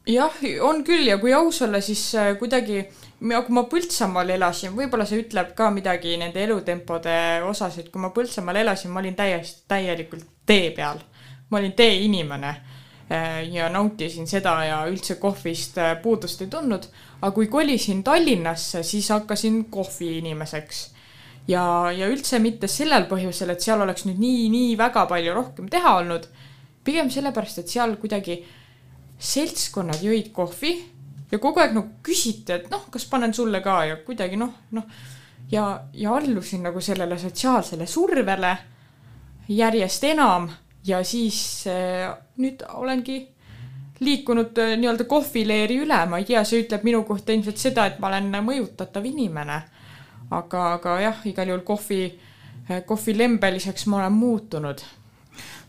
jah, 0.07 0.31
on 0.61 0.83
küll 0.83 1.07
ja 1.07 1.17
kui 1.17 1.33
aus 1.33 1.61
olla, 1.61 1.81
siis 1.81 2.15
äh, 2.15 2.37
kuidagi, 2.39 2.85
kui 3.19 3.53
ma 3.55 3.63
Põltsamaal 3.63 4.29
elasin, 4.29 4.71
võib-olla 4.75 5.05
see 5.05 5.21
ütleb 5.21 5.53
ka 5.55 5.69
midagi 5.71 6.17
nende 6.17 6.43
elutempode 6.43 7.41
osas, 7.45 7.77
et 7.77 7.89
kui 7.89 8.01
ma 8.01 8.09
Põltsamaal 8.09 8.55
elasin, 8.55 8.91
ma 8.91 8.99
olin 8.99 9.15
täiesti, 9.15 9.63
täielikult 9.67 10.25
tee 10.45 10.71
peal. 10.71 10.97
ma 11.49 11.57
olin 11.57 11.71
teeinimene 11.73 12.49
äh, 13.11 13.43
ja 13.51 13.69
nautisin 13.69 14.27
seda 14.27 14.63
ja 14.65 14.85
üldse 14.87 15.15
kohvist 15.15 15.77
äh, 15.77 16.01
puudust 16.01 16.41
ei 16.41 16.47
tundnud. 16.47 16.83
Aga 17.21 17.31
kui 17.35 17.47
kolisin 17.51 18.03
Tallinnasse, 18.03 18.83
siis 18.83 19.09
hakkasin 19.11 19.65
kohviinimeseks 19.71 20.83
ja, 21.51 21.63
ja 21.91 22.07
üldse 22.07 22.39
mitte 22.39 22.69
sellel 22.71 23.07
põhjusel, 23.09 23.53
et 23.53 23.65
seal 23.65 23.81
oleks 23.83 24.05
nüüd 24.07 24.21
nii, 24.21 24.47
nii 24.53 24.77
väga 24.79 25.05
palju 25.09 25.35
rohkem 25.35 25.69
teha 25.71 25.97
olnud. 26.01 26.29
pigem 26.83 27.09
sellepärast, 27.11 27.59
et 27.59 27.69
seal 27.69 27.97
kuidagi 28.01 28.39
seltskonnad 29.19 30.01
jõid 30.01 30.31
kohvi 30.33 30.71
ja 31.31 31.39
kogu 31.39 31.59
aeg 31.59 31.75
nagu 31.75 31.99
küsiti, 32.03 32.55
et 32.55 32.69
noh, 32.71 32.87
kas 32.91 33.05
panen 33.05 33.33
sulle 33.33 33.61
ka 33.61 33.83
ja 33.85 33.97
kuidagi 34.05 34.39
noh, 34.39 34.53
noh 34.71 34.87
ja, 35.51 35.83
ja 35.93 36.15
allusin 36.15 36.63
nagu 36.63 36.81
sellele 36.81 37.17
sotsiaalsele 37.19 37.85
survele 37.85 38.55
järjest 39.49 40.03
enam 40.11 40.47
ja 40.85 41.03
siis 41.03 41.67
äh, 41.67 42.07
nüüd 42.37 42.63
olengi 42.73 43.19
liikunud 43.99 44.57
äh, 44.57 44.75
nii-öelda 44.79 45.05
kohvileeri 45.09 45.81
üle, 45.83 45.99
ma 46.09 46.21
ei 46.21 46.27
tea, 46.27 46.43
see 46.47 46.63
ütleb 46.63 46.85
minu 46.87 47.03
kohta 47.07 47.35
ilmselt 47.35 47.59
seda, 47.61 47.89
et 47.89 47.99
ma 47.99 48.11
olen 48.11 48.31
mõjutatav 48.45 49.05
inimene. 49.05 49.61
aga, 50.29 50.63
aga 50.77 50.99
jah, 51.01 51.21
igal 51.25 51.49
juhul 51.49 51.65
kohvi, 51.65 52.03
kohvilembeliseks 52.85 53.87
ma 53.89 53.97
olen 53.97 54.13
muutunud. 54.13 54.81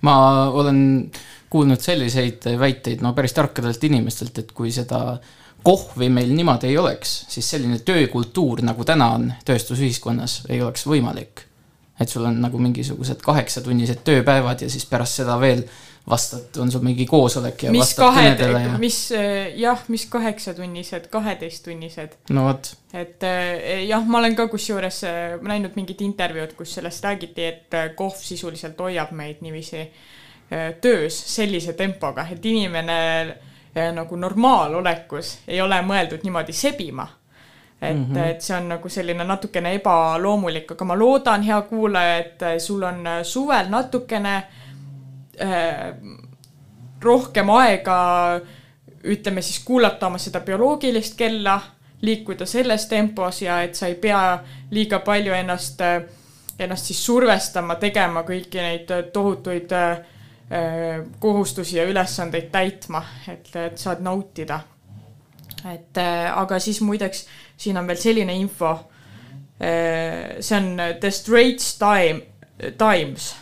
ma 0.01 0.15
olen 0.51 1.11
kuulnud 1.51 1.81
selliseid 1.81 2.47
väiteid 2.59 3.03
no 3.03 3.13
päris 3.13 3.33
tarkadelt 3.35 3.85
inimestelt, 3.85 4.39
et 4.39 4.53
kui 4.53 4.71
seda 4.73 5.19
kohvi 5.63 6.09
meil 6.09 6.33
niimoodi 6.33 6.71
ei 6.71 6.79
oleks, 6.79 7.25
siis 7.29 7.51
selline 7.51 7.81
töökultuur, 7.85 8.63
nagu 8.65 8.85
täna 8.85 9.11
on 9.17 9.31
tööstusühiskonnas, 9.45 10.45
ei 10.49 10.63
oleks 10.63 10.87
võimalik. 10.87 11.47
et 12.01 12.09
sul 12.09 12.25
on 12.25 12.39
nagu 12.41 12.59
mingisugused 12.59 13.21
kaheksatunnised 13.21 13.99
tööpäevad 14.05 14.63
ja 14.65 14.71
siis 14.73 14.87
pärast 14.89 15.19
seda 15.21 15.35
veel 15.41 15.67
vastad, 16.11 16.57
on 16.59 16.71
sul 16.71 16.83
mingi 16.85 17.07
koosolek 17.07 17.65
ja 17.67 17.73
mis 17.75 17.83
vastad 17.83 18.05
kahe 18.05 18.23
kõnedele, 18.25 18.63
ja 18.65 18.79
mis 18.83 18.99
äh, 19.17 19.51
jah, 19.59 19.83
mis 19.93 20.07
kaheksatunnised, 20.11 21.09
kaheteisttunnised. 21.13 22.17
no 22.35 22.47
vot, 22.49 22.73
et 22.93 23.27
äh, 23.27 23.85
jah, 23.89 24.05
ma 24.07 24.21
olen 24.21 24.37
ka 24.39 24.49
kusjuures 24.53 25.03
äh, 25.09 25.37
näinud 25.47 25.77
mingit 25.79 26.03
intervjuud, 26.05 26.57
kus 26.59 26.75
sellest 26.79 27.05
räägiti, 27.07 27.47
et 27.47 27.79
kohv 27.99 28.19
sisuliselt 28.19 28.81
hoiab 28.81 29.15
meid 29.17 29.45
niiviisi 29.45 29.87
töös 30.83 31.15
sellise 31.31 31.77
tempoga, 31.79 32.25
et 32.27 32.47
inimene 32.51 32.95
nagu 33.95 34.17
normaalolekus 34.19 35.29
ei 35.47 35.61
ole 35.63 35.77
mõeldud 35.87 36.25
niimoodi 36.27 36.53
sebima. 36.53 37.07
et 37.81 37.97
mm. 37.97 38.15
-hmm. 38.15 38.25
et 38.31 38.43
see 38.43 38.57
on 38.57 38.67
nagu 38.69 38.89
selline 38.89 39.25
natukene 39.25 39.75
ebaloomulik, 39.75 40.73
aga 40.73 40.85
ma 40.85 40.99
loodan, 40.99 41.43
hea 41.43 41.61
kuulaja, 41.63 42.19
et 42.19 42.43
sul 42.59 42.83
on 42.83 43.07
suvel 43.23 43.71
natukene 43.71 44.35
äh, 44.37 44.60
rohkem 47.01 47.51
aega 47.51 47.97
ütleme 49.05 49.43
siis 49.43 49.63
kuulata 49.65 50.07
oma 50.07 50.19
seda 50.19 50.41
bioloogilist 50.41 51.17
kella, 51.17 51.61
liikuda 52.03 52.47
selles 52.47 52.87
tempos 52.87 53.43
ja 53.43 53.63
et 53.63 53.75
sa 53.75 53.89
ei 53.89 53.95
pea 54.01 54.39
liiga 54.71 55.01
palju 55.05 55.33
ennast, 55.37 55.81
ennast 56.59 56.91
siis 56.91 57.01
survestama, 57.05 57.77
tegema 57.81 58.25
kõiki 58.29 58.61
neid 58.61 58.93
tohutuid 59.13 59.73
äh, 59.77 60.01
kohustusi 61.21 61.77
ja 61.77 61.85
ülesandeid 61.89 62.49
täitma, 62.53 63.03
et, 63.29 63.53
et 63.57 63.79
saad 63.79 64.01
nautida. 64.05 64.61
et 65.73 65.99
äh, 65.99 66.39
aga 66.39 66.59
siis 66.59 66.81
muideks 66.81 67.27
siin 67.57 67.77
on 67.77 67.87
veel 67.87 67.99
selline 68.01 68.35
info. 68.35 68.79
see 70.41 70.57
on 70.57 70.79
The 71.01 71.11
Straits 71.11 71.79
Time, 71.79 72.23
Times 72.79 73.35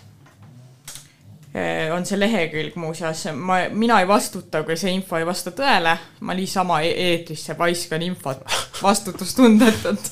on 1.94 2.04
see 2.06 2.18
lehekülg 2.20 2.74
muuseas, 2.76 3.24
ma, 3.34 3.62
mina 3.72 4.00
ei 4.02 4.08
vastuta, 4.08 4.60
kui 4.66 4.76
see 4.76 4.92
info 4.92 5.16
ei 5.16 5.26
vasta 5.26 5.50
tõele, 5.56 5.94
ma 6.20 6.36
niisama 6.36 6.82
e- 6.84 6.92
eetrisse 7.06 7.56
paiskan 7.56 8.04
infot 8.04 8.42
vastutustundetult 8.84 10.10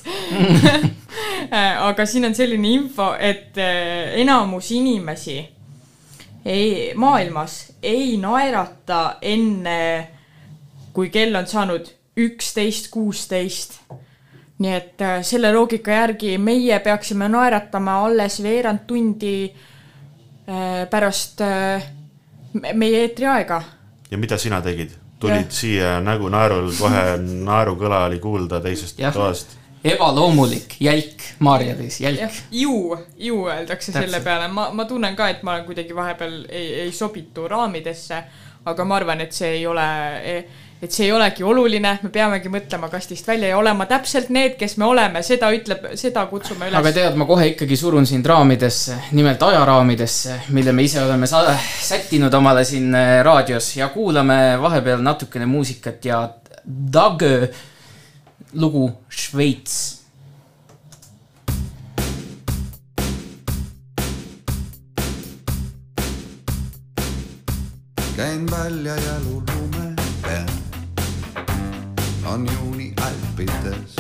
aga 1.91 2.07
siin 2.09 2.25
on 2.31 2.35
selline 2.35 2.73
info, 2.79 3.13
et 3.21 3.59
eh, 3.61 4.17
enamus 4.23 4.71
inimesi 4.73 5.37
ei, 6.47 6.95
maailmas 6.97 7.59
ei 7.83 8.17
naerata 8.23 9.19
enne, 9.23 9.79
kui 10.97 11.13
kell 11.13 11.37
on 11.37 11.47
saanud 11.47 11.93
üksteist, 12.17 12.89
kuusteist. 12.91 13.81
nii 14.57 14.73
et 14.73 15.03
äh, 15.05 15.19
selle 15.21 15.51
loogika 15.53 15.93
järgi 15.93 16.39
meie 16.41 16.79
peaksime 16.81 17.29
naeratama 17.29 17.99
alles 18.07 18.39
veerand 18.41 18.87
tundi 18.89 19.51
äh, 19.51 19.67
pärast 20.91 21.41
äh, 21.41 21.83
me- 22.53 22.73
meie 22.73 23.01
eetriaega. 23.07 23.63
ja 24.11 24.19
mida 24.19 24.39
sina 24.39 24.61
tegid? 24.63 24.91
tulid 25.19 25.37
Jah. 25.49 25.51
siia 25.51 25.93
nägu 26.05 26.29
naerul, 26.29 26.69
kohe 26.79 27.05
naerukõla 27.23 28.05
oli 28.07 28.19
kuulda 28.21 28.61
teisest 28.61 28.99
Jah. 29.01 29.15
toast. 29.15 29.57
ebaloomulik, 29.85 30.77
jälk, 30.81 31.23
Maarjadis, 31.39 32.01
jälk 32.01 32.33
ju, 32.51 32.99
ju 33.19 33.47
öeldakse 33.49 33.93
Täpselt. 33.93 34.11
selle 34.11 34.21
peale, 34.25 34.49
ma, 34.49 34.71
ma 34.73 34.85
tunnen 34.85 35.17
ka, 35.17 35.29
et 35.29 35.43
ma 35.43 35.55
olen 35.55 35.65
kuidagi 35.65 35.95
vahepeal 35.97 36.45
ei, 36.49 36.75
ei 36.87 36.93
sobitu 36.93 37.49
raamidesse, 37.49 38.23
aga 38.67 38.85
ma 38.85 38.97
arvan, 38.97 39.21
et 39.21 39.33
see 39.33 39.49
ei 39.61 39.67
ole, 39.67 39.87
et 40.83 40.93
see 40.93 41.07
ei 41.07 41.13
olegi 41.13 41.43
oluline, 41.47 41.99
me 42.03 42.11
peamegi 42.13 42.51
mõtlema 42.53 42.91
kastist 42.93 43.27
välja 43.29 43.49
ja 43.49 43.59
olema 43.59 43.87
täpselt 43.89 44.29
need, 44.35 44.57
kes 44.61 44.77
me 44.77 44.85
oleme, 44.85 45.23
seda 45.25 45.49
ütleb, 45.57 45.87
seda 45.97 46.27
kutsume 46.31 46.69
üles. 46.69 46.79
aga 46.79 46.93
tead, 46.93 47.17
ma 47.17 47.25
kohe 47.29 47.49
ikkagi 47.55 47.77
surun 47.81 48.07
sind 48.07 48.27
raamidesse, 48.27 48.99
nimelt 49.17 49.43
ajaraamidesse, 49.43 50.41
mille 50.57 50.73
me 50.77 50.85
ise 50.85 51.01
oleme 51.03 51.27
sa- 51.27 51.57
sättinud 51.83 52.35
omale 52.35 52.65
siin 52.65 52.95
äh, 52.95 53.21
raadios 53.25 53.73
ja 53.77 53.89
kuulame 53.95 54.57
vahepeal 54.63 55.03
natukene 55.03 55.47
muusikat 55.47 56.05
ja 56.05 56.25
Dagö 56.67 57.49
lugu 58.55 58.91
Šveits 59.09 60.03
käin 68.17 68.47
välja 68.51 68.97
jalu 68.97 69.43
lume 69.47 69.47
peal. 69.47 69.66
On 72.27 72.47
juuni 72.53 72.93
Alpides. 73.07 73.97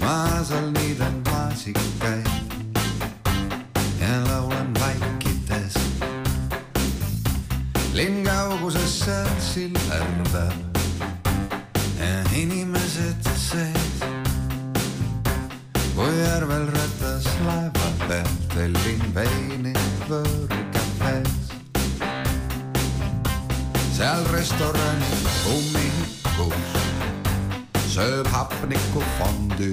ma 0.00 0.44
seal 0.44 0.70
niidan 0.70 1.16
maasikaid 1.30 2.26
ja 4.00 4.14
laulan 4.28 4.74
vaikides. 4.80 5.74
linn 7.94 8.24
kauguses 8.24 8.98
seal 9.04 9.32
sillerdab 9.40 10.78
ja 11.98 12.20
inimesed 12.36 13.30
sees. 13.36 13.96
kui 15.94 16.12
järvel 16.20 16.66
ratas 16.76 17.30
laeva 17.46 17.88
peal 18.08 18.34
tellin 18.54 19.08
veini 19.14 19.74
võõrikafees. 20.10 21.43
Seal 23.94 24.24
restorani 24.32 25.10
ummikus 25.54 26.72
sööb 27.92 28.26
hapnikku 28.26 29.02
fondüü. 29.18 29.70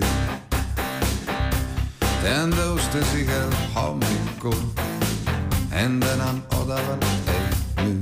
tean 2.22 2.54
tõustes 2.54 3.16
igal 3.18 3.50
hommikul, 3.74 4.62
end 5.74 6.06
enam 6.14 6.44
odavalt 6.60 7.34
ei 7.34 7.48
müü. 7.82 7.98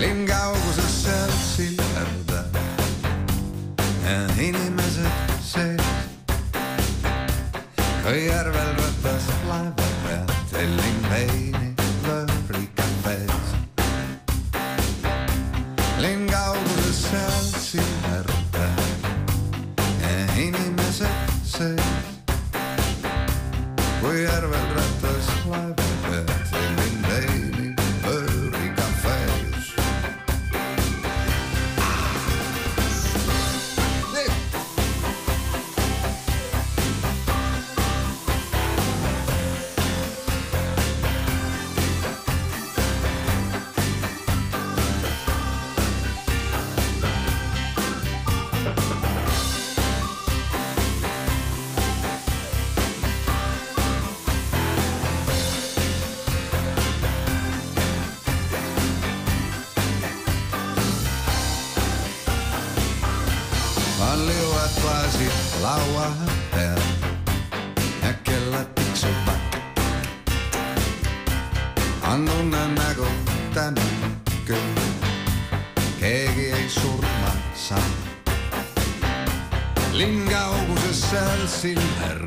linn 0.00 0.26
kauguses 0.30 0.94
seal 1.02 1.34
sillerdab 1.50 2.54
ja 4.06 4.18
inimesed 4.38 5.38
sees. 5.42 5.86
kui 8.06 8.28
seal 81.58 82.17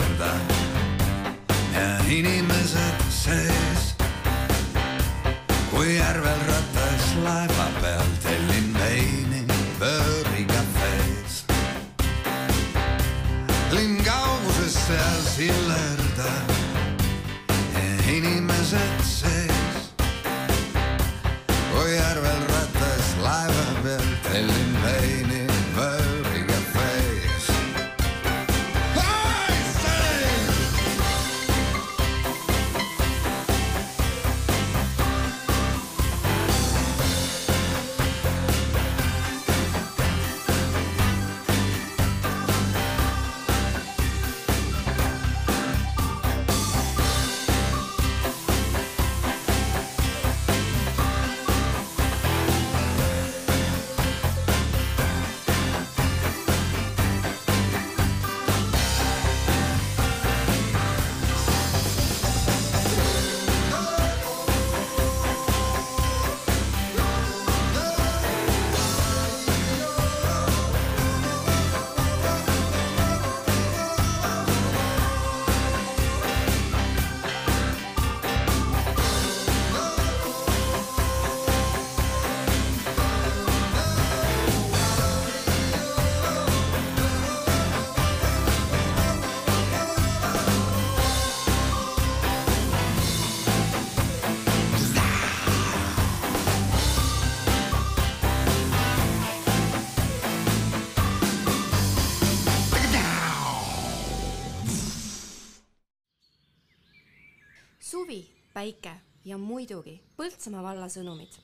ja 109.31 109.37
muidugi 109.39 109.95
Põltsamaa 110.17 110.63
valla 110.65 110.87
sõnumid. 110.91 111.37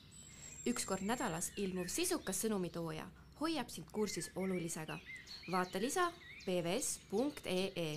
üks 0.68 0.84
kord 0.84 1.04
nädalas 1.08 1.52
ilmuv 1.56 1.88
sisukas 1.88 2.42
sõnumitooja 2.44 3.06
hoiab 3.40 3.70
sind 3.72 3.88
kursis 3.92 4.30
olulisega. 4.36 4.98
vaata 5.52 5.80
lisa 5.80 6.10
pvs.ee. 6.44 7.90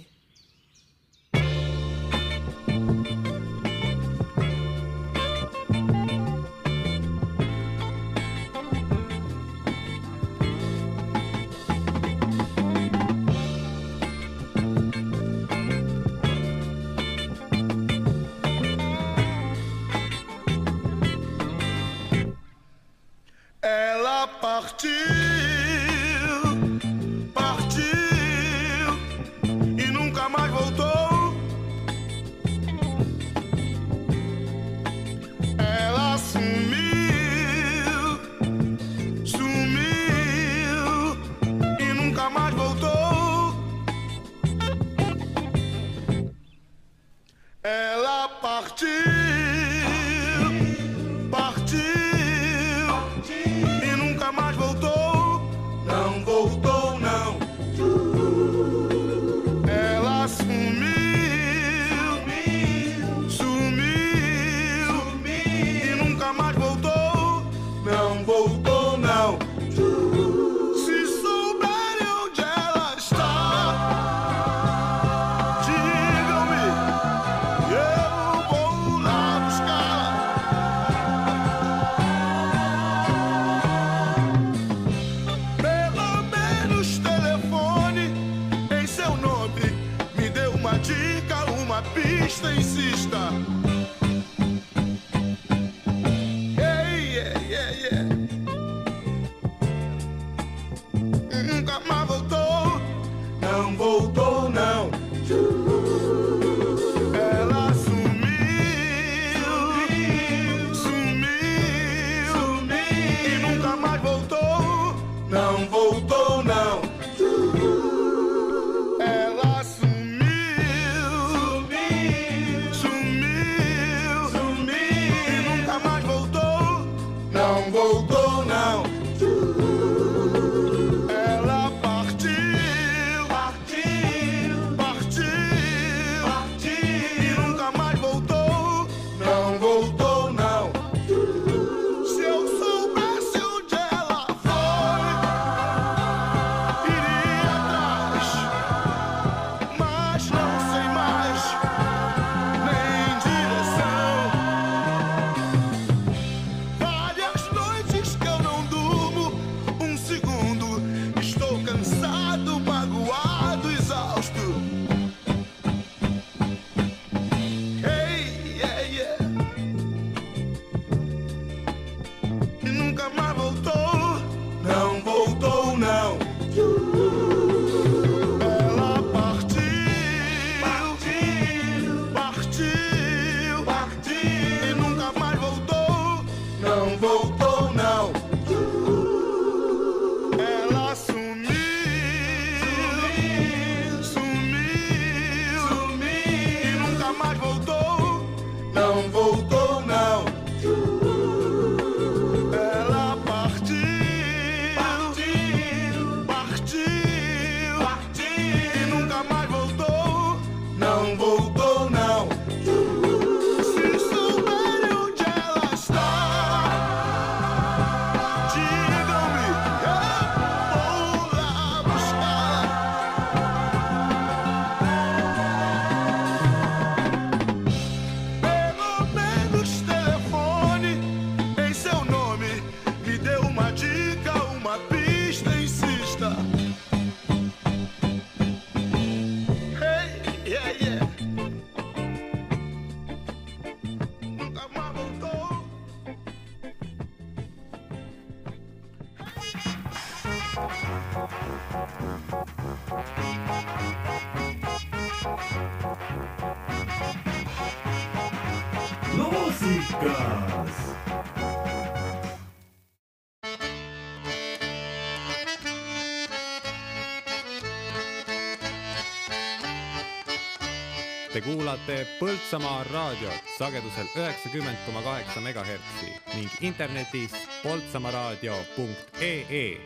kuulate 271.71 272.07
Põltsamaa 272.19 272.83
raadiot 272.83 273.43
sagedusel 273.57 274.07
üheksakümmend 274.15 274.77
koma 274.85 275.01
kaheksa 275.01 275.39
megahertsi 275.39 276.05
ning 276.35 276.49
internetis 276.61 277.31
poltsamaaraadio.ee. 277.63 279.77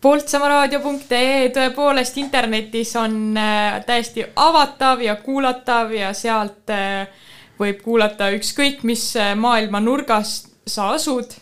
poltsamaaraadio.ee 0.00 1.48
tõepoolest 1.56 2.16
internetis 2.20 2.92
on 3.00 3.36
äh, 3.40 3.80
täiesti 3.86 4.26
avatav 4.36 5.00
ja 5.00 5.16
kuulatav 5.16 5.92
ja 5.96 6.12
sealt 6.12 6.68
äh, 6.76 7.08
võib 7.56 7.80
kuulata 7.80 8.28
ükskõik 8.36 8.84
mis 8.84 9.16
äh, 9.16 9.32
maailma 9.36 9.80
nurgas 9.80 10.52
sa 10.66 10.90
asud. 10.92 11.32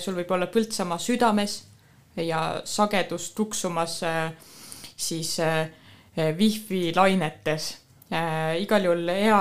sul 0.00 0.14
võib 0.14 0.30
olla 0.30 0.46
Põltsamaa 0.46 0.98
südames 0.98 1.64
ja 2.16 2.60
sagedus 2.64 3.32
tuksumas 3.32 4.00
siis 4.96 5.40
äh, 5.40 5.68
wifi 6.16 6.92
lainetes. 6.96 7.76
igal 8.60 8.84
juhul 8.84 9.08
hea, 9.10 9.40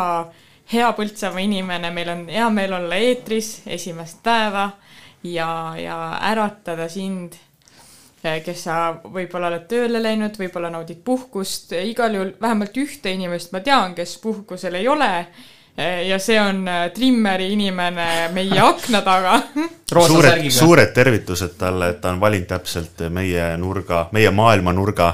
hea 0.73 0.91
Põltsamaa 0.97 1.43
inimene, 1.45 1.91
meil 1.93 2.09
on 2.09 2.27
hea 2.29 2.49
meel 2.49 2.73
olla 2.73 2.95
eetris 2.95 3.61
esimest 3.65 4.23
päeva 4.23 4.69
ja, 5.23 5.49
ja 5.77 5.97
äratada 6.31 6.89
sind 6.89 7.37
kes 8.45 8.63
sa 8.65 8.77
võib-olla 9.13 9.49
oled 9.51 9.67
tööle 9.69 10.01
läinud, 10.01 10.37
võib-olla 10.39 10.71
naudid 10.73 11.01
puhkust, 11.05 11.75
igal 11.77 12.15
juhul 12.15 12.31
vähemalt 12.41 12.77
ühte 12.81 13.13
inimest 13.13 13.53
ma 13.53 13.61
tean, 13.65 13.93
kes 13.97 14.17
puhkusel 14.23 14.79
ei 14.79 14.87
ole. 14.87 15.11
ja 16.07 16.17
see 16.23 16.37
on 16.39 16.63
trimmeri 16.95 17.49
inimene 17.51 18.29
meie 18.33 18.59
akna 18.63 19.01
taga. 19.03 19.41
suured, 19.91 20.49
suured 20.49 20.93
tervitused 20.95 21.57
talle, 21.59 21.89
et 21.91 22.01
ta 22.01 22.13
on 22.13 22.21
valinud 22.21 22.47
täpselt 22.47 23.05
meie 23.09 23.49
nurga, 23.59 24.07
meie 24.15 24.31
maailma 24.31 24.73
nurga, 24.73 25.11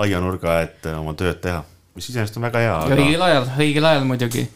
aianurga, 0.00 0.60
et 0.66 0.90
oma 0.94 1.14
tööd 1.18 1.40
teha. 1.44 1.62
mis 1.94 2.08
iseenesest 2.08 2.38
on 2.38 2.48
väga 2.48 2.64
hea 2.64 2.74
aga.... 2.86 2.96
õigel 2.96 3.28
ajal, 3.28 3.52
õigel 3.58 3.92
ajal 3.92 4.08
muidugi 4.08 4.48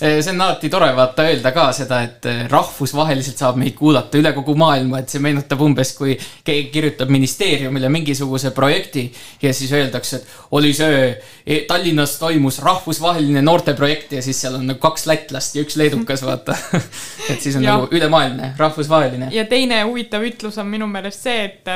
Eh, 0.00 0.20
see 0.22 0.32
on 0.34 0.40
alati 0.44 0.68
tore 0.68 0.90
vaata 0.92 1.24
öelda 1.24 1.50
ka 1.56 1.70
seda, 1.72 2.02
et 2.04 2.26
eh, 2.28 2.42
rahvusvaheliselt 2.52 3.40
saab 3.40 3.56
meid 3.56 3.72
kuulata 3.78 4.18
üle 4.20 4.34
kogu 4.36 4.52
maailma, 4.60 5.00
et 5.00 5.12
see 5.12 5.22
meenutab 5.24 5.62
umbes, 5.64 5.94
kui 5.96 6.12
keegi 6.44 6.68
kirjutab 6.74 7.12
ministeeriumile 7.14 7.88
mingisuguse 7.92 8.52
projekti 8.56 9.06
ja 9.40 9.54
siis 9.56 9.72
öeldakse, 9.72 10.20
et 10.20 10.52
oli 10.58 10.74
see, 10.76 11.08
e, 11.46 11.62
Tallinnas 11.68 12.18
toimus 12.20 12.60
rahvusvaheline 12.64 13.40
noorteprojekt 13.46 14.12
ja 14.18 14.24
siis 14.24 14.42
seal 14.44 14.60
on 14.60 14.68
nagu 14.68 14.82
kaks 14.84 15.08
lätlast 15.08 15.56
ja 15.56 15.64
üks 15.64 15.80
leedukas, 15.80 16.26
vaata 16.28 16.58
et 17.32 17.40
siis 17.40 17.56
on 17.56 17.64
ja. 17.64 17.78
nagu 17.78 17.88
ülemaailmne, 17.96 18.52
rahvusvaheline. 18.60 19.32
ja 19.32 19.48
teine 19.48 19.80
huvitav 19.88 20.28
ütlus 20.28 20.60
on 20.60 20.68
minu 20.68 20.90
meelest 20.92 21.24
see, 21.24 21.48
et 21.48 21.72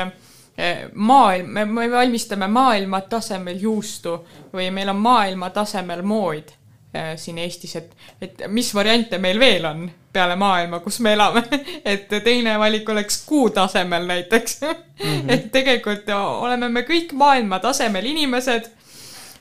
maailm, 0.93 1.47
me 1.65 1.91
valmistame 1.91 2.47
maailma 2.47 3.01
tasemel 3.01 3.57
juustu 3.59 4.17
või 4.53 4.67
meil 4.71 4.89
on 4.89 4.99
maailma 5.01 5.49
tasemel 5.49 6.03
mood 6.05 6.51
Äh, 6.95 7.17
siin 7.17 7.37
Eestis, 7.37 7.75
et, 7.75 7.91
et 8.21 8.41
mis 8.47 8.73
variante 8.75 9.15
meil 9.17 9.37
veel 9.39 9.63
on 9.65 9.85
peale 10.11 10.35
maailma, 10.35 10.81
kus 10.83 10.97
me 10.99 11.13
elame 11.15 11.39
et 11.93 12.09
teine 12.25 12.57
valik 12.59 12.89
oleks 12.91 13.21
kuu 13.25 13.45
tasemel 13.55 14.03
näiteks 14.09 14.57
mm. 14.61 14.73
-hmm. 15.05 15.31
et 15.31 15.45
tegelikult 15.51 16.09
oleme 16.15 16.69
me 16.69 16.81
kõik 16.81 17.13
maailma 17.15 17.59
tasemel 17.63 18.05
inimesed, 18.05 18.67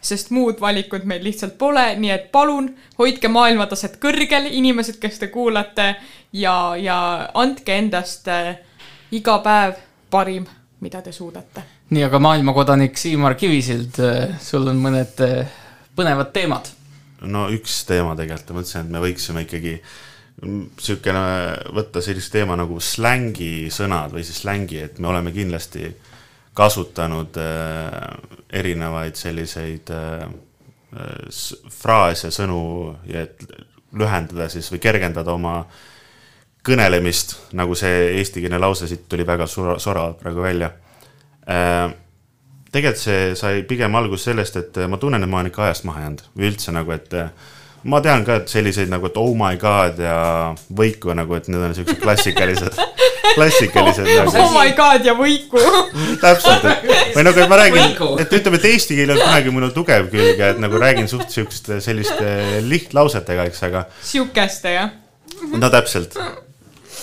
sest 0.01 0.30
muud 0.30 0.60
valikut 0.60 1.05
meil 1.05 1.24
lihtsalt 1.26 1.59
pole, 1.59 1.97
nii 1.97 2.10
et 2.10 2.30
palun 2.32 2.70
hoidke 2.98 3.28
maailmataset 3.28 3.98
kõrgel, 4.05 4.47
inimesed, 4.51 5.02
kes 5.02 5.18
te 5.18 5.26
kuulate 5.26 5.97
ja, 6.32 6.76
ja 6.78 7.30
andke 7.34 7.74
endast 7.82 8.28
äh, 8.28 8.55
iga 9.10 9.38
päev 9.38 9.74
parim, 10.10 10.47
mida 10.81 11.02
te 11.02 11.12
suudate. 11.12 11.65
nii, 11.90 12.05
aga 12.05 12.19
maailmakodanik 12.19 12.98
Siimar 12.98 13.35
Kivisild, 13.40 13.98
äh, 14.05 14.36
sul 14.40 14.69
on 14.70 14.81
mõned 14.82 15.24
põnevad 15.97 16.32
teemad 16.32 16.70
no 17.28 17.48
üks 17.52 17.82
teema 17.89 18.15
tegelikult, 18.19 18.52
ma 18.52 18.61
mõtlesin, 18.61 18.86
et 18.86 18.94
me 18.94 19.02
võiksime 19.02 19.44
ikkagi 19.44 19.74
niisugune 20.40 21.24
võtta 21.77 22.01
sellist 22.05 22.32
teema 22.32 22.57
nagu 22.57 22.78
slängisõnad 22.81 24.15
või 24.15 24.24
siis 24.24 24.40
slängi, 24.40 24.78
et 24.86 25.01
me 25.02 25.11
oleme 25.11 25.32
kindlasti 25.35 25.90
kasutanud 26.57 27.36
äh, 27.40 27.90
erinevaid 28.61 29.19
selliseid 29.20 29.93
äh, 29.94 30.24
fraase, 31.70 32.32
sõnu 32.35 32.62
ja 33.07 33.27
et 33.28 33.44
lühendada 33.94 34.48
siis 34.51 34.70
või 34.73 34.81
kergendada 34.82 35.35
oma 35.36 35.61
kõnelemist, 36.66 37.37
nagu 37.57 37.74
see 37.78 38.19
eestikeelne 38.20 38.61
lause 38.61 38.89
siit 38.89 39.09
tuli 39.09 39.27
väga 39.27 39.47
soravalt 39.49 40.20
praegu 40.20 40.43
välja 40.45 40.73
äh, 41.49 41.91
tegelikult 42.70 43.03
see 43.03 43.31
sai 43.39 43.62
pigem 43.69 43.95
alguse 43.99 44.31
sellest, 44.31 44.59
et 44.61 44.82
ma 44.91 44.99
tunnen, 45.01 45.23
et 45.23 45.31
ma 45.31 45.41
olen 45.41 45.51
ikka 45.51 45.66
ajast 45.69 45.87
maha 45.89 46.05
jäänud 46.05 46.27
või 46.37 46.51
üldse 46.53 46.74
nagu, 46.74 46.95
et 46.95 47.16
ma 47.91 48.01
tean 48.05 48.24
ka, 48.27 48.41
et 48.43 48.53
selliseid 48.53 48.91
nagu, 48.93 49.09
et 49.11 49.16
oh 49.19 49.32
my 49.39 49.59
god 49.61 49.99
ja 50.03 50.19
võiku 50.77 51.15
nagu, 51.16 51.35
et 51.39 51.49
need 51.51 51.65
on 51.66 51.74
siuksed 51.77 51.99
klassikalised, 52.03 52.78
klassikalised 53.39 54.07
nagu. 54.07 54.35
oh 54.39 54.53
my 54.55 54.74
god 54.78 55.07
ja 55.07 55.16
võiku 55.19 55.62
täpselt, 56.24 56.69
et 56.70 57.16
või 57.16 57.27
nagu, 57.27 57.43
et 57.43 57.51
ma 57.51 57.59
räägin, 57.62 57.97
et 58.23 58.37
ütleme, 58.39 58.61
et 58.61 58.69
eesti 58.70 58.99
keel 59.01 59.15
on 59.16 59.23
kunagi 59.23 59.55
minu 59.57 59.73
tugev 59.74 60.11
külg 60.12 60.45
ja 60.45 60.53
et 60.55 60.62
nagu 60.62 60.78
räägin 60.82 61.11
suht 61.11 61.35
siukeste 61.35 61.81
selliste 61.82 62.61
lihtlausetega, 62.69 63.49
eks, 63.51 63.66
aga. 63.70 63.87
sihukeste 64.12 64.77
jah. 64.77 64.95
no 65.57 65.73
täpselt 65.73 66.19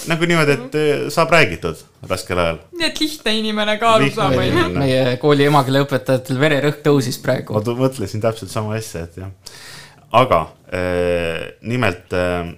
nagu 0.10 0.28
niimoodi, 0.30 0.56
et 0.56 0.76
eh, 0.78 1.06
saab 1.14 1.32
räägitud 1.34 1.82
raskel 2.10 2.40
ajal. 2.42 2.60
nii 2.78 2.88
et 2.88 3.02
lihtne 3.02 3.34
inimene 3.40 3.78
ka 3.82 3.96
aru 3.98 4.10
saab, 4.14 4.38
onju. 4.38 4.68
meie 4.78 5.18
kooli 5.22 5.48
emakeeleõpetajatel 5.50 6.40
vererõhk 6.42 6.84
tõusis 6.86 7.20
praegu. 7.24 7.58
ma 7.58 7.76
mõtlesin 7.82 8.24
täpselt 8.24 8.54
sama 8.54 8.78
asja, 8.78 9.08
et 9.08 9.20
jah. 9.24 9.34
aga 10.22 10.42
äh, 10.70 11.44
nimelt 11.62 12.14
äh, 12.16 12.54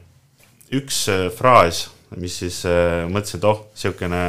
üks 0.76 1.08
äh, 1.12 1.28
fraas, 1.36 1.88
mis 2.18 2.40
siis 2.44 2.62
äh, 2.70 3.06
mõtlesin, 3.10 3.42
et 3.42 3.50
oh, 3.50 3.66
siukene, 3.78 4.22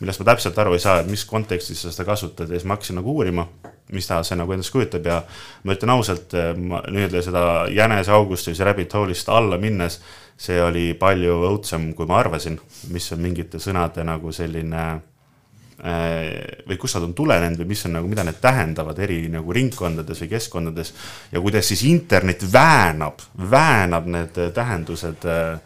millest 0.00 0.22
ma 0.22 0.30
täpselt 0.32 0.58
aru 0.60 0.78
ei 0.78 0.82
saa, 0.82 1.00
et 1.02 1.10
mis 1.10 1.26
kontekstis 1.28 1.84
sa 1.84 1.92
seda 1.92 2.08
kasutad 2.08 2.48
ja 2.50 2.58
siis 2.58 2.68
ma 2.68 2.78
hakkasin 2.78 3.00
nagu 3.00 3.14
uurima, 3.14 3.46
mis 3.94 4.08
ta 4.08 4.22
see 4.24 4.36
nagu 4.38 4.52
endast 4.54 4.72
kujutab 4.72 5.06
ja 5.06 5.20
ma 5.64 5.76
ütlen 5.76 5.92
ausalt, 5.92 6.32
ma 6.56 6.80
nii-öelda 6.88 7.20
seda 7.24 7.42
jäneseaugust 7.72 8.48
või 8.48 8.56
see 8.56 8.66
rabbit 8.66 8.96
hole'ist 8.96 9.28
alla 9.32 9.58
minnes 9.60 10.00
see 10.36 10.60
oli 10.62 10.92
palju 10.98 11.36
õudsem, 11.48 11.92
kui 11.96 12.08
ma 12.10 12.18
arvasin, 12.22 12.58
mis 12.92 13.06
on 13.14 13.22
mingite 13.22 13.60
sõnade 13.62 14.02
nagu 14.06 14.32
selline 14.34 14.82
äh, 14.90 16.64
või 16.66 16.78
kust 16.80 16.98
nad 16.98 17.06
on 17.08 17.14
tulenenud 17.16 17.62
või 17.62 17.70
mis 17.70 17.86
on 17.86 17.96
nagu, 17.98 18.10
mida 18.10 18.26
need 18.26 18.40
tähendavad 18.42 18.98
eri 19.06 19.22
nagu 19.32 19.54
ringkondades 19.54 20.24
või 20.24 20.32
keskkondades 20.34 20.92
ja 21.32 21.42
kuidas 21.44 21.70
siis 21.70 21.86
internet 21.86 22.44
väänab, 22.50 23.22
väänab 23.50 24.10
need 24.10 24.42
tähendused 24.58 25.26
äh, 25.30 25.56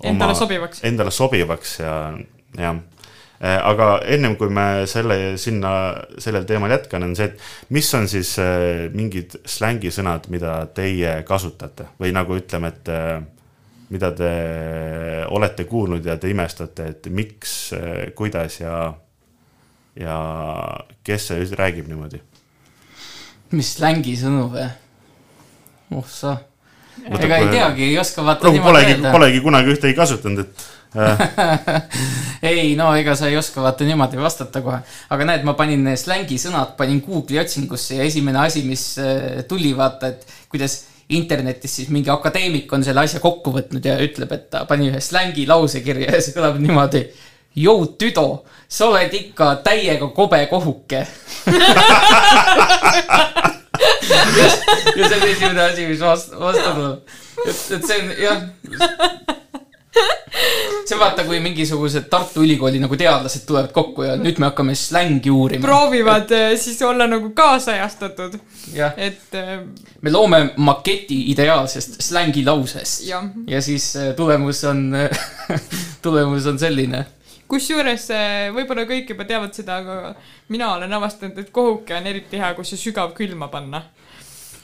oma, 0.00 0.12
endale 0.14 0.38
sobivaks. 0.40 0.84
Endale 0.88 1.12
sobivaks 1.12 1.78
ja, 1.84 1.94
jah 2.56 2.80
äh, 2.80 3.60
aga 3.60 3.92
ennem 4.16 4.40
kui 4.40 4.48
me 4.48 4.86
selle, 4.88 5.36
sinna, 5.36 5.76
sellel 6.16 6.48
teemal 6.48 6.72
jätkan, 6.72 7.04
on 7.04 7.12
see, 7.20 7.28
et 7.28 7.72
mis 7.76 7.94
on 7.94 8.08
siis 8.08 8.32
mingid 8.96 9.42
slängisõnad, 9.44 10.32
mida 10.32 10.62
teie 10.72 11.18
kasutate 11.28 11.92
või 12.00 12.16
nagu 12.16 12.40
ütleme, 12.40 12.72
et 12.72 12.94
mida 13.90 14.10
te 14.16 14.30
olete 15.30 15.64
kuulnud 15.68 16.06
ja 16.06 16.16
te 16.18 16.30
imestate, 16.30 16.88
et 16.94 17.10
miks, 17.12 17.52
kuidas 18.18 18.60
ja, 18.60 18.80
ja 19.98 20.16
kes 21.06 21.30
see 21.30 21.46
räägib 21.58 21.90
niimoodi? 21.90 22.22
mis 23.54 23.76
slängisõnu 23.76 24.48
või? 24.50 24.66
oh 25.94 26.06
sa. 26.10 26.36
ega 27.06 27.38
ei 27.38 27.52
teagi, 27.52 27.90
ei 27.92 27.98
oska 28.00 28.24
vaata 28.26 28.50
no, 28.50 28.64
polegi, 28.64 28.96
polegi 29.04 29.44
kunagi 29.44 29.76
ühtegi 29.76 29.98
kasutanud, 29.98 30.42
et 30.42 30.66
ei, 32.46 32.74
no 32.78 32.88
ega 32.96 33.14
sa 33.18 33.28
ei 33.30 33.36
oska 33.38 33.62
vaata 33.62 33.86
niimoodi 33.86 34.18
vastata 34.20 34.62
kohe. 34.64 34.80
aga 35.12 35.28
näed, 35.30 35.46
ma 35.46 35.54
panin 35.58 35.86
slängisõnad, 35.98 36.74
panin 36.78 37.02
Google'i 37.04 37.40
otsingusse 37.42 38.00
ja 38.00 38.06
esimene 38.08 38.40
asi, 38.46 38.64
mis 38.66 38.88
äh, 39.02 39.42
tuli, 39.48 39.74
vaata, 39.76 40.14
et 40.14 40.26
kuidas 40.52 40.78
internetis 41.08 41.76
siis 41.78 41.88
mingi 41.94 42.10
akadeemik 42.10 42.72
on 42.72 42.84
selle 42.84 43.00
asja 43.06 43.20
kokku 43.22 43.52
võtnud 43.54 43.84
ja 43.86 43.94
ütleb, 44.02 44.32
et 44.34 44.50
ta 44.50 44.64
pani 44.66 44.90
ühe 44.90 45.00
slängi 45.02 45.46
lause 45.46 45.80
kirja 45.84 46.16
ja 46.16 46.20
see 46.24 46.34
kõlab 46.36 46.60
niimoodi. 46.62 47.02
Jou 47.56 47.86
tüdo, 47.96 48.44
sa 48.68 48.90
oled 48.90 49.14
ikka 49.16 49.54
täiega 49.64 50.10
kobe 50.12 50.42
kohuke 50.50 50.98
ja 54.96 55.08
see 55.08 55.16
on 55.16 55.24
esimene 55.30 55.62
asi, 55.62 55.86
mis 55.88 56.02
vastu, 56.04 56.36
vastu 56.40 56.68
tuleb. 56.68 57.00
et, 57.46 57.56
et 57.78 57.88
see 57.88 57.96
on 57.96 58.06
jah 58.20 58.38
see 60.88 60.98
vaata, 60.98 61.24
kui 61.26 61.40
mingisugused 61.42 62.08
Tartu 62.10 62.42
Ülikooli 62.44 62.80
nagu 62.82 62.96
teadlased 62.98 63.46
tulevad 63.48 63.72
kokku 63.74 64.06
ja 64.06 64.14
nüüd 64.20 64.38
me 64.42 64.50
hakkame 64.50 64.74
slängi 64.78 65.32
uurima. 65.32 65.64
proovivad 65.64 66.30
et... 66.30 66.36
Äh, 66.52 66.54
siis 66.60 66.80
olla 66.82 67.06
nagu 67.10 67.30
kaasajastatud. 67.36 68.38
et. 68.96 69.34
Äh, 69.34 69.58
me 70.02 70.12
loome 70.12 70.42
maketi 70.56 71.30
ideaalsest 71.32 72.00
slängilausest 72.02 73.06
ja. 73.08 73.22
ja 73.46 73.62
siis 73.62 73.96
äh, 73.96 74.14
tulemus 74.16 74.64
on 74.64 74.92
tulemus 76.04 76.46
on 76.46 76.58
selline 76.58 77.06
kusjuures 77.48 78.08
võib-olla 78.54 78.82
kõik 78.88 79.12
juba 79.14 79.24
teavad 79.24 79.54
seda, 79.54 79.78
aga 79.78 80.14
mina 80.50 80.72
olen 80.74 80.92
avastanud, 80.92 81.38
et 81.38 81.52
kohuke 81.54 81.94
on 81.94 82.06
eriti 82.10 82.40
hea, 82.42 82.48
kui 82.58 82.66
see 82.66 82.80
sügav 82.80 83.12
külma 83.14 83.46
panna. 83.52 83.84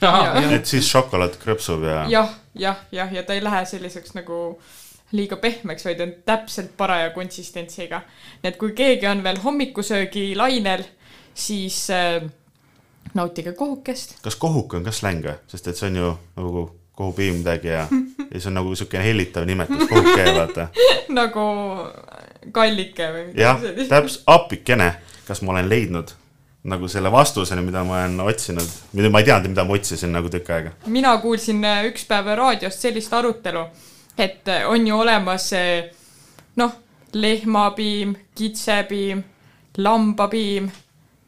et 0.03 0.67
siis 0.67 0.89
šokolaad 0.91 1.39
krõpsub 1.39 1.87
ja. 1.87 2.01
jah, 2.11 2.33
jah, 2.59 2.81
jah, 2.93 3.13
ja 3.15 3.23
ta 3.23 3.39
ei 3.39 3.45
lähe 3.45 3.63
selliseks 3.71 4.17
nagu 4.19 4.41
äh, 4.57 4.82
liiga 5.13 5.37
pehmeks, 5.37 5.85
vaid 5.85 6.01
on 6.01 6.15
täpselt 6.27 6.77
paraja 6.77 7.11
konsistentsiga. 7.11 8.03
nii 8.43 8.53
et 8.53 8.61
kui 8.61 8.73
keegi 8.77 9.07
on 9.07 9.23
veel 9.25 9.41
hommikusöögi 9.45 10.33
lainel, 10.37 10.85
siis 11.35 11.91
äh, 11.91 12.23
nautige 13.15 13.53
kohukest. 13.53 14.17
kas 14.23 14.37
kohuk 14.37 14.75
on 14.75 14.85
ka 14.85 14.93
släng 14.93 15.25
või, 15.25 15.37
sest 15.47 15.69
et 15.69 15.77
see 15.77 15.91
on 15.91 16.01
ju 16.01 16.15
nagu 16.37 16.65
kohupiim 16.97 17.41
midagi 17.41 17.69
ja, 17.73 17.87
ja 18.31 18.41
see 18.41 18.49
on 18.51 18.59
nagu 18.61 18.75
siukene 18.77 19.05
hellitav 19.05 19.47
nimetus, 19.49 19.87
kohukee, 19.89 20.27
vaata. 20.37 20.69
nagu 21.21 21.47
kallike 22.53 23.13
või 23.13 23.25
jah 23.37 23.57
midagi, 23.61 23.69
sellist. 23.69 23.93
täpselt, 23.93 24.27
appikene, 24.27 24.91
kas 25.29 25.43
ma 25.43 25.57
olen 25.57 25.71
leidnud 25.73 26.17
nagu 26.73 26.89
selle 26.89 27.11
vastuseni, 27.13 27.63
mida 27.67 27.83
ma 27.85 28.05
olen 28.05 28.21
otsinud, 28.23 28.75
mida 28.95 29.09
ma 29.11 29.19
ei 29.19 29.27
teadnud, 29.27 29.51
mida 29.51 29.65
ma 29.67 29.75
otsisin 29.75 30.13
nagu 30.15 30.31
tükk 30.31 30.53
aega. 30.55 30.75
mina 30.87 31.17
kuulsin 31.23 31.65
äh, 31.65 31.87
üks 31.91 32.07
päev 32.09 32.31
raadiost 32.39 32.85
sellist 32.87 33.13
arutelu, 33.13 33.65
et 34.19 34.49
äh, 34.49 34.69
on 34.69 34.87
ju 34.87 34.97
olemas 34.97 35.49
see 35.51 35.93
noh, 36.57 36.73
lehmapiim, 37.13 38.15
kitsepiim, 38.35 39.23
lambapiim, 39.77 40.71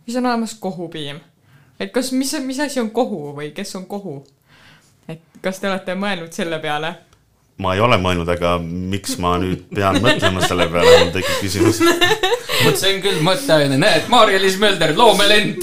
siis 0.04 0.16
on 0.16 0.26
olemas 0.26 0.54
kohupiim. 0.54 1.20
et 1.80 1.92
kas, 1.92 2.12
mis, 2.12 2.36
mis 2.40 2.60
asi 2.60 2.80
on 2.80 2.90
kohu 2.90 3.34
või 3.36 3.52
kes 3.52 3.76
on 3.76 3.86
kohu? 3.86 4.24
et 5.08 5.20
kas 5.42 5.60
te 5.60 5.68
olete 5.68 5.94
mõelnud 5.94 6.32
selle 6.32 6.58
peale? 6.58 6.94
Ma 7.62 7.74
ei 7.76 7.80
ole 7.84 7.98
mõelnud, 8.02 8.28
aga 8.34 8.56
miks 8.62 9.14
ma 9.22 9.36
nüüd 9.38 9.68
pean 9.74 10.00
mõtlema 10.02 10.42
selle 10.42 10.66
peale, 10.72 10.94
mul 11.04 11.12
tekib 11.14 11.42
küsimus. 11.44 11.78
see 12.80 12.94
on 12.96 13.02
küll 13.04 13.20
mõtteaine, 13.22 13.76
näed, 13.78 14.08
Maarja-Liis 14.10 14.56
Mölder, 14.62 14.94
loomelend 14.98 15.62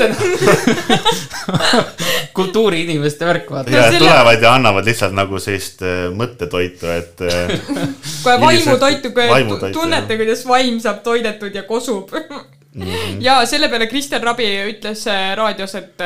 kultuuriinimeste 2.37 3.27
värk, 3.27 3.51
vaata. 3.51 3.73
ja 3.75 3.89
tulevad 3.97 4.43
ja 4.43 4.53
annavad 4.55 4.87
lihtsalt 4.87 5.15
nagu 5.17 5.39
sellist 5.43 5.83
äh, 5.83 6.07
mõttetoitu, 6.15 6.87
et. 6.95 7.25
äh, 7.27 7.51
kohe 8.23 8.37
vaimutoitu, 8.41 9.11
tunnete, 9.75 10.17
kuidas 10.21 10.45
vaim 10.47 10.79
saab 10.83 11.03
toidetud 11.03 11.55
ja 11.55 11.65
kosub. 11.67 12.15
Mhm. 12.71 13.17
ja 13.19 13.41
selle 13.45 13.67
peale 13.67 13.89
Kristjan 13.91 14.23
Rabi 14.23 14.47
ütles 14.71 15.03
äh, 15.11 15.33
raadios, 15.35 15.75
et, 15.75 15.99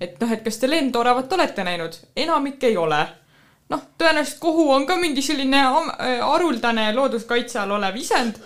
et 0.00 0.20
noh, 0.20 0.32
et 0.36 0.44
kas 0.44 0.60
te 0.60 0.68
lendoravat 0.68 1.32
olete 1.32 1.64
näinud, 1.64 1.96
enamik 2.16 2.68
ei 2.68 2.76
ole. 2.76 3.00
noh, 3.70 3.82
tõenäoliselt 3.98 4.40
kohu 4.42 4.68
on 4.74 4.86
ka 4.86 4.96
mingi 5.00 5.22
selline 5.24 5.62
äh, 5.62 6.20
haruldane 6.24 6.90
looduskaitse 6.96 7.60
all 7.62 7.76
olev 7.78 7.96
isend, 8.00 8.40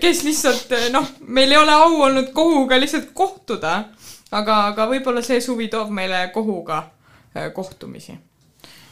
kes 0.00 0.22
lihtsalt 0.22 0.72
äh, 0.76 0.88
noh, 0.94 1.06
meil 1.26 1.50
ei 1.50 1.58
ole 1.58 1.74
au 1.74 2.00
olnud 2.06 2.32
kohuga 2.36 2.78
lihtsalt 2.80 3.10
kohtuda. 3.14 3.84
aga, 4.30 4.56
aga 4.70 4.86
võib-olla 4.86 5.22
see 5.26 5.40
suvi 5.42 5.66
toob 5.68 5.88
meile 5.90 6.28
kohuga 6.34 6.84
äh, 7.36 7.52
kohtumisi. 7.54 8.14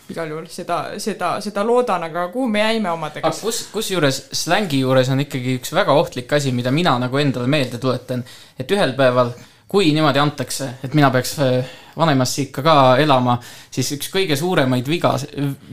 igal 0.08 0.30
juhul 0.30 0.46
seda, 0.48 0.78
seda, 0.98 1.34
seda 1.44 1.62
loodan, 1.64 2.02
aga 2.08 2.28
kuhu 2.32 2.48
me 2.48 2.64
jäime 2.64 2.90
omadega 2.90 3.28
aga? 3.28 3.36
kus, 3.40 3.66
kusjuures 3.72 4.22
slängi 4.32 4.80
juures 4.80 5.08
on 5.12 5.20
ikkagi 5.20 5.58
üks 5.60 5.74
väga 5.76 5.92
ohtlik 5.92 6.32
asi, 6.32 6.52
mida 6.52 6.70
mina 6.72 6.96
nagu 6.98 7.18
endale 7.20 7.46
meelde 7.46 7.78
tuletan, 7.78 8.24
et 8.58 8.70
ühel 8.72 8.96
päeval, 8.96 9.34
kui 9.68 9.92
niimoodi 9.92 10.18
antakse, 10.18 10.70
et 10.82 10.96
mina 10.96 11.12
peaks 11.12 11.36
äh, 11.44 11.76
vanemasse 11.98 12.46
ikka 12.46 12.62
ka 12.64 12.76
elama, 13.02 13.38
siis 13.74 13.90
üks 13.96 14.10
kõige 14.14 14.36
suuremaid 14.38 14.86
viga, 14.88 15.14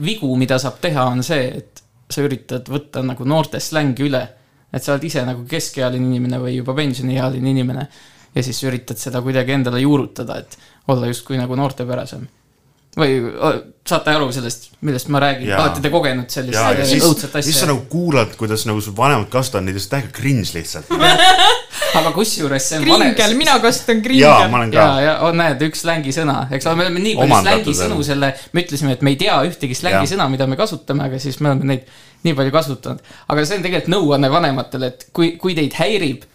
vigu, 0.02 0.32
mida 0.38 0.58
saab 0.62 0.80
teha, 0.82 1.06
on 1.12 1.22
see, 1.26 1.46
et 1.62 1.82
sa 2.10 2.22
üritad 2.22 2.68
võtta 2.70 3.02
nagu 3.06 3.26
noorte 3.26 3.60
slängi 3.62 4.06
üle. 4.06 4.26
et 4.76 4.82
sa 4.82 4.92
oled 4.92 5.04
ise 5.06 5.22
nagu 5.24 5.44
keskealine 5.48 6.04
inimene 6.04 6.38
või 6.42 6.56
juba 6.56 6.74
pensioniealine 6.76 7.50
inimene 7.50 7.84
ja 8.34 8.42
siis 8.44 8.58
üritad 8.66 8.98
seda 9.00 9.22
kuidagi 9.24 9.54
endale 9.54 9.80
juurutada, 9.80 10.40
et 10.42 10.58
olla 10.92 11.06
justkui 11.08 11.38
nagu 11.38 11.56
noortepärasem. 11.56 12.26
Või 12.96 13.16
saate 13.86 14.12
aru 14.16 14.28
sellest, 14.34 14.70
millest 14.86 15.10
ma 15.12 15.20
räägin, 15.22 15.50
olete 15.54 15.82
te 15.84 15.90
kogenud 15.92 16.32
sellist 16.32 16.56
ja, 16.56 16.70
ja 16.74 16.82
äh, 16.82 16.88
siis 16.88 17.04
õudset, 17.06 17.30
sa 17.30 17.42
asja? 17.42 17.68
nagu 17.68 17.84
kuulad, 17.90 18.32
kuidas 18.38 18.64
nagu 18.66 18.80
su 18.82 18.94
vanemad 18.96 19.28
kasutavad 19.32 19.66
neid 19.66 19.76
ja 19.78 19.82
see 19.82 19.90
on 19.90 19.94
täiega 19.94 20.12
cringe 20.16 20.54
lihtsalt. 20.56 20.90
aga 22.00 22.12
kusjuures 22.16 22.66
see 22.70 22.80
on 22.80 22.86
kringel, 22.88 23.36
mina 23.38 23.58
kasutan 23.62 24.02
kringel. 24.04 24.74
Ja, 24.74 24.86
ja 25.04 25.14
on, 25.28 25.38
näed, 25.38 25.62
üks 25.68 25.84
slängisõna, 25.84 26.38
eks 26.56 26.66
ole, 26.66 26.80
me 26.80 26.86
oleme 26.88 27.04
nii 27.04 27.18
palju 27.20 27.40
slängisõnu 27.46 28.06
selle, 28.06 28.32
me 28.56 28.64
ütlesime, 28.64 28.96
et 28.96 29.04
me 29.06 29.14
ei 29.14 29.20
tea 29.20 29.36
ühtegi 29.50 29.78
slängisõna, 29.78 30.30
mida 30.32 30.48
me 30.50 30.58
kasutame, 30.58 31.06
aga 31.10 31.20
siis 31.22 31.38
me 31.42 31.52
oleme 31.52 31.74
neid 31.74 31.86
nii 32.26 32.34
palju 32.38 32.54
kasutanud. 32.54 33.12
aga 33.28 33.44
see 33.44 33.60
on 33.60 33.68
tegelikult 33.68 33.92
nõuanne 33.92 34.32
vanematele, 34.32 34.90
et 34.94 35.06
kui, 35.14 35.34
kui 35.40 35.54
teid 35.58 35.76
häirib, 35.78 36.26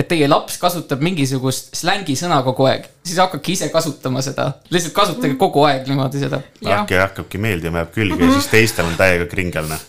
et 0.00 0.08
teie 0.08 0.28
laps 0.30 0.56
kasutab 0.60 1.02
mingisugust 1.04 1.74
slängisõna 1.76 2.40
kogu 2.46 2.68
aeg, 2.70 2.86
siis 3.04 3.20
hakake 3.20 3.54
ise 3.54 3.70
kasutama 3.72 4.24
seda, 4.24 4.50
lihtsalt 4.72 4.96
kasutage 4.96 5.36
kogu 5.40 5.64
aeg 5.68 5.88
niimoodi 5.90 6.22
seda. 6.24 6.42
hakka, 6.64 7.02
hakkabki 7.06 7.40
meeldima, 7.42 7.84
jääb 7.84 7.96
külge 7.96 8.20
ja 8.24 8.36
siis 8.38 8.52
teistel 8.54 8.88
on 8.88 8.96
täiega 9.00 9.28
kringelne. 9.30 9.80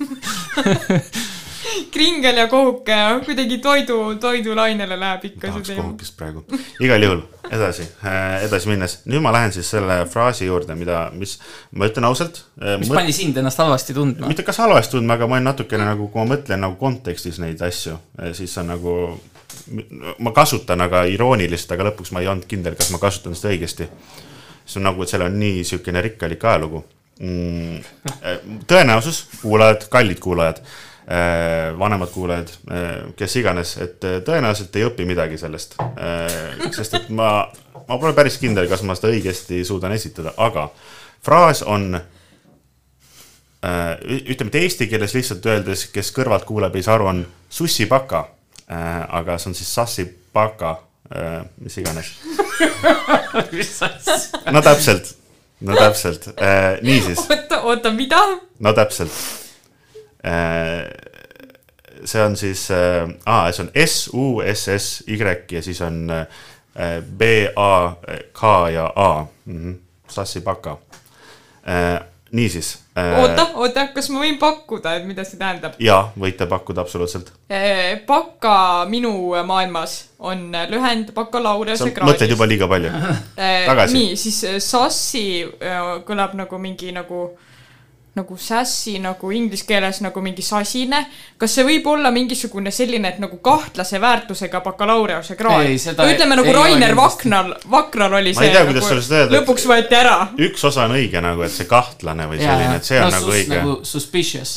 kringel 1.91 2.37
ja 2.37 2.47
kohuke 2.47 2.95
kuidagi 3.25 3.57
toidu, 3.57 3.97
toidulainele 4.19 4.97
läheb 4.99 5.25
ikka 5.31 5.47
see 5.47 5.51
tahaks 5.51 5.69
teema. 5.69 5.83
kohukest 5.83 6.17
praegu. 6.17 6.43
igal 6.83 7.05
juhul, 7.05 7.21
edasi, 7.51 7.85
edasi 8.45 8.71
minnes, 8.71 8.97
nüüd 9.11 9.23
ma 9.23 9.33
lähen 9.35 9.53
siis 9.55 9.69
selle 9.73 10.01
fraasi 10.11 10.47
juurde, 10.47 10.75
mida, 10.79 11.03
mis 11.15 11.37
ma 11.71 11.89
ütlen 11.89 12.07
ausalt. 12.09 12.43
mis 12.81 12.91
pani 12.91 13.15
sind 13.15 13.37
ennast 13.41 13.61
halvasti 13.61 13.95
tundma? 13.97 14.31
mitte 14.31 14.45
kas 14.47 14.61
halvasti 14.63 14.97
tundma, 14.97 15.19
aga 15.19 15.29
ma 15.29 15.39
olen 15.39 15.49
natukene 15.51 15.87
nagu, 15.87 16.09
kui 16.11 16.23
ma 16.23 16.35
mõtlen 16.35 16.63
nagu 16.65 16.79
kontekstis 16.81 17.39
neid 17.43 17.61
asju, 17.67 17.97
siis 18.37 18.57
on 18.61 18.71
nagu, 18.73 18.95
ma 20.19 20.31
kasutan 20.35 20.81
aga 20.81 21.03
irooniliselt, 21.09 21.71
aga 21.75 21.89
lõpuks 21.89 22.13
ma 22.15 22.23
ei 22.23 22.29
olnud 22.31 22.47
kindel, 22.49 22.75
kas 22.79 22.91
ma 22.93 22.99
kasutan 23.01 23.35
seda 23.37 23.53
õigesti. 23.53 23.87
see 24.65 24.79
on 24.79 24.87
nagu, 24.89 25.03
et 25.03 25.09
seal 25.09 25.25
on 25.25 25.39
nii 25.39 25.57
niisugune 25.59 26.01
rikkalik 26.05 26.43
ajalugu 26.45 26.83
mm,. 27.19 27.81
tõenäosus, 28.69 29.25
kuulajad, 29.41 29.87
kallid 29.89 30.19
kuulajad, 30.19 30.61
vanemad 31.79 32.09
kuulajad, 32.13 32.53
kes 33.17 33.35
iganes, 33.41 33.75
et 33.83 33.99
tõenäoliselt 34.25 34.75
ei 34.75 34.85
õpi 34.87 35.05
midagi 35.09 35.37
sellest. 35.41 35.75
sest 36.71 36.97
et 36.99 37.09
ma, 37.09 37.31
ma 37.87 37.97
pole 37.97 38.13
päris 38.17 38.37
kindel, 38.41 38.69
kas 38.69 38.85
ma 38.87 38.95
seda 38.95 39.11
õigesti 39.11 39.63
suudan 39.67 39.91
esitada, 39.97 40.33
aga 40.37 40.69
fraas 41.25 41.63
on 41.63 41.95
ütleme, 43.61 44.49
et 44.49 44.55
eesti 44.63 44.87
keeles 44.89 45.13
lihtsalt 45.13 45.45
öeldes, 45.45 45.85
kes 45.93 46.11
kõrvalt 46.15 46.47
kuuleb, 46.49 46.75
ei 46.75 46.85
saa 46.85 46.95
aru, 46.97 47.09
on 47.11 47.25
sussipaka. 47.49 48.27
Aga 48.71 49.37
see 49.37 49.49
on 49.51 49.55
siis 49.55 49.73
sassipaka, 49.75 50.75
mis 51.59 51.77
iganes. 51.81 52.13
mis 53.55 53.73
asja? 53.83 54.15
no 54.51 54.61
täpselt, 54.63 55.15
no 55.59 55.75
täpselt, 55.75 56.29
niisiis, 56.81 57.19
oota, 57.29 57.61
oota, 57.61 57.91
mida? 57.91 58.21
no 58.59 58.73
täpselt. 58.73 59.11
see 62.05 62.23
on 62.23 62.37
siis, 62.37 62.67
aa, 63.25 63.51
see 63.51 63.65
on 63.65 63.71
S 63.75 64.09
U 64.13 64.41
S 64.45 64.69
S 64.77 65.03
Y 65.07 65.19
ja 65.51 65.61
siis 65.61 65.81
on 65.81 66.09
äh, 66.09 67.01
B 67.03 67.21
A 67.55 67.95
K 68.33 68.69
ja 68.73 68.93
A 68.95 69.25
mm. 69.45 69.57
-hmm. 69.57 69.75
sassipaka. 70.07 70.77
niisiis. 72.31 72.79
oota, 72.95 73.47
oota, 73.59 73.87
kas 73.95 74.09
ma 74.11 74.21
võin 74.23 74.37
pakkuda, 74.39 74.95
et 74.99 75.05
mida 75.07 75.25
see 75.27 75.39
tähendab? 75.39 75.75
jaa, 75.79 76.11
võite 76.19 76.47
pakkuda 76.49 76.83
absoluutselt. 76.85 77.33
Baka 78.07 78.55
minu 78.89 79.13
maailmas 79.47 79.97
on 80.19 80.49
lühend 80.69 81.11
sa 81.11 81.17
bakalaureusekraadist. 81.17 82.07
mõtled 82.07 82.33
juba 82.35 82.47
liiga 82.47 82.67
palju. 82.71 82.91
tagasi. 83.35 83.97
nii, 83.97 84.17
siis 84.19 84.43
äh, 84.47 84.59
sassi 84.63 85.25
äh, 85.43 85.93
kõlab 86.07 86.35
nagu 86.39 86.59
mingi 86.61 86.91
nagu, 86.95 87.31
nagu 88.15 88.35
sassy 88.37 88.97
nagu 88.99 89.29
inglise 89.31 89.63
keeles 89.67 90.01
nagu 90.03 90.21
mingi 90.21 90.43
sasine. 90.43 91.05
kas 91.39 91.53
see 91.55 91.63
võib 91.63 91.85
olla 91.87 92.11
mingisugune 92.11 92.71
selline, 92.71 93.07
et 93.07 93.19
nagu 93.23 93.37
kahtlase 93.43 94.01
väärtusega 94.03 94.59
bakalaureuse-kraad 94.65 95.69
Ei,? 95.69 95.77
seda 95.79 96.07
ütleme 96.09 96.35
ei- 96.35 96.41
nagu 96.41 96.51
ei 96.51 96.55
Rainer 96.57 96.95
kindlasti. 96.95 97.69
Vakral, 97.71 98.13
oli 98.19 98.33
ma 98.35 98.43
ei 98.43 98.49
see 98.49 98.51
tea, 98.51 98.65
kuidas 98.67 98.87
sulle 98.87 99.05
seda 99.05 99.19
öelda. 99.21 99.37
lõpuks 99.37 99.67
võeti 99.71 99.95
ära. 99.95 100.15
üks 100.47 100.65
osa 100.67 100.83
on 100.89 100.95
õige 100.97 101.21
nagu, 101.23 101.45
et 101.47 101.55
see 101.55 101.69
kahtlane 101.69 102.27
või 102.27 102.41
selline, 102.41 102.75
et 102.75 102.89
see 102.89 102.99
on 102.99 103.07
no, 103.07 103.11
nagu 103.15 103.25
sus, 103.29 103.35
õige. 103.37 103.55
nagu 103.55 103.75
suspicious. 103.93 104.55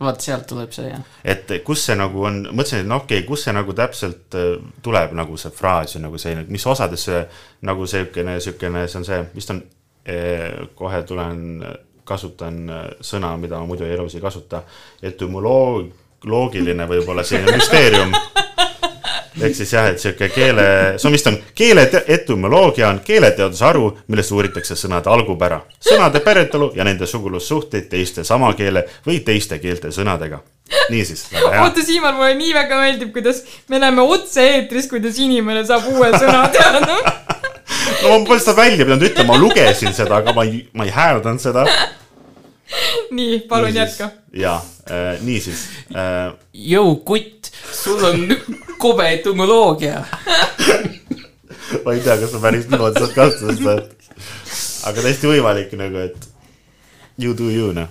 Vaat 0.00 0.26
sealt 0.26 0.46
tuleb 0.50 0.72
see 0.74 0.90
jah. 0.90 1.04
et 1.24 1.52
kus 1.64 1.84
see 1.86 1.98
nagu 1.98 2.24
on, 2.26 2.40
mõtlesin, 2.50 2.82
et 2.82 2.90
no 2.90 3.02
okei 3.04 3.20
okay,, 3.20 3.28
kus 3.28 3.46
see 3.46 3.54
nagu 3.54 3.76
täpselt 3.76 4.34
äh, 4.34 4.56
tuleb 4.82 5.14
nagu 5.14 5.38
see 5.38 5.54
fraas 5.54 5.94
ja 5.94 6.02
nagu 6.02 6.18
selline, 6.18 6.48
mis 6.50 6.66
osades 6.66 7.06
see 7.06 7.22
nagu 7.70 7.86
siukene, 7.86 8.40
siukene, 8.42 8.88
see 8.88 8.98
on 8.98 9.06
see, 9.06 9.20
vist 9.36 9.54
on 9.54 9.62
eh,, 10.04 10.66
kohe 10.74 11.02
tulen, 11.06 11.62
kasutan 12.10 12.60
äh, 12.68 12.84
sõna, 13.00 13.36
mida 13.40 13.60
ma 13.60 13.70
muidu 13.70 13.86
elus 13.86 14.18
ei 14.18 14.24
kasuta. 14.24 14.64
etümoloog-, 15.02 15.90
loogiline 16.24 16.86
võib-olla 16.88 17.24
selline 17.24 17.56
müsteerium. 17.56 18.14
ehk 19.40 19.54
siis 19.56 19.72
jah, 19.72 19.86
et 19.88 20.02
sihuke 20.02 20.28
keele, 20.34 20.64
see 20.98 21.08
on 21.08 21.14
vist 21.14 21.28
on 21.30 21.38
keele 21.56 21.86
etümoloogia 22.16 22.88
on 22.90 23.00
keeleteaduse 23.04 23.64
haru, 23.64 23.86
milles 24.10 24.32
uuritakse 24.34 24.76
sõnade 24.76 25.08
algupära, 25.08 25.62
sõnade 25.80 26.20
päritolu 26.24 26.72
ja 26.76 26.84
nende 26.84 27.08
sugulussuhteid 27.08 27.88
teiste 27.88 28.24
sama 28.26 28.52
keele 28.58 28.84
või 29.06 29.20
teiste 29.24 29.58
keelte 29.62 29.94
sõnadega. 29.94 30.42
niisiis, 30.90 31.26
väga 31.32 31.50
hea. 31.54 31.62
oota, 31.64 31.82
Siimann, 31.86 32.18
mulle 32.18 32.34
nii 32.38 32.54
väga 32.54 32.80
meeldib, 32.82 33.12
kuidas 33.16 33.44
me 33.68 33.78
näeme 33.78 34.02
otse-eetris, 34.02 34.90
kuidas 34.90 35.18
inimene 35.18 35.64
saab 35.64 35.88
uue 35.94 36.12
sõna 36.18 36.48
teada. 36.52 37.00
no 38.02 38.18
ma 38.18 38.26
pole 38.26 38.40
seda 38.42 38.56
välja 38.56 38.84
pidanud 38.84 39.06
ütlema, 39.08 39.32
ma 39.32 39.38
lugesin 39.40 39.94
seda, 39.96 40.20
aga 40.20 40.34
ma 40.36 40.44
ei, 40.48 40.62
ma 40.76 40.86
ei 40.88 40.94
hääldanud 40.94 41.42
seda. 41.42 41.66
nii, 43.16 43.40
palun 43.50 43.74
jätka. 43.74 44.10
jaa, 44.32 44.58
niisiis 45.26 45.66
äh,. 45.94 46.32
Jõu 46.54 46.96
kutt, 47.06 47.50
sul 47.74 48.04
on 48.04 48.26
kobe 48.78 49.08
etümoloogia. 49.16 50.04
ma 51.84 51.94
ei 51.94 52.02
tea, 52.04 52.16
kas 52.16 52.30
sa 52.34 52.42
päris 52.42 52.68
niimoodi 52.70 53.02
saad 53.02 53.16
kasutada 53.16 53.56
seda, 53.56 53.76
et 53.78 54.00
aga 54.90 55.04
täiesti 55.04 55.30
võimalik 55.30 55.74
nagu, 55.78 56.06
et 56.08 56.30
you 57.20 57.34
do 57.36 57.50
you 57.52 57.74
noh, 57.76 57.90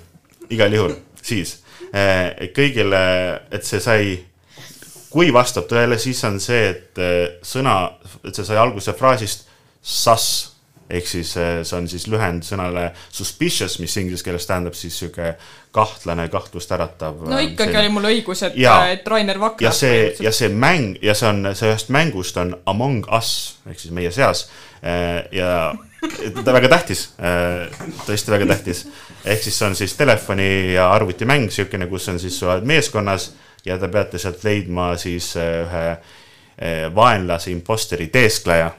igal 0.50 0.74
juhul, 0.74 0.96
siis 1.22 1.60
eh, 1.94 2.50
kõigile, 2.56 3.02
et 3.54 3.68
see 3.68 3.82
sai, 3.84 4.16
kui 5.10 5.34
vastab 5.34 5.68
tõele, 5.70 6.00
siis 6.02 6.22
on 6.28 6.40
see, 6.44 6.72
et 6.74 7.04
eh, 7.04 7.22
sõna, 7.46 7.82
et 8.24 8.36
see 8.36 8.48
sai 8.48 8.60
alguse 8.62 8.96
fraasist 8.98 9.49
sus 9.82 10.60
ehk 10.90 11.08
siis 11.08 11.36
eh, 11.38 11.60
see 11.64 11.78
on 11.78 11.88
siis 11.90 12.08
lühend 12.10 12.46
sõnale 12.46 12.90
suspicious, 13.14 13.78
mis 13.82 13.94
inglise 14.02 14.26
keeles 14.26 14.48
tähendab 14.50 14.78
siis 14.78 14.96
sihuke 14.98 15.36
kahtlane, 15.76 16.26
kahtlust 16.34 16.72
äratav. 16.74 17.20
no 17.30 17.42
ikkagi 17.44 17.78
oli 17.78 17.92
mul 17.94 18.10
õigus, 18.10 18.42
et, 18.48 18.58
Jaa. 18.58 18.88
et 18.96 19.08
Rainer 19.08 19.38
Vakra. 19.42 19.68
ja 19.68 19.74
see, 19.76 20.08
ja 20.24 20.34
see 20.34 20.50
mäng 20.50 20.98
ja 21.06 21.14
see 21.18 21.30
on, 21.30 21.52
see 21.54 21.70
ühest 21.70 21.94
mängust 21.94 22.40
on 22.42 22.56
Among 22.70 23.06
Us 23.16 23.60
ehk 23.70 23.78
siis 23.82 23.94
meie 23.94 24.12
seas. 24.16 24.48
ja 25.36 25.52
ta 26.44 26.54
väga 26.56 26.72
tähtis, 26.72 27.10
tõesti 28.08 28.34
väga 28.34 28.50
tähtis. 28.56 28.88
ehk 29.26 29.46
siis 29.46 29.62
see 29.62 29.70
on 29.70 29.78
siis 29.78 29.94
telefoni 30.00 30.74
ja 30.74 30.90
arvutimäng, 30.96 31.52
siukene, 31.54 31.90
kus 31.92 32.10
on 32.10 32.20
siis, 32.20 32.40
sa 32.40 32.56
oled 32.56 32.66
meeskonnas 32.66 33.34
ja 33.66 33.78
te 33.78 33.92
peate 33.94 34.18
sealt 34.18 34.42
leidma 34.48 34.96
siis 34.98 35.36
ühe 35.38 35.86
vaenlase 36.96 37.52
imposteri 37.54 38.08
teeskleja. 38.12 38.72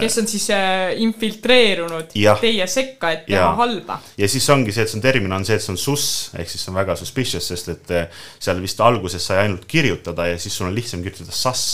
Kes 0.00 0.18
on 0.20 0.26
siis 0.28 0.50
äh, 0.52 0.90
infiltreerunud 1.00 2.12
Jah. 2.14 2.40
teie 2.40 2.66
sekka, 2.68 3.10
et 3.14 3.22
teha 3.26 3.40
Jaa. 3.40 3.54
halba. 3.56 4.00
ja 4.18 4.28
siis 4.28 4.48
ongi 4.52 4.72
see, 4.72 4.84
et 4.84 4.92
see 4.92 4.98
on 5.00 5.04
termin 5.04 5.32
on 5.32 5.46
see, 5.48 5.56
et 5.56 5.64
see 5.64 5.72
on 5.72 5.80
sus 5.80 6.04
ehk 6.36 6.50
siis 6.50 6.64
see 6.64 6.72
on 6.72 6.76
väga 6.76 6.96
suspicious, 7.00 7.48
sest 7.48 7.72
et 7.72 7.94
eh, 7.96 8.24
seal 8.38 8.60
vist 8.60 8.80
alguses 8.84 9.24
sai 9.32 9.46
ainult 9.46 9.64
kirjutada 9.70 10.28
ja 10.28 10.38
siis 10.38 10.56
sul 10.56 10.68
on 10.68 10.76
lihtsam 10.76 11.04
kirjutada 11.06 11.32
sus, 11.32 11.64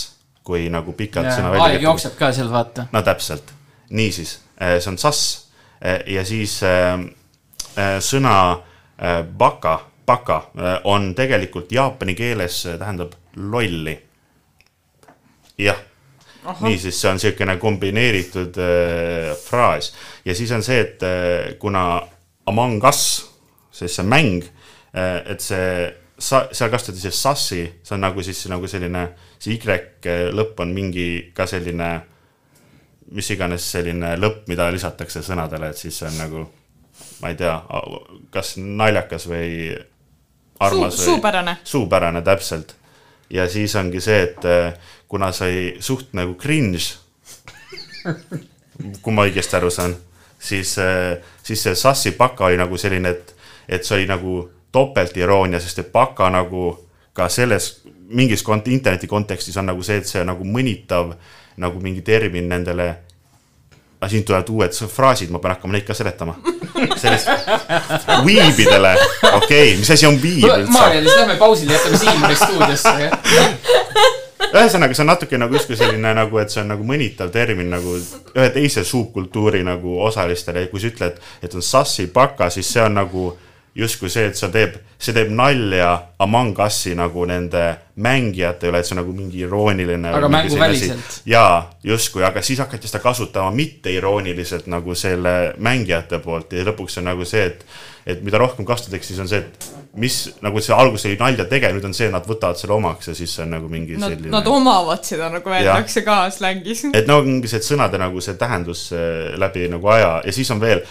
kui 0.46 0.68
nagu 0.70 0.94
pikalt 0.94 1.32
sõna 1.32 1.50
välja 1.56 1.72
aeg 1.74 1.88
jookseb 1.88 2.14
ka 2.18 2.30
seal, 2.36 2.52
vaata. 2.54 2.86
no 2.94 3.02
täpselt, 3.06 3.50
niisiis, 3.90 4.38
see 4.60 4.92
on 4.92 4.98
sass 5.02 5.46
ja 6.06 6.22
siis 6.24 6.60
äh, 6.64 6.94
äh, 7.76 7.98
sõna 8.00 8.36
äh, 8.52 9.22
baka, 9.38 9.80
baka 10.06 10.36
äh, 10.56 10.78
on 10.84 11.14
tegelikult 11.14 11.72
jaapani 11.72 12.14
keeles 12.14 12.64
äh, 12.66 12.78
tähendab 12.78 13.12
lolli. 13.36 13.98
jah. 15.58 15.76
niisiis, 16.60 17.00
see 17.00 17.10
on 17.10 17.20
niisugune 17.20 17.56
kombineeritud 17.62 18.58
äh, 18.62 19.30
fraas 19.44 19.92
ja 20.24 20.34
siis 20.34 20.52
on 20.52 20.62
see, 20.66 20.80
et 20.80 21.02
äh, 21.06 21.54
kuna 21.58 22.02
Among 22.46 22.84
Us, 22.86 23.04
siis 23.74 23.96
see 23.96 24.06
mäng 24.06 24.44
äh,, 24.94 25.22
et 25.32 25.40
see 25.42 25.70
sa-, 26.18 26.46
seal 26.52 26.70
kasutati 26.70 27.00
siis 27.02 27.22
sassi, 27.22 27.62
see 27.82 27.96
on 27.96 28.04
nagu 28.06 28.22
siis 28.22 28.44
nagu 28.52 28.68
selline, 28.70 29.08
see 29.38 29.56
Y 29.56 29.60
äh, 29.70 30.28
lõpp 30.34 30.60
on 30.62 30.74
mingi 30.74 31.32
ka 31.34 31.46
selline 31.50 31.94
mis 33.14 33.28
iganes 33.30 33.66
selline 33.72 34.14
lõpp, 34.18 34.46
mida 34.50 34.68
lisatakse 34.74 35.22
sõnadele, 35.24 35.70
et 35.70 35.78
siis 35.78 35.98
see 36.00 36.08
on 36.08 36.16
nagu, 36.18 36.46
ma 37.22 37.30
ei 37.30 37.38
tea, 37.38 37.54
kas 38.34 38.56
naljakas 38.58 39.28
või 39.30 39.76
armas 40.62 40.96
Suu- 40.96 41.12
suupärane. 41.12 41.58
suupärane, 41.64 42.22
täpselt. 42.22 42.74
ja 43.30 43.48
siis 43.50 43.74
ongi 43.76 44.00
see, 44.00 44.22
et 44.22 44.44
eh, 44.44 44.74
kuna 45.08 45.32
sai 45.32 45.76
suht 45.80 46.12
nagu 46.16 46.34
cringe, 46.34 46.96
kui 49.02 49.14
ma 49.14 49.26
õigesti 49.26 49.56
aru 49.58 49.70
saan, 49.70 49.94
siis, 50.38 50.76
siis 51.42 51.62
see 51.62 51.74
Sassi 51.74 52.12
Baka 52.18 52.50
oli 52.50 52.58
nagu 52.60 52.78
selline, 52.78 53.14
et, 53.14 53.34
et 53.68 53.86
see 53.86 54.00
oli 54.00 54.10
nagu 54.10 54.42
topeltiroonia, 54.72 55.60
sest 55.62 55.84
et 55.84 55.92
Baka 55.92 56.30
nagu 56.30 56.72
ka 57.16 57.30
selles 57.32 57.70
mingis 58.12 58.44
kont-, 58.46 58.68
interneti 58.70 59.08
kontekstis 59.10 59.56
on 59.56 59.70
nagu 59.70 59.82
see, 59.82 59.98
et 60.02 60.10
see 60.10 60.22
nagu 60.26 60.44
mõnitav 60.44 61.14
nagu 61.56 61.80
mingi 61.80 62.04
termin 62.04 62.48
nendele 62.50 62.90
aga 63.96 64.10
siin 64.12 64.24
tulevad 64.24 64.48
uued 64.52 64.76
fraasid, 64.92 65.30
ma 65.32 65.40
pean 65.40 65.54
hakkama 65.56 65.72
neid 65.76 65.86
ka 65.86 65.94
seletama. 65.96 66.36
sellest, 67.00 67.28
viibidele, 68.24 68.92
okei 69.32 69.38
okay,, 69.38 69.72
mis 69.80 69.90
asi 69.90 70.06
on 70.06 70.20
viib 70.20 70.44
üldse? 70.44 70.72
Maarja, 70.72 71.00
siis 71.00 71.16
lähme 71.16 71.36
pausile, 71.40 71.72
jätame 71.72 71.98
Siimari 71.98 72.36
stuudiosse. 72.36 73.10
ühesõnaga, 74.52 74.94
see 74.94 75.04
on 75.04 75.10
natuke 75.10 75.38
nagu 75.40 75.56
justkui 75.56 75.78
selline 75.78 76.12
nagu, 76.16 76.38
et 76.40 76.52
see 76.52 76.62
on 76.62 76.70
nagu 76.74 76.86
mõnitav 76.86 77.32
termin 77.34 77.70
nagu 77.72 77.96
ühe 77.98 78.46
teise 78.54 78.84
subkultuuri 78.86 79.62
nagu 79.66 79.98
osalistele. 80.06 80.66
Kui 80.70 80.82
sa 80.82 80.90
ütled, 80.92 81.18
et 81.42 81.56
on 81.56 81.64
sassi 81.64 82.08
baka, 82.14 82.50
siis 82.54 82.70
see 82.72 82.84
on 82.84 82.96
nagu 83.00 83.26
justkui 83.76 84.10
see, 84.12 84.30
et 84.30 84.38
see 84.38 84.52
teeb, 84.52 84.76
see 84.98 85.14
teeb 85.16 85.32
nalja 85.36 85.90
Among 86.24 86.56
Us'i 86.64 86.94
nagu 86.96 87.26
nende 87.28 87.64
mängijate 88.02 88.70
üle, 88.70 88.80
et 88.80 88.88
see 88.88 88.96
on 88.96 89.02
nagu 89.02 89.12
mingi 89.16 89.42
irooniline. 89.44 90.12
Aga 90.16 90.30
mänguväliselt. 90.32 91.20
jaa, 91.28 91.58
justkui, 91.84 92.24
aga 92.24 92.42
siis 92.44 92.62
hakati 92.64 92.88
seda 92.88 93.02
kasutama 93.04 93.52
mitte 93.54 93.92
irooniliselt 93.92 94.70
nagu 94.72 94.96
selle 94.96 95.36
mängijate 95.60 96.22
poolt 96.24 96.56
ja 96.56 96.64
lõpuks 96.66 97.00
on 97.02 97.12
nagu 97.12 97.28
see, 97.28 97.44
et 97.52 97.68
et 98.06 98.20
mida 98.22 98.38
rohkem 98.38 98.62
kasutatakse, 98.66 99.08
siis 99.10 99.18
on 99.18 99.26
see, 99.26 99.40
et 99.42 99.64
mis 99.98 100.16
nagu 100.44 100.60
see 100.62 100.74
alguses 100.76 101.08
oli 101.08 101.16
nalja 101.18 101.46
tegev, 101.50 101.74
nüüd 101.74 101.88
on 101.88 101.96
see, 101.96 102.06
nad 102.12 102.26
võtavad 102.28 102.60
selle 102.60 102.76
omaks 102.76 103.10
ja 103.10 103.14
siis 103.18 103.32
see 103.34 103.42
on 103.42 103.50
nagu 103.56 103.70
mingi 103.70 103.96
Nad, 103.98 104.12
selline 104.12 104.30
nad 104.30 104.46
omavad 104.46 105.02
seda, 105.06 105.26
nagu 105.32 105.50
öeldakse 105.50 106.04
ka 106.06 106.20
slängis. 106.30 106.84
et 106.94 107.10
no 107.10 107.18
ongi 107.24 107.50
see 107.50 107.64
sõnade 107.66 107.98
nagu 107.98 108.22
see 108.22 108.38
tähendus 108.38 108.86
eh, 108.94 109.34
läbi 109.40 109.66
nagu 109.72 109.90
aja 109.90 110.20
ja 110.22 110.36
siis 110.36 110.52
on 110.54 110.62
veel 110.62 110.84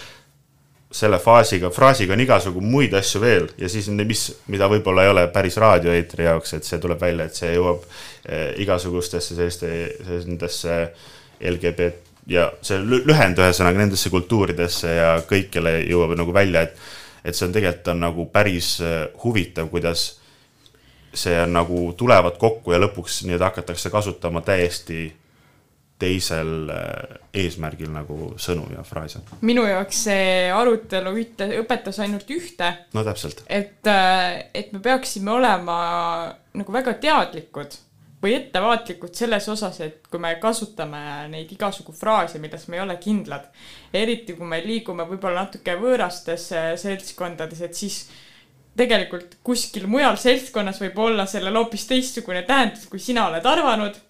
selle 0.96 1.20
faasiga, 1.20 1.70
fraasiga 1.76 2.16
on 2.16 2.24
igasugu 2.24 2.62
muid 2.64 2.94
asju 2.96 3.20
veel 3.24 3.50
ja 3.60 3.68
siis 3.72 3.90
on, 3.92 4.00
mis, 4.08 4.26
mida 4.52 4.70
võib-olla 4.72 5.04
ei 5.04 5.12
ole 5.12 5.26
päris 5.34 5.58
raadioeetri 5.60 6.28
jaoks, 6.30 6.56
et 6.56 6.68
see 6.68 6.80
tuleb 6.82 7.02
välja, 7.02 7.28
et 7.28 7.36
see 7.36 7.52
jõuab 7.56 7.84
eh, 7.84 8.54
igasugustesse 8.64 9.36
selliste, 9.36 9.72
nendesse 10.26 10.78
LGBT 11.44 11.90
ja 12.32 12.48
see 12.64 12.80
lü- 12.80 13.04
lühend 13.06 13.40
ühesõnaga 13.44 13.84
nendesse 13.84 14.12
kultuuridesse 14.14 14.94
ja 14.96 15.10
kõikjale 15.28 15.82
jõuab 15.84 16.16
nagu 16.20 16.36
välja, 16.36 16.68
et 16.70 16.94
et 17.26 17.34
see 17.34 17.48
on 17.48 17.54
tegelikult 17.56 17.88
on 17.90 18.04
nagu 18.06 18.28
päris 18.30 18.76
eh, 18.86 19.02
huvitav, 19.24 19.68
kuidas 19.74 20.08
see 21.16 21.36
on 21.42 21.56
nagu 21.56 21.90
tulevad 21.98 22.38
kokku 22.38 22.72
ja 22.76 22.80
lõpuks 22.80 23.24
nii-öelda 23.26 23.50
hakatakse 23.50 23.90
kasutama 23.90 24.44
täiesti 24.46 25.10
teisel 26.00 26.70
äh, 26.74 27.16
eesmärgil 27.44 27.92
nagu 27.94 28.34
sõnu 28.42 28.68
ja 28.74 28.84
fraase. 28.84 29.22
minu 29.48 29.64
jaoks 29.68 30.04
see 30.10 30.52
arutelu 30.52 31.16
ühte, 31.16 31.48
õpetas 31.62 32.02
ainult 32.04 32.30
ühte, 32.36 32.72
no 32.94 33.04
täpselt, 33.08 33.46
et, 33.48 33.88
et 33.88 34.74
me 34.76 34.84
peaksime 34.84 35.32
olema 35.32 35.80
nagu 36.56 36.76
väga 36.76 36.98
teadlikud 37.00 37.80
või 38.26 38.34
ettevaatlikud 38.40 39.14
selles 39.16 39.48
osas, 39.52 39.80
et 39.86 40.08
kui 40.10 40.20
me 40.20 40.34
kasutame 40.42 41.00
neid 41.32 41.52
igasugu 41.54 41.94
fraase, 41.96 42.40
milles 42.42 42.68
me 42.68 42.80
ei 42.80 42.84
ole 42.84 42.98
kindlad, 43.02 43.48
eriti 43.94 44.36
kui 44.38 44.48
me 44.50 44.60
liigume 44.66 45.06
võib-olla 45.08 45.46
natuke 45.46 45.78
võõrastes 45.80 46.50
äh, 46.56 46.72
seltskondades, 46.82 47.62
et 47.62 47.78
siis 47.78 48.04
tegelikult 48.76 49.38
kuskil 49.46 49.88
mujal 49.88 50.18
seltskonnas 50.20 50.82
võib 50.84 50.98
olla 51.06 51.28
sellel 51.30 51.56
hoopis 51.56 51.88
teistsugune 51.88 52.44
tähendus, 52.48 52.90
kui 52.92 53.00
sina 53.00 53.30
oled 53.30 53.46
arvanud 53.48 54.02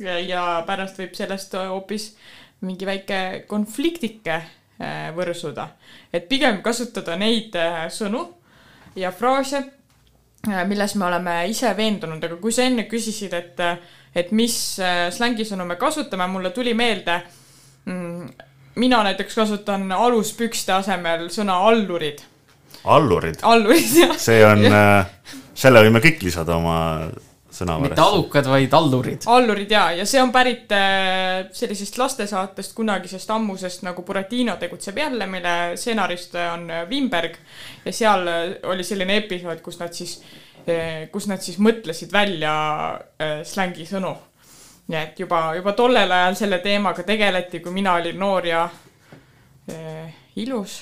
ja, 0.00 0.18
ja 0.20 0.44
pärast 0.66 0.98
võib 1.00 1.16
sellest 1.16 1.54
hoopis 1.58 2.12
mingi 2.66 2.86
väike 2.86 3.20
konfliktike 3.50 4.34
äh, 4.34 5.08
võrsuda. 5.16 5.68
et 6.12 6.28
pigem 6.28 6.62
kasutada 6.62 7.16
neid 7.16 7.54
äh, 7.56 7.86
sõnu 7.92 8.24
ja 8.98 9.12
fraase, 9.12 9.62
milles 10.66 10.94
me 10.94 11.04
oleme 11.06 11.34
ise 11.50 11.70
veendunud, 11.76 12.22
aga 12.24 12.38
kui 12.40 12.52
sa 12.54 12.64
enne 12.66 12.86
küsisid, 12.90 13.34
et, 13.34 13.60
et 14.14 14.32
mis 14.32 14.56
äh, 14.82 15.08
slängisõnu 15.14 15.66
me 15.66 15.76
kasutame, 15.76 16.26
mulle 16.30 16.50
tuli 16.50 16.74
meelde 16.74 17.20
mm, 17.84 18.28
mina 18.78 19.02
näiteks 19.06 19.34
kasutan 19.34 19.92
aluspükste 19.92 20.72
asemel 20.72 21.28
sõna 21.34 21.60
allurid. 21.68 22.22
allurid, 22.84 23.40
allurid, 23.42 23.94
jah. 24.02 24.18
see 24.18 24.42
on, 24.46 24.66
selle 25.62 25.82
võime 25.86 26.02
kõik 26.02 26.22
lisada 26.26 26.56
oma 26.58 26.78
sõnavarasse. 27.58 27.94
mitte 27.94 28.04
alukad, 28.04 28.48
vaid 28.50 28.74
allurid. 28.78 29.26
allurid 29.26 29.72
jaa, 29.72 29.92
ja 29.98 30.06
see 30.08 30.20
on 30.22 30.32
pärit 30.34 30.72
äh, 30.74 31.48
sellisest 31.54 31.98
lastesaatest 31.98 32.74
kunagisest 32.76 33.30
ammusest 33.34 33.84
nagu 33.86 34.04
Buratino 34.06 34.56
tegutseb 34.60 34.98
jälle, 34.98 35.26
mille 35.30 35.54
stsenarist 35.76 36.36
on 36.42 36.68
äh, 36.70 36.84
Wimberg 36.90 37.38
ja 37.84 37.94
seal 37.94 38.28
äh, 38.28 38.44
oli 38.70 38.86
selline 38.86 39.18
episood, 39.22 39.62
kus 39.64 39.80
nad 39.82 39.94
siis, 39.96 40.18
kus 41.12 41.24
nad 41.30 41.40
siis 41.40 41.56
mõtlesid 41.64 42.10
välja 42.12 42.52
slängisõnu. 43.48 44.10
nii 44.88 44.98
et 45.00 45.20
juba, 45.20 45.54
juba 45.56 45.72
tollel 45.72 46.12
ajal 46.12 46.36
selle 46.36 46.58
teemaga 46.64 47.02
tegeleti, 47.08 47.60
kui 47.64 47.72
mina 47.72 47.94
olin 47.96 48.18
noor 48.20 48.46
ja 48.46 48.68
ilus 50.36 50.78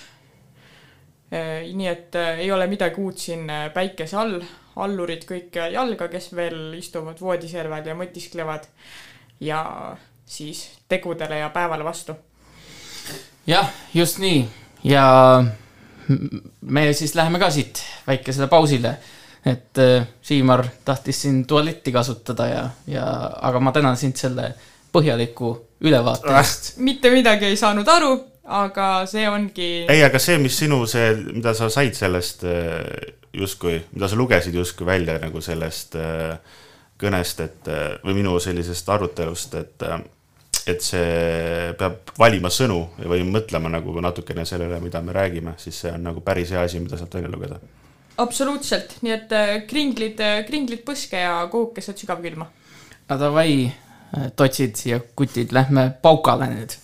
nii 1.31 1.89
et 1.91 2.19
ei 2.39 2.51
ole 2.55 2.67
midagi 2.71 3.01
uut 3.03 3.19
siin 3.19 3.47
päikese 3.75 4.17
all, 4.17 4.43
allurid 4.77 5.25
kõik 5.29 5.57
jalga, 5.73 6.09
kes 6.13 6.31
veel 6.37 6.75
istuvad 6.79 7.21
voodiserval 7.21 7.87
ja 7.87 7.97
mõtisklevad 7.97 8.69
ja 9.41 9.61
siis 10.27 10.67
tegudele 10.89 11.39
ja 11.39 11.51
päevale 11.51 11.85
vastu. 11.85 12.17
jah, 13.47 13.71
just 13.95 14.19
nii 14.19 14.47
ja 14.85 15.45
me 16.61 16.93
siis 16.93 17.15
läheme 17.15 17.39
ka 17.39 17.51
siit 17.51 17.83
väikesele 18.07 18.47
pausile. 18.47 18.97
et 19.47 19.79
äh, 19.79 20.07
Siimar 20.23 20.67
tahtis 20.85 21.23
siin 21.23 21.47
tualetti 21.47 21.93
kasutada 21.93 22.47
ja, 22.47 22.71
ja, 22.87 23.05
aga 23.43 23.61
ma 23.61 23.73
tänan 23.73 23.97
sind 23.97 24.17
selle 24.17 24.55
põhjaliku 24.93 25.53
ülevaate 25.81 26.35
eest. 26.39 26.73
mitte 26.77 27.11
midagi 27.11 27.47
ei 27.47 27.57
saanud 27.57 27.89
aru, 27.89 28.17
aga 28.47 28.89
see 29.11 29.27
ongi. 29.29 29.71
ei, 29.91 30.03
aga 30.07 30.21
see, 30.23 30.39
mis 30.43 30.57
sinu 30.59 30.85
see, 30.91 31.15
mida 31.35 31.55
sa 31.57 31.69
said 31.73 31.97
sellest 31.99 32.45
äh, 32.47 33.15
justkui, 33.37 33.81
mida 33.93 34.09
sa 34.09 34.19
lugesid 34.19 34.55
justkui 34.55 34.87
välja 34.87 35.19
nagu 35.23 35.43
sellest 35.45 35.97
äh, 36.01 36.37
kõnest, 36.97 37.41
et 37.45 37.67
või 38.07 38.15
minu 38.23 38.39
sellisest 38.41 38.89
arutelust, 38.89 39.57
et 39.61 39.83
et 40.67 40.83
see 40.83 41.75
peab 41.79 42.11
valima 42.19 42.51
sõnu 42.51 42.79
või 42.99 43.21
mõtlema 43.29 43.69
nagu 43.71 43.93
natukene 44.03 44.43
sellele, 44.49 44.81
mida 44.83 45.03
me 45.05 45.13
räägime, 45.15 45.53
siis 45.63 45.83
see 45.85 45.93
on 45.93 46.09
nagu 46.09 46.25
päris 46.27 46.51
hea 46.51 46.65
asi, 46.67 46.81
mida 46.83 46.99
sealt 46.99 47.15
välja 47.15 47.31
lugeda. 47.31 47.61
absoluutselt, 48.19 48.97
nii 49.03 49.13
et 49.13 49.37
äh, 49.37 49.55
kringlid, 49.69 50.23
kringlid 50.49 50.83
põske 50.87 51.21
ja 51.21 51.39
kuhukesed 51.53 51.99
sügavkülma. 52.01 52.49
no 53.11 53.21
davai, 53.21 53.71
totsid 54.37 54.87
ja 54.87 55.01
kutid, 55.17 55.53
lähme 55.53 55.91
paukale 56.03 56.51
nüüd 56.55 56.79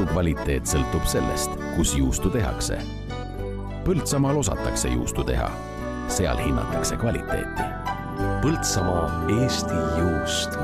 juustu 0.00 0.14
kvaliteet 0.14 0.64
sõltub 0.64 1.04
sellest, 1.04 1.50
kus 1.76 1.90
juustu 1.92 2.30
tehakse. 2.32 2.78
Põltsamaal 3.84 4.38
osatakse 4.40 4.88
juustu 4.88 5.20
teha, 5.28 5.48
seal 6.08 6.38
hinnatakse 6.40 6.96
kvaliteeti. 6.96 7.66
Põltsamaa 8.40 9.26
Eesti 9.28 9.76
juust. 9.98 10.56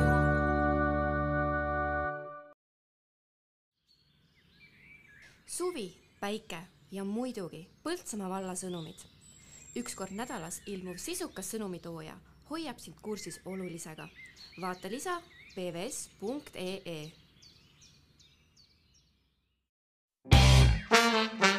suvi, 5.47 5.93
päike 6.21 6.63
ja 6.91 7.05
muidugi 7.05 7.69
Põltsamaa 7.85 8.31
valla 8.31 8.55
sõnumid. 8.57 9.05
üks 9.77 9.95
kord 9.95 10.17
nädalas 10.17 10.63
ilmuv 10.67 10.97
sisukas 10.97 11.53
sõnumitooja 11.53 12.17
hoiab 12.51 12.79
sind 12.79 12.97
kursis 13.03 13.41
olulisega. 13.45 14.09
vaata 14.61 14.89
lisa 14.89 15.21
pvs.ee 15.55 17.26
kuidas 21.17 21.57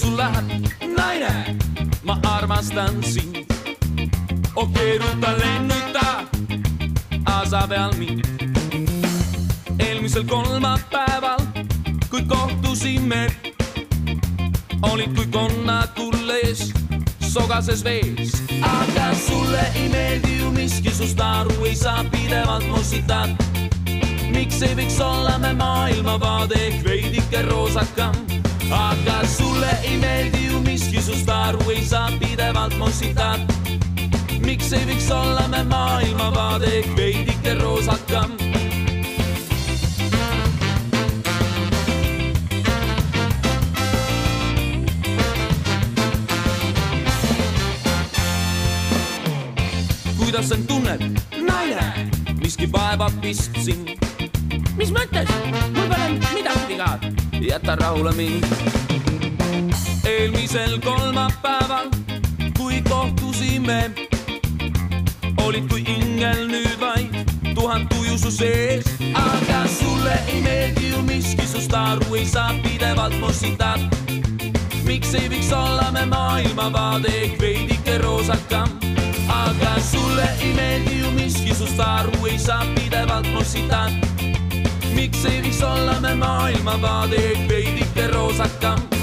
sul 0.00 0.16
läheb, 0.16 0.44
naine? 0.96 1.56
ma 2.02 2.18
armastan 2.22 3.02
sind. 3.02 3.36
oh 4.56 4.68
keeruta, 4.74 5.38
lennuta, 5.38 6.24
asa 7.24 7.66
peal 7.68 7.92
mind. 7.98 8.59
Eelmisel 10.10 10.24
kolmapäeval, 10.24 11.38
kui 12.10 12.22
kohtusime, 12.22 13.26
olid 14.82 15.14
kui 15.14 15.26
konnakullees, 15.26 16.72
sogases 17.20 17.84
vees. 17.84 18.32
aga 18.62 19.14
sulle 19.14 19.60
ei 19.74 19.88
meeldi 19.88 20.38
ju 20.38 20.50
miski, 20.50 20.90
sust 20.90 21.20
aru 21.20 21.64
ei 21.64 21.76
saa, 21.76 22.04
pidevalt 22.10 22.66
mossitad. 22.68 23.30
miks 24.34 24.62
ei 24.62 24.74
võiks 24.74 24.98
olla 25.00 25.38
me 25.38 25.52
maailmavaade 25.52 26.58
ehk 26.66 26.84
veidike 26.84 27.42
roosakam? 27.42 28.14
aga 28.70 29.22
sulle 29.26 29.70
ei 29.84 29.96
meeldi 29.96 30.46
ju 30.50 30.60
miski, 30.60 31.02
sust 31.02 31.28
aru 31.28 31.70
ei 31.70 31.84
saa, 31.84 32.10
pidevalt 32.18 32.74
mossitad. 32.78 33.46
miks 34.40 34.72
ei 34.72 34.84
võiks 34.90 35.10
olla 35.14 35.48
me 35.48 35.62
maailmavaade 35.64 36.78
ehk 36.78 36.96
veidike 36.96 37.54
roosakam? 37.62 38.49
Kuidas 50.30 50.52
end 50.52 50.66
tunned, 50.66 51.02
naine? 51.42 52.10
miski 52.38 52.66
vaevab 52.72 53.12
vist 53.22 53.50
sind. 53.64 53.88
mis 54.78 54.92
mõttes? 54.94 55.26
mul 55.74 55.88
pole 55.90 56.04
midagi 56.36 56.66
viga. 56.68 56.90
jäta 57.42 57.74
rahule 57.74 58.12
mind. 58.14 58.46
eelmisel 60.06 60.78
kolmapäeval, 60.84 61.90
kui 62.58 62.78
kohtusime, 62.86 63.90
olid 65.42 65.66
kui 65.66 65.82
ingel 65.82 66.46
nüüd 66.46 66.78
vaid 66.78 67.10
tuhat 67.54 67.88
tuju 67.90 68.14
su 68.18 68.30
sees. 68.30 68.86
aga 69.18 69.64
sulle 69.80 70.14
ei 70.28 70.44
meeldi 70.46 70.92
ju 70.92 71.02
miski, 71.08 71.46
sust 71.46 71.74
aru 71.74 72.14
ei 72.14 72.26
saa, 72.26 72.54
pidevalt 72.62 73.18
mossitad. 73.18 73.82
miks 74.86 75.10
ei 75.14 75.26
võiks 75.26 75.50
olla 75.50 75.90
me 75.90 76.06
maailmavaade 76.06 77.34
veidike 77.42 77.98
roosakam? 77.98 78.89
Aga 79.30 79.74
sulle 79.80 80.28
ei 80.40 80.52
meeldi 80.54 81.00
ju 81.00 81.10
miski, 81.16 81.54
sust 81.54 81.80
aru 81.80 82.26
ei 82.26 82.38
saa, 82.38 82.64
pidevalt 82.74 83.32
mossitad. 83.34 83.92
miks 84.94 85.24
ei 85.24 85.40
võiks 85.44 85.62
olla 85.64 86.00
me 86.00 86.14
maailmavaade 86.14 87.22
veidike 87.48 88.10
roosakam? 88.14 88.99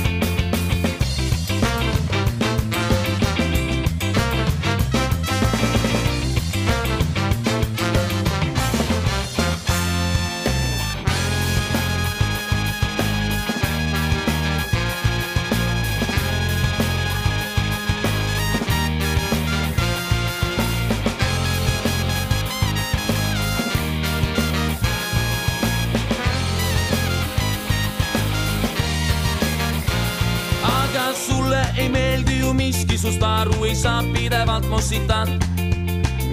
Aru 33.47 33.63
ei 33.65 33.75
saa, 33.75 34.03
pidevalt 34.13 34.69
mossitad. 34.69 35.29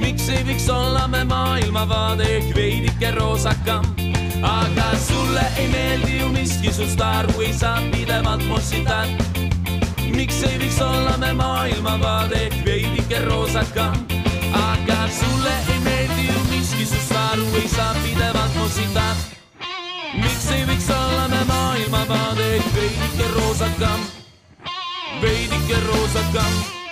miks 0.00 0.28
ei 0.28 0.42
võiks 0.44 0.66
olla 0.72 1.06
me 1.08 1.22
maailmavaade 1.24 2.24
ehk 2.36 2.54
veidike 2.56 3.10
roosakam? 3.14 3.84
aga 4.42 4.88
sulle 4.98 5.44
ei 5.58 5.68
meeldi 5.68 6.18
ju 6.18 6.28
miski, 6.28 6.72
sust 6.72 7.00
aru 7.00 7.40
ei 7.40 7.52
saa, 7.52 7.78
pidevalt 7.92 8.42
mossitad. 8.48 9.08
miks 10.16 10.42
ei 10.42 10.58
võiks 10.58 10.80
olla 10.82 11.16
me 11.22 11.32
maailmavaade 11.38 12.42
ehk 12.48 12.58
veidike 12.66 13.22
roosakam? 13.28 13.94
aga 14.64 14.98
sulle 15.20 15.54
ei 15.70 15.80
meeldi 15.86 16.28
ju 16.32 16.44
miski, 16.50 16.86
sust 16.86 17.16
aru 17.30 17.48
ei 17.62 17.68
saa, 17.68 17.94
pidevalt 18.02 18.54
mossitad. 18.58 19.16
miks 20.18 20.50
ei 20.50 20.66
võiks 20.66 20.90
olla 20.98 21.28
me 21.28 21.44
maailmavaade 21.52 22.54
ehk 22.58 22.70
veidike 22.74 23.34
roosakam? 23.38 24.08
veidike 25.22 25.76
roosakam, 25.86 26.83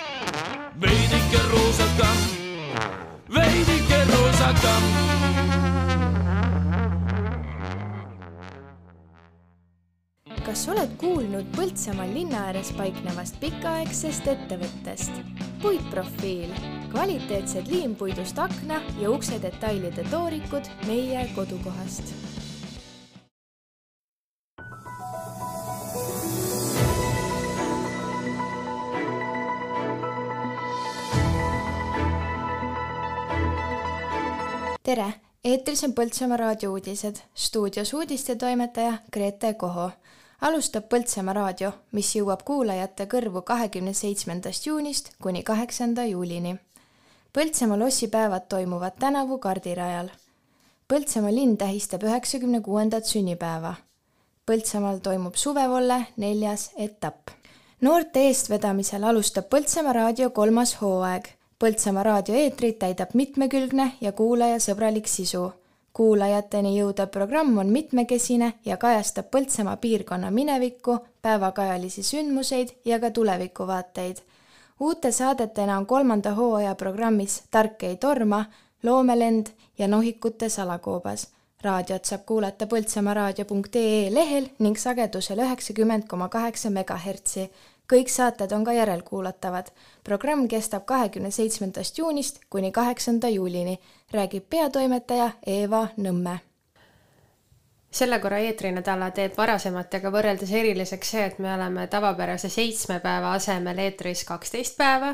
roosakam, 1.73 2.17
veidike 3.33 3.99
roosakam. 4.11 4.83
kas 10.43 10.67
oled 10.69 10.91
kuulnud 11.01 11.47
Põltsamaal 11.55 12.11
linna 12.13 12.41
ääres 12.49 12.69
paiknevast 12.77 13.39
pikaaegsest 13.41 14.27
ettevõttest? 14.27 15.15
puitprofiil, 15.63 16.51
kvaliteetsed 16.91 17.71
liimpuidust 17.71 18.37
akna 18.43 18.81
ja 18.99 19.09
ukse 19.09 19.39
detailide 19.41 20.05
toorikud 20.11 20.69
meie 20.85 21.25
kodukohast 21.33 22.13
tere, 34.93 35.13
eetris 35.43 35.81
on 35.87 35.93
Põltsamaa 35.97 36.37
raadio 36.37 36.71
uudised, 36.71 37.15
stuudios 37.35 37.93
uudistetoimetaja 37.93 38.97
Grete 39.13 39.53
Koho. 39.53 39.91
alustab 40.41 40.85
Põltsamaa 40.89 41.33
raadio, 41.33 41.71
mis 41.91 42.11
jõuab 42.15 42.43
kuulajate 42.45 43.07
kõrvu 43.09 43.41
kahekümne 43.41 43.93
seitsmendast 43.93 44.67
juunist 44.67 45.09
kuni 45.21 45.43
kaheksanda 45.43 46.05
juulini. 46.05 46.55
Põltsamaa 47.33 47.79
lossipäevad 47.79 48.45
toimuvad 48.49 48.99
tänavu 48.99 49.37
kardirajal. 49.37 50.11
Põltsamaa 50.87 51.33
linn 51.33 51.57
tähistab 51.57 52.03
üheksakümne 52.03 52.61
kuuendat 52.61 53.09
sünnipäeva. 53.09 53.75
Põltsamaal 54.45 54.99
toimub 54.99 55.35
suvevolle 55.35 56.03
neljas 56.17 56.71
etapp. 56.77 57.29
noorte 57.81 58.27
eestvedamisel 58.27 59.03
alustab 59.03 59.49
Põltsamaa 59.49 59.93
raadio 59.93 60.29
kolmas 60.29 60.81
hooaeg 60.81 61.33
Põltsamaa 61.59 62.03
raadio 62.03 62.35
eetrit 62.35 62.79
täidab 62.79 63.13
mitmekülgne 63.13 63.91
ja 64.01 64.11
kuulajasõbralik 64.11 65.07
sisu. 65.07 65.51
kuulajateni 65.93 66.71
jõudev 66.79 67.07
programm 67.13 67.57
on 67.57 67.67
mitmekesine 67.69 68.53
ja 68.65 68.77
kajastab 68.77 69.25
Põltsamaa 69.31 69.77
piirkonna 69.77 70.31
minevikku, 70.31 70.97
päevakajalisi 71.21 72.03
sündmuseid 72.03 72.69
ja 72.85 72.99
ka 72.99 73.11
tulevikuvaateid. 73.11 74.17
uute 74.79 75.11
saadetena 75.11 75.77
on 75.77 75.85
kolmanda 75.85 76.33
hooaja 76.33 76.75
programmis 76.75 77.43
Tark 77.51 77.83
ei 77.83 77.97
torma, 77.97 78.45
Loomelend 78.83 79.47
ja 79.77 79.87
Nohikute 79.87 80.49
salakoobas. 80.49 81.27
raadiot 81.63 82.05
saab 82.05 82.21
kuulata 82.25 82.65
põltsamaaraadio.ee 82.65 84.13
lehel 84.13 84.47
ning 84.59 84.77
sagedusel 84.77 85.39
üheksakümmend 85.39 86.07
koma 86.07 86.29
kaheksa 86.29 86.69
megahertsi 86.69 87.51
kõik 87.93 88.09
saated 88.09 88.51
on 88.51 88.63
ka 88.65 88.73
järelkuulatavad. 88.73 89.69
programm 90.03 90.47
kestab 90.47 90.85
kahekümne 90.85 91.31
seitsmendast 91.31 91.97
juunist 91.97 92.39
kuni 92.49 92.71
kaheksanda 92.71 93.29
juulini, 93.29 93.79
räägib 94.13 94.49
peatoimetaja 94.49 95.31
Eeva 95.45 95.87
Nõmme 95.97 96.39
selle 97.93 98.17
korra 98.19 98.39
eetrinädala 98.41 99.11
teeb 99.13 99.35
varasematega 99.37 100.09
võrreldes 100.13 100.51
eriliseks 100.57 101.11
see, 101.13 101.25
et 101.29 101.39
me 101.43 101.51
oleme 101.53 101.85
tavapärase 101.87 102.49
seitsme 102.49 102.97
päeva 103.03 103.35
asemel 103.37 103.77
eetris 103.85 104.23
kaksteist 104.25 104.77
päeva 104.79 105.13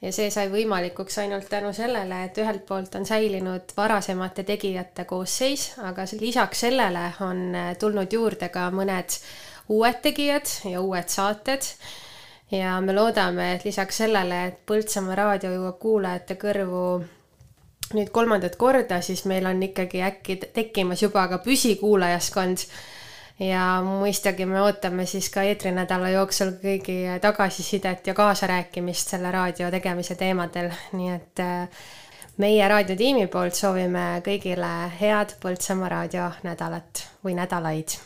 ja 0.00 0.12
see 0.12 0.30
sai 0.32 0.48
võimalikuks 0.52 1.18
ainult 1.20 1.50
tänu 1.52 1.72
sellele, 1.76 2.22
et 2.24 2.38
ühelt 2.40 2.64
poolt 2.68 2.96
on 2.96 3.04
säilinud 3.08 3.74
varasemate 3.76 4.44
tegijate 4.48 5.04
koosseis, 5.08 5.72
aga 5.84 6.08
lisaks 6.20 6.64
sellele 6.66 7.10
on 7.24 7.44
tulnud 7.80 8.16
juurde 8.16 8.48
ka 8.48 8.70
mõned 8.72 9.18
uued 9.68 10.00
tegijad 10.04 10.48
ja 10.70 10.80
uued 10.80 11.12
saated 11.12 11.68
ja 12.54 12.78
me 12.80 12.94
loodame, 12.94 13.54
et 13.54 13.64
lisaks 13.66 14.02
sellele, 14.04 14.40
et 14.48 14.58
Põltsamaa 14.66 15.18
raadio 15.18 15.52
jõuab 15.54 15.78
kuulajate 15.82 16.38
kõrvu 16.40 16.84
nüüd 17.94 18.10
kolmandat 18.14 18.56
korda, 18.56 19.00
siis 19.04 19.24
meil 19.28 19.46
on 19.46 19.62
ikkagi 19.62 20.02
äkki 20.06 20.38
tekkimas 20.54 21.02
juba 21.02 21.26
ka 21.28 21.40
püsikuulajaskond. 21.44 22.66
ja 23.38 23.82
mõistagi 23.82 24.46
me 24.46 24.60
ootame 24.62 25.06
siis 25.10 25.26
ka 25.34 25.42
eetrinädala 25.42 26.12
jooksul 26.12 26.52
kõigi 26.62 27.18
tagasisidet 27.20 28.06
ja 28.06 28.14
kaasarääkimist 28.14 29.10
selle 29.10 29.32
raadio 29.34 29.70
tegemise 29.74 30.14
teemadel, 30.14 30.70
nii 30.92 31.10
et 31.10 31.42
äh, 31.42 31.84
meie 32.38 32.68
raadiotiimi 32.68 33.26
poolt 33.26 33.58
soovime 33.58 34.22
kõigile 34.24 34.72
head 35.00 35.34
Põltsamaa 35.42 35.90
raadionädalat 35.96 37.06
või 37.26 37.34
nädalaid. 37.34 37.98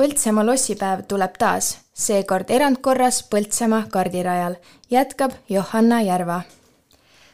Põltsamaa 0.00 0.46
lossipäev 0.48 1.02
tuleb 1.12 1.34
taas, 1.36 1.66
seekord 1.92 2.48
erandkorras 2.56 3.18
Põltsamaa 3.34 3.82
kardirajal, 3.92 4.56
jätkab 4.88 5.34
Johanna 5.52 6.00
Järva 6.00 6.38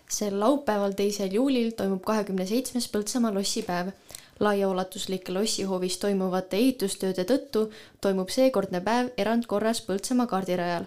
sel 0.09 0.40
laupäeval, 0.40 0.93
teisel 0.93 1.32
juulil 1.32 1.70
toimub 1.76 2.02
kahekümne 2.05 2.47
seitsmes 2.47 2.88
Põltsamaa 2.88 3.34
lossipäev. 3.34 3.88
laiaulatuslike 4.40 5.32
lossihoovis 5.32 5.98
toimuvate 5.98 6.56
ehitustööde 6.56 7.24
tõttu 7.24 7.62
toimub 8.01 8.28
seekordne 8.28 8.80
päev 8.80 9.09
erandkorras 9.16 9.80
Põltsamaa 9.80 10.26
kaardirajal. 10.26 10.84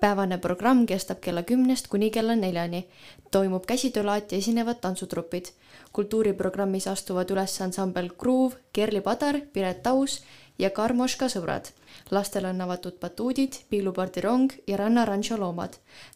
päevane 0.00 0.38
programm 0.38 0.86
kestab 0.86 1.20
kella 1.20 1.42
kümnest 1.42 1.88
kuni 1.88 2.10
kella 2.10 2.36
neljani. 2.36 2.86
toimub 3.30 3.66
käsitöölaati 3.66 4.36
esinevad 4.36 4.80
tantsutrupid. 4.80 5.46
kultuuriprogrammis 5.92 6.86
astuvad 6.86 7.30
üles 7.30 7.60
ansambel 7.60 8.10
Gruuv, 8.18 8.52
Kerli 8.72 9.00
Padar, 9.00 9.40
Piret 9.52 9.86
Aus 9.86 10.22
ja 10.58 10.70
Karmoška 10.70 11.28
sõbrad 11.28 11.72
lastele 12.10 12.48
on 12.48 12.60
avatud 12.60 12.98
batuudid, 13.00 13.52
piilupardirong 13.70 14.52
ja 14.66 14.76
rannaranšo 14.76 15.36
loomad. 15.40 15.72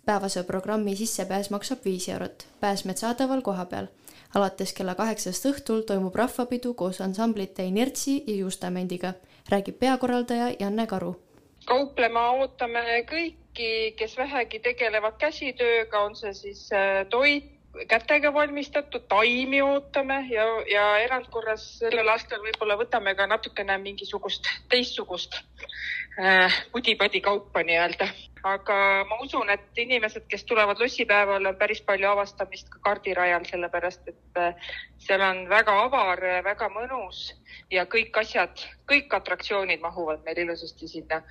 päevase 0.06 0.43
programmi 0.43 0.97
sissepääs 0.97 1.51
maksab 1.51 1.78
viis 1.85 2.09
eurot, 2.09 2.47
pääsmed 2.60 2.97
saadaval 2.97 3.43
kohapeal. 3.43 3.86
alates 4.35 4.73
kella 4.73 4.94
kaheksast 4.94 5.44
õhtul 5.47 5.82
toimub 5.82 6.14
rahvapidu 6.14 6.74
koos 6.74 7.01
ansamblite 7.01 7.64
Inertsi 7.64 8.24
ja 8.27 8.35
Justamendiga, 8.35 9.12
räägib 9.51 9.78
peakorraldaja 9.78 10.55
Janne 10.60 10.86
Karu. 10.86 11.16
kauplema 11.64 12.31
ootame 12.31 13.05
kõiki, 13.10 13.94
kes 13.97 14.16
vähegi 14.16 14.59
tegelevad 14.59 15.16
käsitööga, 15.19 16.01
on 16.01 16.16
see 16.16 16.35
siis 16.35 16.73
äh, 16.73 17.06
toit, 17.10 17.61
kätega 17.89 18.35
valmistatud, 18.35 19.05
taimi 19.09 19.62
ootame 19.62 20.27
ja, 20.31 20.44
ja 20.73 20.85
erandkorras 21.05 21.65
sellel 21.78 22.09
aastal 22.12 22.43
võib-olla 22.44 22.77
võtame 22.81 23.15
ka 23.16 23.27
natukene 23.27 23.78
mingisugust 23.81 24.49
teistsugust 24.73 25.39
äh, 26.20 26.61
pudi-padi 26.73 27.20
kaupa 27.24 27.65
nii-öelda. 27.65 28.09
aga 28.43 28.77
ma 29.09 29.20
usun, 29.23 29.51
et 29.55 29.78
inimesed, 29.78 30.24
kes 30.28 30.44
tulevad 30.44 30.81
lossipäeval, 30.82 31.47
on 31.47 31.57
päris 31.57 31.81
palju 31.86 32.09
avastamist 32.11 32.69
ka 32.69 32.81
kardirajal, 32.82 33.44
sellepärast 33.47 34.09
et 34.11 34.40
äh, 34.40 34.73
seal 34.99 35.23
on 35.23 35.44
väga 35.49 35.77
avar, 35.85 36.24
väga 36.44 36.69
mõnus 36.74 37.28
ja 37.70 37.86
kõik 37.86 38.19
asjad, 38.19 38.66
kõik 38.90 39.15
atraktsioonid 39.15 39.81
mahuvad 39.81 40.27
meil 40.27 40.44
ilusasti 40.44 40.90
sinna, 40.90 41.23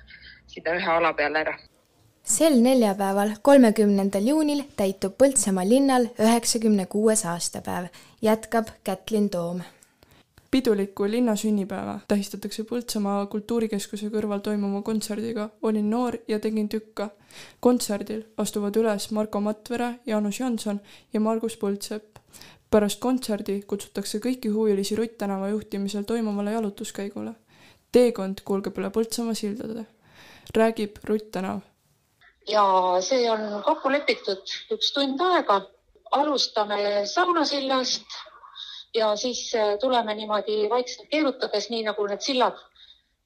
sinna 0.46 0.80
ühe 0.80 0.90
ala 0.96 1.12
peale 1.12 1.44
ära 1.44 1.58
sel 2.22 2.60
neljapäeval, 2.62 3.36
kolmekümnendal 3.42 4.26
juunil 4.26 4.62
täitub 4.76 5.14
Põltsamaa 5.18 5.66
linnal 5.68 6.06
üheksakümne 6.22 6.86
kuues 6.86 7.24
aastapäev, 7.26 7.88
jätkab 8.22 8.68
Kätlin 8.84 9.30
Toom. 9.30 9.60
pidulikku 10.50 11.10
linna 11.10 11.36
sünnipäeva 11.36 11.98
tähistatakse 12.08 12.62
Põltsamaa 12.62 13.26
kultuurikeskuse 13.26 14.06
kõrval 14.06 14.40
toimuva 14.40 14.82
kontserdiga 14.82 15.48
Olin 15.62 15.90
noor 15.90 16.16
ja 16.28 16.38
tegin 16.38 16.68
tükka. 16.68 17.10
kontserdil 17.60 18.22
astuvad 18.36 18.76
üles 18.76 19.10
Marko 19.10 19.40
Matvere, 19.40 19.94
Jaanus 20.06 20.40
Janson 20.40 20.80
ja 21.12 21.20
Margus 21.20 21.56
Põldsepp. 21.56 22.18
pärast 22.70 23.00
kontserdi 23.00 23.62
kutsutakse 23.66 24.18
kõiki 24.18 24.48
huvilisi 24.48 24.96
Rutt 24.96 25.18
tänava 25.18 25.48
juhtimisel 25.48 26.02
toimuvale 26.02 26.52
jalutuskäigule. 26.52 27.34
teekond 27.92 28.40
kulgeb 28.44 28.78
üle 28.78 28.90
Põltsamaa 28.90 29.34
sildade. 29.34 29.86
räägib 30.54 30.96
Rutt 31.04 31.30
Tänav 31.32 31.71
ja 32.48 32.64
see 33.00 33.30
on 33.30 33.62
kokku 33.64 33.90
lepitud 33.92 34.42
üks 34.74 34.92
tund 34.92 35.20
aega. 35.20 35.60
alustame 36.12 37.06
saunasillast 37.08 38.04
ja 38.94 39.16
siis 39.16 39.54
äh, 39.54 39.78
tuleme 39.80 40.14
niimoodi 40.14 40.68
vaikselt 40.70 41.08
keerutades, 41.08 41.70
nii 41.70 41.86
nagu 41.86 42.06
need 42.06 42.20
sillad 42.20 42.58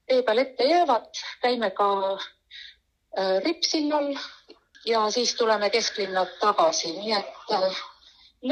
tee 0.06 0.22
peal 0.22 0.38
ette 0.38 0.64
jäävad, 0.64 1.10
käime 1.42 1.70
ka 1.70 1.88
äh, 2.14 3.42
rippsillal 3.44 4.12
ja 4.86 5.10
siis 5.10 5.34
tuleme 5.34 5.70
kesklinna 5.70 6.26
tagasi, 6.40 6.92
nii 7.00 7.12
et 7.18 7.54
äh, 7.58 7.80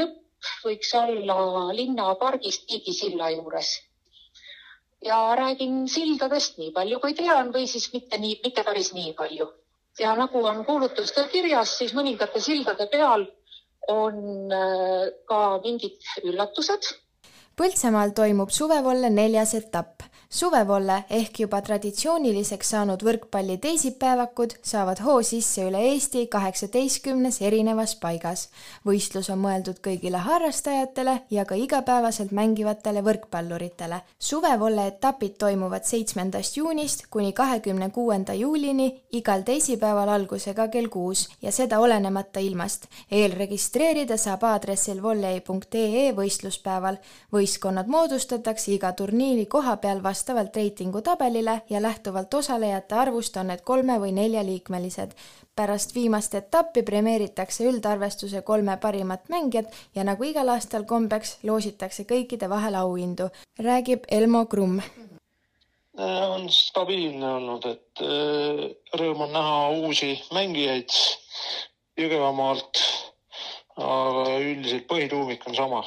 lõpp 0.01 0.51
võiks 0.65 0.91
olla 0.99 1.37
linnapargis 1.73 2.59
Tiigi 2.67 2.93
silla 2.93 3.29
juures. 3.31 3.77
ja 5.05 5.35
räägin 5.37 5.87
sildadest 5.87 6.57
nii 6.57 6.71
palju, 6.75 6.99
kui 6.99 7.13
tean 7.13 7.53
või 7.53 7.67
siis 7.71 7.93
mitte 7.93 8.17
nii, 8.17 8.39
mitte 8.43 8.63
päris 8.63 8.91
nii 8.93 9.13
palju 9.13 9.47
ja 9.99 10.15
nagu 10.15 10.43
on 10.45 10.63
kuulutustel 10.65 11.29
kirjas, 11.31 11.77
siis 11.77 11.93
mõningate 11.95 12.41
sildade 12.43 12.87
peal 12.91 13.27
on 13.91 14.51
äh, 14.53 15.07
ka 15.29 15.41
mingid 15.63 16.01
üllatused. 16.23 16.91
Põltsamaal 17.55 18.11
toimub 18.15 18.51
suvevolle 18.51 19.09
neljas 19.09 19.53
etapp 19.55 20.03
suvevolle 20.29 21.03
ehk 21.09 21.39
juba 21.39 21.61
traditsiooniliseks 21.61 22.69
saanud 22.69 23.03
võrkpalli 23.05 23.57
teisipäevakud 23.61 24.55
saavad 24.65 24.99
hoo 25.05 25.21
sisse 25.23 25.67
üle 25.69 25.81
Eesti 25.91 26.25
kaheksateistkümnes 26.27 27.41
erinevas 27.41 27.95
paigas. 28.01 28.49
võistlus 28.85 29.29
on 29.29 29.39
mõeldud 29.39 29.79
kõigile 29.87 30.17
harrastajatele 30.17 31.21
ja 31.31 31.45
ka 31.45 31.55
igapäevaselt 31.55 32.31
mängivatele 32.31 33.03
võrkpalluritele. 33.03 34.01
suvevolle 34.19 34.87
etapid 34.87 35.37
toimuvad 35.37 35.83
seitsmendast 35.83 36.57
juunist 36.57 37.05
kuni 37.09 37.33
kahekümne 37.33 37.89
kuuenda 37.89 38.33
juulini 38.33 39.01
igal 39.11 39.41
teisipäeval 39.41 40.09
algusega 40.09 40.67
kell 40.67 40.87
kuus 40.87 41.29
ja 41.41 41.51
seda 41.51 41.79
olenemata 41.79 42.39
ilmast. 42.39 42.85
eelregistreerida 43.11 44.17
saab 44.17 44.43
aadressil 44.43 45.01
volley.ee 45.01 46.11
võistluspäeval. 46.11 46.97
võistkonnad 47.33 47.87
moodustatakse 47.87 48.71
iga 48.71 48.91
turniiri 48.91 49.45
koha 49.45 49.77
peal 49.77 50.03
vastavalt 50.03 50.14
vastavalt 50.15 50.55
reitingutabelile 50.55 51.61
ja 51.69 51.81
lähtuvalt 51.81 52.33
osalejate 52.33 52.95
arvust 52.95 53.37
on 53.37 53.49
need 53.51 53.59
kolme- 53.67 53.99
või 53.99 54.13
neljaliikmelised. 54.15 55.11
pärast 55.55 55.95
viimast 55.95 56.35
etappi 56.35 56.83
premeeritakse 56.83 57.65
üldarvestuse 57.65 58.41
kolme 58.41 58.77
parimat 58.77 59.29
mängijat 59.29 59.65
ja 59.95 60.03
nagu 60.03 60.23
igal 60.23 60.49
aastal 60.49 60.83
kombeks, 60.83 61.37
loositakse 61.43 62.03
kõikide 62.03 62.49
vahel 62.49 62.75
auhindu, 62.75 63.27
räägib 63.59 64.07
Elmo 64.11 64.45
Krumm 64.45 64.79
on 66.29 66.49
stabiilne 66.49 67.27
olnud, 67.27 67.65
et 67.65 68.03
äh, 68.03 68.63
rõõm 68.99 69.27
on 69.27 69.33
näha 69.33 69.69
uusi 69.69 70.13
mängijaid 70.33 70.95
Jõgevamaalt. 71.99 72.83
aga 73.75 74.39
üldiselt 74.39 74.87
põhituumik 74.87 75.47
on 75.47 75.55
sama 75.55 75.83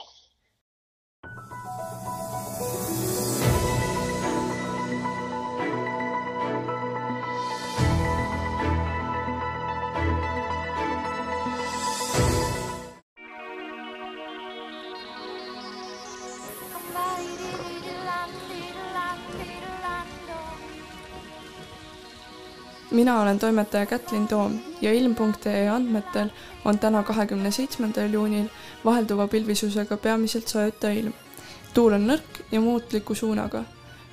mina 22.99 23.21
olen 23.21 23.39
toimetaja 23.39 23.87
Kätlin 23.87 24.29
Toom 24.29 24.59
ja 24.81 24.93
ilm.ee 24.93 25.69
andmetel 25.69 26.29
on 26.65 26.79
täna, 26.79 27.03
kahekümne 27.03 27.51
seitsmendal 27.51 28.11
juunil 28.11 28.49
vahelduva 28.85 29.29
pilvisusega 29.29 29.97
peamiselt 29.97 30.49
soojutav 30.49 30.97
ilm. 30.97 31.13
tuul 31.75 31.93
on 31.93 32.09
nõrk 32.11 32.41
ja 32.53 32.61
muutliku 32.61 33.15
suunaga. 33.15 33.63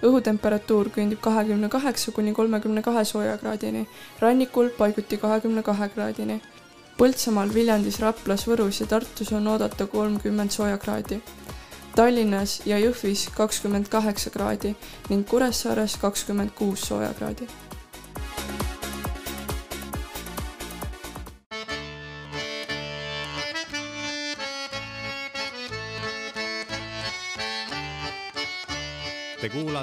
õhutemperatuur 0.03 0.91
küündib 0.93 1.19
kahekümne 1.21 1.69
kaheksa 1.69 2.11
kuni 2.11 2.33
kolmekümne 2.33 2.81
kahe 2.81 3.05
soojakraadini, 3.05 3.87
rannikul 4.19 4.69
paiguti 4.77 5.17
kahekümne 5.17 5.63
kahe 5.63 5.89
kraadini. 5.89 6.41
Põltsamaal, 6.97 7.53
Viljandis, 7.53 7.99
Raplas, 7.99 8.47
Võrus 8.47 8.79
ja 8.79 8.85
Tartus 8.85 9.33
on 9.33 9.47
oodata 9.47 9.87
kolmkümmend 9.87 10.51
soojakraadi. 10.51 11.21
Tallinnas 11.95 12.61
ja 12.65 12.77
Jõhvis 12.79 13.29
kakskümmend 13.37 13.89
kaheksa 13.89 14.29
kraadi 14.29 14.75
ning 15.09 15.29
Kuressaares 15.29 15.97
kakskümmend 15.97 16.51
kuus 16.55 16.81
soojakraadi 16.81 17.47
Te 17.47 17.64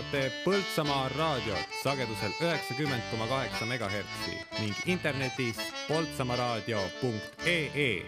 kuulate 0.03 0.33
Põltsamaa 0.45 1.09
raadiot 1.17 1.69
sagedusel 1.83 2.31
üheksakümmend 2.41 3.03
koma 3.11 3.27
kaheksa 3.27 3.67
megahertsi 3.67 4.47
ning 4.61 4.75
internetis 4.87 5.57
poltsamaaraadio.ee 5.89 8.03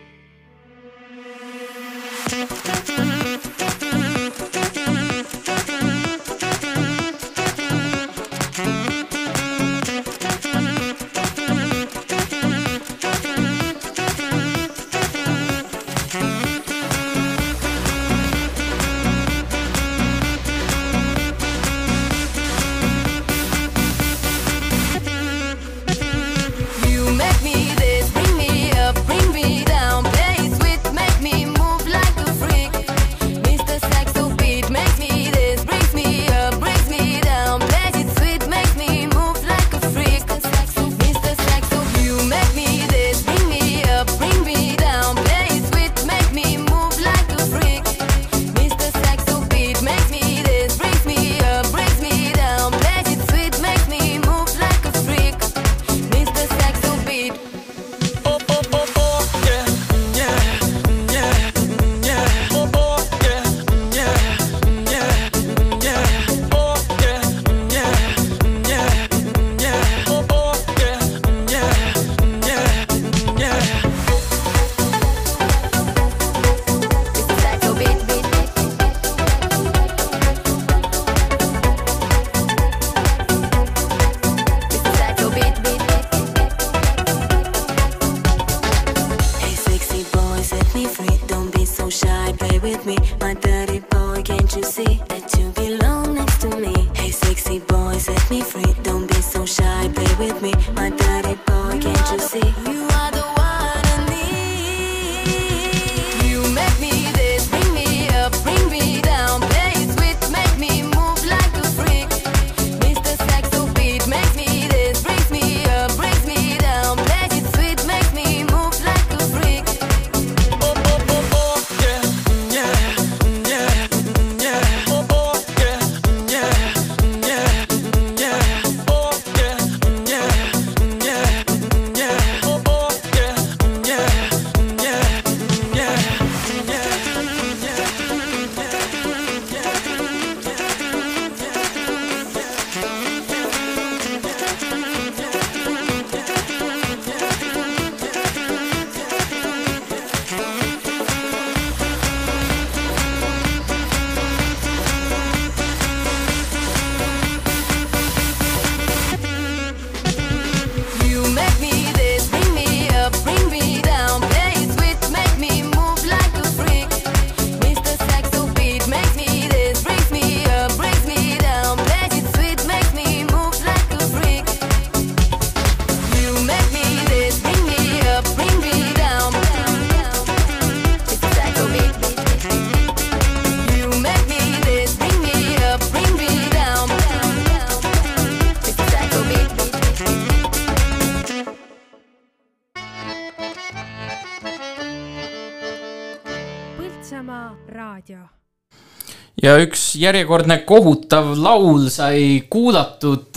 ja 199.44 199.54
üks 199.60 199.82
järjekordne 200.00 200.60
kohutav 200.64 201.34
laul 201.36 201.88
sai 201.92 202.44
kuulatud. 202.50 203.28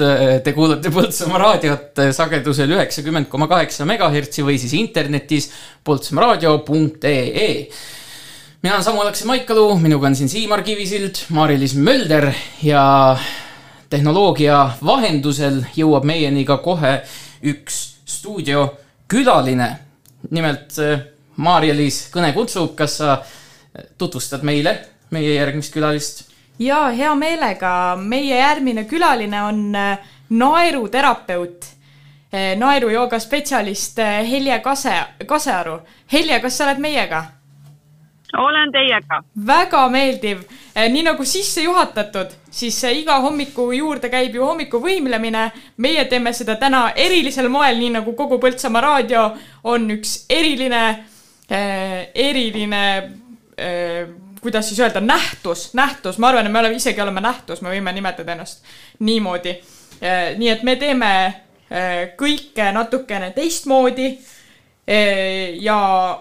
Te 0.44 0.54
kuulate 0.56 0.92
Põltsamaa 0.94 1.42
raadiot 1.42 2.02
sagedusel 2.16 2.72
üheksakümmend 2.78 3.28
koma 3.32 3.50
kaheksa 3.52 3.88
megahertsi 3.90 4.46
või 4.48 4.56
siis 4.62 4.76
internetis 4.78 5.50
poltsamaaraadio.ee. 5.88 7.50
mina 8.64 8.74
olen 8.76 8.86
Samu 8.86 9.04
Alekse 9.04 9.28
Maikalu, 9.28 9.68
minuga 9.84 10.08
on 10.08 10.16
siin 10.16 10.32
Siimar 10.32 10.64
Kivisild, 10.64 11.26
Mari-Liis 11.36 11.76
Mölder 11.76 12.32
ja 12.64 13.18
tehnoloogia 13.90 14.64
vahendusel 14.86 15.64
jõuab 15.76 16.08
meieni 16.08 16.46
ka 16.48 16.58
kohe 16.64 17.02
üks 17.44 17.84
stuudiokülaline. 18.08 19.72
nimelt 20.32 20.80
äh, 20.80 21.02
Maarja-Liis 21.36 22.08
kõne 22.14 22.32
kutsub, 22.34 22.76
kas 22.76 22.98
sa 22.98 23.24
tutvustad 23.98 24.42
meile 24.48 24.80
meie 25.12 25.34
järgmist 25.34 25.74
külalist? 25.74 26.26
ja 26.60 26.88
hea 26.90 27.16
meelega, 27.16 27.96
meie 28.02 28.38
järgmine 28.38 28.86
külaline 28.90 29.42
on 29.44 29.76
äh, 29.76 29.98
naeruterapeut, 30.30 31.74
naerujooga 32.58 33.20
spetsialist 33.20 34.00
äh, 34.04 34.20
Helje 34.30 34.60
Kase, 34.60 34.98
Kasearu. 35.26 35.78
Helje, 36.12 36.40
kas 36.44 36.58
sa 36.58 36.66
oled 36.68 36.82
meiega? 36.84 37.24
olen 38.38 38.72
teiega. 38.72 39.22
väga 39.48 39.88
meeldiv, 39.90 40.42
nii 40.92 41.04
nagu 41.08 41.26
sisse 41.26 41.64
juhatatud, 41.64 42.34
siis 42.52 42.78
äh, 42.84 42.98
iga 43.02 43.20
hommiku 43.24 43.72
juurde 43.72 44.10
käib 44.10 44.36
ju 44.36 44.46
hommikuvõimlemine. 44.46 45.52
meie 45.78 46.06
teeme 46.06 46.34
seda 46.34 46.56
täna 46.56 46.92
erilisel 46.96 47.50
moel, 47.50 47.78
nii 47.80 47.96
nagu 48.00 48.14
kogu 48.14 48.40
Põltsamaa 48.40 48.82
raadio 48.82 49.32
on 49.64 49.90
üks 49.92 50.26
eriline 50.30 50.84
äh,, 51.52 52.08
eriline 52.14 52.84
äh, 53.58 54.08
kuidas 54.48 54.70
siis 54.70 54.80
öelda, 54.80 55.02
nähtus, 55.04 55.74
nähtus, 55.74 56.18
ma 56.18 56.30
arvan, 56.30 56.46
et 56.46 56.52
me 56.52 56.60
oleme 56.60 56.80
isegi 56.80 57.02
oleme 57.02 57.22
nähtus, 57.22 57.62
me 57.62 57.74
võime 57.74 57.92
nimetada 57.92 58.32
ennast 58.32 58.64
niimoodi. 59.00 59.58
nii 60.38 60.50
et 60.50 60.64
me 60.64 60.76
teeme 60.76 61.12
eh, 61.26 62.14
kõike 62.16 62.72
natukene 62.72 63.32
teistmoodi 63.36 64.08
eh, 64.88 65.58
ja 65.60 65.78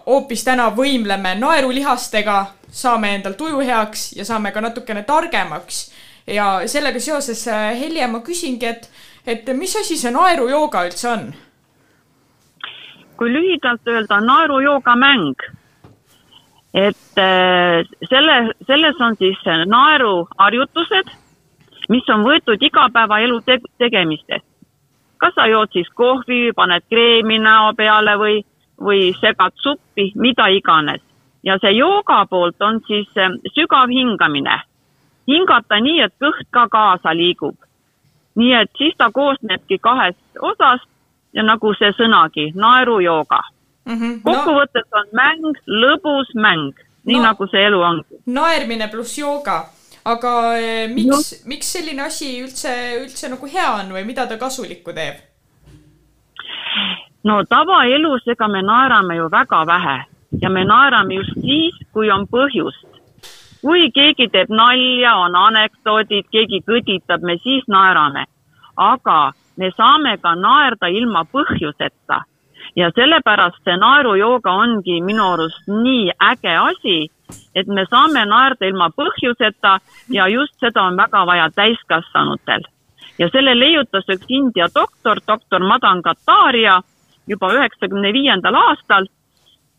hoopis 0.06 0.44
täna 0.44 0.70
võimleme 0.74 1.36
naerulihastega, 1.38 2.36
saame 2.70 3.14
endal 3.14 3.38
tuju 3.38 3.62
heaks 3.62 4.12
ja 4.16 4.24
saame 4.24 4.50
ka 4.52 4.60
natukene 4.60 5.02
targemaks. 5.02 5.92
ja 6.26 6.62
sellega 6.66 7.00
seoses, 7.00 7.46
Helje, 7.80 8.06
ma 8.06 8.20
küsingi, 8.20 8.66
et, 8.66 8.90
et 9.26 9.46
mis 9.54 9.76
asi 9.76 9.96
see 9.96 10.10
naerujooga 10.10 10.82
üldse 10.88 11.08
on? 11.08 11.34
kui 13.16 13.30
lühidalt 13.32 13.86
öelda, 13.88 14.20
naerujoogamäng. 14.20 15.55
Et 16.76 17.18
äh, 17.18 17.84
selle, 18.10 18.54
selles 18.66 19.00
on 19.00 19.16
siis 19.16 19.38
naeruharjutused, 19.66 21.08
mis 21.88 22.08
on 22.12 22.24
võetud 22.26 22.60
igapäevaelu 22.60 23.40
te 23.46 23.58
tegemistest. 23.78 24.44
kas 25.16 25.32
sa 25.34 25.46
jood 25.48 25.72
siis 25.72 25.88
kohvi, 25.94 26.52
paned 26.52 26.84
kreemi 26.92 27.38
näo 27.38 27.72
peale 27.72 28.18
või, 28.20 28.42
või 28.80 29.14
segad 29.20 29.54
suppi, 29.56 30.12
mida 30.14 30.48
iganes. 30.52 31.00
ja 31.42 31.58
see 31.58 31.72
jooga 31.72 32.26
poolt 32.26 32.62
on 32.62 32.80
siis 32.86 33.08
äh, 33.16 33.32
sügav 33.54 33.88
hingamine. 33.88 34.60
hingata 35.28 35.80
nii, 35.80 36.00
et 36.00 36.14
kõht 36.20 36.46
ka 36.50 36.68
kaasa 36.68 37.16
liigub. 37.16 37.56
nii 38.34 38.52
et 38.52 38.70
siis 38.78 38.94
ta 38.98 39.10
koosnebki 39.10 39.78
kahest 39.78 40.20
osast 40.40 40.88
ja 41.32 41.42
nagu 41.42 41.74
see 41.74 41.92
sõnagi, 41.92 42.52
naerujooga. 42.54 43.40
mm. 43.86 43.94
-hmm. 43.94 44.20
kokkuvõttes 44.22 44.88
on 44.92 45.06
mäng 45.12 45.62
lõbus 45.66 46.34
mäng, 46.34 46.74
nii 47.04 47.16
No. 47.16 47.22
no. 47.22 47.28
nagu 47.28 47.46
see 47.46 47.64
elu 47.66 47.80
ongi. 47.80 48.20
naermine 48.26 48.88
pluss 48.88 49.18
jooga, 49.18 49.64
aga 50.04 50.58
eh, 50.58 50.90
miks, 50.90 51.46
miks 51.46 51.72
selline 51.72 52.02
asi 52.02 52.42
üldse, 52.42 52.72
üldse 53.02 53.28
nagu 53.28 53.46
hea 53.46 53.70
on 53.80 53.92
või 53.92 54.04
mida 54.04 54.26
ta 54.26 54.36
kasulikku 54.36 54.92
teeb? 54.92 55.22
no 57.24 57.44
tavaelus, 57.44 58.26
ega 58.26 58.48
me 58.48 58.62
naerame 58.62 59.16
ju 59.16 59.30
väga 59.30 59.64
vähe 59.66 59.96
ja 60.42 60.50
me 60.50 60.64
naerame 60.64 61.14
just 61.14 61.34
siis, 61.40 61.74
kui 61.92 62.10
on 62.10 62.26
põhjust. 62.26 62.86
kui 63.60 63.90
keegi 63.90 64.28
teeb 64.28 64.50
nalja, 64.50 65.16
on 65.16 65.34
anekdoodid, 65.34 66.28
keegi 66.30 66.62
kõditab, 66.68 67.22
me 67.22 67.38
siis 67.42 67.64
naerame. 67.68 68.24
aga 68.76 69.32
me 69.56 69.70
saame 69.76 70.18
ka 70.22 70.34
naerda 70.34 70.88
ilma 70.88 71.24
põhjuseta 71.24 72.24
ja 72.76 72.90
sellepärast 72.94 73.62
see 73.64 73.76
naerujooga 73.80 74.52
ongi 74.52 75.00
minu 75.04 75.24
arust 75.32 75.68
nii 75.68 76.10
äge 76.30 76.56
asi, 76.60 76.96
et 77.54 77.66
me 77.66 77.86
saame 77.90 78.24
naerda 78.28 78.68
ilma 78.68 78.90
põhjuseta 79.00 79.78
ja 80.12 80.28
just 80.28 80.54
seda 80.60 80.84
on 80.90 80.96
väga 80.96 81.24
vaja 81.26 81.50
täiskasvanutel. 81.54 82.62
ja 83.18 83.28
selle 83.32 83.54
leiutas 83.58 84.04
üks 84.12 84.26
India 84.28 84.68
doktor, 84.74 85.20
doktor 85.26 85.64
Madan 85.64 86.02
Kataria 86.02 86.82
juba 87.26 87.52
üheksakümne 87.54 88.12
viiendal 88.12 88.54
aastal. 88.54 89.06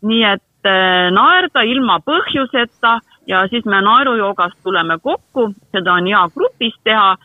nii 0.02 0.24
et 0.24 0.66
äh, 0.66 1.10
naerda 1.10 1.62
ilma 1.62 2.00
põhjuseta 2.00 2.98
ja 3.26 3.46
siis 3.48 3.64
me 3.64 3.80
naerujoogast 3.82 4.58
tuleme 4.62 4.98
kokku, 5.02 5.52
seda 5.72 5.94
on 5.94 6.06
hea 6.06 6.28
grupis 6.34 6.74
teha, 6.84 7.16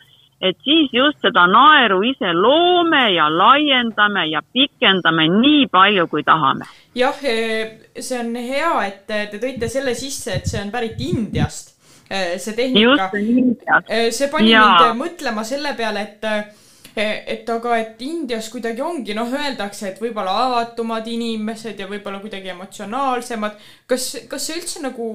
et 0.44 0.58
siis 0.64 0.92
just 0.92 1.22
seda 1.24 1.46
naeru 1.50 2.02
ise 2.04 2.32
loome 2.36 3.04
ja 3.14 3.28
laiendame 3.32 4.26
ja 4.30 4.42
pikendame 4.52 5.28
nii 5.32 5.68
palju, 5.72 6.06
kui 6.12 6.24
tahame. 6.26 6.68
jah, 6.94 7.20
see 7.20 8.18
on 8.20 8.34
hea, 8.36 8.74
et 8.88 9.06
te 9.06 9.38
tõite 9.40 9.70
selle 9.72 9.94
sisse, 9.98 10.40
et 10.40 10.50
see 10.50 10.60
on 10.62 10.72
pärit 10.74 11.00
Indiast, 11.00 11.74
see 12.10 12.56
tehnika 12.56 13.08
see 13.14 14.28
pani 14.32 14.52
Jaa. 14.52 14.68
mind 14.92 15.00
mõtlema 15.00 15.46
selle 15.48 15.74
peale, 15.78 16.04
et 16.08 16.60
et 16.94 17.48
aga, 17.50 17.78
et 17.82 18.02
Indias 18.06 18.48
kuidagi 18.52 18.82
ongi, 18.84 19.16
noh, 19.18 19.32
öeldakse, 19.34 19.88
et 19.88 19.96
võib-olla 19.98 20.34
avatumad 20.44 21.08
inimesed 21.10 21.80
ja 21.80 21.88
võib-olla 21.90 22.20
kuidagi 22.22 22.52
emotsionaalsemad. 22.52 23.56
kas, 23.90 24.04
kas 24.30 24.46
see 24.46 24.60
üldse 24.60 24.82
nagu 24.84 25.08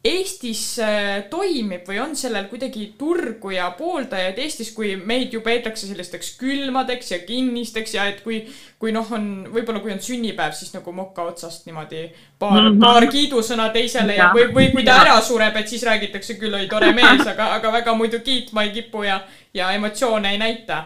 Eestis 0.00 0.78
äh, 0.80 1.26
toimib 1.28 1.84
või 1.84 1.98
on 2.00 2.14
sellel 2.16 2.46
kuidagi 2.48 2.86
turgu 2.96 3.50
ja 3.52 3.66
pooldajaid 3.76 4.38
Eestis, 4.40 4.70
kui 4.72 4.94
meid 4.96 5.34
ju 5.36 5.42
peetakse 5.44 5.84
sellisteks 5.84 6.30
külmadeks 6.40 7.10
ja 7.12 7.18
kinnisteks 7.26 7.92
ja 7.98 8.06
et 8.08 8.22
kui, 8.24 8.38
kui 8.80 8.94
noh, 8.96 9.10
on 9.12 9.26
võib-olla 9.52 9.82
kui 9.84 9.92
on 9.92 10.00
sünnipäev, 10.00 10.54
siis 10.56 10.72
nagu 10.72 10.94
moka 10.96 11.26
otsast 11.28 11.68
niimoodi 11.68 12.06
paar 12.40 12.62
mm. 12.62 12.70
-hmm. 12.70 12.80
paar 12.80 13.06
kiidusõna 13.12 13.68
teisele 13.74 14.16
ja 14.16 14.30
Jah. 14.30 14.32
või, 14.38 14.46
või 14.54 14.70
kui 14.72 14.86
ta 14.88 14.96
ära 15.02 15.18
sureb, 15.20 15.60
et 15.60 15.68
siis 15.68 15.84
räägitakse 15.84 16.38
küll, 16.40 16.56
oi 16.56 16.70
tore 16.72 16.94
mees, 16.96 17.26
aga, 17.26 17.50
aga 17.58 17.72
väga 17.72 17.94
muidu 17.94 18.22
kiitma 18.24 18.62
ei 18.62 18.72
kipu 18.78 19.02
ja, 19.04 19.20
ja 19.54 19.70
emotsioone 19.76 20.32
ei 20.32 20.38
näita. 20.38 20.84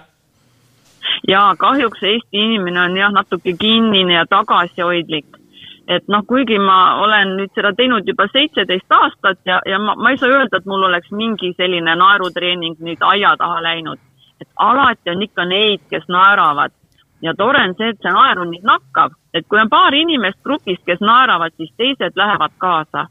ja 1.28 1.54
kahjuks 1.58 2.02
Eesti 2.02 2.42
inimene 2.48 2.80
on 2.80 2.96
jah, 2.96 3.12
natuke 3.12 3.54
kinnine 3.58 4.14
ja 4.14 4.26
tagasihoidlik. 4.26 5.43
Et 5.88 6.08
noh, 6.08 6.22
kuigi 6.26 6.58
ma 6.58 7.00
olen 7.04 7.36
nüüd 7.38 7.52
seda 7.54 7.74
teinud 7.76 8.06
juba 8.08 8.26
seitseteist 8.32 8.92
aastat 8.92 9.38
ja, 9.44 9.60
ja 9.66 9.78
ma, 9.78 9.94
ma 9.96 10.10
ei 10.10 10.18
saa 10.18 10.32
öelda, 10.32 10.58
et 10.58 10.66
mul 10.66 10.86
oleks 10.88 11.10
mingi 11.12 11.52
selline 11.56 11.96
naerutreening 12.00 12.78
nüüd 12.80 13.02
aia 13.04 13.36
taha 13.36 13.62
läinud. 13.62 13.98
et 14.40 14.48
alati 14.56 15.10
on 15.10 15.22
ikka 15.22 15.44
neid, 15.44 15.80
kes 15.90 16.08
naeravad 16.08 16.72
ja 17.22 17.34
tore 17.34 17.60
on 17.68 17.74
see, 17.78 17.92
et 17.94 18.00
see 18.02 18.12
naer 18.12 18.40
on 18.40 18.50
nii 18.50 18.64
nakkav, 18.64 19.12
et 19.34 19.46
kui 19.48 19.60
on 19.60 19.68
paar 19.68 19.94
inimest 19.94 20.42
grupis, 20.42 20.80
kes 20.86 21.00
naeravad, 21.00 21.52
siis 21.56 21.70
teised 21.76 22.16
lähevad 22.16 22.56
kaasa 22.58 23.06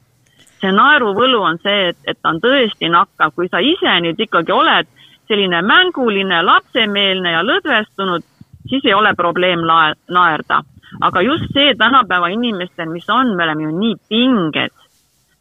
see 0.63 0.71
naeruvõlu 0.71 1.41
on 1.43 1.59
see, 1.63 1.89
et, 1.91 1.97
et 2.07 2.19
ta 2.21 2.31
on 2.31 2.39
tõesti 2.43 2.89
nakkav, 2.91 3.33
kui 3.35 3.49
sa 3.51 3.59
ise 3.59 3.95
nüüd 4.05 4.19
ikkagi 4.25 4.53
oled 4.55 4.87
selline 5.27 5.61
mänguline, 5.65 6.41
lapsemeelne 6.43 7.33
ja 7.35 7.41
lõdvestunud, 7.43 8.23
siis 8.69 8.85
ei 8.87 8.95
ole 8.95 9.13
probleem 9.17 9.63
lae- 9.67 9.97
naerda. 10.11 10.61
Aga 11.01 11.21
just 11.21 11.53
see 11.53 11.75
tänapäeva 11.75 12.27
inimestel, 12.27 12.89
mis 12.89 13.09
on, 13.09 13.35
me 13.35 13.43
oleme 13.43 13.63
ju 13.63 13.77
nii 13.79 13.95
pinges. 14.09 14.73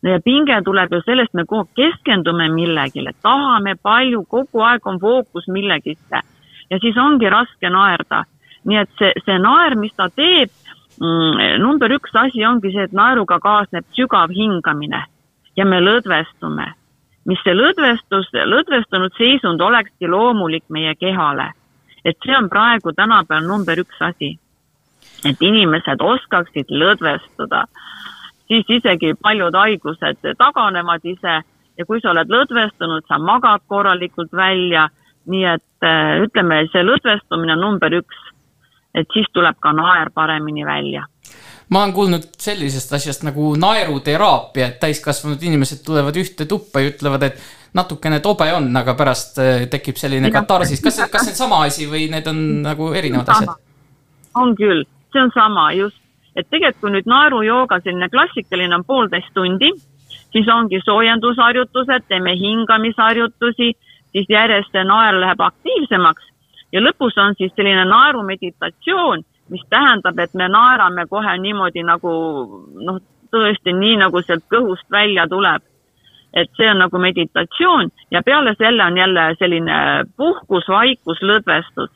ja 0.03 0.19
pinge 0.25 0.63
tuleb 0.65 0.93
ju 0.93 1.01
sellest, 1.05 1.35
me 1.35 1.45
kogu 1.45 1.63
aeg 1.63 1.75
keskendume 1.79 2.49
millegile, 2.51 3.13
tahame 3.23 3.77
palju, 3.83 4.25
kogu 4.29 4.61
aeg 4.61 4.87
on 4.87 5.01
fookus 5.01 5.49
millegisse 5.49 6.23
ja 6.71 6.79
siis 6.81 6.97
ongi 6.97 7.31
raske 7.31 7.71
naerda. 7.71 8.25
nii 8.65 8.79
et 8.79 8.91
see, 8.99 9.13
see 9.27 9.39
naer, 9.43 9.75
mis 9.77 9.95
ta 9.97 10.09
teeb 10.09 10.51
mm,, 11.01 11.63
number 11.63 11.91
üks 11.99 12.15
asi 12.15 12.45
ongi 12.47 12.73
see, 12.73 12.85
et 12.87 12.95
naeruga 12.95 13.41
kaasneb 13.43 13.85
sügav 13.97 14.31
hingamine 14.31 15.03
ja 15.57 15.65
me 15.65 15.81
lõdvestume. 15.81 16.69
mis 17.27 17.43
see 17.45 17.55
lõdvestus, 17.55 18.31
lõdvestunud 18.35 19.13
seisund 19.19 19.61
olekski 19.61 20.09
loomulik 20.09 20.65
meie 20.69 20.95
kehale. 20.95 21.53
et 22.05 22.17
see 22.25 22.37
on 22.37 22.49
praegu 22.49 22.93
tänapäeval 22.93 23.47
number 23.47 23.79
üks 23.79 24.01
asi. 24.01 24.39
Et 25.29 25.43
inimesed 25.43 26.03
oskaksid 26.03 26.71
lõdvestuda, 26.71 27.65
siis 28.51 28.69
isegi 28.79 29.15
paljud 29.23 29.55
haigused 29.55 30.27
taganevad 30.39 31.05
ise 31.05 31.39
ja 31.79 31.87
kui 31.87 32.01
sa 32.03 32.13
oled 32.13 32.33
lõdvestunud, 32.33 33.07
sa 33.09 33.19
magad 33.23 33.65
korralikult 33.71 34.33
välja, 34.37 34.89
nii 35.31 35.47
et 35.55 35.87
äh, 35.87 36.19
ütleme, 36.27 36.65
see 36.73 36.85
lõdvestumine 36.85 37.57
on 37.57 37.67
number 37.69 38.01
üks. 38.03 38.29
et 38.95 39.09
siis 39.15 39.27
tuleb 39.33 39.57
ka 39.57 39.73
naer 39.73 40.11
paremini 40.13 40.67
välja 40.69 41.07
ma 41.73 41.81
olen 41.81 41.93
kuulnud 41.97 42.25
sellisest 42.39 42.93
asjast 42.93 43.23
nagu 43.25 43.55
naeruteraapia, 43.57 44.67
et 44.67 44.81
täiskasvanud 44.81 45.43
inimesed 45.43 45.81
tulevad 45.87 46.17
ühte 46.21 46.45
tuppa 46.47 46.83
ja 46.83 46.91
ütlevad, 46.91 47.23
et 47.23 47.39
natukene 47.75 48.21
tobe 48.21 48.51
on, 48.53 48.69
aga 48.77 48.95
pärast 48.99 49.39
äh, 49.41 49.67
tekib 49.73 49.97
selline 50.01 50.31
katarsis. 50.35 50.83
kas, 50.85 51.01
kas 51.11 51.29
see 51.29 51.33
on 51.33 51.39
sama 51.39 51.63
asi 51.69 51.89
või 51.89 52.09
need 52.13 52.29
on 52.29 52.43
nagu 52.67 52.93
erinevad 52.93 53.33
asjad? 53.33 53.55
on 54.37 54.55
küll, 54.57 54.85
see 55.13 55.23
on 55.23 55.33
sama 55.35 55.71
just, 55.77 55.99
et 56.37 56.49
tegelikult 56.51 56.81
kui 56.81 56.93
nüüd 56.97 57.09
naerujooga 57.11 57.81
selline 57.83 58.09
klassikaline 58.13 58.75
on 58.75 58.85
poolteist 58.85 59.33
tundi, 59.35 59.73
siis 60.33 60.49
ongi 60.49 60.81
soojendusharjutused, 60.85 62.09
teeme 62.09 62.35
hingamisharjutusi, 62.41 63.73
siis 64.13 64.29
järjest 64.29 64.73
see 64.73 64.85
naer 64.85 65.21
läheb 65.21 65.41
aktiivsemaks. 65.41 66.29
Ja 66.73 66.81
lõpus 66.81 67.19
on 67.21 67.37
siis 67.37 67.53
selline 67.57 67.85
naerumeditatsioon, 67.85 69.25
mis 69.53 69.65
tähendab, 69.69 70.19
et 70.19 70.35
me 70.35 70.49
naerame 70.49 71.05
kohe 71.11 71.37
niimoodi 71.39 71.85
nagu 71.85 72.13
noh, 72.87 73.01
tõesti 73.33 73.75
nii, 73.77 73.99
nagu 74.05 74.23
sealt 74.25 74.45
kõhust 74.53 74.89
välja 74.93 75.27
tuleb. 75.29 75.65
Et 76.33 76.49
see 76.57 76.69
on 76.71 76.81
nagu 76.81 76.99
meditatsioon 76.99 77.91
ja 78.11 78.23
peale 78.25 78.55
selle 78.57 78.85
on 78.85 78.97
jälle 78.97 79.25
selline 79.39 79.79
puhkus, 80.17 80.69
vaikus, 80.69 81.21
lõdvestus. 81.21 81.93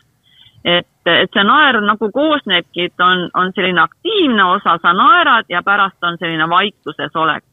et, 0.67 0.89
et 1.07 1.31
see 1.31 1.45
naer 1.47 1.79
nagu 1.85 2.09
koosnebki, 2.13 2.89
et 2.89 3.05
on, 3.05 3.29
on 3.39 3.53
selline 3.55 3.81
aktiivne 3.85 4.49
osa, 4.57 4.77
sa 4.83 4.95
naerad 4.97 5.47
ja 5.49 5.63
pärast 5.63 6.03
on 6.05 6.19
selline 6.19 6.49
vaikuses 6.51 7.15
olek. 7.15 7.45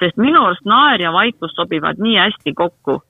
sest 0.00 0.16
minu 0.16 0.46
arust 0.46 0.64
naer 0.64 1.02
ja 1.02 1.12
vaikus 1.12 1.52
sobivad 1.54 2.00
nii 2.00 2.16
hästi 2.16 2.54
kokku. 2.54 3.02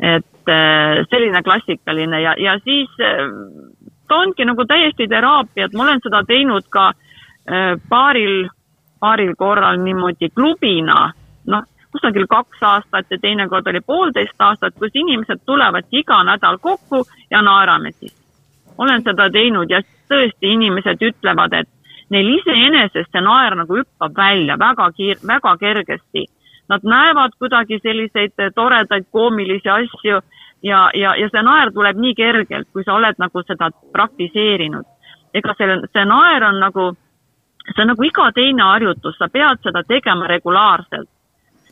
et 0.00 0.48
äh, 0.48 1.02
selline 1.10 1.42
klassikaline 1.42 2.20
ja, 2.20 2.34
ja 2.38 2.58
siis 2.58 2.90
äh, 3.00 3.26
ta 4.08 4.16
ongi 4.16 4.44
nagu 4.44 4.64
täiesti 4.64 5.08
teraapia, 5.08 5.66
et 5.66 5.74
ma 5.74 5.82
olen 5.82 6.02
seda 6.02 6.22
teinud 6.26 6.66
ka 6.70 6.88
äh, 6.88 7.74
paaril, 7.88 8.48
paaril 9.00 9.34
korral 9.38 9.78
niimoodi 9.82 10.30
klubina, 10.34 11.12
noh, 11.46 11.62
kusagil 11.94 12.26
kaks 12.26 12.62
aastat 12.62 13.10
ja 13.10 13.18
teinekord 13.18 13.66
oli 13.70 13.80
poolteist 13.80 14.38
aastat, 14.38 14.74
kus 14.78 14.94
inimesed 14.94 15.42
tulevad 15.46 15.86
iga 15.90 16.22
nädal 16.26 16.58
kokku 16.58 17.04
ja 17.30 17.42
naerame 17.42 17.92
siis. 17.92 18.23
Olen 18.78 19.02
seda 19.02 19.30
teinud 19.30 19.70
ja 19.70 19.80
tõesti 20.10 20.52
inimesed 20.56 21.02
ütlevad, 21.02 21.52
et 21.52 21.68
neil 22.10 22.30
iseenesest 22.36 23.10
see 23.12 23.24
naer 23.24 23.56
nagu 23.58 23.80
hüppab 23.80 24.16
välja 24.16 24.56
väga 24.60 24.90
kiir-, 24.96 25.22
väga 25.26 25.56
kergesti. 25.60 26.26
Nad 26.68 26.84
näevad 26.88 27.36
kuidagi 27.38 27.78
selliseid 27.82 28.32
toredaid 28.56 29.04
koomilisi 29.12 29.68
asju 29.68 30.20
ja, 30.64 30.90
ja, 30.94 31.14
ja 31.20 31.28
see 31.32 31.42
naer 31.44 31.72
tuleb 31.72 31.98
nii 32.00 32.14
kergelt, 32.16 32.68
kui 32.72 32.84
sa 32.84 32.96
oled 32.96 33.18
nagu 33.20 33.42
seda 33.44 33.70
praktiseerinud. 33.92 34.86
ega 35.34 35.54
see, 35.58 35.74
see 35.92 36.04
naer 36.06 36.44
on 36.46 36.60
nagu, 36.62 36.92
see 37.72 37.82
on 37.82 37.90
nagu 37.92 38.06
iga 38.06 38.30
teine 38.36 38.62
harjutus, 38.62 39.18
sa 39.18 39.28
pead 39.28 39.60
seda 39.66 39.82
tegema 39.82 40.28
regulaarselt. 40.30 41.10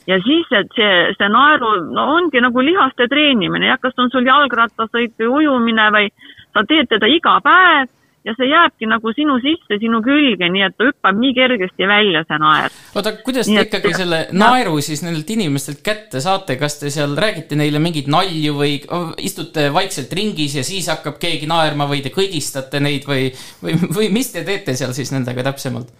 ja 0.06 0.18
siis, 0.20 0.46
et 0.50 0.68
see, 0.76 1.14
see 1.18 1.28
naeru, 1.30 1.72
no 1.94 2.06
ongi 2.16 2.40
nagu 2.42 2.60
lihaste 2.60 3.06
treenimine, 3.08 3.66
jah, 3.70 3.78
kas 3.80 3.98
on 3.98 4.10
sul 4.10 4.26
jalgrattasõit 4.26 5.14
või 5.20 5.28
ujumine 5.38 5.88
või 5.94 6.08
sa 6.52 6.64
teed 6.68 6.88
teda 6.88 7.06
iga 7.10 7.40
päev 7.44 7.88
ja 8.24 8.34
see 8.38 8.46
jääbki 8.46 8.86
nagu 8.86 9.10
sinu 9.16 9.34
sisse, 9.42 9.78
sinu 9.82 9.98
külge, 10.04 10.46
nii 10.54 10.62
et 10.62 10.76
ta 10.78 10.86
hüppab 10.86 11.16
nii 11.18 11.32
kergesti 11.34 11.88
välja, 11.90 12.22
see 12.28 12.38
naer. 12.38 12.76
oota, 12.94 13.12
kuidas 13.26 13.48
te 13.48 13.52
Nii 13.52 13.60
et- 13.62 13.66
ikkagi 13.72 13.94
selle 13.98 14.20
naeru 14.32 14.76
siis 14.80 15.02
nendelt 15.02 15.30
inimestelt 15.34 15.82
kätte 15.82 16.20
saate, 16.22 16.56
kas 16.60 16.78
te 16.78 16.90
seal 16.90 17.16
räägite 17.18 17.58
neile 17.58 17.82
mingeid 17.82 18.06
nalju 18.06 18.54
või 18.60 18.76
istute 19.18 19.66
vaikselt 19.74 20.12
ringis 20.12 20.54
ja 20.56 20.62
siis 20.62 20.86
hakkab 20.92 21.18
keegi 21.18 21.50
naerma 21.50 21.88
või 21.90 22.02
te 22.02 22.14
kõdistate 22.14 22.80
neid 22.80 23.08
või, 23.10 23.32
või, 23.64 23.74
või 23.96 24.12
mis 24.14 24.32
te 24.32 24.44
teete 24.46 24.76
seal 24.78 24.94
siis 24.94 25.12
nendega 25.12 25.42
täpsemalt? 25.50 25.90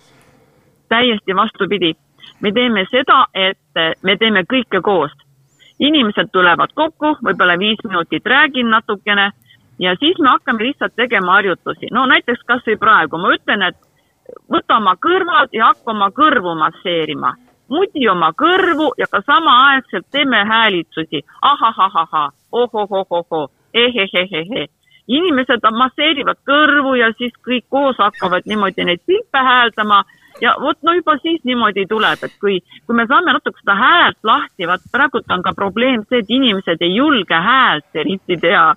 täiesti 0.92 1.34
vastupidi. 1.34 1.94
me 2.40 2.52
teeme 2.52 2.86
seda, 2.90 3.26
et 3.34 4.02
me 4.02 4.16
teeme 4.16 4.44
kõike 4.44 4.80
koos. 4.82 5.10
inimesed 5.80 6.28
tulevad 6.32 6.70
kokku, 6.74 7.16
võib-olla 7.24 7.58
viis 7.58 7.78
minutit 7.84 8.26
räägin 8.26 8.70
natukene 8.70 9.32
ja 9.82 9.94
siis 10.00 10.18
me 10.18 10.28
hakkame 10.28 10.64
lihtsalt 10.64 10.94
tegema 10.96 11.32
harjutusi. 11.32 11.86
no 11.90 12.06
näiteks 12.06 12.44
kasvõi 12.46 12.76
praegu 12.78 13.18
ma 13.18 13.34
ütlen, 13.36 13.62
et 13.68 13.76
võta 14.52 14.76
oma 14.76 14.94
kõrvad 15.06 15.52
ja 15.52 15.72
hakka 15.72 15.90
oma 15.90 16.10
kõrvu 16.10 16.54
masseerima. 16.59 17.34
mudi 17.68 18.09
oma 18.09 18.32
kõrvu 18.36 18.92
ja 18.98 19.06
ka 19.10 19.22
samaaegselt 19.26 20.06
teeme 20.10 20.44
häälitsusi 20.44 21.22
ahahahahah, 21.40 22.30
ohohohoho, 22.52 23.48
ehehehehe. 23.74 24.66
inimesed 25.09 25.60
masseerivad 25.78 26.38
kõrvu 26.46 26.94
ja 26.94 27.12
siis 27.18 27.32
kõik 27.48 27.64
koos 27.68 27.96
hakkavad 27.98 28.42
niimoodi 28.46 28.84
neid 28.84 29.00
pilpe 29.06 29.38
hääldama 29.38 30.04
ja 30.40 30.54
vot 30.60 30.78
no 30.82 30.94
juba 30.94 31.16
siis 31.22 31.42
niimoodi 31.44 31.86
tuleb, 31.88 32.22
et 32.22 32.34
kui, 32.40 32.60
kui 32.86 32.96
me 32.96 33.06
saame 33.06 33.34
natuke 33.34 33.60
seda 33.60 33.74
häält 33.76 34.18
lahti, 34.22 34.66
vaat 34.66 34.86
praegult 34.92 35.30
on 35.30 35.42
ka 35.42 35.52
probleem 35.56 36.04
see, 36.09 36.22
et 36.22 36.30
inimesed 36.30 36.80
ei 36.80 36.94
julge 36.96 37.40
häält 37.48 38.00
eriti 38.02 38.38
teha. 38.40 38.74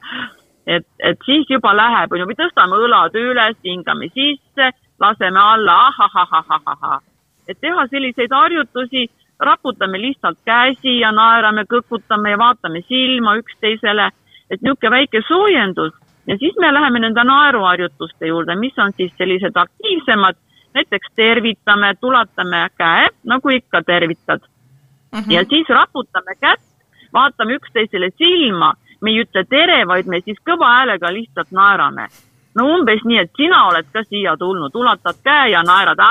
et, 0.68 0.88
et 1.00 1.20
siis 1.26 1.50
juba 1.50 1.76
läheb, 1.76 2.12
on 2.12 2.20
ju, 2.20 2.30
või 2.30 2.40
tõstame 2.40 2.80
õlad 2.88 3.18
üles, 3.20 3.58
hingame 3.64 4.10
sisse, 4.14 4.72
laseme 5.00 5.40
alla, 5.40 5.76
ahahahahahah. 5.88 7.02
et 7.48 7.60
teha 7.62 7.88
selliseid 7.88 8.32
harjutusi, 8.32 9.10
raputame 9.40 10.02
lihtsalt 10.02 10.38
käsi 10.46 11.00
ja 11.00 11.12
naerame, 11.12 11.66
kõkutame 11.70 12.30
ja 12.30 12.38
vaatame 12.38 12.82
silma 12.88 13.36
üksteisele, 13.38 14.10
et 14.50 14.62
niisugune 14.62 14.92
väike 14.92 15.22
soojendus 15.28 15.94
ja 16.28 16.38
siis 16.38 16.56
me 16.60 16.74
läheme 16.74 17.00
nende 17.00 17.24
naeruharjutuste 17.24 18.28
juurde, 18.28 18.56
mis 18.56 18.80
on 18.80 18.94
siis 18.98 19.14
sellised 19.18 19.56
aktiivsemad, 19.56 20.38
näiteks 20.74 21.12
tervitame, 21.16 21.94
tulatame 22.02 22.68
käe, 22.78 23.10
nagu 23.24 23.50
ikka 23.50 23.84
tervitad 23.84 24.42
mm. 24.42 25.20
-hmm. 25.20 25.32
ja 25.34 25.44
siis 25.50 25.70
raputame 25.70 26.36
kätt, 26.40 26.66
vaatame 27.14 27.54
üksteisele 27.54 28.10
silma, 28.18 28.74
me 29.06 29.14
ei 29.14 29.22
ütle 29.22 29.44
tere, 29.50 29.84
vaid 29.88 30.10
me 30.10 30.18
siis 30.26 30.40
kõva 30.50 30.68
häälega 30.80 31.12
lihtsalt 31.14 31.52
naerame. 31.54 32.08
no 32.56 32.66
umbes 32.72 33.02
nii, 33.04 33.20
et 33.22 33.32
sina 33.38 33.68
oled 33.70 33.88
ka 33.94 34.04
siia 34.08 34.34
tulnud, 34.40 34.76
ulatad 34.76 35.18
käe 35.24 35.50
ja 35.52 35.62
naerad. 35.64 36.00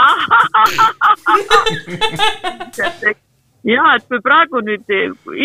ja 3.72 3.94
et 3.96 4.04
kui 4.09 4.20
praegu 4.20 4.60
nüüd 4.60 4.86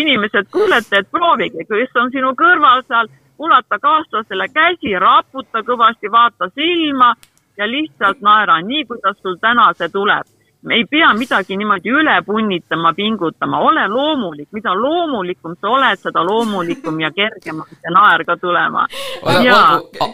inimesed 0.04 0.46
kuulete, 0.52 0.98
et 1.00 1.10
proovige, 1.10 1.64
kes 1.68 1.96
on 2.02 2.08
sinu 2.12 2.30
kõrval 2.38 2.80
seal, 2.86 3.06
ulata 3.40 3.78
kaaslasele 3.80 4.48
käsi, 4.52 4.92
raputa 5.00 5.62
kõvasti, 5.64 6.12
vaata 6.12 6.50
silma 6.54 7.14
ja 7.56 7.68
lihtsalt 7.68 8.20
naera 8.20 8.60
nii, 8.60 8.84
kuidas 8.84 9.16
sul 9.22 9.36
täna 9.40 9.72
see 9.78 9.88
tuleb. 9.88 10.26
Me 10.62 10.74
ei 10.74 10.84
pea 10.90 11.12
midagi 11.16 11.56
niimoodi 11.56 11.92
üle 11.92 12.16
punnitama, 12.26 12.92
pingutama, 12.96 13.60
ole 13.64 13.86
loomulik, 13.88 14.48
mida 14.52 14.74
loomulikum 14.76 15.56
sa 15.60 15.72
oled, 15.72 16.02
seda 16.02 16.24
loomulikum 16.24 17.00
ja 17.00 17.10
kergem 17.16 17.62
on 17.62 17.70
see 17.70 17.94
naer 17.94 18.24
ka 18.28 18.36
tulema. 18.36 18.86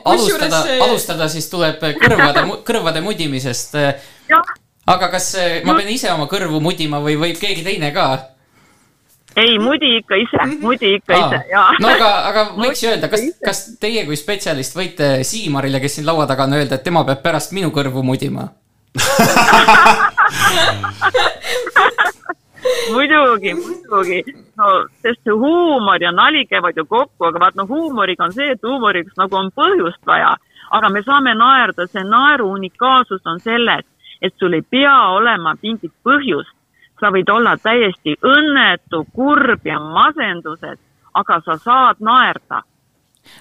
alustada, 0.04 0.62
alustada 0.86 1.28
siis 1.28 1.50
tuleb 1.50 1.82
kõrvade, 1.82 2.46
kõrvade 2.68 3.02
mudimisest. 3.02 3.74
aga 4.86 5.10
kas 5.10 5.34
eh, 5.34 5.60
ma 5.66 5.74
pean 5.74 5.90
ise 5.90 6.12
oma 6.12 6.30
kõrvu 6.30 6.62
mudima 6.62 7.02
või 7.02 7.18
võib 7.18 7.42
keegi 7.42 7.66
teine 7.66 7.90
ka? 7.94 8.06
ei, 9.36 9.58
mudi 9.58 9.96
ikka 9.98 10.16
ise, 10.16 10.46
mudi 10.62 10.94
ikka 10.96 11.18
ise 11.18 11.40
ja. 11.50 11.64
no 11.82 11.90
aga, 11.90 12.12
aga 12.30 12.44
võiks 12.62 12.84
ju 12.84 12.92
öelda, 12.92 13.10
kas, 13.12 13.26
kas 13.42 13.64
teie 13.82 14.06
kui 14.06 14.16
spetsialist 14.16 14.78
võite 14.78 15.10
Siimarile, 15.26 15.82
kes 15.82 15.98
siin 15.98 16.06
laua 16.06 16.28
taga 16.30 16.46
on, 16.46 16.54
öelda, 16.60 16.78
et 16.78 16.86
tema 16.86 17.04
peab 17.08 17.24
pärast 17.26 17.56
minu 17.56 17.74
kõrvu 17.74 18.06
mudima? 18.06 18.46
muidugi, 22.92 23.54
muidugi, 23.54 24.24
no 24.56 24.86
sest 25.02 25.20
see 25.24 25.32
huumor 25.32 26.02
ja 26.02 26.12
nali 26.12 26.46
käivad 26.46 26.76
ju 26.76 26.84
kokku, 26.84 27.24
aga 27.28 27.40
vaat 27.40 27.54
no 27.54 27.66
huumoriga 27.66 28.24
on 28.24 28.32
see, 28.32 28.50
et 28.52 28.62
huumoriks 28.62 29.16
nagu 29.20 29.36
on 29.36 29.50
põhjust 29.54 30.02
vaja, 30.06 30.36
aga 30.70 30.90
me 30.90 31.02
saame 31.06 31.34
naerda, 31.34 31.86
see 31.86 32.04
naeru 32.04 32.50
unikaalsus 32.56 33.26
on 33.26 33.40
selles, 33.40 33.86
et 34.22 34.34
sul 34.38 34.58
ei 34.58 34.62
pea 34.62 34.98
olema 35.18 35.56
mingit 35.62 35.92
põhjust. 36.04 36.52
sa 37.00 37.10
võid 37.12 37.28
olla 37.28 37.58
täiesti 37.60 38.14
õnnetu, 38.24 39.02
kurb 39.12 39.66
ja 39.68 39.76
masenduses, 39.80 40.78
aga 41.14 41.40
sa 41.44 41.58
saad 41.60 42.00
naerda. 42.00 42.62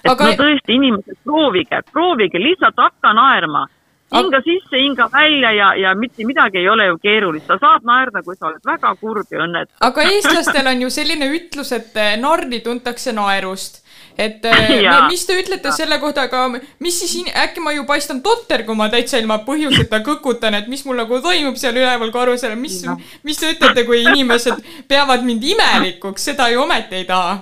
et 0.04 0.10
aga... 0.10 0.26
no 0.26 0.32
tõesti, 0.42 0.76
inimesed, 0.76 1.16
proovige, 1.24 1.80
proovige, 1.92 2.38
lihtsalt 2.38 2.76
hakka 2.76 3.12
naerma 3.12 3.66
hinga 4.14 4.40
sisse, 4.44 4.76
hinga 4.78 5.08
välja 5.12 5.50
ja, 5.52 5.70
ja 5.74 5.94
mitte 5.94 6.26
midagi 6.26 6.58
ei 6.58 6.68
ole 6.68 6.86
ju 6.86 6.98
keerulist, 7.02 7.46
sa 7.46 7.58
saad 7.60 7.86
naerda, 7.86 8.22
kui 8.22 8.36
sa 8.36 8.50
oled 8.50 8.62
väga 8.66 8.92
kurb 9.00 9.32
ja 9.32 9.42
õnnetu. 9.46 9.72
aga 9.80 10.06
eestlastel 10.12 10.70
on 10.70 10.84
ju 10.86 10.92
selline 10.94 11.30
ütlus, 11.34 11.72
et 11.74 11.98
eh, 11.98 12.14
narri 12.20 12.60
tuntakse 12.62 13.12
naerust. 13.16 13.82
et 14.16 14.44
eh, 14.46 14.70
Jaa. 14.86 15.08
mis 15.10 15.26
te 15.26 15.38
ütlete 15.40 15.74
selle 15.74 15.98
kohta, 16.02 16.28
aga 16.30 16.46
mis 16.54 17.00
siis, 17.02 17.16
äkki 17.34 17.64
ma 17.64 17.74
ju 17.74 17.84
paistan 17.88 18.22
totter, 18.22 18.62
kui 18.68 18.78
ma 18.78 18.88
täitsa 18.92 19.18
ilma 19.18 19.40
põhjuseta 19.48 20.00
kõkutan, 20.06 20.54
et 20.60 20.70
mis 20.70 20.86
mul 20.86 21.02
nagu 21.02 21.20
toimub 21.20 21.58
seal 21.58 21.76
üleval 21.76 22.14
karusel, 22.14 22.54
mis, 22.56 22.82
mis 23.26 23.42
te 23.42 23.52
ütlete, 23.56 23.84
kui 23.88 24.04
inimesed 24.06 24.62
peavad 24.88 25.26
mind 25.26 25.44
imelikuks, 25.54 26.30
seda 26.30 26.50
ju 26.54 26.62
ometi 26.62 27.02
ei 27.02 27.08
taha. 27.10 27.40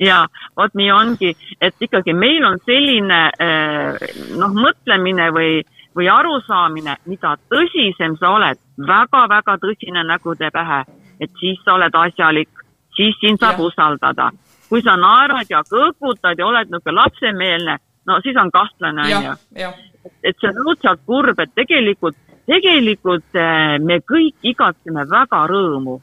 Ja 0.00 0.26
vot 0.56 0.74
nii 0.74 0.90
ongi, 0.92 1.32
et 1.60 1.74
ikkagi 1.80 2.14
meil 2.14 2.44
on 2.44 2.58
selline 2.64 3.20
eh, 3.40 4.06
noh, 4.36 4.52
mõtlemine 4.54 5.30
või, 5.34 5.62
või 5.96 6.08
arusaamine, 6.12 6.98
mida 7.06 7.36
tõsisem 7.50 8.18
sa 8.20 8.34
oled 8.36 8.60
väga,, 8.76 9.06
väga-väga 9.06 9.58
tõsine 9.62 10.04
nägude 10.04 10.50
pähe, 10.52 10.84
et 11.20 11.30
siis 11.40 11.60
sa 11.64 11.76
oled 11.76 11.94
asjalik, 11.94 12.48
siis 12.96 13.16
sind 13.20 13.40
saab 13.40 13.60
ja. 13.60 13.70
usaldada. 13.70 14.30
kui 14.68 14.82
sa 14.82 14.96
naerad 14.98 15.46
ja 15.50 15.60
kõõgutad 15.62 16.38
ja 16.38 16.46
oled 16.46 16.70
niisugune 16.70 16.96
lapsemeelne, 16.96 17.78
no 18.06 18.20
siis 18.20 18.36
on 18.36 18.50
kahtlane, 18.50 19.04
onju. 19.14 19.68
et 20.22 20.36
see 20.40 20.50
on 20.50 20.58
õudselt 20.64 21.04
kurb, 21.06 21.38
et 21.38 21.52
tegelikult, 21.54 22.16
tegelikult 22.46 23.38
eh, 23.38 23.78
me 23.78 24.00
kõik 24.02 24.36
igatseme 24.42 25.06
väga 25.10 25.46
rõõmu. 25.46 26.00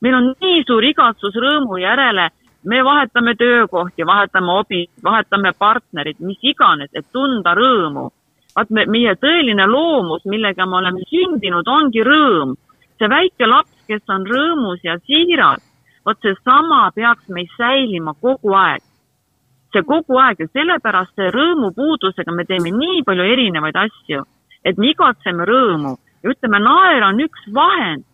meil 0.00 0.14
on 0.14 0.34
nii 0.40 0.64
suur 0.66 0.84
igatsus 0.84 1.34
rõõmu 1.36 1.78
järele, 1.78 2.30
me 2.64 2.82
vahetame 2.84 3.34
töökohti, 3.34 4.06
vahetame 4.06 4.52
hobi, 4.52 4.86
vahetame 5.04 5.52
partnerit, 5.58 6.20
mis 6.20 6.38
iganes, 6.42 6.90
et 6.94 7.06
tunda 7.12 7.54
rõõmu. 7.54 8.10
vaat 8.56 8.70
me, 8.70 8.84
meie 8.86 9.14
tõeline 9.14 9.66
loomus, 9.66 10.24
millega 10.24 10.66
me 10.66 10.76
oleme 10.76 11.00
sündinud, 11.08 11.68
ongi 11.68 12.02
rõõm. 12.02 12.54
see 12.98 13.08
väike 13.08 13.46
laps, 13.46 13.76
kes 13.88 14.02
on 14.08 14.26
rõõmus 14.26 14.80
ja 14.84 14.98
siiras, 14.98 15.62
vot 16.04 16.18
seesama 16.20 16.90
peaks 16.94 17.28
meil 17.28 17.48
säilima 17.56 18.14
kogu 18.20 18.54
aeg 18.54 18.82
see 19.72 19.82
kogu 19.86 20.18
aeg 20.18 20.40
ja 20.42 20.48
sellepärast 20.50 21.14
see 21.14 21.30
rõõmupuudusega 21.34 22.34
me 22.34 22.44
teeme 22.44 22.72
nii 22.74 23.02
palju 23.06 23.26
erinevaid 23.34 23.76
asju, 23.76 24.24
et 24.64 24.78
me 24.78 24.90
igatseme 24.90 25.46
rõõmu 25.46 25.96
ja 26.22 26.32
ütleme, 26.34 26.60
naer 26.62 27.06
on 27.06 27.22
üks 27.24 27.46
vahend, 27.54 28.04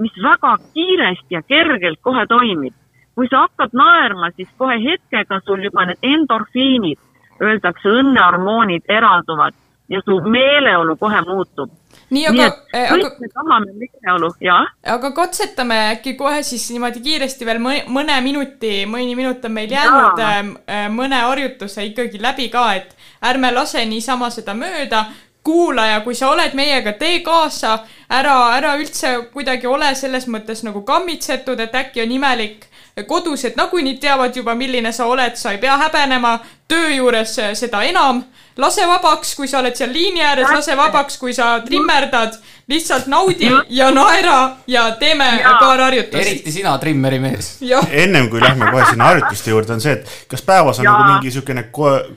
mis 0.00 0.14
väga 0.22 0.56
kiiresti 0.74 1.36
ja 1.36 1.42
kergelt 1.42 2.00
kohe 2.02 2.24
toimib. 2.30 2.74
Kui 3.20 3.28
sa 3.28 3.44
hakkad 3.44 3.74
naerma, 3.76 4.30
siis 4.32 4.48
kohe 4.56 4.78
hetkega 4.80 5.42
sul 5.44 5.60
juba 5.60 5.84
need 5.90 6.06
endorfiinid, 6.08 7.00
öeldakse 7.44 7.92
õnnehormoonid 8.00 8.88
eralduvad 8.88 9.52
ja 9.92 10.00
su 10.04 10.16
meeleolu 10.24 10.96
kohe 10.96 11.20
muutub. 11.26 11.68
nii, 12.10 12.22
aga 12.30 12.46
kõik 12.72 13.04
aga 13.04 13.10
me 13.20 13.28
tahame 13.34 13.74
meeleolu, 13.82 14.30
jah. 14.40 14.70
aga 14.94 15.10
katsetame 15.18 15.76
äkki 15.90 16.14
kohe 16.16 16.40
siis 16.46 16.64
niimoodi 16.72 17.02
kiiresti 17.04 17.46
veel 17.46 17.60
mõne, 17.60 17.82
mõne 17.92 18.16
minuti, 18.24 18.72
mõni 18.88 19.16
minut 19.18 19.44
on 19.44 19.52
meil 19.52 19.76
jäänud 19.76 20.24
Jaa. 20.24 20.40
äh, 20.40 20.88
mõne 20.94 21.20
harjutuse 21.20 21.84
ikkagi 21.90 22.22
läbi 22.22 22.48
ka, 22.48 22.64
et 22.80 22.96
ärme 23.20 23.52
lase 23.52 23.84
niisama 23.84 24.30
seda 24.30 24.54
mööda. 24.54 25.04
kuulaja, 25.44 26.00
kui 26.04 26.14
sa 26.14 26.28
oled 26.28 26.52
meiega, 26.54 26.92
tee 26.92 27.22
kaasa, 27.24 27.78
ära, 28.12 28.34
ära 28.56 28.74
üldse 28.76 29.14
kuidagi 29.32 29.66
ole 29.66 29.94
selles 29.94 30.26
mõttes 30.28 30.60
nagu 30.64 30.82
kammitsetud, 30.84 31.60
et 31.60 31.74
äkki 31.74 32.02
on 32.02 32.12
imelik 32.12 32.66
kodused 33.08 33.56
nagunii 33.56 33.98
teavad 34.00 34.36
juba, 34.36 34.54
milline 34.54 34.92
sa 34.92 35.06
oled, 35.06 35.36
sa 35.36 35.52
ei 35.52 35.58
pea 35.58 35.76
häbenema, 35.76 36.38
töö 36.68 36.90
juures 36.94 37.38
äh, 37.38 37.54
seda 37.54 37.82
enam. 37.82 38.24
lase 38.60 38.86
vabaks, 38.86 39.34
kui 39.34 39.48
sa 39.48 39.58
oled 39.58 39.76
seal 39.76 39.92
liini 39.92 40.20
ääres, 40.20 40.50
lase 40.52 40.76
vabaks, 40.76 41.16
kui 41.18 41.32
sa 41.32 41.60
trimmerdad, 41.64 42.34
lihtsalt 42.68 43.06
naudi 43.06 43.48
ja 43.68 43.90
naera 43.90 44.56
ja 44.66 44.90
teeme 45.00 45.28
paar 45.60 45.80
harjutust. 45.80 46.26
eriti 46.26 46.52
sina, 46.52 46.78
trimmeri 46.78 47.18
mees. 47.18 47.58
ennem 47.90 48.28
kui 48.30 48.40
lähme 48.40 48.70
kohe 48.70 48.84
sinna 48.90 49.04
harjutuste 49.04 49.50
juurde, 49.50 49.72
on 49.72 49.80
see, 49.80 49.92
et 49.92 50.26
kas 50.28 50.42
päevas 50.42 50.78
on 50.78 50.84
Jaa. 50.84 50.92
nagu 50.92 51.12
mingi 51.12 51.30
niisugune 51.30 51.64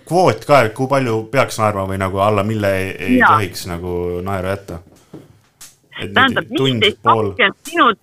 kvoot 0.06 0.45
ka, 0.45 0.62
et 0.62 0.74
kui 0.74 0.88
palju 0.88 1.24
peaks 1.32 1.62
naerma 1.62 1.88
või 1.90 2.02
nagu 2.02 2.20
alla 2.20 2.44
mille 2.44 2.74
ei, 2.78 2.90
ei 3.00 3.18
Jaa. 3.18 3.36
tohiks 3.36 3.68
nagu 3.72 4.00
naeru 4.26 4.52
jätta? 4.53 4.80
tähendab 6.14 6.50
viisteist, 6.50 7.00
kakskümmend 7.03 7.56
minutit 7.72 8.03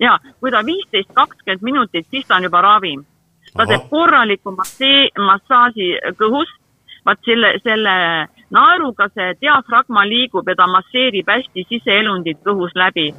ja 0.00 0.18
kui 0.40 0.50
ta 0.50 0.62
viisteist, 0.66 1.12
kakskümmend 1.14 1.62
minutit, 1.62 2.06
siis 2.10 2.26
ta 2.26 2.36
on 2.36 2.48
juba 2.48 2.62
ravim. 2.64 3.04
ta 3.56 3.66
teeb 3.66 3.88
korraliku 3.90 4.54
massee-, 4.54 5.10
massaaži 5.18 5.88
kõhus, 6.18 6.50
vaat 7.04 7.18
selle, 7.24 7.54
selle 7.64 7.94
naeruga 8.54 9.08
see 9.14 9.34
diafragma 9.40 10.04
liigub 10.06 10.48
ja 10.48 10.54
ta 10.58 10.68
masseerib 10.70 11.28
hästi 11.28 11.66
siseelundid 11.68 12.40
kõhus 12.46 12.74
läbi. 12.74 13.12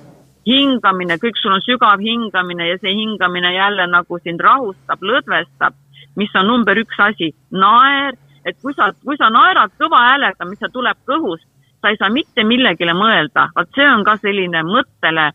hingamine, 0.48 1.20
kõik 1.22 1.38
sul 1.38 1.54
on 1.54 1.62
sügav 1.62 2.00
hingamine 2.02 2.66
ja 2.68 2.78
see 2.82 2.96
hingamine 2.98 3.54
jälle 3.54 3.86
nagu 3.88 4.18
sind 4.24 4.42
rahustab, 4.42 5.04
lõdvestab, 5.10 5.76
mis 6.16 6.34
on 6.36 6.48
number 6.48 6.80
üks 6.82 6.98
asi, 6.98 7.30
naer, 7.52 8.18
et 8.46 8.58
kui 8.62 8.74
sa, 8.74 8.90
kui 9.06 9.18
sa 9.18 9.30
naerad 9.30 9.70
kõva 9.78 10.00
häälega, 10.08 10.48
mis 10.50 10.58
see 10.58 10.74
tuleb 10.74 10.98
kõhust, 11.06 11.46
sa 11.82 11.92
ei 11.94 12.00
saa 12.00 12.10
mitte 12.10 12.44
millegile 12.44 12.96
mõelda, 12.98 13.52
vot 13.56 13.70
see 13.78 13.86
on 13.86 14.04
ka 14.08 14.18
selline 14.18 14.64
mõttele 14.66 15.30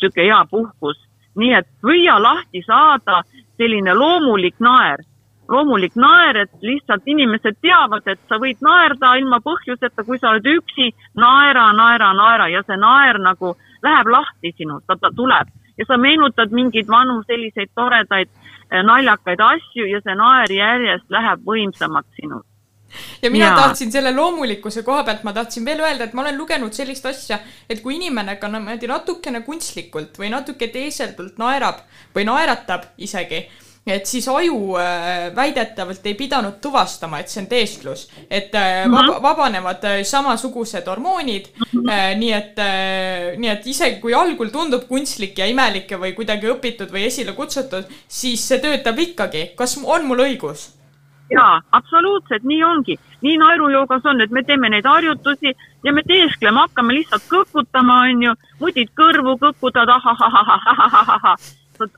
sihuke 0.00 0.24
hea 0.24 0.44
puhkus. 0.50 1.04
nii 1.38 1.52
et 1.54 1.66
püüa 1.82 2.16
lahti 2.18 2.62
saada 2.66 3.22
selline 3.56 3.94
loomulik 3.94 4.56
naer, 4.58 5.04
loomulik 5.48 5.94
naer, 5.94 6.36
et 6.36 6.50
lihtsalt 6.62 7.06
inimesed 7.06 7.60
teavad, 7.62 8.02
et 8.06 8.18
sa 8.28 8.40
võid 8.42 8.58
naerda 8.60 9.14
ilma 9.20 9.38
põhjuseta, 9.44 10.04
kui 10.04 10.18
sa 10.18 10.32
oled 10.32 10.48
üksi, 10.50 10.90
naera, 11.14 11.70
naera, 11.72 12.10
naera 12.12 12.48
ja 12.48 12.64
see 12.66 12.76
naer 12.76 13.20
nagu 13.22 13.54
läheb 13.82 14.10
lahti 14.10 14.52
sinust, 14.56 14.86
ta 14.88 15.12
tuleb 15.14 15.54
ja 15.78 15.84
sa 15.86 15.96
meenutad 15.96 16.50
mingeid 16.50 16.88
vanu 16.90 17.22
selliseid 17.26 17.70
toredaid 17.74 18.28
eh, 18.28 18.82
naljakaid 18.82 19.40
asju 19.40 19.86
ja 19.92 20.00
see 20.02 20.16
naer 20.18 20.52
järjest 20.52 21.06
läheb 21.14 21.44
võimsamaks 21.46 22.18
sinust. 22.18 22.47
Ja 23.22 23.30
mina 23.30 23.50
Jaa. 23.50 23.56
tahtsin 23.56 23.92
selle 23.92 24.12
loomulikkuse 24.16 24.82
koha 24.82 25.04
pealt, 25.04 25.24
ma 25.24 25.32
tahtsin 25.36 25.64
veel 25.64 25.80
öelda, 25.84 26.08
et 26.08 26.16
ma 26.16 26.24
olen 26.24 26.38
lugenud 26.38 26.74
sellist 26.74 27.06
asja, 27.06 27.40
et 27.68 27.82
kui 27.84 27.96
inimene 27.98 28.36
ka 28.40 28.50
niimoodi 28.52 28.90
natukene 28.90 29.42
kunstlikult 29.46 30.18
või 30.20 30.32
natuke 30.34 30.70
teeseldult 30.72 31.38
naerab 31.40 31.82
või 32.16 32.28
naeratab 32.28 32.92
isegi, 33.04 33.44
et 33.88 34.06
siis 34.06 34.26
aju 34.28 34.76
äh, 34.76 35.28
väidetavalt 35.36 36.06
ei 36.06 36.14
pidanud 36.14 36.58
tuvastama, 36.60 37.20
et 37.22 37.32
see 37.32 37.42
on 37.42 37.48
teesklus, 37.50 38.06
et 38.30 38.54
äh, 38.58 38.84
vab 38.92 39.22
vabanevad 39.24 39.84
äh, 39.88 40.00
samasugused 40.04 40.88
hormoonid 40.88 41.48
äh,, 41.88 42.12
nii 42.18 42.32
et 42.36 42.60
nii 43.38 43.52
et 43.52 43.66
isegi 43.70 44.00
kui 44.02 44.14
algul 44.16 44.50
tundub 44.52 44.84
kunstlik 44.88 45.38
ja 45.38 45.46
imelik 45.48 45.90
ja 45.90 46.00
või 46.00 46.14
kuidagi 46.16 46.50
õpitud 46.52 46.92
või 46.92 47.06
esile 47.08 47.32
kutsutud, 47.36 47.88
siis 48.08 48.44
see 48.44 48.60
töötab 48.62 48.98
ikkagi. 48.98 49.52
kas 49.56 49.78
on 49.84 50.04
mul 50.08 50.26
õigus? 50.26 50.68
jaa, 51.30 51.60
absoluutselt, 51.72 52.44
nii 52.44 52.62
ongi. 52.64 52.98
nii 53.22 53.36
naerujoogas 53.38 54.06
on, 54.06 54.20
et 54.20 54.30
me 54.30 54.42
teeme 54.42 54.68
neid 54.68 54.86
harjutusi 54.86 55.54
ja 55.84 55.92
me 55.92 56.02
teeskleme, 56.06 56.60
hakkame 56.66 56.94
lihtsalt 56.94 57.26
kõkutama, 57.30 58.02
onju, 58.10 58.34
mudid 58.60 58.92
kõrvu 59.00 59.38
kõkutad, 59.42 59.88
ahahahahahahahahah. 59.96 61.36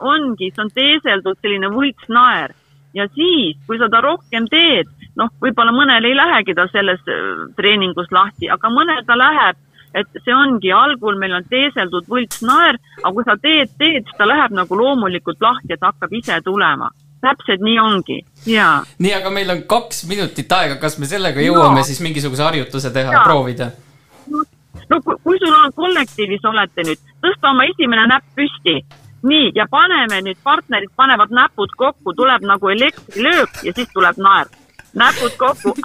ongi, 0.01 0.51
see 0.51 0.63
on 0.65 0.71
teeseldud 0.75 1.39
selline 1.41 1.71
võltsnaer 1.73 2.55
ja 2.95 3.07
siis, 3.15 3.57
kui 3.67 3.79
sa 3.79 3.89
ta 3.89 4.01
rohkem 4.05 4.49
teed, 4.51 4.89
noh, 5.17 5.31
võib-olla 5.43 5.73
mõnel 5.75 6.05
ei 6.05 6.17
lähegi 6.17 6.55
ta 6.55 6.67
selles 6.73 7.03
äh, 7.09 7.51
treeningus 7.57 8.11
lahti, 8.15 8.51
aga 8.51 8.71
mõnel 8.73 9.05
ta 9.07 9.17
läheb, 9.19 9.59
et 9.95 10.21
see 10.25 10.35
ongi, 10.35 10.73
algul 10.75 11.19
meil 11.19 11.35
on 11.39 11.47
teeseldud 11.51 12.09
võltsnaer, 12.11 12.79
aga 13.03 13.15
kui 13.15 13.27
sa 13.27 13.37
teed, 13.43 13.73
teed, 13.79 14.07
siis 14.07 14.19
ta 14.19 14.29
läheb 14.29 14.55
nagu 14.55 14.79
loomulikult 14.79 15.41
lahti, 15.43 15.75
et 15.75 15.87
hakkab 15.87 16.13
ise 16.15 16.41
tulema. 16.47 16.91
Täpselt 17.21 17.63
nii 17.65 17.79
ongi 17.83 18.19
ja 18.47 18.71
nii, 18.99 19.13
aga 19.19 19.31
meil 19.35 19.51
on 19.53 19.63
kaks 19.69 20.05
minutit 20.11 20.53
aega, 20.53 20.79
kas 20.83 20.99
me 20.99 21.09
sellega 21.11 21.45
jõuame 21.45 21.83
Jaa. 21.83 21.91
siis 21.91 22.01
mingisuguse 22.05 22.43
harjutuse 22.47 22.93
teha, 22.95 23.13
Jaa. 23.13 23.25
proovida? 23.25 23.71
no 24.91 25.01
kui, 25.05 25.17
kui 25.25 25.39
sul 25.43 25.55
on 25.55 25.73
kollektiivis 25.77 26.45
olete 26.53 26.87
nüüd, 26.89 27.03
tõsta 27.25 27.53
oma 27.53 27.67
esimene 27.71 28.07
näpp 28.11 28.27
püsti. 28.39 28.81
nii, 29.23 29.53
ja 29.55 29.67
paneme 29.71 30.23
nüüd, 30.25 30.39
partnerid 30.45 30.93
panevad 30.97 31.33
näpud 31.37 31.75
kokku, 31.77 32.15
tuleb 32.17 32.47
nagu 32.49 32.73
elektrilöök 32.73 33.65
ja 33.67 33.73
siis 33.77 33.91
tuleb 33.93 34.17
naer. 34.17 34.49
Näpud 34.95 35.33
kokku. 35.39 35.75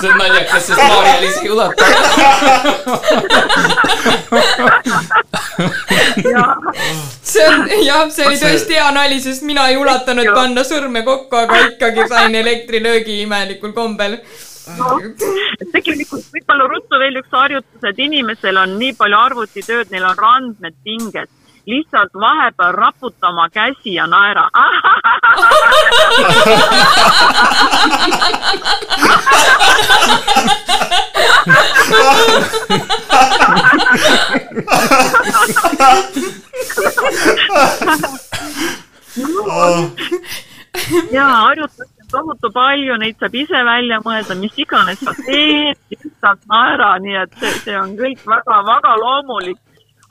see 0.00 0.10
on 0.10 0.18
naljakas, 0.18 0.66
sest 0.66 0.80
Maarja-Liis 0.82 1.36
ei 1.42 1.50
ulata. 1.50 1.84
see 7.22 7.48
on, 7.48 7.68
jah, 7.84 8.10
see 8.10 8.26
oli 8.26 8.38
tõesti 8.40 8.78
hea 8.78 8.90
nali, 8.94 9.20
sest 9.22 9.46
mina 9.48 9.68
ei 9.72 9.78
ulatanud 9.80 10.32
panna 10.34 10.64
sõrme 10.66 11.02
kokku, 11.06 11.36
aga 11.36 11.62
ikkagi 11.72 12.08
sain 12.10 12.34
elektrilöögi 12.38 13.22
imelikul 13.24 13.74
kombel. 13.76 14.18
Tegelikult 15.72 16.24
võib-olla 16.32 16.66
ruttu 16.68 17.00
veel 17.00 17.16
üks 17.20 17.32
harjutus, 17.32 17.82
et 17.90 17.98
inimesel 18.04 18.56
on 18.60 18.70
nii 18.80 18.94
palju 18.98 19.18
arvutitööd, 19.18 19.90
neil 19.92 20.06
on 20.08 20.16
randmed 20.18 20.76
pinges, 20.84 21.30
lihtsalt 21.68 22.12
vahepeal 22.14 22.72
raputa 22.76 23.28
oma 23.32 23.48
käsi 23.52 23.94
ja 23.94 24.06
naera. 24.06 24.48
ja 41.12 41.26
harjutusi 41.26 41.82
on 41.82 41.97
tohutu 42.12 42.50
palju, 42.54 42.96
neid 43.00 43.16
saab 43.20 43.34
ise 43.38 43.62
välja 43.68 44.00
mõelda, 44.04 44.36
mis 44.40 44.58
iganes 44.64 45.00
sa 45.04 45.14
teed, 45.20 45.78
lihtsalt 45.92 46.44
naera, 46.50 46.90
nii 47.04 47.16
et 47.22 47.40
see, 47.40 47.54
see 47.64 47.78
on 47.78 47.96
kõik 47.98 48.24
väga-väga 48.32 48.94
loomulik. 49.02 49.60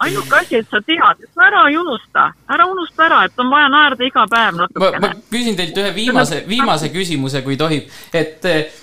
Ainuke 0.05 0.35
asi, 0.37 0.59
et 0.61 0.67
sa 0.69 0.79
tead, 0.85 1.23
ära 1.41 1.63
ei 1.69 1.77
unusta, 1.79 2.27
ära 2.53 2.67
unusta 2.69 3.05
ära, 3.07 3.21
et 3.25 3.39
on 3.41 3.49
vaja 3.49 3.69
naerda 3.73 4.05
iga 4.05 4.25
päev 4.29 4.59
ma, 4.59 4.67
ma 4.67 4.91
natukene. 4.91 5.09
küsin 5.33 5.57
teilt 5.57 5.79
ühe 5.81 5.93
viimase, 5.95 6.43
viimase 6.47 6.91
küsimuse, 6.93 7.41
kui 7.45 7.57
tohib, 7.57 7.87
et 8.13 8.45
eh, 8.49 8.77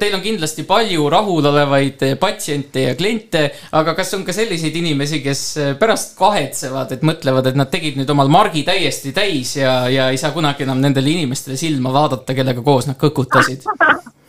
teil 0.00 0.16
on 0.16 0.24
kindlasti 0.24 0.64
palju 0.68 1.10
rahulolevaid 1.12 2.06
eh, 2.08 2.16
patsiente 2.20 2.86
ja 2.88 2.96
kliente, 2.98 3.44
aga 3.76 3.96
kas 3.98 4.14
on 4.16 4.24
ka 4.24 4.36
selliseid 4.36 4.80
inimesi, 4.80 5.20
kes 5.24 5.44
eh, 5.60 5.70
pärast 5.80 6.16
kahetsevad, 6.18 6.96
et 6.96 7.04
mõtlevad, 7.04 7.52
et 7.52 7.60
nad 7.60 7.72
tegid 7.72 8.00
nüüd 8.00 8.10
omal 8.16 8.32
margi 8.32 8.64
täiesti 8.66 9.12
täis 9.16 9.56
ja, 9.60 9.82
ja 9.92 10.08
ei 10.14 10.20
saa 10.20 10.32
kunagi 10.36 10.64
enam 10.64 10.80
nendele 10.80 11.12
inimestele 11.12 11.60
silma 11.60 11.92
vaadata, 11.94 12.36
kellega 12.36 12.64
koos 12.64 12.88
nad 12.88 13.00
kõkutasid? 13.00 13.68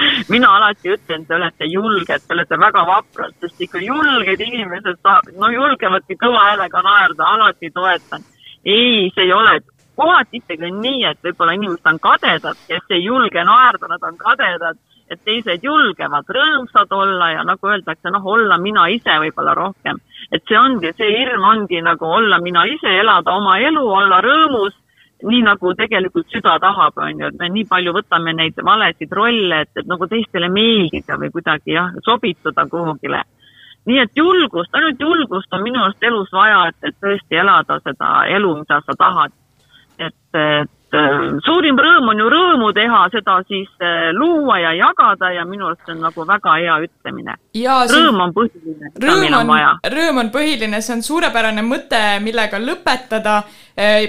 mina 0.32 0.50
alati 0.56 0.94
ütlen, 0.94 1.26
te 1.26 1.34
olete 1.36 1.68
julged, 1.70 2.26
te 2.26 2.34
olete 2.34 2.58
väga 2.60 2.84
vaprad, 2.88 3.34
sest 3.40 3.66
ikka 3.66 3.82
julged 3.84 4.44
inimesed 4.46 5.00
saavad, 5.00 5.34
no 5.40 5.50
julgevadki 5.52 6.18
kõva 6.20 6.50
häälega 6.50 6.82
naerda, 6.86 7.32
alati 7.34 7.70
toetan. 7.74 8.24
ei, 8.64 9.10
see 9.14 9.24
ei 9.24 9.32
ole, 9.32 9.60
kohati 9.96 10.40
ikkagi 10.40 10.68
on 10.68 10.80
nii, 10.84 11.04
et 11.10 11.18
võib-olla 11.24 11.56
inimesed 11.56 11.90
on 11.92 11.98
kadedad, 12.02 12.62
kes 12.68 12.94
ei 12.96 13.04
julge 13.04 13.44
naerda, 13.44 13.88
nad 13.88 14.06
on 14.08 14.16
kadedad, 14.20 14.78
et 15.10 15.22
teised 15.26 15.64
julgevad 15.66 16.28
rõõmsad 16.36 16.92
olla 16.94 17.32
ja 17.32 17.44
nagu 17.46 17.72
öeldakse, 17.72 18.12
noh, 18.14 18.26
olla 18.34 18.58
mina 18.62 18.86
ise 18.94 19.16
võib-olla 19.24 19.54
rohkem. 19.58 19.98
et 20.30 20.42
see 20.46 20.58
ongi, 20.58 20.92
see 20.96 21.08
hirm 21.10 21.42
ongi 21.42 21.80
nagu 21.82 22.06
olla 22.06 22.38
mina 22.38 22.62
ise, 22.70 22.92
elada 23.00 23.32
oma 23.34 23.58
elu, 23.58 23.82
olla 23.82 24.20
rõõmus 24.22 24.76
nii 25.26 25.42
nagu 25.44 25.74
tegelikult 25.76 26.30
süda 26.32 26.56
tahab, 26.62 26.96
on 26.96 27.20
ju, 27.20 27.28
et 27.28 27.38
me 27.40 27.50
nii 27.52 27.66
palju 27.68 27.92
võtame 27.96 28.34
neid 28.36 28.58
valesid 28.64 29.12
rolle, 29.12 29.62
et, 29.66 29.72
et 29.76 29.90
nagu 29.90 30.08
teistele 30.08 30.48
meeldida 30.52 31.18
või 31.20 31.30
kuidagi 31.34 31.76
jah, 31.76 31.92
sobituda 32.06 32.66
kuhugile. 32.70 33.22
nii 33.88 33.98
et 34.02 34.16
julgust, 34.16 34.74
ainult 34.74 35.00
julgust 35.00 35.54
on 35.56 35.62
minu 35.64 35.80
arust 35.82 36.02
elus 36.04 36.32
vaja, 36.32 36.66
et, 36.68 36.76
et 36.88 36.96
tõesti 37.00 37.40
elada 37.42 37.80
seda 37.84 38.10
elu, 38.36 38.52
mida 38.58 38.80
sa 38.86 38.96
tahad. 38.98 39.32
et, 39.98 40.14
et 40.34 40.79
suurim 41.46 41.78
rõõm 41.78 42.10
on 42.10 42.18
ju 42.18 42.28
rõõmu 42.32 42.70
teha, 42.74 43.04
seda 43.12 43.36
siis 43.46 43.68
äh, 43.78 44.10
luua 44.16 44.58
ja 44.58 44.72
jagada 44.74 45.30
ja 45.34 45.44
minu 45.46 45.68
arust 45.68 45.86
see 45.86 45.94
on 45.94 46.02
nagu 46.02 46.26
väga 46.26 46.56
hea 46.58 46.78
ütlemine. 46.86 47.36
Rõõm 47.94 48.20
on 48.24 48.34
põhiline, 48.34 48.90
mida 48.96 49.16
meil 49.20 49.36
on 49.38 49.52
vaja., 49.52 49.70
rõõm 49.94 50.20
on 50.24 50.32
põhiline, 50.34 50.82
see 50.82 50.96
on 50.96 51.04
suurepärane 51.06 51.62
mõte, 51.66 52.02
millega 52.24 52.58
lõpetada. 52.58 53.42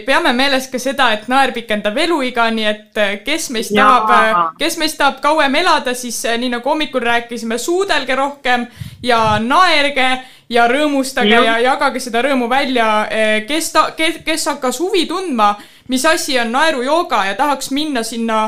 peame 0.05 0.33
meeles 0.35 0.67
ka 0.67 0.79
seda, 0.81 1.11
et 1.13 1.27
naer 1.31 1.53
pikendab 1.55 1.97
eluiga, 1.97 2.49
nii 2.51 2.65
et 2.65 2.99
kes 3.25 3.49
meist 3.53 3.71
Jaa. 3.71 4.01
tahab, 4.07 4.57
kes 4.59 4.77
meist 4.77 4.97
tahab 4.97 5.21
kauem 5.21 5.55
elada, 5.55 5.93
siis 5.93 6.17
nii 6.25 6.49
nagu 6.57 6.69
hommikul 6.69 7.01
rääkisime, 7.01 7.57
suudelge 7.57 8.15
rohkem 8.15 8.65
ja 9.03 9.39
naerge 9.39 10.09
ja 10.51 10.67
rõõmustage 10.67 11.31
Jah. 11.31 11.45
ja 11.45 11.59
jagage 11.71 12.01
seda 12.03 12.25
rõõmu 12.25 12.49
välja. 12.49 13.07
kes 13.47 13.71
ta, 13.71 13.91
kes, 13.97 14.21
kes 14.25 14.47
hakkas 14.51 14.79
huvi 14.83 15.05
tundma, 15.07 15.55
mis 15.91 16.05
asi 16.07 16.39
on 16.39 16.51
naerujooga 16.55 17.25
ja 17.27 17.35
tahaks 17.35 17.71
minna 17.75 18.03
sinna 18.07 18.39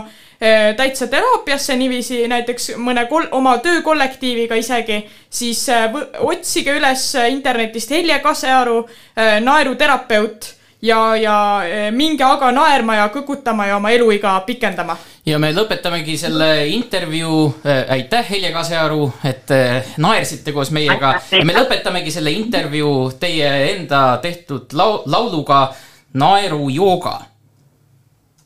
eh, 0.41 0.71
täitsa 0.79 1.07
teraapiasse 1.11 1.75
niiviisi 1.75 2.23
näiteks 2.31 2.73
mõne 2.79 3.05
kol-, 3.11 3.29
oma 3.35 3.57
töökollektiiviga 3.63 4.55
isegi, 4.59 5.03
siis 5.29 5.67
eh, 5.69 6.01
otsige 6.23 6.79
üles 6.79 7.05
internetist 7.29 7.91
Helje 7.91 8.19
Kasearu, 8.23 8.81
naeruterapeut 9.43 10.53
ja, 10.83 11.15
ja 11.15 11.35
eh, 11.65 11.91
minge 11.95 12.25
aga 12.27 12.51
naerma 12.51 12.97
ja 12.99 13.07
kõkutama 13.13 13.67
ja 13.69 13.77
oma 13.79 13.91
eluiga 13.95 14.35
pikendama. 14.45 14.97
ja 15.25 15.39
me 15.39 15.53
lõpetamegi 15.55 16.17
selle 16.19 16.67
intervjuu 16.75 17.45
äh,, 17.65 17.83
aitäh, 17.97 18.25
Helje 18.29 18.51
Kasearu, 18.51 19.07
et 19.23 19.51
äh, 19.55 19.93
naersite 19.97 20.51
koos 20.51 20.71
meiega 20.75 21.15
ja 21.31 21.43
me 21.45 21.55
lõpetamegi 21.55 22.11
selle 22.11 22.31
intervjuu 22.35 23.11
teie 23.19 23.51
enda 23.71 24.19
tehtud 24.21 24.75
lau-, 24.75 25.01
lauluga 25.05 25.69
Naerujooga. 26.13 27.19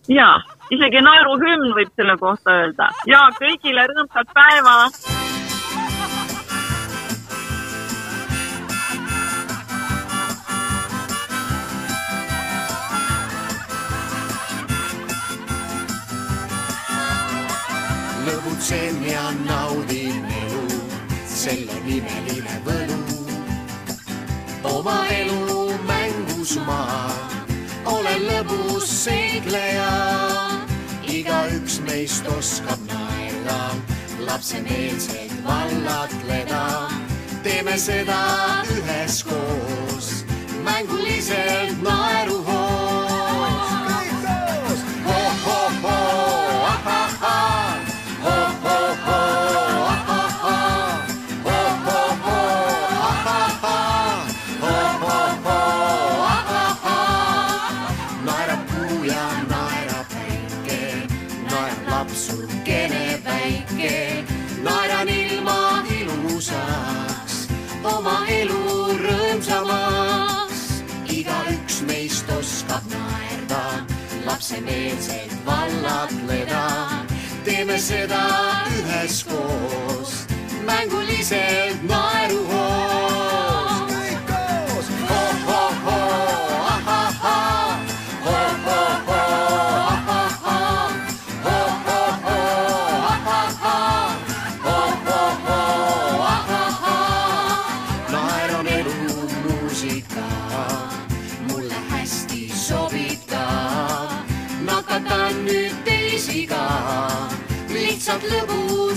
Ja 0.08 0.27
isegi 0.72 1.02
naeruhümn 1.03 1.74
võib 1.76 1.92
selle 1.95 2.18
kohta 2.19 2.58
öelda. 2.61 2.90
Ja 3.08 3.27
kõigile 3.40 3.88
rõõmsat 3.92 4.34
päeva! 4.36 4.76
Lõbutsen 18.27 19.03
ja 19.08 19.30
naudin 19.45 20.26
elu, 20.42 20.82
selle 21.24 21.80
nimeline 21.86 22.60
võlu. 22.68 23.00
oma 24.68 24.98
elu 25.16 25.72
mängus 25.88 26.58
ma 26.68 26.82
olen 27.91 28.24
lõbus 28.27 28.88
seikleja, 29.03 29.91
igaüks 31.07 31.80
meist 31.88 32.27
oskab 32.38 32.82
naerda, 32.90 33.59
lapsemeelselt 34.27 35.38
vallatleda. 35.45 36.64
teeme 37.43 37.77
seda 37.77 38.19
üheskoos, 38.75 40.25
mänguliselt 40.66 41.82
naeruhoos. 41.83 42.86
Lapsemeelselt 74.58 75.45
vallatleda. 75.45 77.06
teeme 77.44 77.77
seda 77.80 78.66
üheskoos, 78.80 80.26
mänguliselt 80.66 81.84
naeruhoos. 81.84 82.57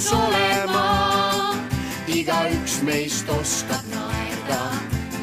Lõbus 0.00 0.12
olema. 0.12 1.56
igaüks 2.08 2.80
meist 2.82 3.28
oskab 3.28 3.84
naerda, 3.92 4.72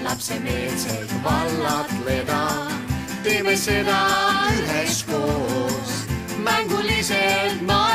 lapsemeelselt 0.03 1.11
vallatleda. 1.23 2.67
teeme 3.23 3.55
seda 3.57 3.97
üheskoos, 4.53 6.05
mänguliselt 6.43 7.61
naeruhoos. 7.61 7.86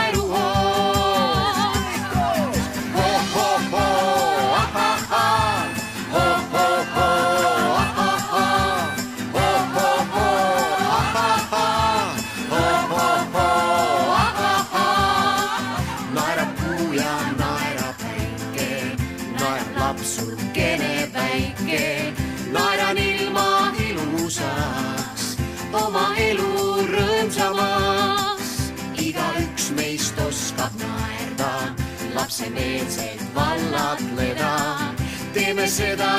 Lapsemeelselt 32.42 33.34
vallatleda. 33.34 34.56
teeme 35.32 35.66
seda 35.66 36.18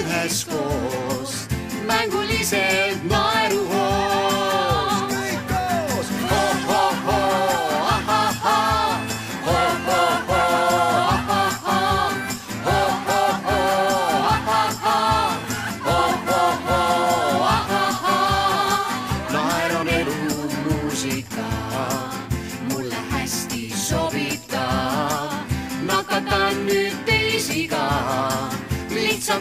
üheskoos, 0.00 1.48
mänguliselt 1.86 3.04
naeruhoos. 3.08 3.93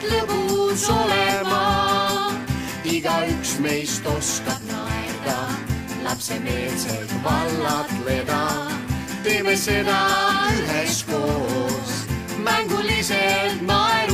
Lihtsalt 0.04 0.30
lõbus 0.30 0.90
olema. 0.90 2.34
igaüks 2.84 3.60
meist 3.60 4.06
oskab 4.06 4.62
naerda, 4.68 5.38
lapsemeelselt 6.04 7.12
vallatleda. 7.24 8.68
teeme 9.24 9.56
seda 9.56 10.00
üheskoos, 10.58 12.06
mänguliselt 12.38 13.62
naeruhoos. 13.62 14.13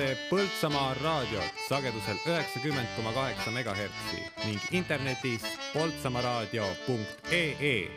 Kuulate 0.00 0.16
Põltsamaa 0.30 0.94
raadiot 1.02 1.52
sagedusel 1.68 2.16
üheksakümmend 2.26 2.86
koma 2.96 3.12
kaheksa 3.12 3.50
megahertsi 3.50 4.16
ning 4.46 4.60
internetis 4.72 5.42
poltsamaaraadio.ee 5.74 7.90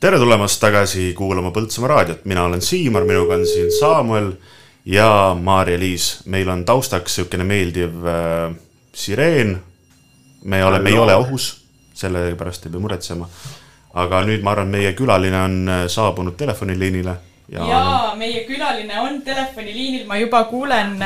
tere 0.00 0.18
tulemast 0.18 0.60
tagasi 0.60 1.14
kuulama 1.16 1.50
Põltsamaa 1.50 1.88
raadiot, 1.88 2.24
mina 2.24 2.44
olen 2.44 2.60
Siimar, 2.60 3.04
minuga 3.04 3.34
on 3.34 3.46
siin 3.46 3.72
Saamuel 3.80 4.32
ja 4.84 5.36
Maarja-Liis. 5.40 6.22
meil 6.26 6.48
on 6.48 6.64
taustaks 6.64 7.18
niisugune 7.18 7.44
meeldiv 7.44 8.04
äh, 8.04 8.54
sireen. 8.94 9.62
me 10.44 10.64
oleme, 10.64 10.90
ei 10.90 10.98
ole 10.98 11.14
ohus, 11.14 11.64
sellepärast 11.94 12.66
ei 12.66 12.72
pea 12.72 12.80
muretsema. 12.80 13.28
aga 13.94 14.22
nüüd 14.28 14.42
ma 14.42 14.50
arvan, 14.50 14.68
meie 14.68 14.92
külaline 14.92 15.42
on 15.42 15.68
äh, 15.68 15.88
saabunud 15.88 16.36
telefoniliinile 16.36 17.16
ja, 17.50 17.66
ja 17.66 18.12
meie 18.18 18.44
külaline 18.46 19.00
on 19.02 19.20
telefoniliinil, 19.26 20.04
ma 20.06 20.18
juba 20.20 20.44
kuulen, 20.50 20.96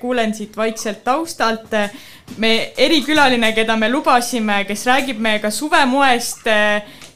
kuulen 0.00 0.34
siit 0.34 0.56
vaikselt 0.56 1.04
taustalt. 1.04 1.72
me 2.36 2.72
erikülaline, 2.76 3.52
keda 3.52 3.76
me 3.76 3.90
lubasime, 3.92 4.64
kes 4.64 4.86
räägib 4.86 5.18
meiega 5.20 5.50
suvemoest, 5.50 6.46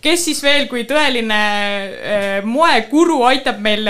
kes 0.00 0.24
siis 0.24 0.42
veel 0.42 0.66
kui 0.68 0.84
tõeline 0.84 1.38
eh, 1.88 2.42
moekuru 2.44 3.22
aitab 3.28 3.60
meil 3.60 3.88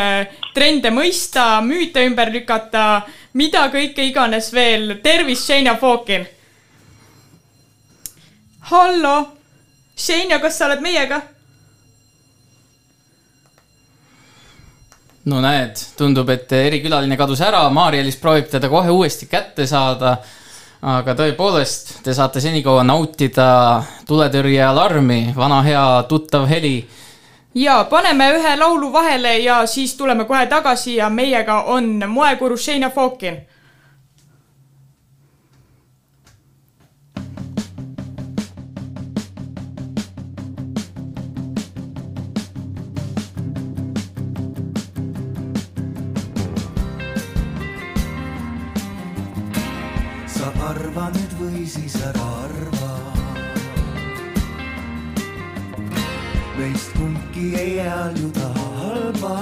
trende 0.55 0.91
mõista, 0.95 1.61
müüte 1.63 2.07
ümber 2.07 2.31
lükata, 2.33 3.03
mida 3.35 3.67
kõike 3.73 4.07
iganes 4.11 4.53
veel. 4.53 4.99
tervist, 5.03 5.47
Šenja 5.47 5.77
Fokin. 5.77 6.27
hallo, 8.71 9.17
Šenja, 9.97 10.39
kas 10.39 10.59
sa 10.59 10.67
oled 10.67 10.81
meiega? 10.81 11.23
No 15.29 15.41
näed, 15.45 15.79
tundub, 15.99 16.29
et 16.33 16.53
erikülaline 16.57 17.17
kadus 17.21 17.43
ära, 17.45 17.63
Maarja-Liis 17.75 18.19
proovib 18.21 18.49
teda 18.51 18.71
kohe 18.73 18.91
uuesti 18.91 19.29
kätte 19.31 19.67
saada. 19.67 20.19
aga 20.79 21.11
tõepoolest, 21.19 21.89
te 22.07 22.13
saate 22.15 22.41
senikaua 22.41 22.85
nautida 22.87 23.83
tuletõrjealarmi, 24.07 25.33
vana 25.37 25.63
hea 25.63 25.87
tuttav 26.09 26.47
heli. 26.47 26.89
ja 27.55 27.85
paneme 27.91 28.31
ühe 28.37 28.57
laulu 28.57 28.93
vahele 28.93 29.39
ja 29.39 29.67
siis 29.67 29.95
tuleme 29.95 30.25
kohe 30.25 30.47
tagasi 30.47 30.97
ja 30.97 31.11
meiega 31.11 31.63
on 31.63 32.05
moekuru 32.09 32.57
Šeina 32.57 32.91
Fokin 32.91 33.41
või 51.49 51.67
siis 51.67 51.95
ära 52.05 52.25
arva. 52.45 52.89
meist 56.59 56.91
kumbki 56.97 57.55
ei 57.57 57.79
hääljuda 57.79 58.49
halba. 58.59 59.37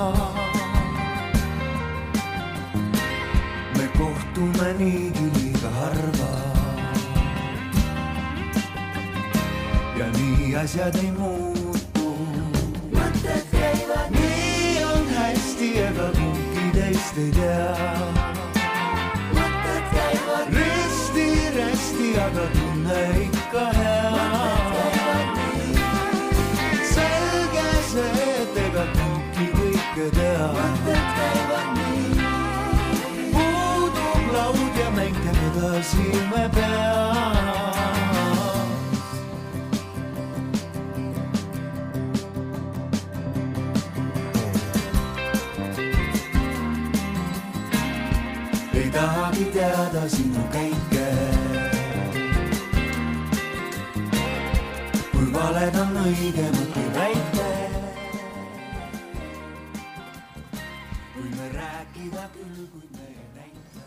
me 3.78 3.86
kohtume 3.98 4.68
niigi 4.78 5.26
liiga 5.38 5.70
harva. 5.78 6.30
ja 9.98 10.06
nii 10.18 10.54
asjad 10.62 11.00
ei 11.02 11.10
muutu. 11.18 12.06
mõtted 12.92 13.50
käivad. 13.56 14.14
nii 14.20 14.84
on 14.92 15.10
hästi, 15.18 15.74
ega 15.88 16.08
kumbki 16.20 16.70
teist 16.78 17.18
ei 17.18 17.32
tea 17.40 18.25
risti-rästi, 22.06 22.18
aga 22.18 22.46
tunne 22.52 23.00
ikka 23.24 23.64
hea. 23.78 24.10
selge 26.94 27.68
see, 27.90 28.26
et 28.40 28.56
ega 28.64 28.84
kumbki 28.96 29.46
kõike 29.56 30.06
tea. 30.14 30.46
mõtted 30.56 31.04
käivad 31.16 31.68
nii. 31.76 32.10
puudub 33.32 34.24
laud 34.34 34.80
ja 34.80 34.90
mäng 34.90 35.16
käib 35.24 35.40
edasi 35.50 36.06
me 36.30 36.48
peas. 36.54 37.04
ei 48.74 48.90
tahagi 48.90 49.44
teada 49.52 50.08
sinu 50.08 50.42
käike. 50.52 51.05
Kui 55.66 55.74
valed 55.74 55.80
on 55.82 55.96
õigemad 56.06 56.68
kui 56.74 56.82
väike. 56.94 57.46
kui 61.14 61.30
me 61.32 61.46
rääkida 61.54 62.26
küll, 62.34 62.66
kuid 62.70 62.90
me 62.94 63.02
ei 63.08 63.16
näita. 63.34 63.80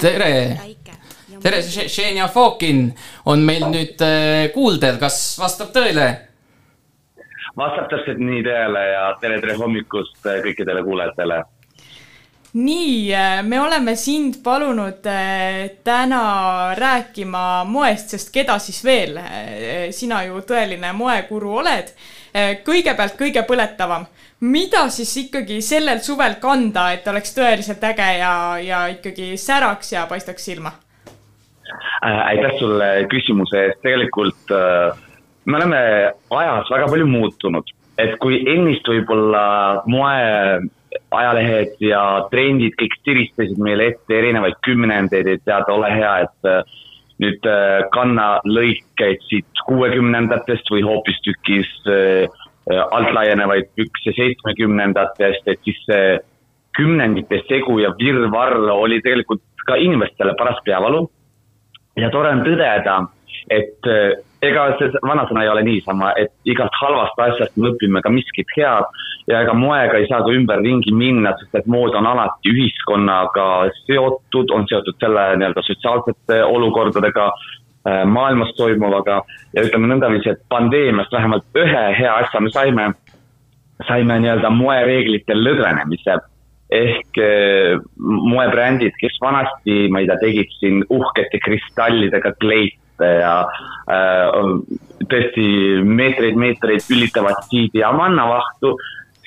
tere, 0.00 0.58
tere, 1.42 1.62
Xenia 1.62 2.28
Fokin 2.28 2.94
on 3.26 3.38
meil 3.46 3.68
nüüd 3.70 4.02
äh, 4.02 4.50
kuuldel, 4.54 4.98
kas 4.98 5.38
vastab 5.38 5.70
tõele? 5.76 6.08
vastab 7.56 7.90
täpselt 7.92 8.18
nii 8.18 8.42
tõele 8.42 8.84
ja 8.90 9.06
tere, 9.22 9.38
tere 9.40 9.54
hommikust 9.60 10.26
äh, 10.26 10.42
kõikidele 10.42 10.82
kuulajatele 10.82 11.44
nii, 12.54 13.12
me 13.46 13.60
oleme 13.60 13.94
sind 13.96 14.40
palunud 14.44 15.06
eh, 15.06 15.78
täna 15.84 16.22
rääkima 16.78 17.64
moest, 17.68 18.14
sest 18.16 18.32
keda 18.34 18.58
siis 18.58 18.82
veel, 18.84 19.20
sina 19.94 20.24
ju 20.26 20.42
tõeline 20.46 20.92
moekuru 20.96 21.60
oled. 21.62 21.92
Kõigepealt 22.64 23.16
kõige 23.18 23.42
põletavam, 23.42 24.04
mida 24.46 24.84
siis 24.94 25.10
ikkagi 25.24 25.58
sellel 25.62 25.98
suvel 26.04 26.36
kanda, 26.42 26.92
et 26.94 27.08
oleks 27.10 27.34
tõeliselt 27.34 27.82
äge 27.90 28.06
ja, 28.20 28.34
ja 28.62 28.84
ikkagi 28.92 29.32
säraks 29.40 29.92
ja 29.96 30.06
paistaks 30.10 30.46
silma? 30.46 30.72
Äh, 32.04 32.20
aitäh 32.32 32.56
sulle 32.58 32.88
küsimuse 33.12 33.60
eest, 33.66 33.80
tegelikult 33.84 34.52
äh, 34.56 34.96
me 35.44 35.58
oleme 35.58 35.80
ajas 36.40 36.70
väga 36.72 36.88
palju 36.90 37.06
muutunud, 37.10 37.72
et 38.00 38.16
kui 38.22 38.40
ennist 38.48 38.88
võib-olla 38.88 39.42
moe 39.90 40.14
ajalehed 41.10 41.76
ja 41.84 42.02
trendid 42.32 42.74
kõik 42.78 42.94
tiristasid 43.06 43.58
meile 43.62 43.90
ette 43.92 44.16
erinevaid 44.16 44.56
kümnendeid, 44.66 45.28
et 45.28 45.42
tead, 45.46 45.68
ole 45.70 45.90
hea, 45.92 46.14
et 46.26 46.48
äh, 46.50 46.78
nüüd 47.22 47.46
äh, 47.48 47.82
kanna 47.94 48.28
lõikeid 48.48 49.22
siit 49.28 49.62
kuuekümnendatest 49.68 50.72
või 50.72 50.82
hoopistükkis 50.86 51.70
äh, 51.90 52.40
altlaienevaid 52.70 53.70
pükse 53.78 54.14
seitsmekümnendatest, 54.16 55.46
et 55.50 55.62
siis 55.66 55.78
see 55.86 56.18
kümnendite 56.78 57.40
segu 57.48 57.80
ja 57.82 57.90
virvarr 57.98 58.70
oli 58.72 59.00
tegelikult 59.02 59.42
ka 59.66 59.78
inimestele 59.80 60.36
paras 60.38 60.60
peavalu. 60.64 61.08
ja 61.98 62.10
tore 62.10 62.30
on 62.30 62.44
tõdeda, 62.46 62.94
et 63.50 63.88
ega 64.42 64.66
see 64.78 65.02
vanasõna 65.04 65.44
ei 65.44 65.52
ole 65.52 65.62
niisama, 65.66 66.12
et 66.20 66.32
igast 66.48 66.76
halvast 66.80 67.18
asjast 67.26 67.56
me 67.56 67.72
õpime 67.72 68.02
ka 68.04 68.12
miskit 68.12 68.48
head 68.56 68.88
ja 69.28 69.42
ega 69.44 69.54
moega 69.54 69.98
ei 70.00 70.08
saa 70.08 70.22
ka 70.24 70.32
ümberringi 70.34 70.92
minna, 70.96 71.34
sest 71.38 71.60
et 71.60 71.68
mood 71.70 71.94
on 71.94 72.08
alati 72.08 72.52
ühiskonnaga 72.52 73.46
seotud, 73.84 74.52
on 74.56 74.66
seotud 74.70 74.96
selle 75.02 75.26
nii-öelda 75.40 75.64
sotsiaalsete 75.66 76.40
olukordadega, 76.44 77.28
maailmas 78.10 78.52
toimuvaga. 78.56 79.20
Ja 79.56 79.64
ütleme 79.64 79.88
nõndaviisi, 79.92 80.34
et 80.34 80.42
pandeemiast 80.52 81.12
vähemalt 81.12 81.60
ühe 81.60 81.84
hea 81.98 82.16
asja 82.24 82.42
me 82.42 82.52
saime, 82.52 82.90
saime 83.88 84.18
nii-öelda 84.24 84.50
moereeglite 84.56 85.36
lõdvenemise. 85.36 86.18
Ehk 86.70 87.18
moebrändid, 87.98 88.94
kes 89.00 89.16
vanasti, 89.22 89.88
ma 89.90 90.02
ei 90.02 90.10
tea, 90.10 90.18
tegid 90.22 90.52
siin 90.58 90.84
uhkete 90.86 91.40
kristallidega 91.42 92.34
kleite 93.00 93.20
ja 93.20 93.34
äh, 93.90 94.28
tõesti 95.08 95.82
meetreid-meetreid 95.84 96.84
ülitavat 96.90 97.44
siidi 97.48 97.80
ja 97.80 97.92
mannavahtu, 97.92 98.76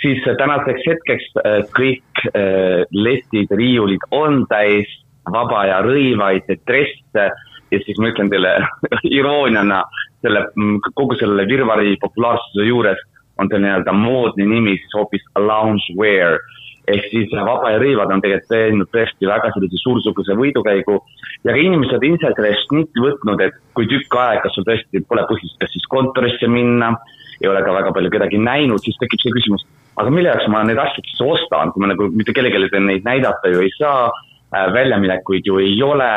siis 0.01 0.21
tänaseks 0.23 0.85
hetkeks 0.87 1.25
äh, 1.41 1.63
kõik 1.73 2.25
äh, 2.35 2.85
letid, 2.91 3.51
riiulid 3.51 4.01
on 4.11 4.45
täis 4.47 4.87
vaba 5.31 5.65
ja 5.65 5.81
rõivaid 5.81 6.47
dresse. 6.67 7.31
Ja 7.71 7.79
siis 7.85 7.97
ma 7.97 8.11
ütlen 8.11 8.29
teile 8.29 8.59
irooniana 9.19 9.83
selle, 10.21 10.45
kogu 10.93 11.15
selle 11.17 11.47
virvari 11.49 11.97
populaarsuse 11.99 12.67
juures 12.67 12.99
on 13.41 13.49
see 13.49 13.57
nii-öelda 13.63 13.95
moodne 13.97 14.45
nimi 14.45 14.75
siis 14.77 14.93
hoopis 14.93 15.23
loungewear 15.39 16.37
ehk 16.87 17.05
siis 17.11 17.31
vaba 17.31 17.71
ja 17.71 17.79
rõivad 17.81 18.11
on 18.11 18.21
tegelikult 18.23 18.51
teinud 18.51 18.89
tõesti 18.91 19.29
väga 19.29 19.51
sellise 19.55 19.79
suursuguse 19.79 20.35
võidukäigu. 20.39 20.97
Ja 21.43 21.55
ka 21.55 21.59
inimesed 21.59 22.03
ise 22.07 22.33
sellest 22.35 22.73
nitti 22.75 23.03
võtnud, 23.03 23.43
et 23.45 23.55
kui 23.77 23.87
tükk 23.91 24.17
aega 24.19 24.51
sul 24.51 24.67
tõesti 24.67 25.03
pole 25.07 25.23
põhjust 25.29 25.59
kas 25.61 25.71
siis 25.75 25.87
kontorisse 25.91 26.49
minna, 26.51 26.93
ei 27.41 27.49
ole 27.49 27.63
ka 27.63 27.75
väga 27.75 27.95
palju 27.95 28.11
kedagi 28.13 28.39
näinud, 28.41 28.83
siis 28.83 28.99
tekib 29.01 29.23
see 29.23 29.33
küsimus, 29.35 29.65
aga 29.99 30.13
mille 30.13 30.31
jaoks 30.31 30.47
ma 30.51 30.63
neid 30.67 30.79
asju 30.79 31.03
siis 31.07 31.23
ostan, 31.25 31.73
kui 31.73 31.83
ma 31.83 31.91
nagu 31.93 32.09
mitte 32.13 32.35
kellelegi 32.35 32.83
neid 32.83 33.07
näidata 33.07 33.51
ju 33.51 33.63
ei 33.63 33.73
saa, 33.77 34.07
väljaminekuid 34.73 35.47
ju 35.49 35.59
ei 35.63 35.75
ole, 35.83 36.11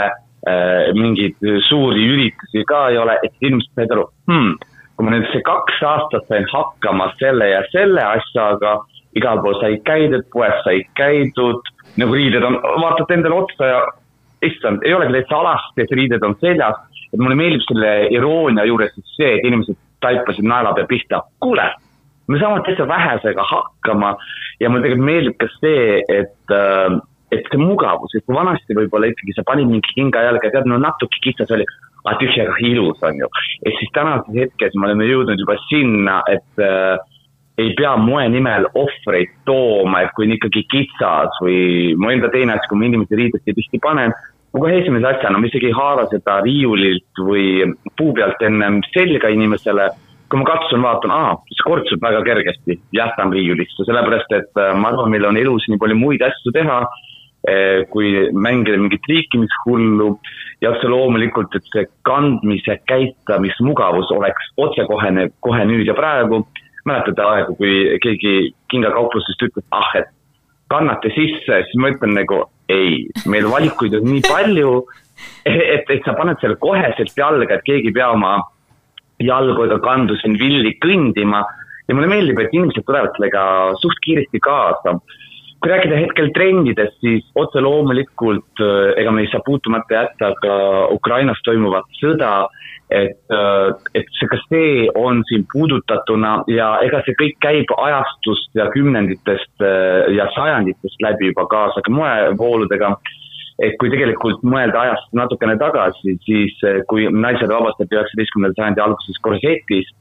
mingeid 0.95 1.43
suuri 1.67 2.05
üritusi 2.07 2.63
ka 2.69 2.89
ei 2.93 2.99
ole, 3.03 3.17
et 3.25 3.35
inimesed 3.43 3.73
said 3.75 3.95
aru 3.95 4.07
hmm,, 4.31 4.53
kui 4.97 5.07
ma 5.07 5.15
nüüd 5.15 5.27
see 5.33 5.43
kaks 5.47 5.81
aastat 5.85 6.29
sain 6.31 6.47
hakkama 6.53 7.09
selle 7.21 7.49
ja 7.51 7.65
selle 7.73 8.05
asjaga, 8.05 8.79
igal 9.17 9.41
pool 9.45 9.57
sai 9.61 9.79
käidud, 9.87 10.27
poes 10.33 10.59
sai 10.65 10.83
käidud, 10.99 11.73
nagu 12.01 12.19
riided 12.19 12.45
on, 12.45 12.59
vaatad 12.83 13.15
endale 13.17 13.41
otsa 13.43 13.71
ja 13.71 13.81
issand, 14.47 14.85
ei 14.85 14.95
olegi 14.95 15.17
täitsa 15.17 15.41
alasti, 15.41 15.83
et 15.83 15.97
riided 15.97 16.25
on 16.27 16.37
seljas, 16.43 16.79
et 17.13 17.19
mulle 17.23 17.39
meeldib 17.39 17.65
selle 17.65 17.93
iroonia 18.15 18.67
juures 18.69 18.93
siis 18.95 19.17
see, 19.17 19.33
et 19.39 19.49
inimesed 19.49 19.79
taipasid 20.05 20.47
naelapea 20.47 20.89
pihta, 20.91 21.23
kuule, 21.41 21.67
me 22.29 22.41
saame 22.41 22.63
täitsa 22.67 22.89
vähesega 22.89 23.45
hakkama. 23.51 24.17
Ja 24.61 24.71
mulle 24.71 24.87
tegelikult 24.87 25.09
meeldib 25.09 25.37
ka 25.41 25.49
see, 25.59 26.01
et 26.09 26.55
äh, 26.55 26.97
et 27.35 27.49
see 27.51 27.59
mugavus, 27.59 28.13
et 28.15 28.25
kui 28.27 28.37
vanasti 28.37 28.77
võib-olla 28.77 29.09
ikkagi 29.11 29.35
sa 29.35 29.43
panid 29.47 29.67
mingi 29.67 29.95
kinga 29.97 30.23
jalga 30.29 30.47
ja 30.47 30.55
tead, 30.55 30.69
no 30.71 30.79
natuke 30.79 31.19
kitsas 31.25 31.51
oli, 31.57 31.67
aga 32.05 32.15
tühjaga 32.21 32.55
ilus 32.69 33.03
on 33.07 33.19
ju. 33.19 33.29
et 33.67 33.75
siis 33.81 33.91
tänases 33.97 34.31
hetkes 34.37 34.77
me 34.77 34.87
oleme 34.87 35.09
jõudnud 35.09 35.43
juba 35.43 35.57
sinna, 35.67 36.21
et 36.31 36.63
äh, 36.63 36.95
ei 37.59 37.73
pea 37.77 37.97
moe 37.97 38.27
nimel 38.29 38.69
ohvreid 38.75 39.33
tooma, 39.49 40.03
et 40.05 40.15
kui 40.17 40.27
on 40.27 40.35
ikkagi 40.37 40.65
kitsas 40.73 41.39
või 41.43 41.95
mu 41.97 42.11
enda 42.13 42.31
teine 42.33 42.57
asi, 42.57 42.69
kui 42.69 42.81
ma 42.81 42.89
inimesi 42.91 43.19
riidesse 43.19 43.55
tihti 43.57 43.81
panen, 43.83 44.13
ma 44.53 44.61
kohe 44.61 44.77
esimese 44.81 45.09
asjana, 45.13 45.41
ma 45.41 45.49
isegi 45.49 45.71
ei 45.71 45.77
haara 45.77 46.05
seda 46.13 46.41
riiulilt 46.45 47.25
või 47.25 47.47
puu 47.97 48.13
pealt 48.17 48.45
ennem 48.45 48.83
selga 48.93 49.33
inimesele, 49.33 49.89
kui 50.29 50.43
ma 50.43 50.49
katsun, 50.51 50.85
vaatan, 50.85 51.13
aa, 51.15 51.35
see 51.55 51.65
kortsub 51.65 52.03
väga 52.03 52.23
kergesti, 52.27 52.81
jätan 52.97 53.33
riiulisse, 53.33 53.89
sellepärast 53.89 54.33
et 54.37 54.63
äh, 54.63 54.73
ma 54.77 54.93
arvan, 54.93 55.13
meil 55.15 55.29
on 55.29 55.41
elus 55.41 55.69
nii 55.71 55.81
palju 55.81 55.99
muid 56.01 56.25
asju 56.29 56.53
teha, 56.57 56.81
kui 57.91 58.29
mängida 58.33 58.79
mingit 58.81 59.05
liikimishullu 59.09 60.09
ja 60.61 60.73
otse 60.73 60.89
loomulikult, 60.91 61.55
et 61.55 61.69
see 61.71 61.85
kandmise, 62.07 62.79
käitamismugavus 62.91 64.11
oleks 64.17 64.51
otsekohene 64.57 65.29
kohe 65.41 65.67
nüüd 65.69 65.87
ja 65.87 65.95
praegu. 65.95 66.43
Mäletate 66.87 67.23
aegu, 67.23 67.57
kui 67.59 67.99
keegi 68.03 68.35
kingakauplusest 68.73 69.43
ütles, 69.49 69.67
ah, 69.75 69.91
et 69.99 70.13
kannate 70.73 71.11
sisse, 71.15 71.63
siis 71.69 71.81
ma 71.83 71.93
ütlen 71.95 72.17
nagu 72.17 72.45
ei, 72.73 73.07
meil 73.31 73.47
valikuid 73.51 73.95
on 73.99 74.09
nii 74.09 74.25
palju, 74.27 74.73
et, 75.47 75.87
et 75.87 76.03
sa 76.05 76.17
paned 76.19 76.41
selle 76.43 76.59
koheselt 76.63 77.15
jalga, 77.19 77.59
et 77.59 77.67
keegi 77.67 77.93
ei 77.93 77.97
pea 77.97 78.11
oma 78.15 78.39
jalgu 79.23 79.67
ega 79.67 79.79
kandu 79.85 80.17
siin 80.21 80.37
villi 80.41 80.75
kõndima. 80.83 81.45
Ja 81.87 81.95
mulle 81.95 82.11
meeldib, 82.11 82.41
et 82.43 82.55
inimesed 82.55 82.83
tulevad 82.87 83.15
sellega 83.15 83.43
suht 83.79 84.01
kiiresti 84.03 84.41
kaasa. 84.43 84.97
Kui 85.63 85.71
rääkida 85.71 86.01
hetkel 86.03 86.33
trendidest, 86.35 86.99
siis 87.01 87.25
otse 87.39 87.63
loomulikult 87.63 88.61
ega 88.99 89.13
me 89.15 89.23
ei 89.25 89.31
saa 89.31 89.45
puutumata 89.47 90.03
jätta 90.03 90.33
ka 90.43 90.57
Ukrainas 90.93 91.39
toimuvat 91.47 91.87
sõda, 92.01 92.33
et, 92.91 93.19
et 93.99 94.07
see, 94.15 94.29
ka 94.31 94.39
see 94.47 94.87
on 94.95 95.23
siin 95.27 95.47
puudutatuna 95.53 96.37
ja 96.51 96.69
ega 96.87 97.01
see 97.07 97.17
kõik 97.19 97.39
käib 97.43 97.73
ajastust 97.83 98.55
ja 98.59 98.69
kümnenditest 98.75 99.65
äh, 99.65 100.07
ja 100.15 100.29
sajanditest 100.37 101.03
läbi 101.03 101.33
juba 101.33 101.49
kaasa 101.51 101.83
ka 101.83 101.93
moevooludega. 101.93 102.97
et 103.57 103.73
kui 103.81 103.89
tegelikult 103.89 104.43
mõelda 104.45 104.83
ajast 104.85 105.15
natukene 105.17 105.57
tagasi, 105.59 106.19
siis 106.29 106.59
äh, 106.63 106.83
kui 106.89 107.09
naised 107.11 107.49
vabastati 107.51 107.97
üheksateistkümnenda 107.97 108.59
sajandi 108.59 108.83
alguses 108.85 109.23
korsetist, 109.25 109.97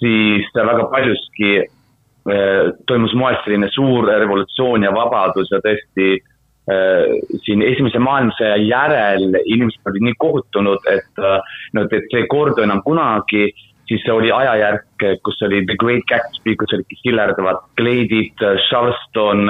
siis 0.00 0.48
väga 0.56 0.88
paljuski 0.90 1.52
äh, 1.60 2.72
toimus 2.90 3.14
moes 3.14 3.38
selline 3.44 3.70
suur 3.76 4.08
revolutsioon 4.08 4.88
ja 4.88 4.94
vabadus 4.96 5.52
ja 5.52 5.62
tõesti 5.62 6.16
äh, 6.16 6.34
siin 7.44 7.62
esimese 7.64 8.00
maailmasõja 8.02 8.58
järel 8.60 9.38
inimesed 9.44 9.88
olid 9.88 10.04
nii 10.04 10.18
kohutunud, 10.20 10.84
et 10.92 11.22
äh, 11.22 11.38
no 11.72 11.86
et, 11.86 12.08
see 12.10 12.22
ei 12.22 12.28
kordu 12.28 12.64
enam 12.64 12.82
kunagi, 12.84 13.48
siis 13.88 14.04
see 14.04 14.12
oli 14.12 14.32
ajajärk, 14.34 15.06
kus 15.24 15.40
oli 15.46 15.62
The 15.64 15.78
Great 15.80 16.04
Gatsby, 16.10 16.56
kus 16.60 16.74
olid 16.76 16.98
sillerdavad 17.00 17.62
kleidid, 17.80 18.44
Charleston, 18.68 19.48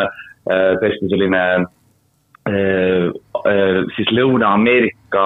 tõesti 0.49 1.11
selline 1.11 1.43
äh, 1.59 3.09
äh, 3.11 3.81
siis 3.97 4.15
Lõuna-Ameerika 4.15 5.25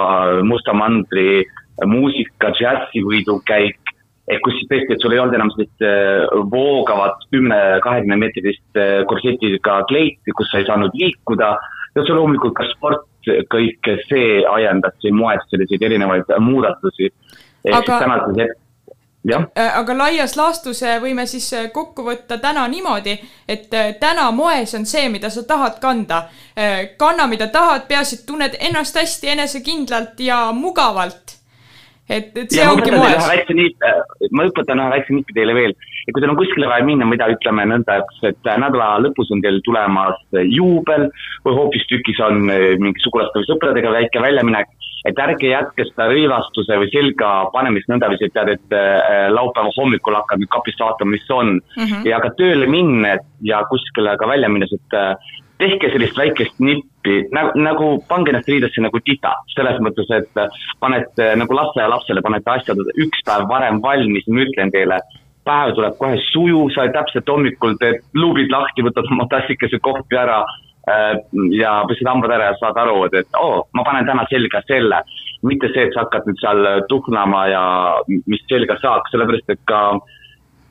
musta 0.48 0.74
mandri 0.74 1.44
muusika, 1.88 2.52
džässivõidukäik, 2.56 3.78
et 4.30 4.40
kus 4.44 4.56
siis 4.58 4.70
tõesti, 4.70 4.94
et 4.94 5.02
sul 5.02 5.14
ei 5.14 5.20
olnud 5.22 5.36
enam 5.36 5.50
sellist 5.54 5.86
äh, 5.86 6.24
voogavat 6.52 7.24
kümne-kahekümne 7.34 8.18
meetrist 8.20 8.80
äh, 8.80 9.02
korsetiga 9.10 9.80
kleiti, 9.90 10.34
kus 10.36 10.50
sa 10.50 10.62
ei 10.62 10.68
saanud 10.68 10.94
liikuda 10.98 11.54
ja 11.94 12.02
otse 12.02 12.16
loomulikult 12.16 12.54
ka 12.56 12.66
sport, 12.72 13.06
kõik 13.52 13.92
see 14.08 14.42
ajendas 14.48 14.96
siin 15.00 15.14
moes 15.14 15.44
selliseid 15.50 15.82
erinevaid 15.90 16.34
muudatusi. 16.42 17.12
Aga-. 17.72 18.00
Äh, 19.30 19.78
aga 19.78 19.94
laias 19.94 20.32
laastus 20.34 20.80
äh, 20.82 20.96
võime 21.02 21.28
siis 21.30 21.46
äh, 21.54 21.68
kokku 21.70 22.02
võtta 22.02 22.40
täna 22.42 22.64
niimoodi, 22.68 23.12
et 23.46 23.68
täna 24.00 24.24
moes 24.34 24.74
on 24.74 24.86
see, 24.86 25.04
mida 25.14 25.30
sa 25.30 25.44
tahad 25.46 25.78
kanda. 25.80 26.24
kanna, 26.98 27.26
mida 27.26 27.46
tahad, 27.46 27.86
peaasi, 27.88 28.16
et 28.18 28.26
tunned 28.26 28.56
ennast 28.58 28.98
hästi 28.98 29.28
enesekindlalt 29.36 30.20
ja 30.20 30.50
mugavalt. 30.52 31.38
et, 32.08 32.36
et 32.36 32.50
see 32.50 32.64
ja 32.64 32.72
ongi 32.72 32.90
moes. 32.90 33.30
ma 34.32 34.48
õpetan 34.50 34.82
ühe 34.82 34.90
väikse 34.96 35.14
nipi 35.14 35.38
teile 35.38 35.54
veel. 35.54 35.76
Ja 36.06 36.12
kui 36.12 36.22
teil 36.22 36.32
on 36.32 36.38
kuskile 36.38 36.68
vaja 36.70 36.84
minna, 36.86 37.06
mida 37.08 37.28
ütleme 37.32 37.66
nõnda, 37.70 38.00
et 38.28 38.48
nädala 38.48 38.94
lõpus 39.04 39.30
on 39.34 39.42
teil 39.44 39.60
tulemas 39.66 40.18
juubel 40.50 41.08
või 41.46 41.58
hoopistükkis 41.58 42.22
on 42.26 42.46
eh, 42.52 42.72
mingi 42.82 43.02
sugulaste 43.04 43.40
või 43.40 43.50
sõpradega 43.50 43.92
väike 43.94 44.22
väljaminek, 44.22 44.72
et 45.08 45.18
ärge 45.18 45.50
jätke 45.50 45.86
seda 45.88 46.08
rõivastuse 46.10 46.78
või 46.78 46.90
selga 46.94 47.32
panemist 47.54 47.90
nõndaviisi, 47.90 48.28
et 48.28 48.36
tead, 48.36 48.54
et 48.56 48.78
eh, 48.78 49.28
laupäeva 49.34 49.74
hommikul 49.76 50.18
hakkad 50.20 50.42
nüüd 50.42 50.52
kapist 50.54 50.82
vaatama, 50.82 51.14
mis 51.16 51.30
on 51.30 51.56
mm. 51.58 51.84
Mhm. 51.86 52.08
ja 52.10 52.22
ka 52.22 52.34
tööle 52.38 52.70
minnes 52.70 53.22
ja 53.46 53.62
kuskile 53.70 54.16
ka 54.18 54.28
välja 54.30 54.50
minnes, 54.52 54.74
et 54.74 54.98
äh, 54.98 55.14
tehke 55.62 55.90
sellist 55.92 56.18
väikest 56.18 56.58
nippi, 56.62 57.16
nagu, 57.34 57.52
nagu 57.62 57.88
pange 58.08 58.32
ennast 58.32 58.48
riidesse 58.50 58.82
nagu 58.82 58.98
tita, 59.06 59.34
selles 59.54 59.78
mõttes, 59.84 60.08
et 60.16 60.40
panete 60.82 61.28
nagu 61.38 61.58
lasteaialapsele, 61.58 62.22
panete 62.24 62.50
asjad 62.56 62.80
üks 63.04 63.22
päev 63.26 63.46
varem 63.50 63.78
valmis, 63.84 64.26
ma 64.26 64.46
ütlen 64.46 64.72
teile, 64.74 64.98
päev 65.44 65.74
tuleb 65.76 65.96
kohe 65.98 66.18
sujuv, 66.30 66.70
sa 66.74 66.88
täpselt 66.94 67.28
hommikul 67.28 67.78
teed 67.80 68.02
luubid 68.14 68.52
lahti, 68.52 68.84
võtad 68.86 69.08
oma 69.10 69.26
tassikese 69.30 69.80
kohvi 69.82 70.18
ära 70.18 70.40
äh, 70.88 71.18
ja 71.58 71.74
pesed 71.90 72.08
hambad 72.08 72.34
ära 72.36 72.52
ja 72.52 72.58
saad 72.60 72.80
aru, 72.84 73.04
et, 73.08 73.20
et 73.22 73.38
oo 73.40 73.58
oh,, 73.58 73.68
ma 73.74 73.84
panen 73.88 74.08
täna 74.08 74.26
selga 74.30 74.62
selle. 74.68 75.02
mitte 75.42 75.72
see, 75.74 75.88
et 75.88 75.94
sa 75.94 76.04
hakkad 76.04 76.26
nüüd 76.28 76.38
seal 76.38 76.66
tuhnama 76.88 77.46
ja 77.50 77.62
mis 78.30 78.44
selga 78.46 78.76
saaks, 78.78 79.10
sellepärast 79.10 79.50
et 79.50 79.64
ka 79.66 79.80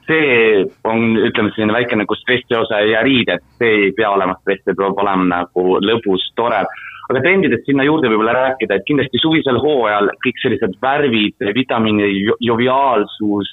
see 0.07 0.63
on, 0.87 1.17
ütleme 1.19 1.51
selline 1.55 1.75
väike 1.75 1.97
nagu 1.99 2.15
stressiosa 2.19 2.81
ja 2.87 3.03
riided, 3.05 3.43
see 3.59 3.73
ei 3.87 3.91
pea 3.97 4.11
olema 4.11 4.35
stress, 4.41 4.63
see 4.65 4.77
peab 4.77 4.99
olema 4.99 5.27
nagu 5.27 5.65
lõbus, 5.83 6.25
tore. 6.39 6.63
Aga 7.11 7.21
trendidest 7.23 7.67
sinna 7.67 7.85
juurde 7.85 8.09
võib-olla 8.11 8.33
rääkida, 8.37 8.77
et 8.79 8.87
kindlasti 8.87 9.19
suvisel 9.21 9.59
hooajal 9.61 10.09
kõik 10.23 10.39
sellised 10.43 10.77
värvid, 10.83 11.35
vitamiini 11.57 12.07
jo- 12.23 12.37
joviaalsus, 12.51 13.51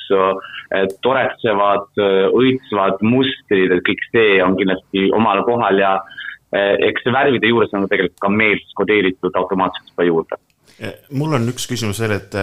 toretsevad, 1.05 1.91
õitsvad 2.39 3.03
mustrid, 3.07 3.75
et 3.75 3.85
kõik 3.87 4.07
see 4.12 4.39
on 4.45 4.57
kindlasti 4.59 5.09
omal 5.17 5.43
kohal 5.49 5.83
ja 5.83 5.93
eh, 6.53 6.75
eks 6.91 7.07
see 7.07 7.15
värvide 7.15 7.51
juures 7.51 7.75
on 7.75 7.89
tegelikult 7.91 8.23
ka 8.25 8.33
meels 8.33 8.75
kodeeritud 8.78 9.37
automaatselt 9.43 9.93
juba 9.93 10.09
juurde. 10.09 10.43
mul 11.11 11.35
on 11.35 11.49
üks 11.51 11.67
küsimus 11.67 12.01
veel, 12.05 12.19
et 12.20 12.37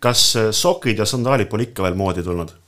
kas 0.00 0.26
sokid 0.56 0.98
ja 0.98 1.08
sandaalid 1.08 1.50
pole 1.50 1.68
ikka 1.68 1.84
veel 1.84 1.98
moodi 1.98 2.24
tulnud? 2.24 2.63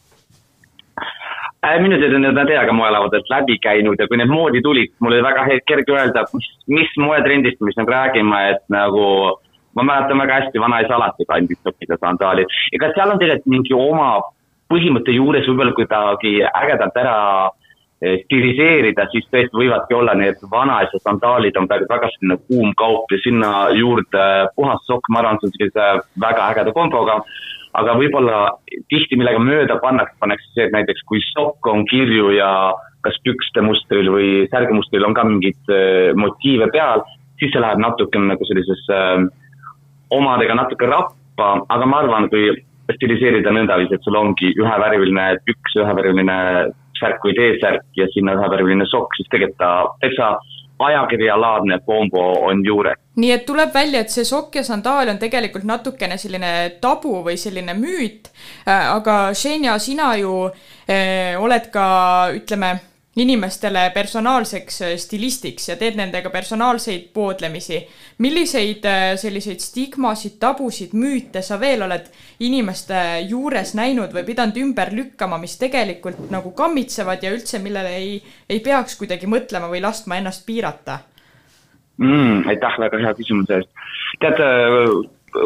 Minu 1.82 1.98
teada 1.98 2.18
need 2.20 2.38
on 2.38 2.46
täiega 2.46 2.72
moelaudadelt 2.76 3.30
läbi 3.32 3.58
käinud 3.62 3.98
ja 3.98 4.06
kui 4.06 4.18
need 4.20 4.30
moodi 4.30 4.62
tulid, 4.62 4.92
mul 5.00 5.16
oli 5.16 5.24
väga 5.24 5.46
kerge 5.66 5.94
öelda, 5.96 6.22
mis, 6.34 6.46
mis 6.78 6.94
moetrendist 7.02 7.60
me 7.60 7.74
siin 7.74 7.88
räägime, 7.90 8.40
et 8.52 8.62
nagu 8.72 9.06
ma 9.76 9.84
mäletan 9.84 10.22
väga 10.22 10.40
hästi, 10.40 10.62
vanaisa 10.62 10.96
alati 10.96 11.26
kandis 11.28 11.60
sokid 11.62 11.92
ja 11.92 11.98
sandaalid. 12.00 12.56
ega 12.72 12.92
seal 12.94 13.12
on 13.12 13.20
tegelikult 13.20 13.52
mingi 13.54 13.76
oma 13.76 14.10
põhimõtte 14.72 15.14
juures 15.14 15.48
võib-olla 15.50 15.74
kuidagi 15.76 16.32
ägedalt 16.46 16.96
ära 17.02 17.16
eh, 18.02 18.22
stiliseerida, 18.24 19.08
siis 19.12 19.26
tõesti 19.32 19.60
võivadki 19.60 19.98
olla 19.98 20.14
need 20.18 20.40
vanaisa 20.50 21.02
sandaalid 21.02 21.58
on 21.60 21.68
praegu 21.70 21.90
väga 21.90 22.12
selline 22.14 22.38
kuum 22.46 22.72
kaup 22.78 23.12
ja 23.12 23.20
sinna 23.24 23.52
juurde 23.76 24.24
puhas 24.56 24.86
sokk, 24.88 25.10
ma 25.10 25.22
arvan, 25.22 25.42
see 25.42 25.50
on 25.50 25.58
sellise 25.58 25.90
väga 26.28 26.48
ägeda 26.54 26.74
komboga 26.76 27.20
aga 27.80 27.96
võib-olla 27.98 28.40
tihti 28.90 29.18
millega 29.18 29.40
mööda 29.42 29.78
pannakse, 29.82 30.16
pannakse 30.22 30.48
see, 30.52 30.66
et 30.66 30.74
näiteks 30.74 31.04
kui 31.08 31.20
sokk 31.32 31.68
on 31.72 31.84
kirju 31.90 32.32
ja 32.36 32.50
kas 33.06 33.18
pükste 33.26 33.62
mustril 33.62 34.10
või 34.10 34.30
särgemustril 34.50 35.04
on 35.06 35.14
ka 35.16 35.24
mingeid 35.28 35.72
äh, 35.72 36.12
motiive 36.18 36.70
peal, 36.74 37.04
siis 37.40 37.52
see 37.52 37.62
läheb 37.62 37.82
natukene 37.82 38.32
nagu 38.32 38.48
sellisesse 38.48 38.96
äh, 38.96 39.26
omadega 40.16 40.56
natuke 40.58 40.88
rappa, 40.90 41.52
aga 41.68 41.86
ma 41.88 42.02
arvan, 42.04 42.28
kui 42.32 42.50
stiliseerida 42.94 43.52
nõndaviisi, 43.54 43.96
et 43.96 44.04
sul 44.06 44.18
ongi 44.18 44.52
ühevärviline 44.54 45.28
püks, 45.46 45.78
ühevärviline 45.80 46.36
särk 46.96 47.24
või 47.26 47.34
T-särk 47.36 47.98
ja 47.98 48.06
sinna 48.14 48.36
ühevärviline 48.38 48.86
sokk, 48.88 49.16
siis 49.18 49.28
tegelikult 49.32 49.58
ta 49.60 49.72
täitsa 50.04 50.36
ajakirjalaadne 50.78 51.78
kombo 51.86 52.22
on 52.48 52.64
juures. 52.64 52.98
nii 53.16 53.30
et 53.32 53.46
tuleb 53.46 53.72
välja, 53.74 54.00
et 54.00 54.12
see 54.12 54.24
sokk 54.28 54.58
ja 54.60 54.64
sandaal 54.64 55.08
on 55.08 55.18
tegelikult 55.18 55.64
natukene 55.64 56.18
selline 56.20 56.50
tabu 56.80 57.22
või 57.24 57.38
selline 57.40 57.74
müüt, 57.74 58.28
aga 58.66 59.16
Xenia, 59.32 59.78
sina 59.78 60.12
ju 60.20 60.34
eh, 60.88 61.32
oled 61.40 61.70
ka, 61.72 61.86
ütleme, 62.36 62.74
inimestele 63.16 63.90
personaalseks 63.94 64.80
eh, 64.84 64.94
stilistiks 65.00 65.70
ja 65.70 65.76
teed 65.80 65.96
nendega 65.96 66.30
personaalseid 66.30 67.08
poodlemisi. 67.14 67.80
milliseid 68.18 68.84
eh, 68.84 69.16
selliseid 69.16 69.60
stigmasid, 69.60 70.38
tabusid, 70.40 70.92
müüte 70.92 71.42
sa 71.42 71.60
veel 71.60 71.82
oled 71.82 72.10
inimeste 72.40 73.02
juures 73.28 73.74
näinud 73.74 74.12
või 74.12 74.24
pidanud 74.28 74.60
ümber 74.60 74.92
lükkama, 74.92 75.38
mis 75.38 75.56
tegelikult 75.58 76.30
nagu 76.30 76.52
kammitsevad 76.52 77.22
ja 77.22 77.32
üldse, 77.32 77.58
millele 77.58 77.96
ei, 77.96 78.22
ei 78.48 78.60
peaks 78.60 78.98
kuidagi 79.00 79.26
mõtlema 79.26 79.70
või 79.72 79.82
laskma 79.84 80.20
ennast 80.20 80.46
piirata? 80.46 80.98
mm,. 81.98 82.48
aitäh 82.48 82.78
väga 82.78 82.98
hea 83.00 83.14
küsimuse 83.16 83.60
eest. 83.60 83.70
tead, 84.20 84.40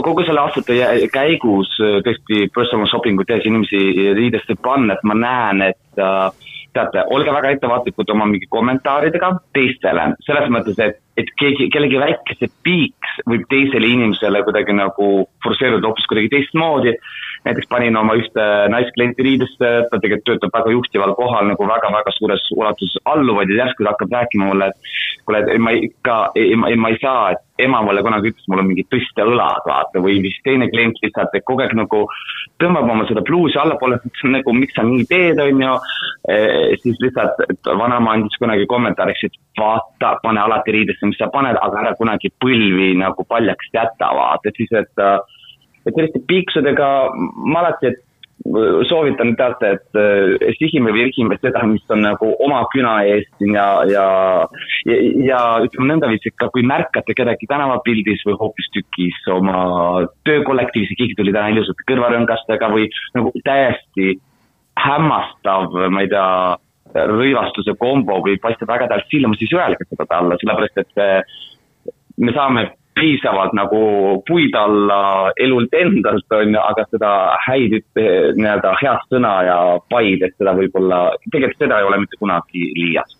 kogu 0.04 0.24
selle 0.26 0.42
aastate 0.42 0.76
käigus 1.12 1.72
äh, 1.82 1.98
tõesti 2.06 2.46
personal 2.54 2.88
shopping 2.90 3.20
ut 3.20 3.28
tehes 3.30 3.46
inimesi 3.48 4.12
riidesse 4.16 4.56
panna, 4.62 4.96
et 4.96 5.06
ma 5.06 5.16
näen, 5.18 5.62
et 5.70 6.02
äh, 6.02 6.49
teate, 6.80 7.04
olge 7.14 7.32
väga 7.34 7.54
ettevaatlikud 7.56 8.10
oma 8.14 8.26
mingi 8.30 8.48
kommentaaridega 8.50 9.32
teistele, 9.56 10.10
selles 10.26 10.50
mõttes, 10.52 10.78
et, 10.82 11.00
et 11.20 11.32
keegi, 11.40 11.68
kellegi 11.72 12.00
väikese 12.00 12.50
piiks 12.66 13.20
võib 13.28 13.46
teisele 13.52 13.90
inimesele 13.94 14.42
kuidagi 14.46 14.76
nagu 14.76 15.10
forsseeruda 15.44 15.90
hoopis 15.90 16.08
kuidagi 16.10 16.32
teistmoodi. 16.36 16.96
Näiteks 17.44 17.68
panin 17.68 17.96
oma 17.96 18.14
ühte 18.20 18.46
naisklienti 18.72 19.24
riidesse, 19.24 19.68
ta 19.90 19.98
tegelikult 19.98 20.26
töötab 20.28 20.56
väga 20.58 20.74
juhtival 20.74 21.14
kohal 21.18 21.48
nagu 21.48 21.68
väga-väga 21.68 22.12
suures 22.16 22.44
ulatuses 22.56 23.00
alluvaid 23.08 23.52
ja 23.52 23.64
järsku 23.64 23.84
ta 23.84 23.94
hakkab 23.94 24.12
rääkima 24.16 24.50
mulle, 24.50 24.68
et 24.68 24.90
kuule, 25.24 25.40
et 25.40 25.62
ma 25.62 25.72
ikka, 25.76 26.16
ma, 26.60 26.72
ma 26.84 26.92
ei 26.92 26.98
saa, 27.00 27.30
et 27.32 27.64
ema 27.64 27.80
mulle 27.84 28.02
kunagi 28.04 28.32
ütles, 28.32 28.46
mul 28.48 28.62
on 28.62 28.68
mingid 28.70 28.88
tõsteõlad, 28.92 29.64
vaata, 29.68 30.02
või 30.04 30.20
siis 30.24 30.36
teine 30.44 30.68
klient 30.72 31.00
lihtsalt, 31.04 31.34
kogu 31.48 31.64
aeg 31.64 31.74
nagu 31.78 32.02
tõmbab 32.60 32.92
oma 32.92 33.08
seda 33.08 33.24
pluusi 33.26 33.58
allapoole, 33.60 34.00
nagu 34.36 34.54
miks 34.56 34.76
sa 34.76 34.84
nii 34.86 35.08
teed, 35.08 35.40
on 35.40 35.64
ju, 35.64 35.74
siis 36.84 37.00
lihtsalt 37.04 37.68
vanaema 37.82 38.16
andis 38.16 38.36
kunagi 38.40 38.68
kommentaariks, 38.70 39.26
et 39.28 39.40
vaata, 39.60 40.16
pane 40.24 40.44
alati 40.44 40.76
riidesse, 40.76 41.08
mis 41.08 41.20
sa 41.20 41.30
paned, 41.32 41.58
aga 41.60 41.84
ära 41.84 41.96
kunagi 41.98 42.32
põlvi 42.42 42.94
nagu 43.00 43.24
paljaks 43.28 43.72
jäta, 43.76 44.12
vaata, 44.16 44.52
et 44.52 44.60
siis, 44.60 44.72
et 44.84 45.06
et 45.90 45.98
selliste 45.98 46.22
piiksudega 46.30 46.88
ma 47.14 47.64
alati, 47.64 47.92
et 47.92 48.06
soovitan 48.88 49.34
teate, 49.36 49.70
et 49.76 49.98
äh, 50.00 50.54
sihime 50.56 50.94
või 50.94 51.04
rihime 51.10 51.36
seda, 51.42 51.60
mis 51.68 51.84
on 51.92 52.00
nagu 52.06 52.30
oma 52.40 52.62
küna 52.72 52.94
siin 53.36 53.52
ja, 53.54 53.66
ja, 53.90 54.06
ja, 54.88 54.96
ja 55.26 55.40
ütleme 55.66 55.90
nõndaviisi, 55.92 56.32
et 56.32 56.38
ka 56.40 56.48
kui 56.54 56.64
märkate 56.66 57.14
kedagi 57.16 57.48
tänavapildis 57.50 58.24
või 58.26 58.38
hoopistükkis 58.40 59.20
oma 59.34 59.60
töökollektiivis, 60.28 60.96
keegi 60.96 61.18
tuli 61.18 61.36
täna 61.36 61.52
ilusate 61.52 61.86
kõrvarõngastega 61.90 62.72
või 62.72 62.88
nagu 63.18 63.34
täiesti 63.44 64.16
hämmastav, 64.80 65.76
ma 65.92 66.06
ei 66.06 66.10
tea, 66.10 66.26
rõivastuse 66.90 67.76
kombo 67.78 68.16
või 68.24 68.38
paistab 68.42 68.72
ägedalt 68.74 69.06
silma, 69.12 69.36
siis 69.38 69.52
öelge 69.54 69.84
seda 69.86 70.08
talle, 70.10 70.38
sellepärast 70.40 70.80
et 70.80 70.88
see, 70.96 71.18
me 72.24 72.34
saame 72.34 72.64
piisavalt 73.00 73.54
nagu 73.56 73.82
puid 74.28 74.54
alla 74.58 75.30
elult 75.40 75.72
endalt, 75.76 76.36
on 76.36 76.52
ju, 76.54 76.60
aga 76.60 76.84
seda 76.90 77.12
häid, 77.46 77.80
nii-öelda 77.96 78.74
head 78.82 79.06
sõna 79.12 79.32
ja 79.48 79.56
paid, 79.92 80.26
et 80.26 80.36
seda 80.36 80.54
võib-olla, 80.58 81.06
tegelikult 81.30 81.64
seda 81.64 81.80
ei 81.80 81.88
ole 81.88 82.04
mitte 82.04 82.20
kunagi 82.20 82.68
liias. 82.76 83.16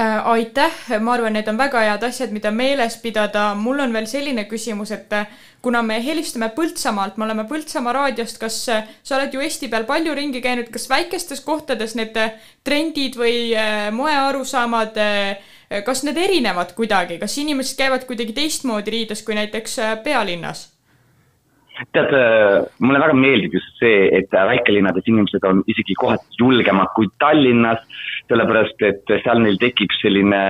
Äh, 0.00 0.26
aitäh, 0.32 0.72
ma 1.02 1.12
arvan, 1.16 1.34
need 1.36 1.48
on 1.50 1.58
väga 1.58 1.82
head 1.84 2.04
asjad, 2.06 2.30
mida 2.32 2.50
meeles 2.54 2.96
pidada. 3.02 3.54
mul 3.54 3.80
on 3.84 3.92
veel 3.92 4.06
selline 4.06 4.46
küsimus, 4.48 4.92
et 4.94 5.12
äh, 5.12 5.26
kuna 5.62 5.82
me 5.82 5.98
helistame 6.04 6.48
Põltsamaalt, 6.56 7.18
me 7.18 7.26
oleme 7.26 7.44
Põltsamaa 7.50 7.92
raadiost, 7.96 8.38
kas 8.40 8.56
äh, 8.72 8.88
sa 9.02 9.18
oled 9.18 9.34
ju 9.34 9.42
Eesti 9.44 9.68
peal 9.68 9.84
palju 9.88 10.14
ringi 10.16 10.40
käinud, 10.44 10.70
kas 10.72 10.88
väikestes 10.90 11.42
kohtades 11.44 11.96
need 11.98 12.16
äh, 12.16 12.38
trendid 12.64 13.18
või 13.20 13.50
äh, 13.52 13.90
moearusaamad, 13.92 14.96
kas 15.86 16.04
need 16.06 16.18
erinevad 16.18 16.74
kuidagi, 16.74 17.20
kas 17.22 17.38
inimesed 17.38 17.78
käivad 17.78 18.04
kuidagi 18.08 18.34
teistmoodi 18.36 18.94
riides 18.96 19.22
kui 19.26 19.38
näiteks 19.38 19.78
äh, 19.78 19.96
pealinnas? 20.04 20.68
tead, 21.96 22.10
mulle 22.84 23.00
väga 23.00 23.14
meeldib 23.16 23.54
just 23.56 23.78
see, 23.80 24.10
et 24.18 24.34
väikelinnades 24.34 25.06
inimesed 25.08 25.46
on 25.48 25.62
isegi 25.70 25.94
kohati 25.96 26.36
julgemad 26.42 26.90
kui 26.92 27.08
Tallinnas, 27.22 27.80
sellepärast 28.28 28.84
et 28.84 29.14
seal 29.24 29.40
neil 29.40 29.56
tekib 29.62 29.94
selline 29.96 30.42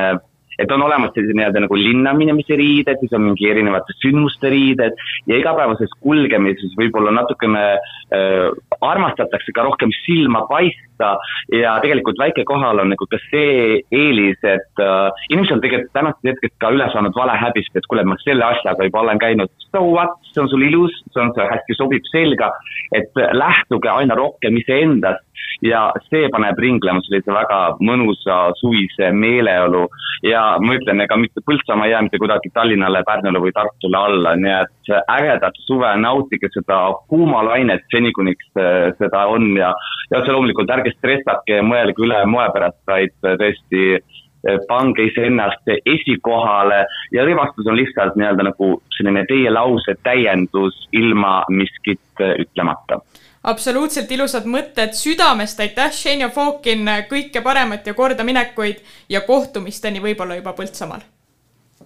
et 0.60 0.72
on 0.74 0.82
olemas 0.84 1.12
sellised 1.14 1.36
nii-öelda 1.38 1.64
nagu 1.64 1.78
linna 1.78 2.12
minemise 2.16 2.56
riided, 2.58 3.00
siis 3.00 3.14
on 3.16 3.24
mingi 3.28 3.48
erinevate 3.50 3.96
sündmuste 4.00 4.50
riided 4.52 4.98
ja 5.30 5.38
igapäevases 5.40 5.92
kulgemises 6.04 6.74
võib-olla 6.78 7.14
natukene 7.16 7.64
äh, 7.76 8.48
armastatakse 8.84 9.54
ka 9.56 9.64
rohkem 9.66 9.92
silma 10.02 10.44
paista 10.50 11.14
ja 11.54 11.76
tegelikult 11.84 12.20
väikekohal 12.20 12.82
on 12.82 12.92
nagu 12.92 13.08
ka 13.10 13.20
see 13.28 13.80
eelis, 13.94 14.38
et 14.44 14.84
äh, 14.84 15.24
inimesed 15.30 15.56
on 15.56 15.64
tegelikult 15.64 15.94
tänasest 15.96 16.32
hetkest 16.32 16.56
ka 16.62 16.72
üle 16.76 16.90
saanud 16.92 17.16
valehäbist, 17.16 17.72
et 17.76 17.88
kuule, 17.88 18.04
ma 18.04 18.18
selle 18.24 18.46
asjaga 18.46 18.88
juba 18.88 19.04
olen 19.04 19.22
käinud, 19.22 19.52
so 19.70 19.84
what, 19.86 20.18
see 20.32 20.44
on 20.44 20.52
sul 20.52 20.66
ilus, 20.66 20.94
see 21.14 21.24
on, 21.24 21.32
see 21.36 21.48
hästi 21.54 21.78
sobib 21.78 22.06
selga, 22.12 22.52
et 22.96 23.24
lähtuge 23.36 23.90
aina 23.92 24.18
rohkem 24.18 24.60
iseendast 24.60 25.24
ja 25.64 25.90
see 26.08 26.28
paneb 26.32 26.58
ringlema 26.60 27.02
sellise 27.04 27.32
väga 27.34 27.58
mõnusa 27.84 28.38
suvise 28.60 29.10
meeleolu. 29.12 29.86
Ja 30.26 30.42
ma 30.60 30.76
ütlen, 30.76 31.00
ega 31.04 31.16
mitte 31.20 31.42
Põltsamaa 31.46 31.88
ei 31.88 31.94
jää 31.94 32.02
mitte 32.06 32.20
kuidagi 32.20 32.50
Tallinnale, 32.54 33.02
Pärnule 33.06 33.42
või 33.44 33.52
Tartule 33.56 34.00
alla, 34.00 34.34
nii 34.36 34.54
et 34.56 34.92
ägedat 35.16 35.60
suve, 35.66 35.92
nautige 36.00 36.50
seda 36.52 36.80
kuumalainet 37.12 37.86
seni, 37.92 38.12
kuniks 38.16 38.50
äh, 38.60 38.90
seda 38.98 39.26
on. 39.32 39.52
Ja, 39.58 39.74
ja 40.10 40.20
otse 40.20 40.34
loomulikult 40.34 40.72
ärge 40.76 40.94
stressake 40.96 41.60
ja 41.60 41.66
mõelge 41.66 42.04
üle 42.04 42.24
moe 42.28 42.48
pärast, 42.54 42.80
vaid 42.88 43.16
äh, 43.24 43.36
tõesti 43.40 43.86
äh, 43.96 44.60
pange 44.68 45.08
iseennast 45.08 45.72
esikohale. 45.78 46.84
Ja 47.16 47.24
rivastus 47.28 47.68
on 47.68 47.80
lihtsalt 47.80 48.16
nii-öelda 48.20 48.50
nagu 48.50 48.74
selline 48.96 49.24
teie 49.28 49.52
lause 49.52 49.96
täiendus 50.04 50.86
ilma 50.96 51.40
miskit 51.48 52.00
ütlemata 52.20 53.00
absoluutselt 53.42 54.10
ilusad 54.12 54.44
mõtted, 54.44 54.92
südamest 54.96 55.60
aitäh, 55.60 55.92
Xenia 55.94 56.28
Fokin, 56.34 56.84
kõike 57.10 57.42
paremat 57.44 57.86
ja 57.86 57.94
kordaminekuid 57.94 58.82
ja 59.08 59.24
kohtumisteni 59.26 60.02
võib-olla 60.02 60.36
juba 60.40 60.52
Põltsamaal. 60.56 61.00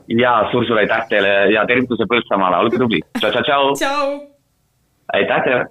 ja 0.08 0.34
suur-suur 0.50 0.78
aitäh 0.78 1.06
teile 1.08 1.52
ja 1.52 1.64
tervituse 1.66 2.08
Põltsamaale, 2.10 2.58
olge 2.64 2.78
tubli, 2.78 3.00
tšau-tšau-tšau. 3.20 3.74
tšau. 3.78 4.20
aitäh 5.14 5.44
teile. 5.44 5.64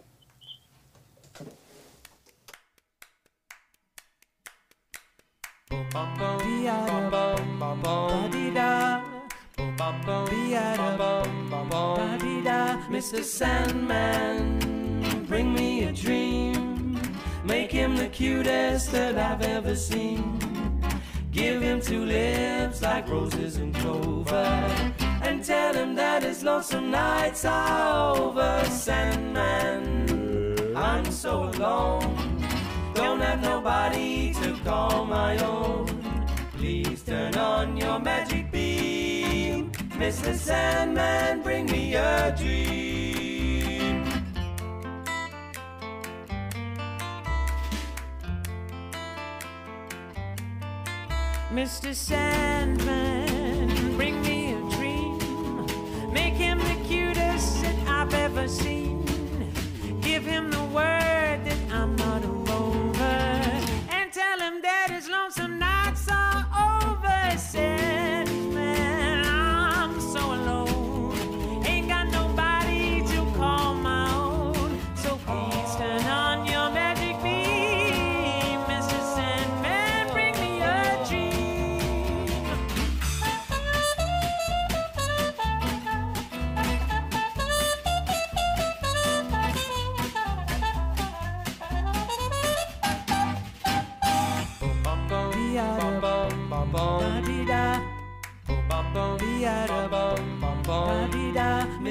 Mr. 12.93 13.23
Sandman, 13.23 14.62
bring 15.33 15.51
me 15.51 15.85
a 15.85 15.91
dream. 15.91 17.01
Make 17.43 17.71
him 17.71 17.95
the 17.97 18.07
cutest 18.07 18.91
that 18.91 19.17
I've 19.17 19.41
ever 19.41 19.75
seen. 19.75 20.39
Give 21.31 21.59
him 21.59 21.81
two 21.81 22.05
lips 22.05 22.83
like 22.83 23.09
roses 23.09 23.55
and 23.55 23.73
clover. 23.73 24.45
And 25.23 25.43
tell 25.43 25.73
him 25.73 25.95
that 25.95 26.21
his 26.21 26.43
lonesome 26.43 26.91
nights 26.91 27.45
are 27.45 28.15
over. 28.15 28.63
Sandman, 28.69 29.97
I'm 30.77 31.09
so 31.09 31.45
alone. 31.45 32.15
Don't 32.93 33.21
have 33.21 33.41
nobody 33.41 34.35
to 34.35 34.53
call 34.63 35.03
my 35.03 35.35
own. 35.39 35.87
Please 36.57 37.01
turn 37.01 37.33
on 37.37 37.75
your 37.75 37.99
magic 37.99 38.51
beam. 38.51 39.71
Mr. 39.97 40.35
Sandman, 40.35 41.41
bring 41.41 41.65
me 41.65 41.95
a 41.95 42.35
dream. 42.37 43.12
Mr. 51.53 51.93
Sandman, 51.93 53.67
bring 53.95 54.19
me 54.23 54.53
a 54.53 54.61
dream. 54.75 55.19
Make 56.11 56.33
him 56.33 56.57
the 56.57 56.83
cutest 56.87 57.61
that 57.61 57.75
I've 57.87 58.11
ever 58.15 58.47
seen. 58.47 59.05
Give 60.01 60.25
him 60.25 60.49
the 60.49 60.63
word 60.63 61.02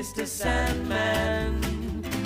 Mr. 0.02 0.26
Sandman, 0.26 1.60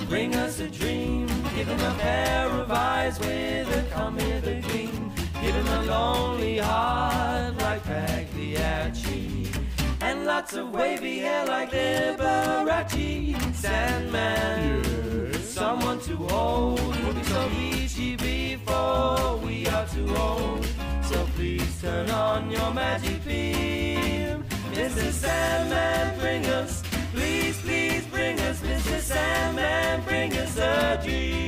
bring 0.08 0.34
us 0.34 0.60
a 0.60 0.66
dream. 0.66 1.26
Give 1.54 1.68
him 1.68 1.78
a 1.78 1.94
pair 1.98 2.48
of 2.48 2.72
eyes 2.72 3.20
with 3.20 3.68
a 3.68 3.82
come 3.92 4.16
hither 4.16 4.62
gleam. 4.62 5.12
Give 5.42 5.54
him 5.54 5.66
a 5.66 5.82
lonely 5.82 6.56
heart 6.56 7.54
like 7.58 7.82
Pagliacci. 7.84 9.52
And 10.00 10.24
lots 10.24 10.54
of 10.54 10.70
wavy 10.72 11.18
hair 11.18 11.44
like 11.44 11.70
Liberace. 11.70 13.36
Sandman, 13.54 15.34
someone 15.42 16.00
to 16.00 16.16
hold. 16.16 16.80
We'll 16.80 17.12
be 17.12 17.22
so 17.24 17.50
easy 17.60 18.16
before 18.16 19.36
we 19.44 19.66
are 19.66 19.86
too 19.88 20.16
old. 20.16 20.66
So 21.02 21.26
please 21.36 21.78
turn 21.82 22.08
on 22.08 22.50
your 22.50 22.72
magic 22.72 23.22
beam. 23.22 24.46
Mr. 24.72 25.12
Sandman, 25.12 26.18
bring 26.18 26.46
us, 26.46 26.82
please, 27.16 27.56
please 27.64 28.04
bring 28.12 28.38
us, 28.40 28.60
Mr. 28.60 29.00
Sandman, 29.00 30.02
bring 30.04 30.32
us 30.36 30.58
a 30.58 31.00
dream. 31.02 31.46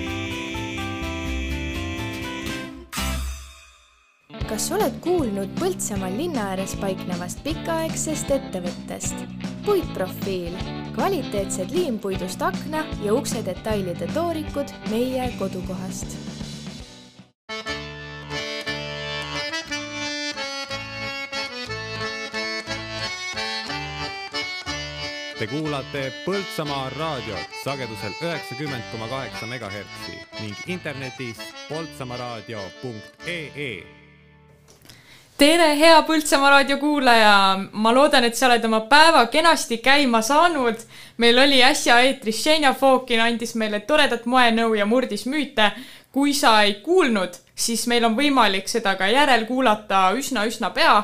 kas 4.49 4.71
oled 4.73 4.95
kuulnud 5.05 5.51
Põltsamaal 5.61 6.15
linna 6.17 6.47
ääres 6.55 6.73
paiknevast 6.81 7.43
pikaaegsest 7.45 8.33
ettevõttest? 8.33 9.21
puitprofiil, 9.69 10.57
kvaliteetsed 10.97 11.75
liimpuidust 11.77 12.41
akna 12.43 12.87
ja 13.05 13.13
ukse 13.13 13.45
detailide 13.45 14.09
toorikud 14.17 14.73
meie 14.89 15.29
kodukohast 15.37 16.38
Te 25.39 25.47
kuulate 25.47 26.01
Põltsamaa 26.25 26.89
raadiot 26.99 27.53
sagedusel 27.63 28.11
üheksakümmend 28.27 28.83
koma 28.91 29.07
kaheksa 29.07 29.47
megahertsi 29.47 30.17
ning 30.41 30.57
internetis 30.67 31.39
poltsamaaraadio.ee 31.69 33.69
tere, 35.39 35.69
hea 35.79 36.03
Põltsamaa 36.09 36.51
raadio 36.51 36.79
kuulaja, 36.83 37.59
ma 37.71 37.93
loodan, 37.95 38.27
et 38.27 38.35
sa 38.35 38.49
oled 38.49 38.65
oma 38.67 38.81
päeva 38.91 39.23
kenasti 39.31 39.79
käima 39.79 40.23
saanud. 40.27 40.75
meil 41.17 41.39
oli 41.39 41.63
äsja 41.63 42.01
eetris 42.01 42.43
Xenia 42.43 42.75
Fokin 42.75 43.21
andis 43.21 43.55
meile 43.55 43.81
toredat 43.81 44.27
moenõu 44.27 44.75
ja 44.75 44.87
murdis 44.87 45.27
müüte. 45.27 45.71
kui 46.13 46.35
sa 46.35 46.63
ei 46.63 46.75
kuulnud, 46.75 47.31
siis 47.55 47.87
meil 47.87 48.05
on 48.05 48.17
võimalik 48.17 48.69
seda 48.69 48.97
ka 48.97 49.07
järelkuulata 49.07 50.11
üsna-üsna 50.19 50.71
pea. 50.71 51.03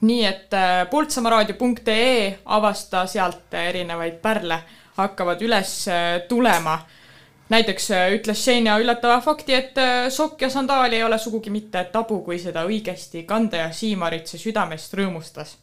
Nii 0.00 0.24
et 0.24 0.54
äh, 0.54 0.90
poltsamaaraadio.ee 0.90 2.38
avasta 2.44 3.06
sealt 3.06 3.54
erinevaid 3.54 4.20
pärle 4.22 4.58
hakkavad 4.96 5.42
üles 5.42 5.88
äh, 5.88 6.20
tulema 6.28 6.78
näiteks 7.48 7.90
äh, 7.90 8.06
ütles 8.18 8.42
Xenia 8.42 8.78
üllatava 8.78 9.20
fakti, 9.20 9.54
et 9.54 9.80
sokk 10.08 10.42
ja 10.42 10.50
sandaali 10.50 10.96
ei 10.96 11.04
ole 11.04 11.18
sugugi 11.18 11.50
mitte 11.50 11.84
tabu, 11.92 12.20
kui 12.22 12.38
seda 12.38 12.64
õigesti 12.68 13.24
kanda 13.26 13.64
ja 13.64 13.72
Siimarit 13.72 14.26
see 14.26 14.40
südamest 14.48 14.94
rõõmustas. 14.94 15.56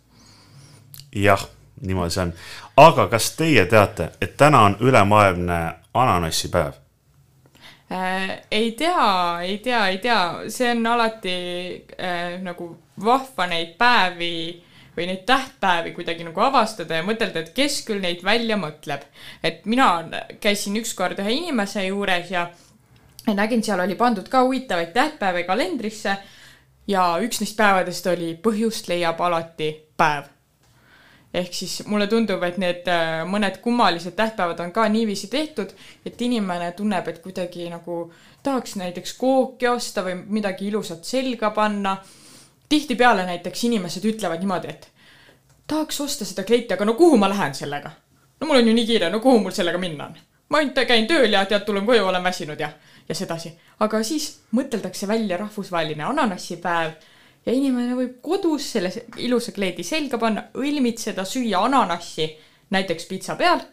jah, 1.16 1.48
niimoodi 1.82 2.14
see 2.14 2.24
on. 2.24 2.34
aga 2.77 3.08
kas 3.08 3.32
teie 3.35 3.66
teate, 3.66 4.11
et 4.22 4.38
täna 4.38 4.61
on 4.69 4.77
ülemaailmne 4.80 5.61
ananassipäev? 5.93 6.82
Ei 8.51 8.72
tea, 8.72 9.42
ei 9.42 9.58
tea, 9.58 9.88
ei 9.88 9.98
tea, 9.98 10.19
see 10.48 10.69
on 10.72 10.85
alati 10.88 11.34
äh, 12.00 12.38
nagu 12.42 12.69
vahva 13.03 13.47
neid 13.51 13.75
päevi 13.80 14.33
või 14.97 15.07
neid 15.07 15.23
tähtpäevi 15.27 15.93
kuidagi 15.95 16.25
nagu 16.27 16.43
avastada 16.43 16.99
ja 16.99 17.05
mõtelda, 17.07 17.45
et 17.45 17.53
kes 17.55 17.81
küll 17.88 18.03
neid 18.03 18.23
välja 18.23 18.57
mõtleb. 18.59 19.05
et 19.43 19.65
mina 19.65 20.03
käisin 20.39 20.75
ükskord 20.77 21.19
ühe 21.19 21.31
inimese 21.31 21.85
juures 21.85 22.31
ja 22.31 22.49
nägin, 23.27 23.63
seal 23.63 23.80
oli 23.80 23.95
pandud 23.95 24.27
ka 24.30 24.43
huvitavaid 24.43 24.93
tähtpäevi 24.93 25.43
kalendrisse 25.43 26.17
ja 26.88 27.07
üks 27.21 27.39
neist 27.39 27.57
päevadest 27.57 28.07
oli 28.07 28.35
põhjust 28.43 28.88
leiab 28.91 29.21
alati 29.21 29.71
päev 29.97 30.30
ehk 31.33 31.53
siis 31.55 31.81
mulle 31.88 32.07
tundub, 32.11 32.43
et 32.43 32.57
need 32.59 32.88
äh, 32.91 33.21
mõned 33.27 33.61
kummalised 33.63 34.15
tähtpäevad 34.17 34.59
on 34.65 34.73
ka 34.75 34.88
niiviisi 34.91 35.30
tehtud, 35.31 35.71
et 36.05 36.21
inimene 36.21 36.71
tunneb, 36.75 37.07
et 37.07 37.21
kuidagi 37.23 37.69
nagu 37.71 38.03
tahaks 38.43 38.75
näiteks 38.81 39.15
kooki 39.19 39.69
osta 39.71 40.03
või 40.05 40.17
midagi 40.39 40.67
ilusat 40.67 41.07
selga 41.07 41.53
panna. 41.55 41.97
Tihtipeale 42.72 43.25
näiteks 43.27 43.67
inimesed 43.67 44.06
ütlevad 44.08 44.41
niimoodi, 44.43 44.72
et 44.72 44.90
tahaks 45.67 46.01
osta 46.01 46.27
seda 46.27 46.45
kleiti, 46.48 46.74
aga 46.74 46.88
no 46.88 46.95
kuhu 47.00 47.19
ma 47.19 47.30
lähen 47.32 47.56
sellega? 47.56 47.91
no 48.40 48.48
mul 48.48 48.61
on 48.61 48.67
ju 48.67 48.74
nii 48.74 48.88
kiire, 48.88 49.09
no 49.14 49.19
kuhu 49.19 49.40
mul 49.43 49.56
sellega 49.56 49.80
minna 49.82 50.09
on? 50.09 50.17
ma 50.50 50.59
ainult 50.59 50.80
käin 50.88 51.08
tööl 51.08 51.32
ja 51.32 51.45
tead, 51.48 51.66
tulen 51.67 51.85
koju, 51.88 52.06
olen 52.08 52.24
väsinud 52.24 52.59
ja, 52.59 52.72
ja 53.08 53.16
sedasi. 53.16 53.53
aga 53.80 54.03
siis 54.03 54.27
mõteldakse 54.58 55.08
välja 55.08 55.40
rahvusvaheline 55.41 56.03
ananassipäev 56.03 56.95
ja 57.45 57.53
inimene 57.53 57.95
võib 57.98 58.17
kodus 58.22 58.72
selle 58.75 58.91
ilusa 59.17 59.51
kleedi 59.56 59.83
selga 59.83 60.19
panna, 60.22 60.48
õilmitseda, 60.56 61.25
süüa 61.25 61.64
ananassi 61.66 62.27
näiteks 62.72 63.08
pitsa 63.09 63.35
peal 63.35 63.64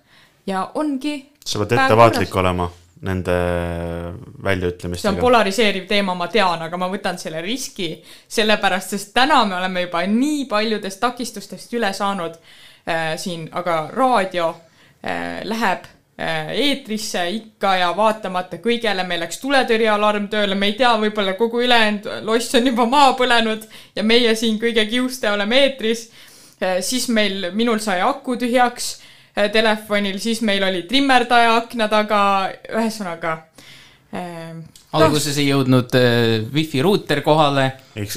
ja 0.47 0.69
ongi 0.75 1.17
sa 1.45 1.63
pead 1.63 1.77
ettevaatlik 1.79 2.37
olema 2.37 2.71
nende 3.01 3.35
see 3.35 4.09
on 4.09 4.45
väljaütlemistega. 4.45 5.21
polariseeriv 5.21 5.87
teema, 5.87 6.15
ma 6.15 6.27
tean, 6.33 6.63
aga 6.63 6.81
ma 6.81 6.89
võtan 6.91 7.19
selle 7.19 7.43
riski, 7.45 7.93
sellepärast 8.29 8.97
sest 8.97 9.13
täna 9.15 9.45
me 9.47 9.57
oleme 9.59 9.87
juba 9.87 10.03
nii 10.07 10.47
paljudest 10.51 11.01
takistustest 11.01 11.73
üle 11.79 11.93
saanud 11.95 12.35
äh, 12.35 13.15
siin, 13.17 13.49
aga 13.53 13.79
raadio 13.95 14.49
äh, 14.51 15.45
läheb 15.47 15.87
äh, 16.19 16.53
eetrisse 16.67 17.25
ikka 17.37 17.77
ja 17.83 17.93
vaatamata 17.97 18.59
kõigele, 18.65 19.07
meil 19.07 19.23
läks 19.27 19.39
tuletõrjealarm 19.45 20.29
tööle, 20.33 20.59
me 20.59 20.73
ei 20.73 20.79
tea, 20.81 20.95
võib-olla 20.99 21.37
kogu 21.39 21.63
ülejäänud 21.63 22.09
loss 22.27 22.55
on 22.59 22.67
juba 22.73 22.87
maha 22.87 23.15
põlenud 23.21 23.69
ja 23.97 24.03
meie 24.03 24.35
siin 24.35 24.59
kõige 24.59 24.87
kiuste 24.91 25.31
oleme 25.31 25.63
eetris 25.67 26.09
äh,. 26.63 26.81
siis 26.81 27.09
meil, 27.09 27.53
minul 27.55 27.79
sai 27.79 28.01
aku 28.03 28.37
tühjaks 28.41 28.97
telefonil, 29.53 30.19
siis 30.23 30.43
meil 30.47 30.65
oli 30.67 30.83
trimmerdaja 30.89 31.55
akna 31.61 31.89
taga, 31.93 32.21
ühesõnaga 32.73 33.37
äh, 34.15 34.57
alguses 34.97 35.37
ei 35.39 35.51
jõudnud 35.51 35.95
äh, 35.99 36.47
wifi 36.55 36.81
ruuter 36.85 37.21
kohale 37.25 37.67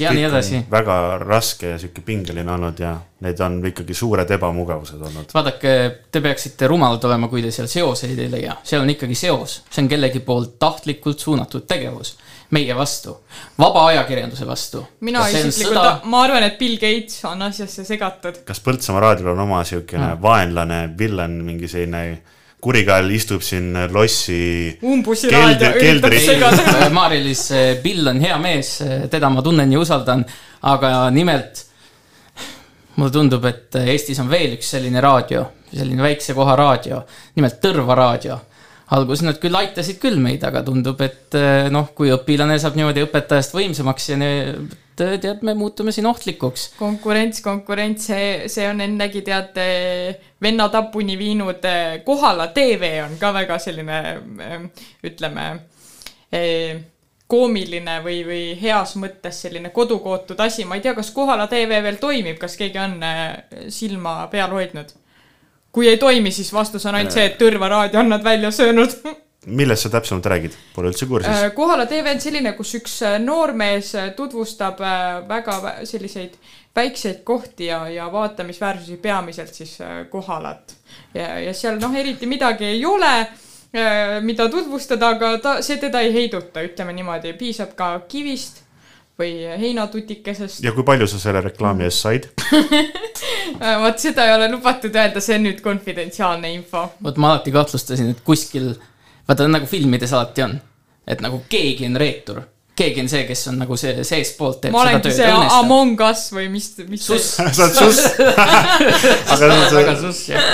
ja 0.00 0.12
nii 0.14 0.24
edasi. 0.28 0.62
väga 0.70 0.96
raske 1.20 1.74
ja 1.74 1.78
sihuke 1.80 2.04
pingeline 2.06 2.52
olnud 2.54 2.80
ja 2.80 2.94
need 3.22 3.40
on 3.44 3.58
ikkagi 3.68 3.94
suured 3.94 4.30
ebamugavused 4.38 5.00
olnud. 5.00 5.34
vaadake, 5.34 5.74
te 6.10 6.24
peaksite 6.24 6.70
rumalad 6.70 7.04
olema, 7.04 7.28
kui 7.28 7.44
te 7.44 7.52
seal 7.52 7.68
seoseid 7.70 8.18
ei 8.18 8.30
leia, 8.32 8.56
seal 8.64 8.84
on 8.86 8.94
ikkagi 8.94 9.18
seos, 9.18 9.60
see 9.70 9.84
on 9.84 9.90
kellegi 9.92 10.24
poolt 10.24 10.56
tahtlikult 10.62 11.20
suunatud 11.20 11.68
tegevus 11.68 12.16
meie 12.52 12.74
vastu, 12.76 13.14
vaba 13.58 13.86
ajakirjanduse 13.88 14.44
vastu. 14.46 14.82
mina 15.00 15.22
isiklikult, 15.28 16.04
ma 16.04 16.22
arvan, 16.26 16.42
et 16.44 16.58
Bill 16.60 16.76
Gates 16.76 17.22
on 17.24 17.40
asjasse 17.48 17.84
segatud. 17.88 18.42
kas 18.44 18.60
Põltsamaa 18.60 19.00
raadiol 19.00 19.32
on 19.32 19.40
oma 19.46 19.62
siukene 19.64 20.12
Mm. 20.14 20.22
vaenlane, 20.22 20.80
villan, 20.98 21.30
mingi 21.46 21.68
selline 21.68 22.18
kurikael 22.62 23.08
istub 23.10 23.40
siin 23.42 23.72
lossi 23.90 24.78
Umbusi 24.82 25.26
keldri- 25.32 25.40
raadio 25.42 25.70
üritab 25.72 26.12
keldris- 26.12 26.26
segada. 26.28 26.90
Maarja-Liis, 26.94 27.48
Bill 27.82 28.06
on 28.08 28.20
hea 28.20 28.36
mees, 28.38 28.76
teda 29.10 29.28
ma 29.30 29.42
tunnen 29.42 29.72
ja 29.72 29.80
usaldan, 29.80 30.24
aga 30.62 31.10
nimelt 31.10 31.64
mulle 32.96 33.10
tundub, 33.10 33.44
et 33.48 33.74
Eestis 33.86 34.18
on 34.20 34.28
veel 34.30 34.52
üks 34.58 34.68
selline 34.76 35.00
raadio, 35.00 35.46
selline 35.72 36.02
väikse 36.04 36.34
koha 36.36 36.54
raadio, 36.56 37.02
nimelt 37.36 37.60
Tõrva 37.64 37.96
raadio. 37.96 38.38
Alguses 38.92 39.24
nad 39.26 39.40
küll 39.40 39.56
aitasid 39.56 39.98
küll 40.02 40.20
meid, 40.20 40.44
aga 40.44 40.62
tundub, 40.66 41.00
et 41.04 41.36
noh, 41.72 41.90
kui 41.96 42.12
õpilane 42.12 42.58
saab 42.60 42.76
niimoodi 42.78 43.04
õpetajast 43.06 43.56
võimsamaks 43.56 44.08
ja 44.12 44.18
need, 44.20 44.76
tead, 44.96 45.42
me 45.46 45.54
muutume 45.58 45.94
siin 45.94 46.06
ohtlikuks. 46.10 46.68
konkurents, 46.78 47.40
konkurents, 47.44 48.06
see, 48.10 48.48
see 48.52 48.68
on 48.68 48.84
ennegi 48.84 49.24
tead 49.26 49.58
venna 50.42 50.68
tapuni 50.72 51.16
viinud. 51.18 51.64
Kohala 52.04 52.50
tv 52.54 52.94
on 53.06 53.16
ka 53.20 53.32
väga 53.34 53.58
selline, 53.62 54.00
ütleme, 55.08 55.46
koomiline 57.32 57.98
või, 58.04 58.18
või 58.28 58.42
heas 58.60 58.96
mõttes 59.00 59.38
selline 59.46 59.72
kodukootud 59.72 60.40
asi, 60.44 60.66
ma 60.68 60.76
ei 60.76 60.84
tea, 60.84 60.92
kas 60.96 61.12
Kohala 61.16 61.46
tv 61.48 61.80
veel 61.84 61.96
toimib, 62.00 62.36
kas 62.40 62.58
keegi 62.60 62.80
on 62.82 62.98
silma 63.72 64.18
peal 64.32 64.52
hoidnud? 64.52 64.92
Kui 65.72 65.88
ei 65.88 65.98
toimi, 65.98 66.30
siis 66.30 66.52
vastus 66.52 66.86
on 66.86 66.94
ainult 66.94 67.14
see, 67.14 67.26
et 67.30 67.38
Tõrva 67.40 67.68
raadio 67.72 68.00
on 68.00 68.12
nad 68.12 68.24
välja 68.24 68.50
söönud 68.52 68.96
millest 69.46 69.86
sa 69.86 69.90
täpsemalt 69.90 70.26
räägid, 70.30 70.56
pole 70.74 70.92
üldse 70.92 71.06
kursis. 71.10 71.30
Äh, 71.30 71.50
Kohala 71.54 71.86
tv 71.90 72.14
on 72.14 72.20
selline, 72.22 72.52
kus 72.58 72.74
üks 72.78 72.98
äh, 73.06 73.18
noormees 73.22 73.94
äh, 73.98 74.10
tutvustab 74.16 74.80
väga 75.28 75.56
vä- 75.64 75.78
selliseid 75.88 76.36
väikseid 76.76 77.22
kohti 77.24 77.66
ja, 77.68 77.82
ja 77.90 78.06
vaatamisväärsusi, 78.12 78.96
peamiselt 78.96 79.54
siis 79.54 79.78
Kohalat. 80.10 80.76
ja, 81.14 81.38
ja 81.40 81.54
seal 81.54 81.80
noh, 81.80 81.94
eriti 81.94 82.26
midagi 82.26 82.64
ei 82.64 82.84
ole, 82.86 83.26
mida 84.24 84.46
tutvustada, 84.48 85.10
aga 85.16 85.34
ta, 85.38 85.52
see 85.62 85.76
teda 85.80 86.00
ei 86.00 86.14
heiduta, 86.14 86.62
ütleme 86.64 86.94
niimoodi, 86.96 87.34
piisab 87.36 87.74
ka 87.76 87.90
kivist, 88.08 88.62
või 89.20 89.32
heinatutikesest. 89.60 90.62
ja 90.64 90.72
kui 90.72 90.84
palju 90.86 91.06
sa 91.10 91.18
selle 91.20 91.42
reklaami 91.44 91.84
eest 91.88 92.06
said? 92.06 92.28
vot 93.84 93.98
seda 94.00 94.24
ei 94.26 94.34
ole 94.36 94.48
lubatud 94.52 94.94
öelda, 94.96 95.20
see 95.22 95.36
on 95.38 95.46
nüüd 95.48 95.60
konfidentsiaalne 95.64 96.52
info. 96.54 96.86
vot 97.04 97.20
ma 97.20 97.34
alati 97.34 97.52
kahtlustasin, 97.54 98.10
et 98.14 98.22
kuskil, 98.26 98.72
vaata 99.28 99.46
nagu 99.50 99.68
filmides 99.68 100.12
alati 100.16 100.46
on, 100.46 100.56
et 101.06 101.20
nagu 101.24 101.42
keegi 101.52 101.86
on 101.90 101.98
reetur, 102.00 102.40
keegi 102.78 103.04
on 103.04 103.08
see, 103.12 103.24
kes 103.28 103.46
on 103.52 103.60
nagu 103.62 103.76
see 103.76 104.04
seestpoolt 104.06 104.62
teeb 104.64 104.72
ma 104.74 104.86
seda 104.88 105.02
tööd 105.04 105.16
see 105.18 105.28
õõnestab. 105.28 105.58
Among 105.66 106.04
Us 106.08 106.24
või 106.32 106.48
mis, 106.54 106.70
mis 106.88 107.04
Suss. 107.06 107.36
Sa 107.58 107.68
oled 107.68 107.76
suss. 107.76 108.00
Aga 109.32 109.36
see 109.36 109.50
on 109.50 109.66
see- 109.68 109.76
väga 109.76 109.96
suss, 110.00 110.24
jah. 110.32 110.44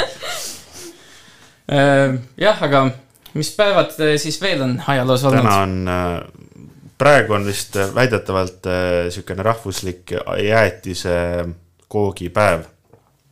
jah, 2.40 2.62
aga 2.64 2.88
mis 3.36 3.50
päevad 3.54 3.92
äh, 4.00 4.14
siis 4.20 4.38
veel 4.42 4.62
on 4.64 4.78
ajaloos 4.86 5.24
olnud? 5.28 5.44
täna 5.44 5.56
on, 5.62 5.74
praegu 6.98 7.36
on 7.38 7.46
vist 7.46 7.76
äh, 7.76 7.94
väidetavalt 7.94 8.66
niisugune 9.04 9.42
rahvuslik 9.42 10.14
jäätise 10.44 11.18
koogipäev. 11.88 12.64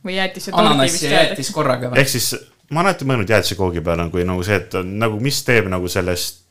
või 0.05 0.15
jäätise 0.15 0.51
Ananass 0.53 1.03
ja 1.03 1.11
jäätis 1.11 1.51
korraga 1.51 1.91
või? 1.91 1.99
ehk 1.99 2.09
siis 2.15 2.31
ma 2.69 2.81
olen 2.81 2.89
alati 2.89 3.05
mõelnud 3.07 3.29
jäätise 3.31 3.55
koogi 3.55 3.81
peale 3.81 4.03
on 4.07 4.11
kui 4.11 4.25
nagu 4.27 4.43
see, 4.43 4.59
et 4.59 4.75
on 4.79 4.97
nagu 4.99 5.19
mis 5.23 5.39
teeb 5.47 5.69
nagu 5.71 5.87
sellest 5.91 6.43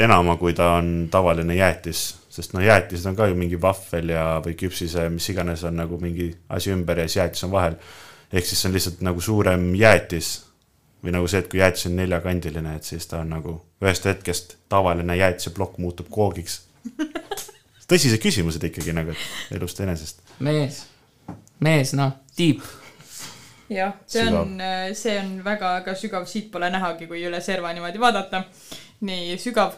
enama, 0.00 0.36
kui 0.40 0.54
ta 0.56 0.70
on 0.78 1.08
tavaline 1.12 1.54
jäätis, 1.58 2.04
sest 2.32 2.54
no 2.56 2.62
jäätised 2.64 3.10
on 3.10 3.16
ka 3.16 3.26
ju 3.28 3.36
mingi 3.36 3.60
vahvel 3.60 4.14
ja, 4.14 4.24
või 4.44 4.54
küpsise, 4.56 5.08
mis 5.12 5.28
iganes 5.28 5.64
on 5.68 5.76
nagu 5.76 5.98
mingi 6.00 6.30
asi 6.48 6.72
ümber 6.72 7.02
ja 7.02 7.08
siis 7.08 7.20
jäätis 7.20 7.44
on 7.44 7.52
vahel. 7.52 7.76
ehk 8.32 8.46
siis 8.46 8.62
see 8.62 8.70
on 8.70 8.74
lihtsalt 8.78 9.04
nagu 9.04 9.20
suurem 9.20 9.74
jäätis 9.76 10.32
või 11.02 11.14
nagu 11.14 11.28
see, 11.28 11.42
et 11.42 11.48
kui 11.50 11.60
jäätis 11.60 11.88
on 11.88 11.96
neljakandiline, 11.98 12.76
et 12.78 12.86
siis 12.86 13.06
ta 13.10 13.22
on 13.22 13.32
nagu 13.34 13.56
ühest 13.82 14.06
hetkest 14.06 14.56
tavaline 14.70 15.16
jäätiseplokk 15.18 15.78
muutub 15.82 16.10
koogiks. 16.10 16.60
tõsised 17.90 18.22
küsimused 18.22 18.62
ikkagi 18.64 18.94
nagu 18.96 19.14
elust 19.54 19.80
enesest. 19.84 20.22
mees, 20.40 20.84
mees, 21.60 21.92
noh, 21.98 22.14
tiib. 22.38 22.62
jah, 23.72 23.96
see 24.06 24.28
on, 24.28 24.54
see 24.96 25.16
on 25.18 25.34
väga-väga 25.44 25.96
sügav, 25.98 26.28
siit 26.30 26.50
pole 26.52 26.70
nähagi, 26.70 27.08
kui 27.10 27.24
üle 27.26 27.40
serva 27.42 27.72
niimoodi 27.74 28.00
vaadata. 28.00 28.44
nii 29.02 29.34
sügav 29.42 29.74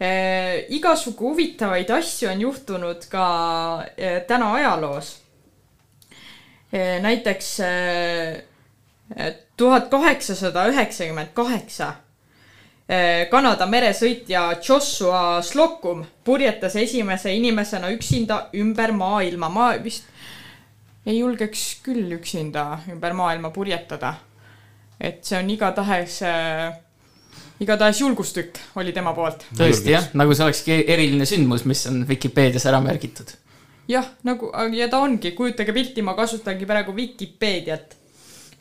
eh,. 0.00 0.66
igasugu 0.74 1.30
huvitavaid 1.30 1.90
asju 1.94 2.30
on 2.32 2.40
juhtunud 2.40 3.06
ka 3.10 3.26
eh, 3.96 4.22
täna 4.26 4.52
ajaloos 4.58 5.12
eh,. 6.72 6.98
näiteks 7.02 7.52
tuhat 9.56 9.88
kaheksasada 9.90 10.68
üheksakümmend 10.68 11.32
kaheksa 11.34 11.94
eh, 12.88 13.28
Kanada 13.30 13.66
meresõitja 13.66 14.48
Joshua 14.68 15.42
Slocum 15.42 16.04
purjetas 16.24 16.76
esimese 16.76 17.34
inimesena 17.34 17.90
üksinda 17.90 18.48
ümber 18.54 18.90
maailma. 18.90 19.48
ma 19.48 19.72
vist 19.84 20.04
ei 21.06 21.18
julgeks 21.18 21.66
küll 21.86 22.12
üksinda 22.18 22.80
ümber 22.92 23.12
maailma 23.12 23.52
purjetada. 23.52 24.14
et 25.00 25.24
see 25.24 25.38
on 25.38 25.50
igatahes 25.50 26.22
äh,, 26.24 26.72
igatahes 27.60 28.00
julgustükk 28.00 28.58
oli 28.80 28.92
tema 28.92 29.12
poolt. 29.14 29.44
tõesti 29.56 29.92
jah, 29.92 30.08
nagu 30.14 30.34
see 30.34 30.44
olekski 30.46 30.78
eriline 30.86 31.26
sündmus, 31.28 31.64
mis 31.68 31.86
on 31.90 32.02
Vikipeedias 32.08 32.66
ära 32.66 32.80
märgitud. 32.84 33.32
jah, 33.88 34.08
nagu 34.24 34.50
ja 34.74 34.88
ta 34.88 35.00
ongi, 35.04 35.32
kujutage 35.36 35.72
pilti, 35.76 36.02
ma 36.02 36.16
kasutangi 36.18 36.66
praegu 36.66 36.96
Vikipeediat. 36.96 37.96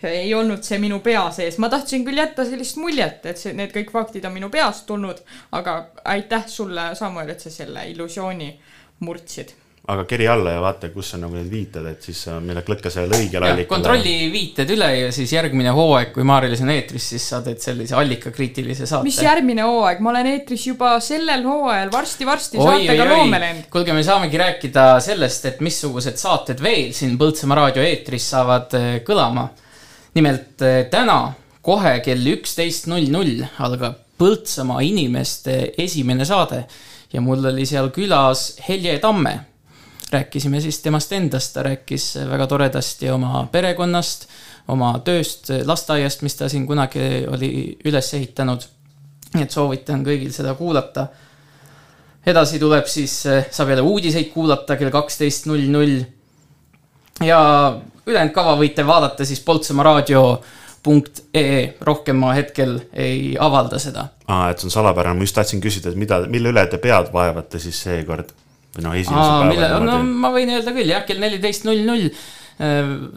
Ei 0.04 0.34
olnud 0.36 0.64
see 0.66 0.80
minu 0.82 1.00
pea 1.04 1.26
sees, 1.36 1.58
ma 1.62 1.70
tahtsin 1.72 2.06
küll 2.06 2.20
jätta 2.20 2.46
sellist 2.48 2.80
muljet, 2.82 3.26
et 3.26 3.42
see, 3.42 3.54
need 3.58 3.74
kõik 3.76 3.94
faktid 3.94 4.26
on 4.28 4.36
minu 4.36 4.52
peast 4.54 4.86
tulnud, 4.90 5.22
aga 5.56 5.78
aitäh 6.16 6.48
sulle, 6.52 6.92
Samuel, 6.96 7.36
et 7.36 7.46
sa 7.46 7.54
selle 7.54 7.88
illusiooni 7.92 8.50
murdsid. 9.06 9.56
aga 9.86 10.02
keri 10.10 10.26
alla 10.26 10.56
ja 10.56 10.62
vaata, 10.64 10.88
kus 10.90 11.12
on 11.14 11.22
nagu 11.22 11.36
need 11.38 11.50
viited, 11.52 11.86
et 11.86 12.02
siis 12.02 12.24
äh, 12.32 12.40
mille 12.42 12.64
klõkka 12.66 12.90
seal 12.90 13.12
õigel 13.14 13.44
allikal. 13.46 13.68
kontrolli 13.70 14.32
viited 14.34 14.72
üle 14.74 14.88
ja 14.98 15.12
siis 15.14 15.30
järgmine 15.36 15.70
hooaeg, 15.78 16.10
kui 16.16 16.26
Maarjalis 16.26 16.64
on 16.66 16.72
eetris, 16.74 17.10
siis 17.14 17.28
sa 17.30 17.44
teed 17.46 17.62
sellise 17.62 17.94
allikakriitilise 18.00 18.88
saate. 18.90 19.06
mis 19.06 19.20
järgmine 19.22 19.62
hooaeg, 19.68 20.02
ma 20.02 20.10
olen 20.10 20.32
eetris 20.32 20.66
juba 20.72 20.96
sellel 21.06 21.46
hooajal 21.46 21.94
varsti-varsti 21.94 22.58
saatega 22.58 23.06
Loomelend. 23.12 23.70
kuulge, 23.74 23.94
me 23.94 24.04
saamegi 24.04 24.42
rääkida 24.42 24.88
sellest, 25.06 25.46
et 25.52 25.62
missugused 25.62 26.18
saated 26.18 26.66
veel 26.66 26.90
siin 26.98 27.14
Põltsamaa 27.22 27.62
raadio 27.62 27.86
eetris 27.86 28.32
saavad 28.34 28.74
eh, 28.80 28.90
kõlama. 29.06 29.46
Nimelt 30.16 30.62
eh, 30.62 30.86
täna 30.92 31.34
kohe 31.66 32.00
kell 32.06 32.34
üksteist 32.36 32.90
null 32.92 33.12
null 33.12 33.46
algab 33.60 34.02
Põltsamaa 34.16 34.80
inimeste 34.88 35.74
esimene 35.84 36.24
saade 36.24 36.62
ja 37.12 37.20
mul 37.24 37.44
oli 37.50 37.66
seal 37.68 37.90
külas 37.92 38.54
Helje 38.64 39.00
Tamme. 39.04 39.40
rääkisime 40.12 40.62
siis 40.62 40.80
temast 40.80 41.12
endast, 41.12 41.54
ta 41.54 41.64
rääkis 41.64 42.16
väga 42.30 42.48
toredasti 42.48 43.10
oma 43.10 43.48
perekonnast, 43.52 44.28
oma 44.68 44.94
tööst, 45.04 45.50
lasteaiast, 45.66 46.22
mis 46.22 46.36
ta 46.36 46.48
siin 46.50 46.68
kunagi 46.68 47.26
oli 47.28 47.78
üles 47.86 48.14
ehitanud. 48.14 48.64
nii 49.34 49.44
et 49.44 49.52
soovitan 49.52 50.06
kõigil 50.06 50.32
seda 50.32 50.54
kuulata 50.56 51.08
edasi 52.26 52.60
tuleb 52.60 52.88
siis, 52.88 53.18
saab 53.52 53.70
jälle 53.70 53.84
uudiseid 53.84 54.32
kuulata 54.34 54.78
kell 54.80 54.94
kaksteist 54.94 55.46
null 55.46 55.68
null. 55.70 56.00
ja 57.20 57.42
ülejäänud 58.08 58.34
kava 58.36 58.56
võite 58.60 58.88
vaadata 58.88 59.26
siis 59.26 59.40
poltsamaaraadio.ee, 59.46 61.74
rohkem 61.82 62.16
ma 62.22 62.34
hetkel 62.38 62.80
ei 62.94 63.38
avalda 63.40 63.80
seda. 63.82 64.08
aa, 64.28 64.50
et 64.50 64.60
see 64.60 64.68
on 64.70 64.74
salapärane, 64.78 65.18
ma 65.20 65.24
just 65.28 65.36
tahtsin 65.40 65.62
küsida, 65.64 65.90
et 65.92 65.98
mida, 66.00 66.16
mille 66.32 66.48
üle 66.54 66.64
te 66.72 66.78
pead 66.82 67.08
vaevate 67.14 67.60
siis 67.60 67.78
seekord? 67.88 68.28
või 68.76 68.84
noh, 68.84 68.94
esimese 69.00 69.46
mille, 69.50 69.68
päeva 69.70 69.86
no 69.86 69.94
ma 70.04 70.30
võin 70.36 70.50
öelda 70.58 70.72
küll 70.76 70.90
jah, 70.92 71.04
kell 71.08 71.22
neliteist 71.24 71.64
null 71.68 71.82
null 71.88 72.06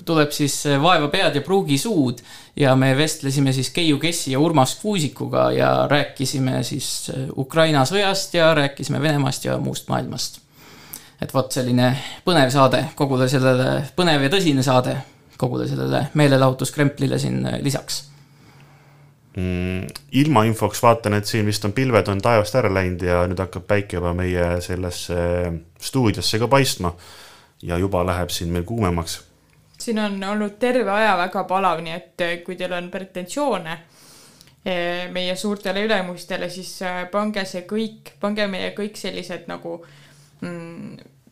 tuleb 0.04 0.32
siis 0.34 0.54
äh, 0.66 0.80
Vaeva 0.82 1.06
pead 1.12 1.36
ja 1.38 1.42
pruugi 1.46 1.76
suud 1.78 2.18
ja 2.58 2.74
me 2.76 2.90
vestlesime 2.98 3.52
siis 3.54 3.70
Keiu 3.70 3.98
Kessi 4.02 4.32
ja 4.32 4.40
Urmas 4.42 4.74
Kuusikuga 4.82 5.50
ja 5.52 5.70
rääkisime 5.90 6.62
siis 6.66 7.10
äh, 7.14 7.28
Ukraina 7.36 7.84
sõjast 7.86 8.34
ja 8.34 8.50
rääkisime 8.54 9.02
Venemaast 9.02 9.44
ja 9.44 9.58
muust 9.62 9.88
maailmast. 9.88 10.40
Et 11.22 11.34
vot 11.34 11.52
selline 11.52 11.90
põnev 12.26 12.50
saade 12.54 12.82
kogule 12.98 13.28
sellele, 13.30 13.80
põnev 13.98 14.26
ja 14.26 14.30
tõsine 14.32 14.62
saade 14.66 14.94
kogule 15.38 15.68
sellele 15.70 16.04
meelelahutuskremplile 16.18 17.18
siin 17.18 17.46
äh, 17.46 17.58
lisaks. 17.62 18.04
mm,. 19.36 19.86
ilmainfoks 20.12 20.82
vaatan, 20.82 21.18
et 21.18 21.26
siin 21.26 21.46
vist 21.46 21.64
on 21.64 21.72
pilved 21.72 22.08
on 22.08 22.22
taevast 22.22 22.54
ära 22.58 22.70
läinud 22.74 23.02
ja 23.02 23.22
nüüd 23.30 23.42
hakkab 23.42 23.66
päike 23.66 23.98
juba 23.98 24.14
meie 24.14 24.60
sellesse 24.64 25.18
stuudiosse 25.80 26.38
ka 26.38 26.48
paistma. 26.48 26.94
ja 27.62 27.78
juba 27.78 28.06
läheb 28.06 28.30
siin 28.30 28.52
meil 28.54 28.64
kuumemaks. 28.64 29.20
siin 29.78 29.98
on 29.98 30.24
olnud 30.24 30.58
terve 30.58 30.90
aja 30.90 31.16
väga 31.18 31.44
palav, 31.44 31.82
nii 31.82 31.94
et 31.94 32.20
eh, 32.20 32.36
kui 32.46 32.56
teil 32.56 32.72
on 32.72 32.90
pretensioone 32.90 33.78
meie 35.12 35.36
suurtele 35.36 35.80
ülemustele, 35.86 36.50
siis 36.50 36.80
pange 37.12 37.44
see 37.48 37.62
kõik, 37.64 38.10
pange 38.20 38.44
meie 38.50 38.74
kõik 38.76 38.98
sellised 39.00 39.46
nagu 39.48 39.78
mm, 39.78 40.07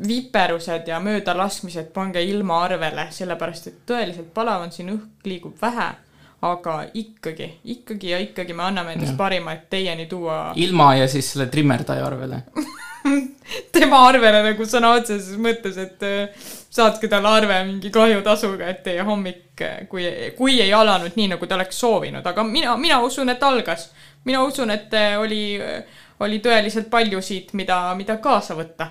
viperused 0.08 0.88
ja 0.88 1.00
möödalaskmised, 1.00 1.92
pange 1.94 2.22
ilma 2.22 2.62
arvele, 2.64 3.06
sellepärast 3.10 3.70
et 3.70 3.78
tõeliselt 3.88 4.32
palav 4.34 4.66
on 4.66 4.72
siin, 4.72 4.90
õhk 4.92 5.28
liigub 5.28 5.56
vähe, 5.62 5.88
aga 6.46 6.74
ikkagi, 6.94 7.48
ikkagi 7.76 8.10
ja 8.12 8.18
ikkagi 8.20 8.54
me 8.54 8.66
anname 8.66 8.96
endast 8.96 9.16
parima, 9.16 9.56
et 9.56 9.70
teieni 9.72 10.06
tuua 10.06 10.52
ilma 10.60 10.94
ja 10.98 11.08
siis 11.08 11.32
selle 11.32 11.48
trimmerdaja 11.52 12.04
arvele. 12.06 12.42
tema 13.72 14.02
arvele 14.08 14.42
nagu 14.50 14.66
sõna 14.68 14.92
otseses 14.98 15.38
mõttes, 15.40 15.78
et 15.80 16.04
äh, 16.04 16.48
saatke 16.76 17.08
talle 17.08 17.30
arve 17.30 17.58
mingi 17.68 17.90
kahjutasuga, 17.94 18.68
et 18.72 18.82
teie 18.84 19.04
hommik, 19.06 19.62
kui, 19.88 20.06
kui 20.36 20.58
ei 20.60 20.72
alanud 20.76 21.16
nii, 21.16 21.30
nagu 21.32 21.48
ta 21.48 21.56
oleks 21.56 21.78
soovinud, 21.80 22.26
aga 22.26 22.44
mina, 22.44 22.76
mina 22.80 23.00
usun, 23.04 23.32
et 23.32 23.42
algas. 23.42 23.90
mina 24.24 24.42
usun, 24.42 24.70
et 24.74 24.92
äh, 24.94 25.16
oli, 26.20 26.38
tõeliselt 26.44 26.88
palju 26.90 27.20
siit, 27.22 27.52
mida, 27.58 27.80
mida 27.98 28.16
kaasa 28.22 28.56
võtta. 28.58 28.90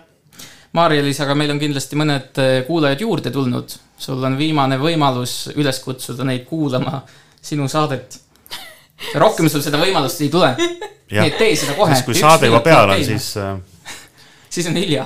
Maarja-Liis, 0.76 1.22
aga 1.24 1.36
meil 1.40 1.54
on 1.54 1.60
kindlasti 1.60 1.98
mõned 2.00 2.42
eh, 2.44 2.56
kuulajad 2.68 3.02
juurde 3.02 3.32
tulnud. 3.32 3.78
sul 3.98 4.24
on 4.28 4.38
viimane 4.38 4.76
võimalus 4.78 5.52
üles 5.56 5.80
kutsuda 5.80 6.26
neid 6.28 6.44
kuulama 6.46 7.02
sinu 7.42 7.68
saadet. 7.72 8.20
rohkem 9.16 9.50
sul 9.50 9.62
seda 9.62 9.80
võimalust 9.80 10.22
ei 10.22 10.30
tule. 10.30 10.56
nii 11.12 11.28
et 11.30 11.38
tee 11.38 11.56
seda 11.56 11.78
kohe. 11.78 11.96
siis, 11.96 12.06
kui 12.06 12.20
saade 12.20 12.52
juba 12.52 12.60
peal 12.60 12.90
on, 12.90 13.04
siis 13.04 13.38
äh, 13.38 13.56
siis 14.50 14.68
on 14.68 14.76
hilja. 14.76 15.06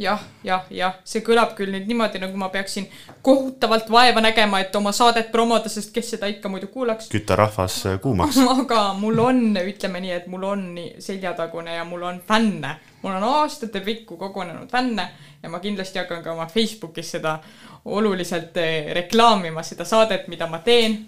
jah, 0.00 0.20
jah, 0.44 0.64
jah, 0.72 0.94
see 1.04 1.20
kõlab 1.24 1.52
küll 1.58 1.72
nüüd 1.74 1.88
niimoodi, 1.88 2.20
nagu 2.22 2.38
ma 2.40 2.48
peaksin 2.52 2.86
kohutavalt 3.22 3.90
vaeva 3.92 4.22
nägema, 4.24 4.62
et 4.64 4.76
oma 4.76 4.92
saadet 4.96 5.28
promoda, 5.32 5.68
sest 5.68 5.92
kes 5.94 6.14
seda 6.14 6.28
ikka 6.30 6.48
muidu 6.48 6.70
kuulaks. 6.72 7.10
kütta 7.12 7.36
rahvas 7.36 7.76
äh, 7.90 7.98
kuumaks. 8.00 8.38
aga 8.62 8.82
mul 8.98 9.18
on, 9.20 9.42
ütleme 9.60 10.00
nii, 10.00 10.14
et 10.16 10.30
mul 10.32 10.46
on 10.48 10.62
seljatagune 10.98 11.74
ja 11.76 11.84
mul 11.84 12.06
on 12.08 12.20
fänne. 12.28 12.76
mul 13.02 13.16
on 13.16 13.24
aastate 13.24 13.80
pikku 13.80 14.16
kogunenud 14.16 14.70
fänne 14.70 15.08
ja 15.42 15.48
ma 15.48 15.60
kindlasti 15.60 15.98
hakkan 15.98 16.22
ka 16.22 16.32
oma 16.32 16.46
Facebookis 16.46 17.10
seda 17.16 17.38
oluliselt 17.84 18.56
eh, 18.60 18.92
reklaamima, 18.94 19.62
seda 19.62 19.84
saadet, 19.84 20.28
mida 20.28 20.46
ma 20.46 20.58
teen 20.64 20.98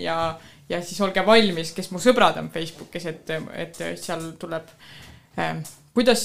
ja, 0.00 0.34
ja 0.68 0.82
siis 0.82 1.00
olge 1.04 1.24
valmis, 1.26 1.72
kes 1.76 1.90
mu 1.92 2.00
sõbrad 2.00 2.38
on 2.40 2.48
Facebookis, 2.52 3.06
et, 3.12 3.32
et 3.52 3.82
seal 4.00 4.30
tuleb 4.40 4.68
eh, 5.36 5.64
kuidas, 5.94 6.24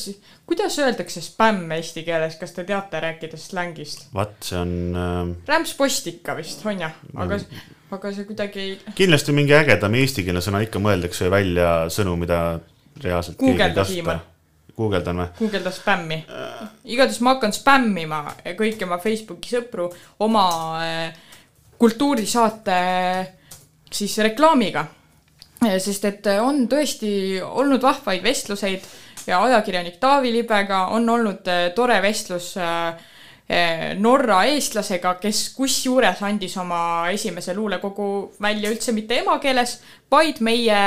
kuidas 0.50 0.80
öeldakse 0.82 1.22
spämm 1.22 1.72
eesti 1.78 2.04
keeles, 2.08 2.38
kas 2.42 2.56
te 2.56 2.66
teate 2.68 3.02
rääkida 3.04 3.38
slängist? 3.38 4.08
vaat 4.16 4.50
see 4.50 4.58
on 4.60 4.74
äh, 4.98 5.20
rämpspost 5.50 6.10
ikka 6.14 6.36
vist, 6.40 6.66
on 6.66 6.82
ju, 6.82 6.90
aga, 7.22 7.40
aga 7.98 8.12
see 8.16 8.28
kuidagi 8.30 8.68
kindlasti 8.98 9.36
mingi 9.36 9.56
ägedam 9.58 9.96
eestikeelne 10.02 10.44
sõna, 10.46 10.64
ikka 10.66 10.82
mõeldakse 10.84 11.30
välja 11.32 11.72
sõnu, 11.94 12.18
mida 12.20 12.42
reaalselt 13.04 13.40
Guugelda, 13.40 13.86
Siimar.. 13.86 14.22
guugeldan 14.76 15.22
või? 15.22 15.32
guugelda 15.40 15.74
spämmi. 15.76 16.22
igatahes 16.90 17.22
ma 17.26 17.36
hakkan 17.36 17.54
spämmima 17.56 18.24
kõiki 18.58 18.88
oma 18.88 18.98
Facebooki 19.04 19.54
sõpru 19.54 19.90
oma 20.26 20.46
äh, 20.84 21.28
kultuurisaate 21.80 22.80
siis 23.92 24.18
reklaamiga. 24.18 24.86
sest 25.78 26.06
et 26.08 26.28
on 26.40 26.66
tõesti 26.72 27.12
olnud 27.44 27.82
vahvaid 27.84 28.24
vestluseid 28.24 28.84
ja 29.30 29.44
ajakirjanik 29.44 30.00
Taavi 30.02 30.34
Libega 30.34 30.88
on 30.96 31.10
olnud 31.10 31.48
äh, 31.48 31.70
tore 31.76 32.02
vestlus 32.02 32.56
äh, 32.58 32.88
äh, 33.50 33.84
Norra 34.00 34.44
eestlasega, 34.50 35.16
kes 35.22 35.50
kusjuures 35.58 36.24
andis 36.26 36.58
oma 36.58 36.82
esimese 37.14 37.54
luulekogu 37.58 38.10
välja 38.42 38.72
üldse 38.74 38.96
mitte 38.96 39.22
emakeeles, 39.22 39.80
vaid 40.12 40.42
meie 40.46 40.82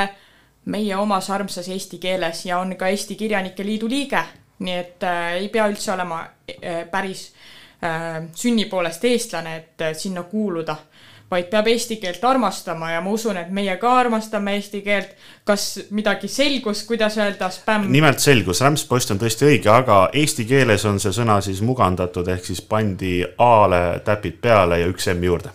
meie 0.65 0.95
omas 0.95 1.29
armsas 1.29 1.67
eesti 1.67 1.99
keeles 1.99 2.45
ja 2.45 2.59
on 2.59 2.75
ka 2.79 2.87
Eesti 2.87 3.15
Kirjanike 3.19 3.65
Liidu 3.65 3.89
liige, 3.91 4.21
nii 4.63 4.77
et 4.79 5.03
äh, 5.03 5.33
ei 5.41 5.49
pea 5.51 5.67
üldse 5.71 5.91
olema 5.93 6.21
äh, 6.23 6.85
päris 6.91 7.25
äh, 7.83 8.23
sünni 8.35 8.65
poolest 8.71 9.03
eestlane, 9.05 9.55
et 9.57 9.81
äh, 9.81 9.95
sinna 9.97 10.23
kuuluda, 10.23 10.77
vaid 11.31 11.49
peab 11.51 11.67
eesti 11.71 11.97
keelt 12.01 12.23
armastama 12.27 12.91
ja 12.93 13.01
ma 13.01 13.13
usun, 13.13 13.37
et 13.39 13.49
meie 13.53 13.75
ka 13.81 13.91
armastame 14.03 14.57
eesti 14.57 14.83
keelt. 14.85 15.15
kas 15.43 15.79
midagi 15.91 16.27
selgus, 16.31 16.83
kuidas 16.87 17.17
öelda 17.17 17.49
spämm? 17.51 17.89
nimelt 17.91 18.19
selgus, 18.23 18.61
rämpspost 18.63 19.11
on 19.11 19.19
tõesti 19.21 19.49
õige, 19.49 19.69
aga 19.71 20.05
eesti 20.13 20.45
keeles 20.49 20.85
on 20.89 20.99
see 21.03 21.15
sõna 21.15 21.39
siis 21.41 21.61
mugandatud, 21.65 22.27
ehk 22.27 22.45
siis 22.45 22.61
pandi 22.61 23.19
A-le 23.37 23.99
täpid 24.05 24.39
peale 24.41 24.79
ja 24.83 24.87
üks 24.91 25.09
M 25.13 25.23
juurde. 25.23 25.53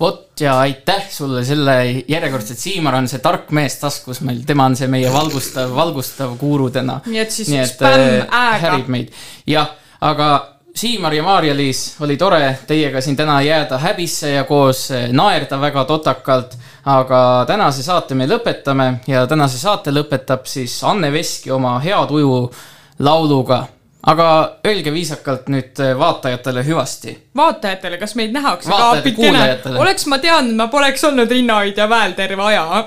vot 0.00 0.40
ja 0.40 0.58
aitäh 0.60 1.08
sulle 1.10 1.44
selle 1.44 2.04
järjekordselt, 2.08 2.58
Siimar 2.58 2.94
on 2.94 3.08
see 3.08 3.18
tark 3.24 3.50
mees 3.50 3.78
taskus 3.80 4.20
meil, 4.20 4.44
tema 4.46 4.68
on 4.70 4.76
see 4.76 4.88
meie 4.88 5.10
valgustav, 5.12 5.74
valgustav 5.74 6.36
guru 6.38 6.70
täna. 6.70 7.00
Nii 7.06 7.24
et 7.24 7.34
siis 7.34 7.50
spämm 7.72 8.04
äh, 8.04 8.22
ä-ga. 8.28 8.62
härib 8.62 8.94
meid, 8.94 9.10
jah, 9.46 9.74
aga 10.00 10.57
Siimar 10.74 11.14
ja 11.14 11.22
Maarja-Liis, 11.22 11.96
oli 12.00 12.16
tore 12.16 12.58
teiega 12.66 13.00
siin 13.00 13.16
täna 13.16 13.40
jääda 13.42 13.78
häbisse 13.78 14.30
ja 14.30 14.44
koos 14.44 14.90
äh, 14.90 15.08
naerda 15.12 15.60
väga 15.60 15.84
totakalt. 15.84 16.58
aga 16.88 17.44
tänase 17.46 17.82
saate 17.82 18.14
me 18.14 18.26
lõpetame 18.26 18.92
ja 19.06 19.26
tänase 19.26 19.58
saate 19.58 19.90
lõpetab 19.90 20.46
siis 20.48 20.78
Anne 20.84 21.10
Veski 21.12 21.50
oma 21.50 21.78
Hea 21.78 22.06
tuju 22.06 22.50
lauluga. 22.98 23.66
aga 24.06 24.28
öelge 24.66 24.92
viisakalt 24.92 25.48
nüüd 25.48 25.80
äh, 25.80 25.98
vaatajatele 25.98 26.64
hüvasti 26.64 27.16
vaatajatele, 27.36 27.98
kas 27.98 28.14
meid 28.14 28.32
nähakse 28.32 28.70
Vaatajatele, 28.70 29.14
kuulajatele. 29.14 29.78
oleks 29.78 30.06
ma 30.06 30.18
teadnud, 30.18 30.54
ma 30.54 30.68
poleks 30.68 31.04
olnud 31.04 31.30
rinnahoidja 31.30 31.88
väel 31.88 32.12
terve 32.12 32.42
aja. 32.42 32.84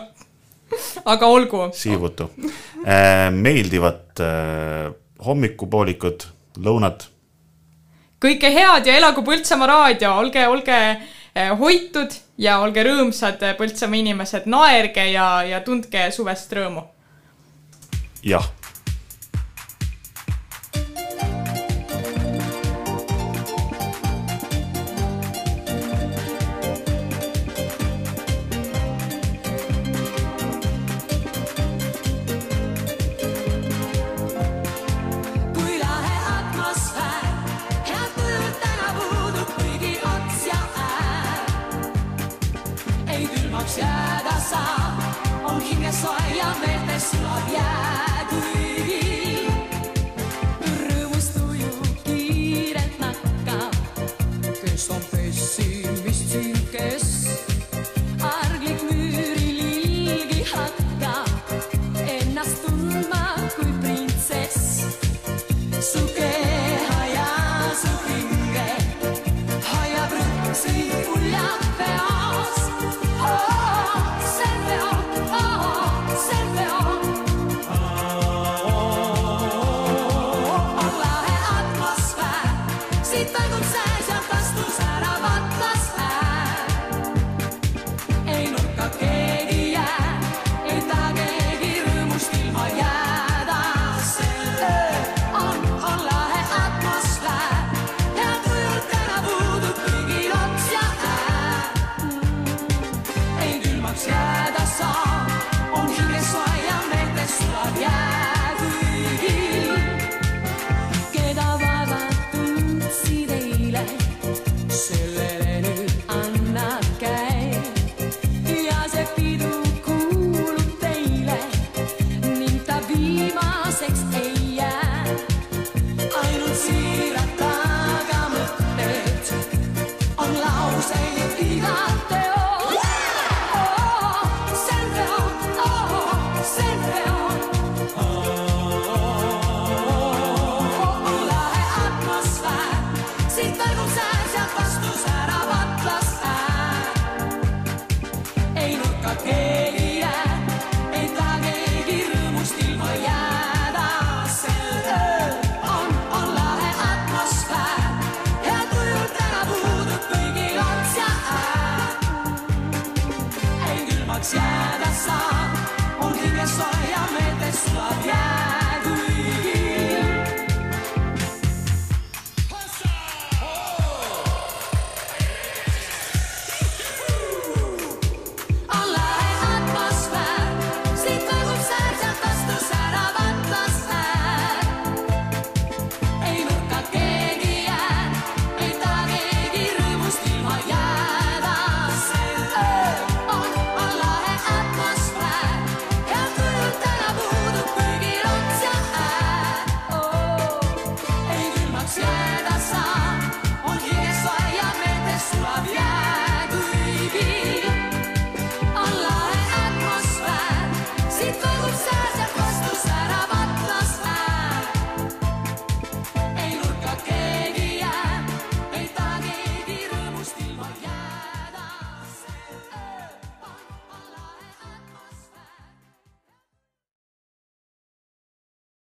aga 1.06 1.26
olgu. 1.28 1.70
siivutu. 1.74 2.32
meeldivat 3.32 4.20
äh, 4.20 4.94
hommikupoolikut, 5.26 6.28
lõunat. 6.58 7.08
Kõike 8.22 8.54
head 8.54 8.88
ja 8.88 8.98
elagu 9.00 9.24
Põltsamaa 9.26 9.68
raadio, 9.72 10.14
olge, 10.22 10.46
olge 10.48 10.78
eh, 10.78 11.52
hoitud 11.58 12.16
ja 12.38 12.60
olge 12.62 12.86
rõõmsad, 12.86 13.44
Põltsamaa 13.58 14.02
inimesed, 14.04 14.48
naerge 14.50 15.10
ja, 15.12 15.28
ja 15.48 15.62
tundke 15.66 16.10
suvest 16.16 16.54
rõõmu. 16.58 16.88
jah 18.24 18.50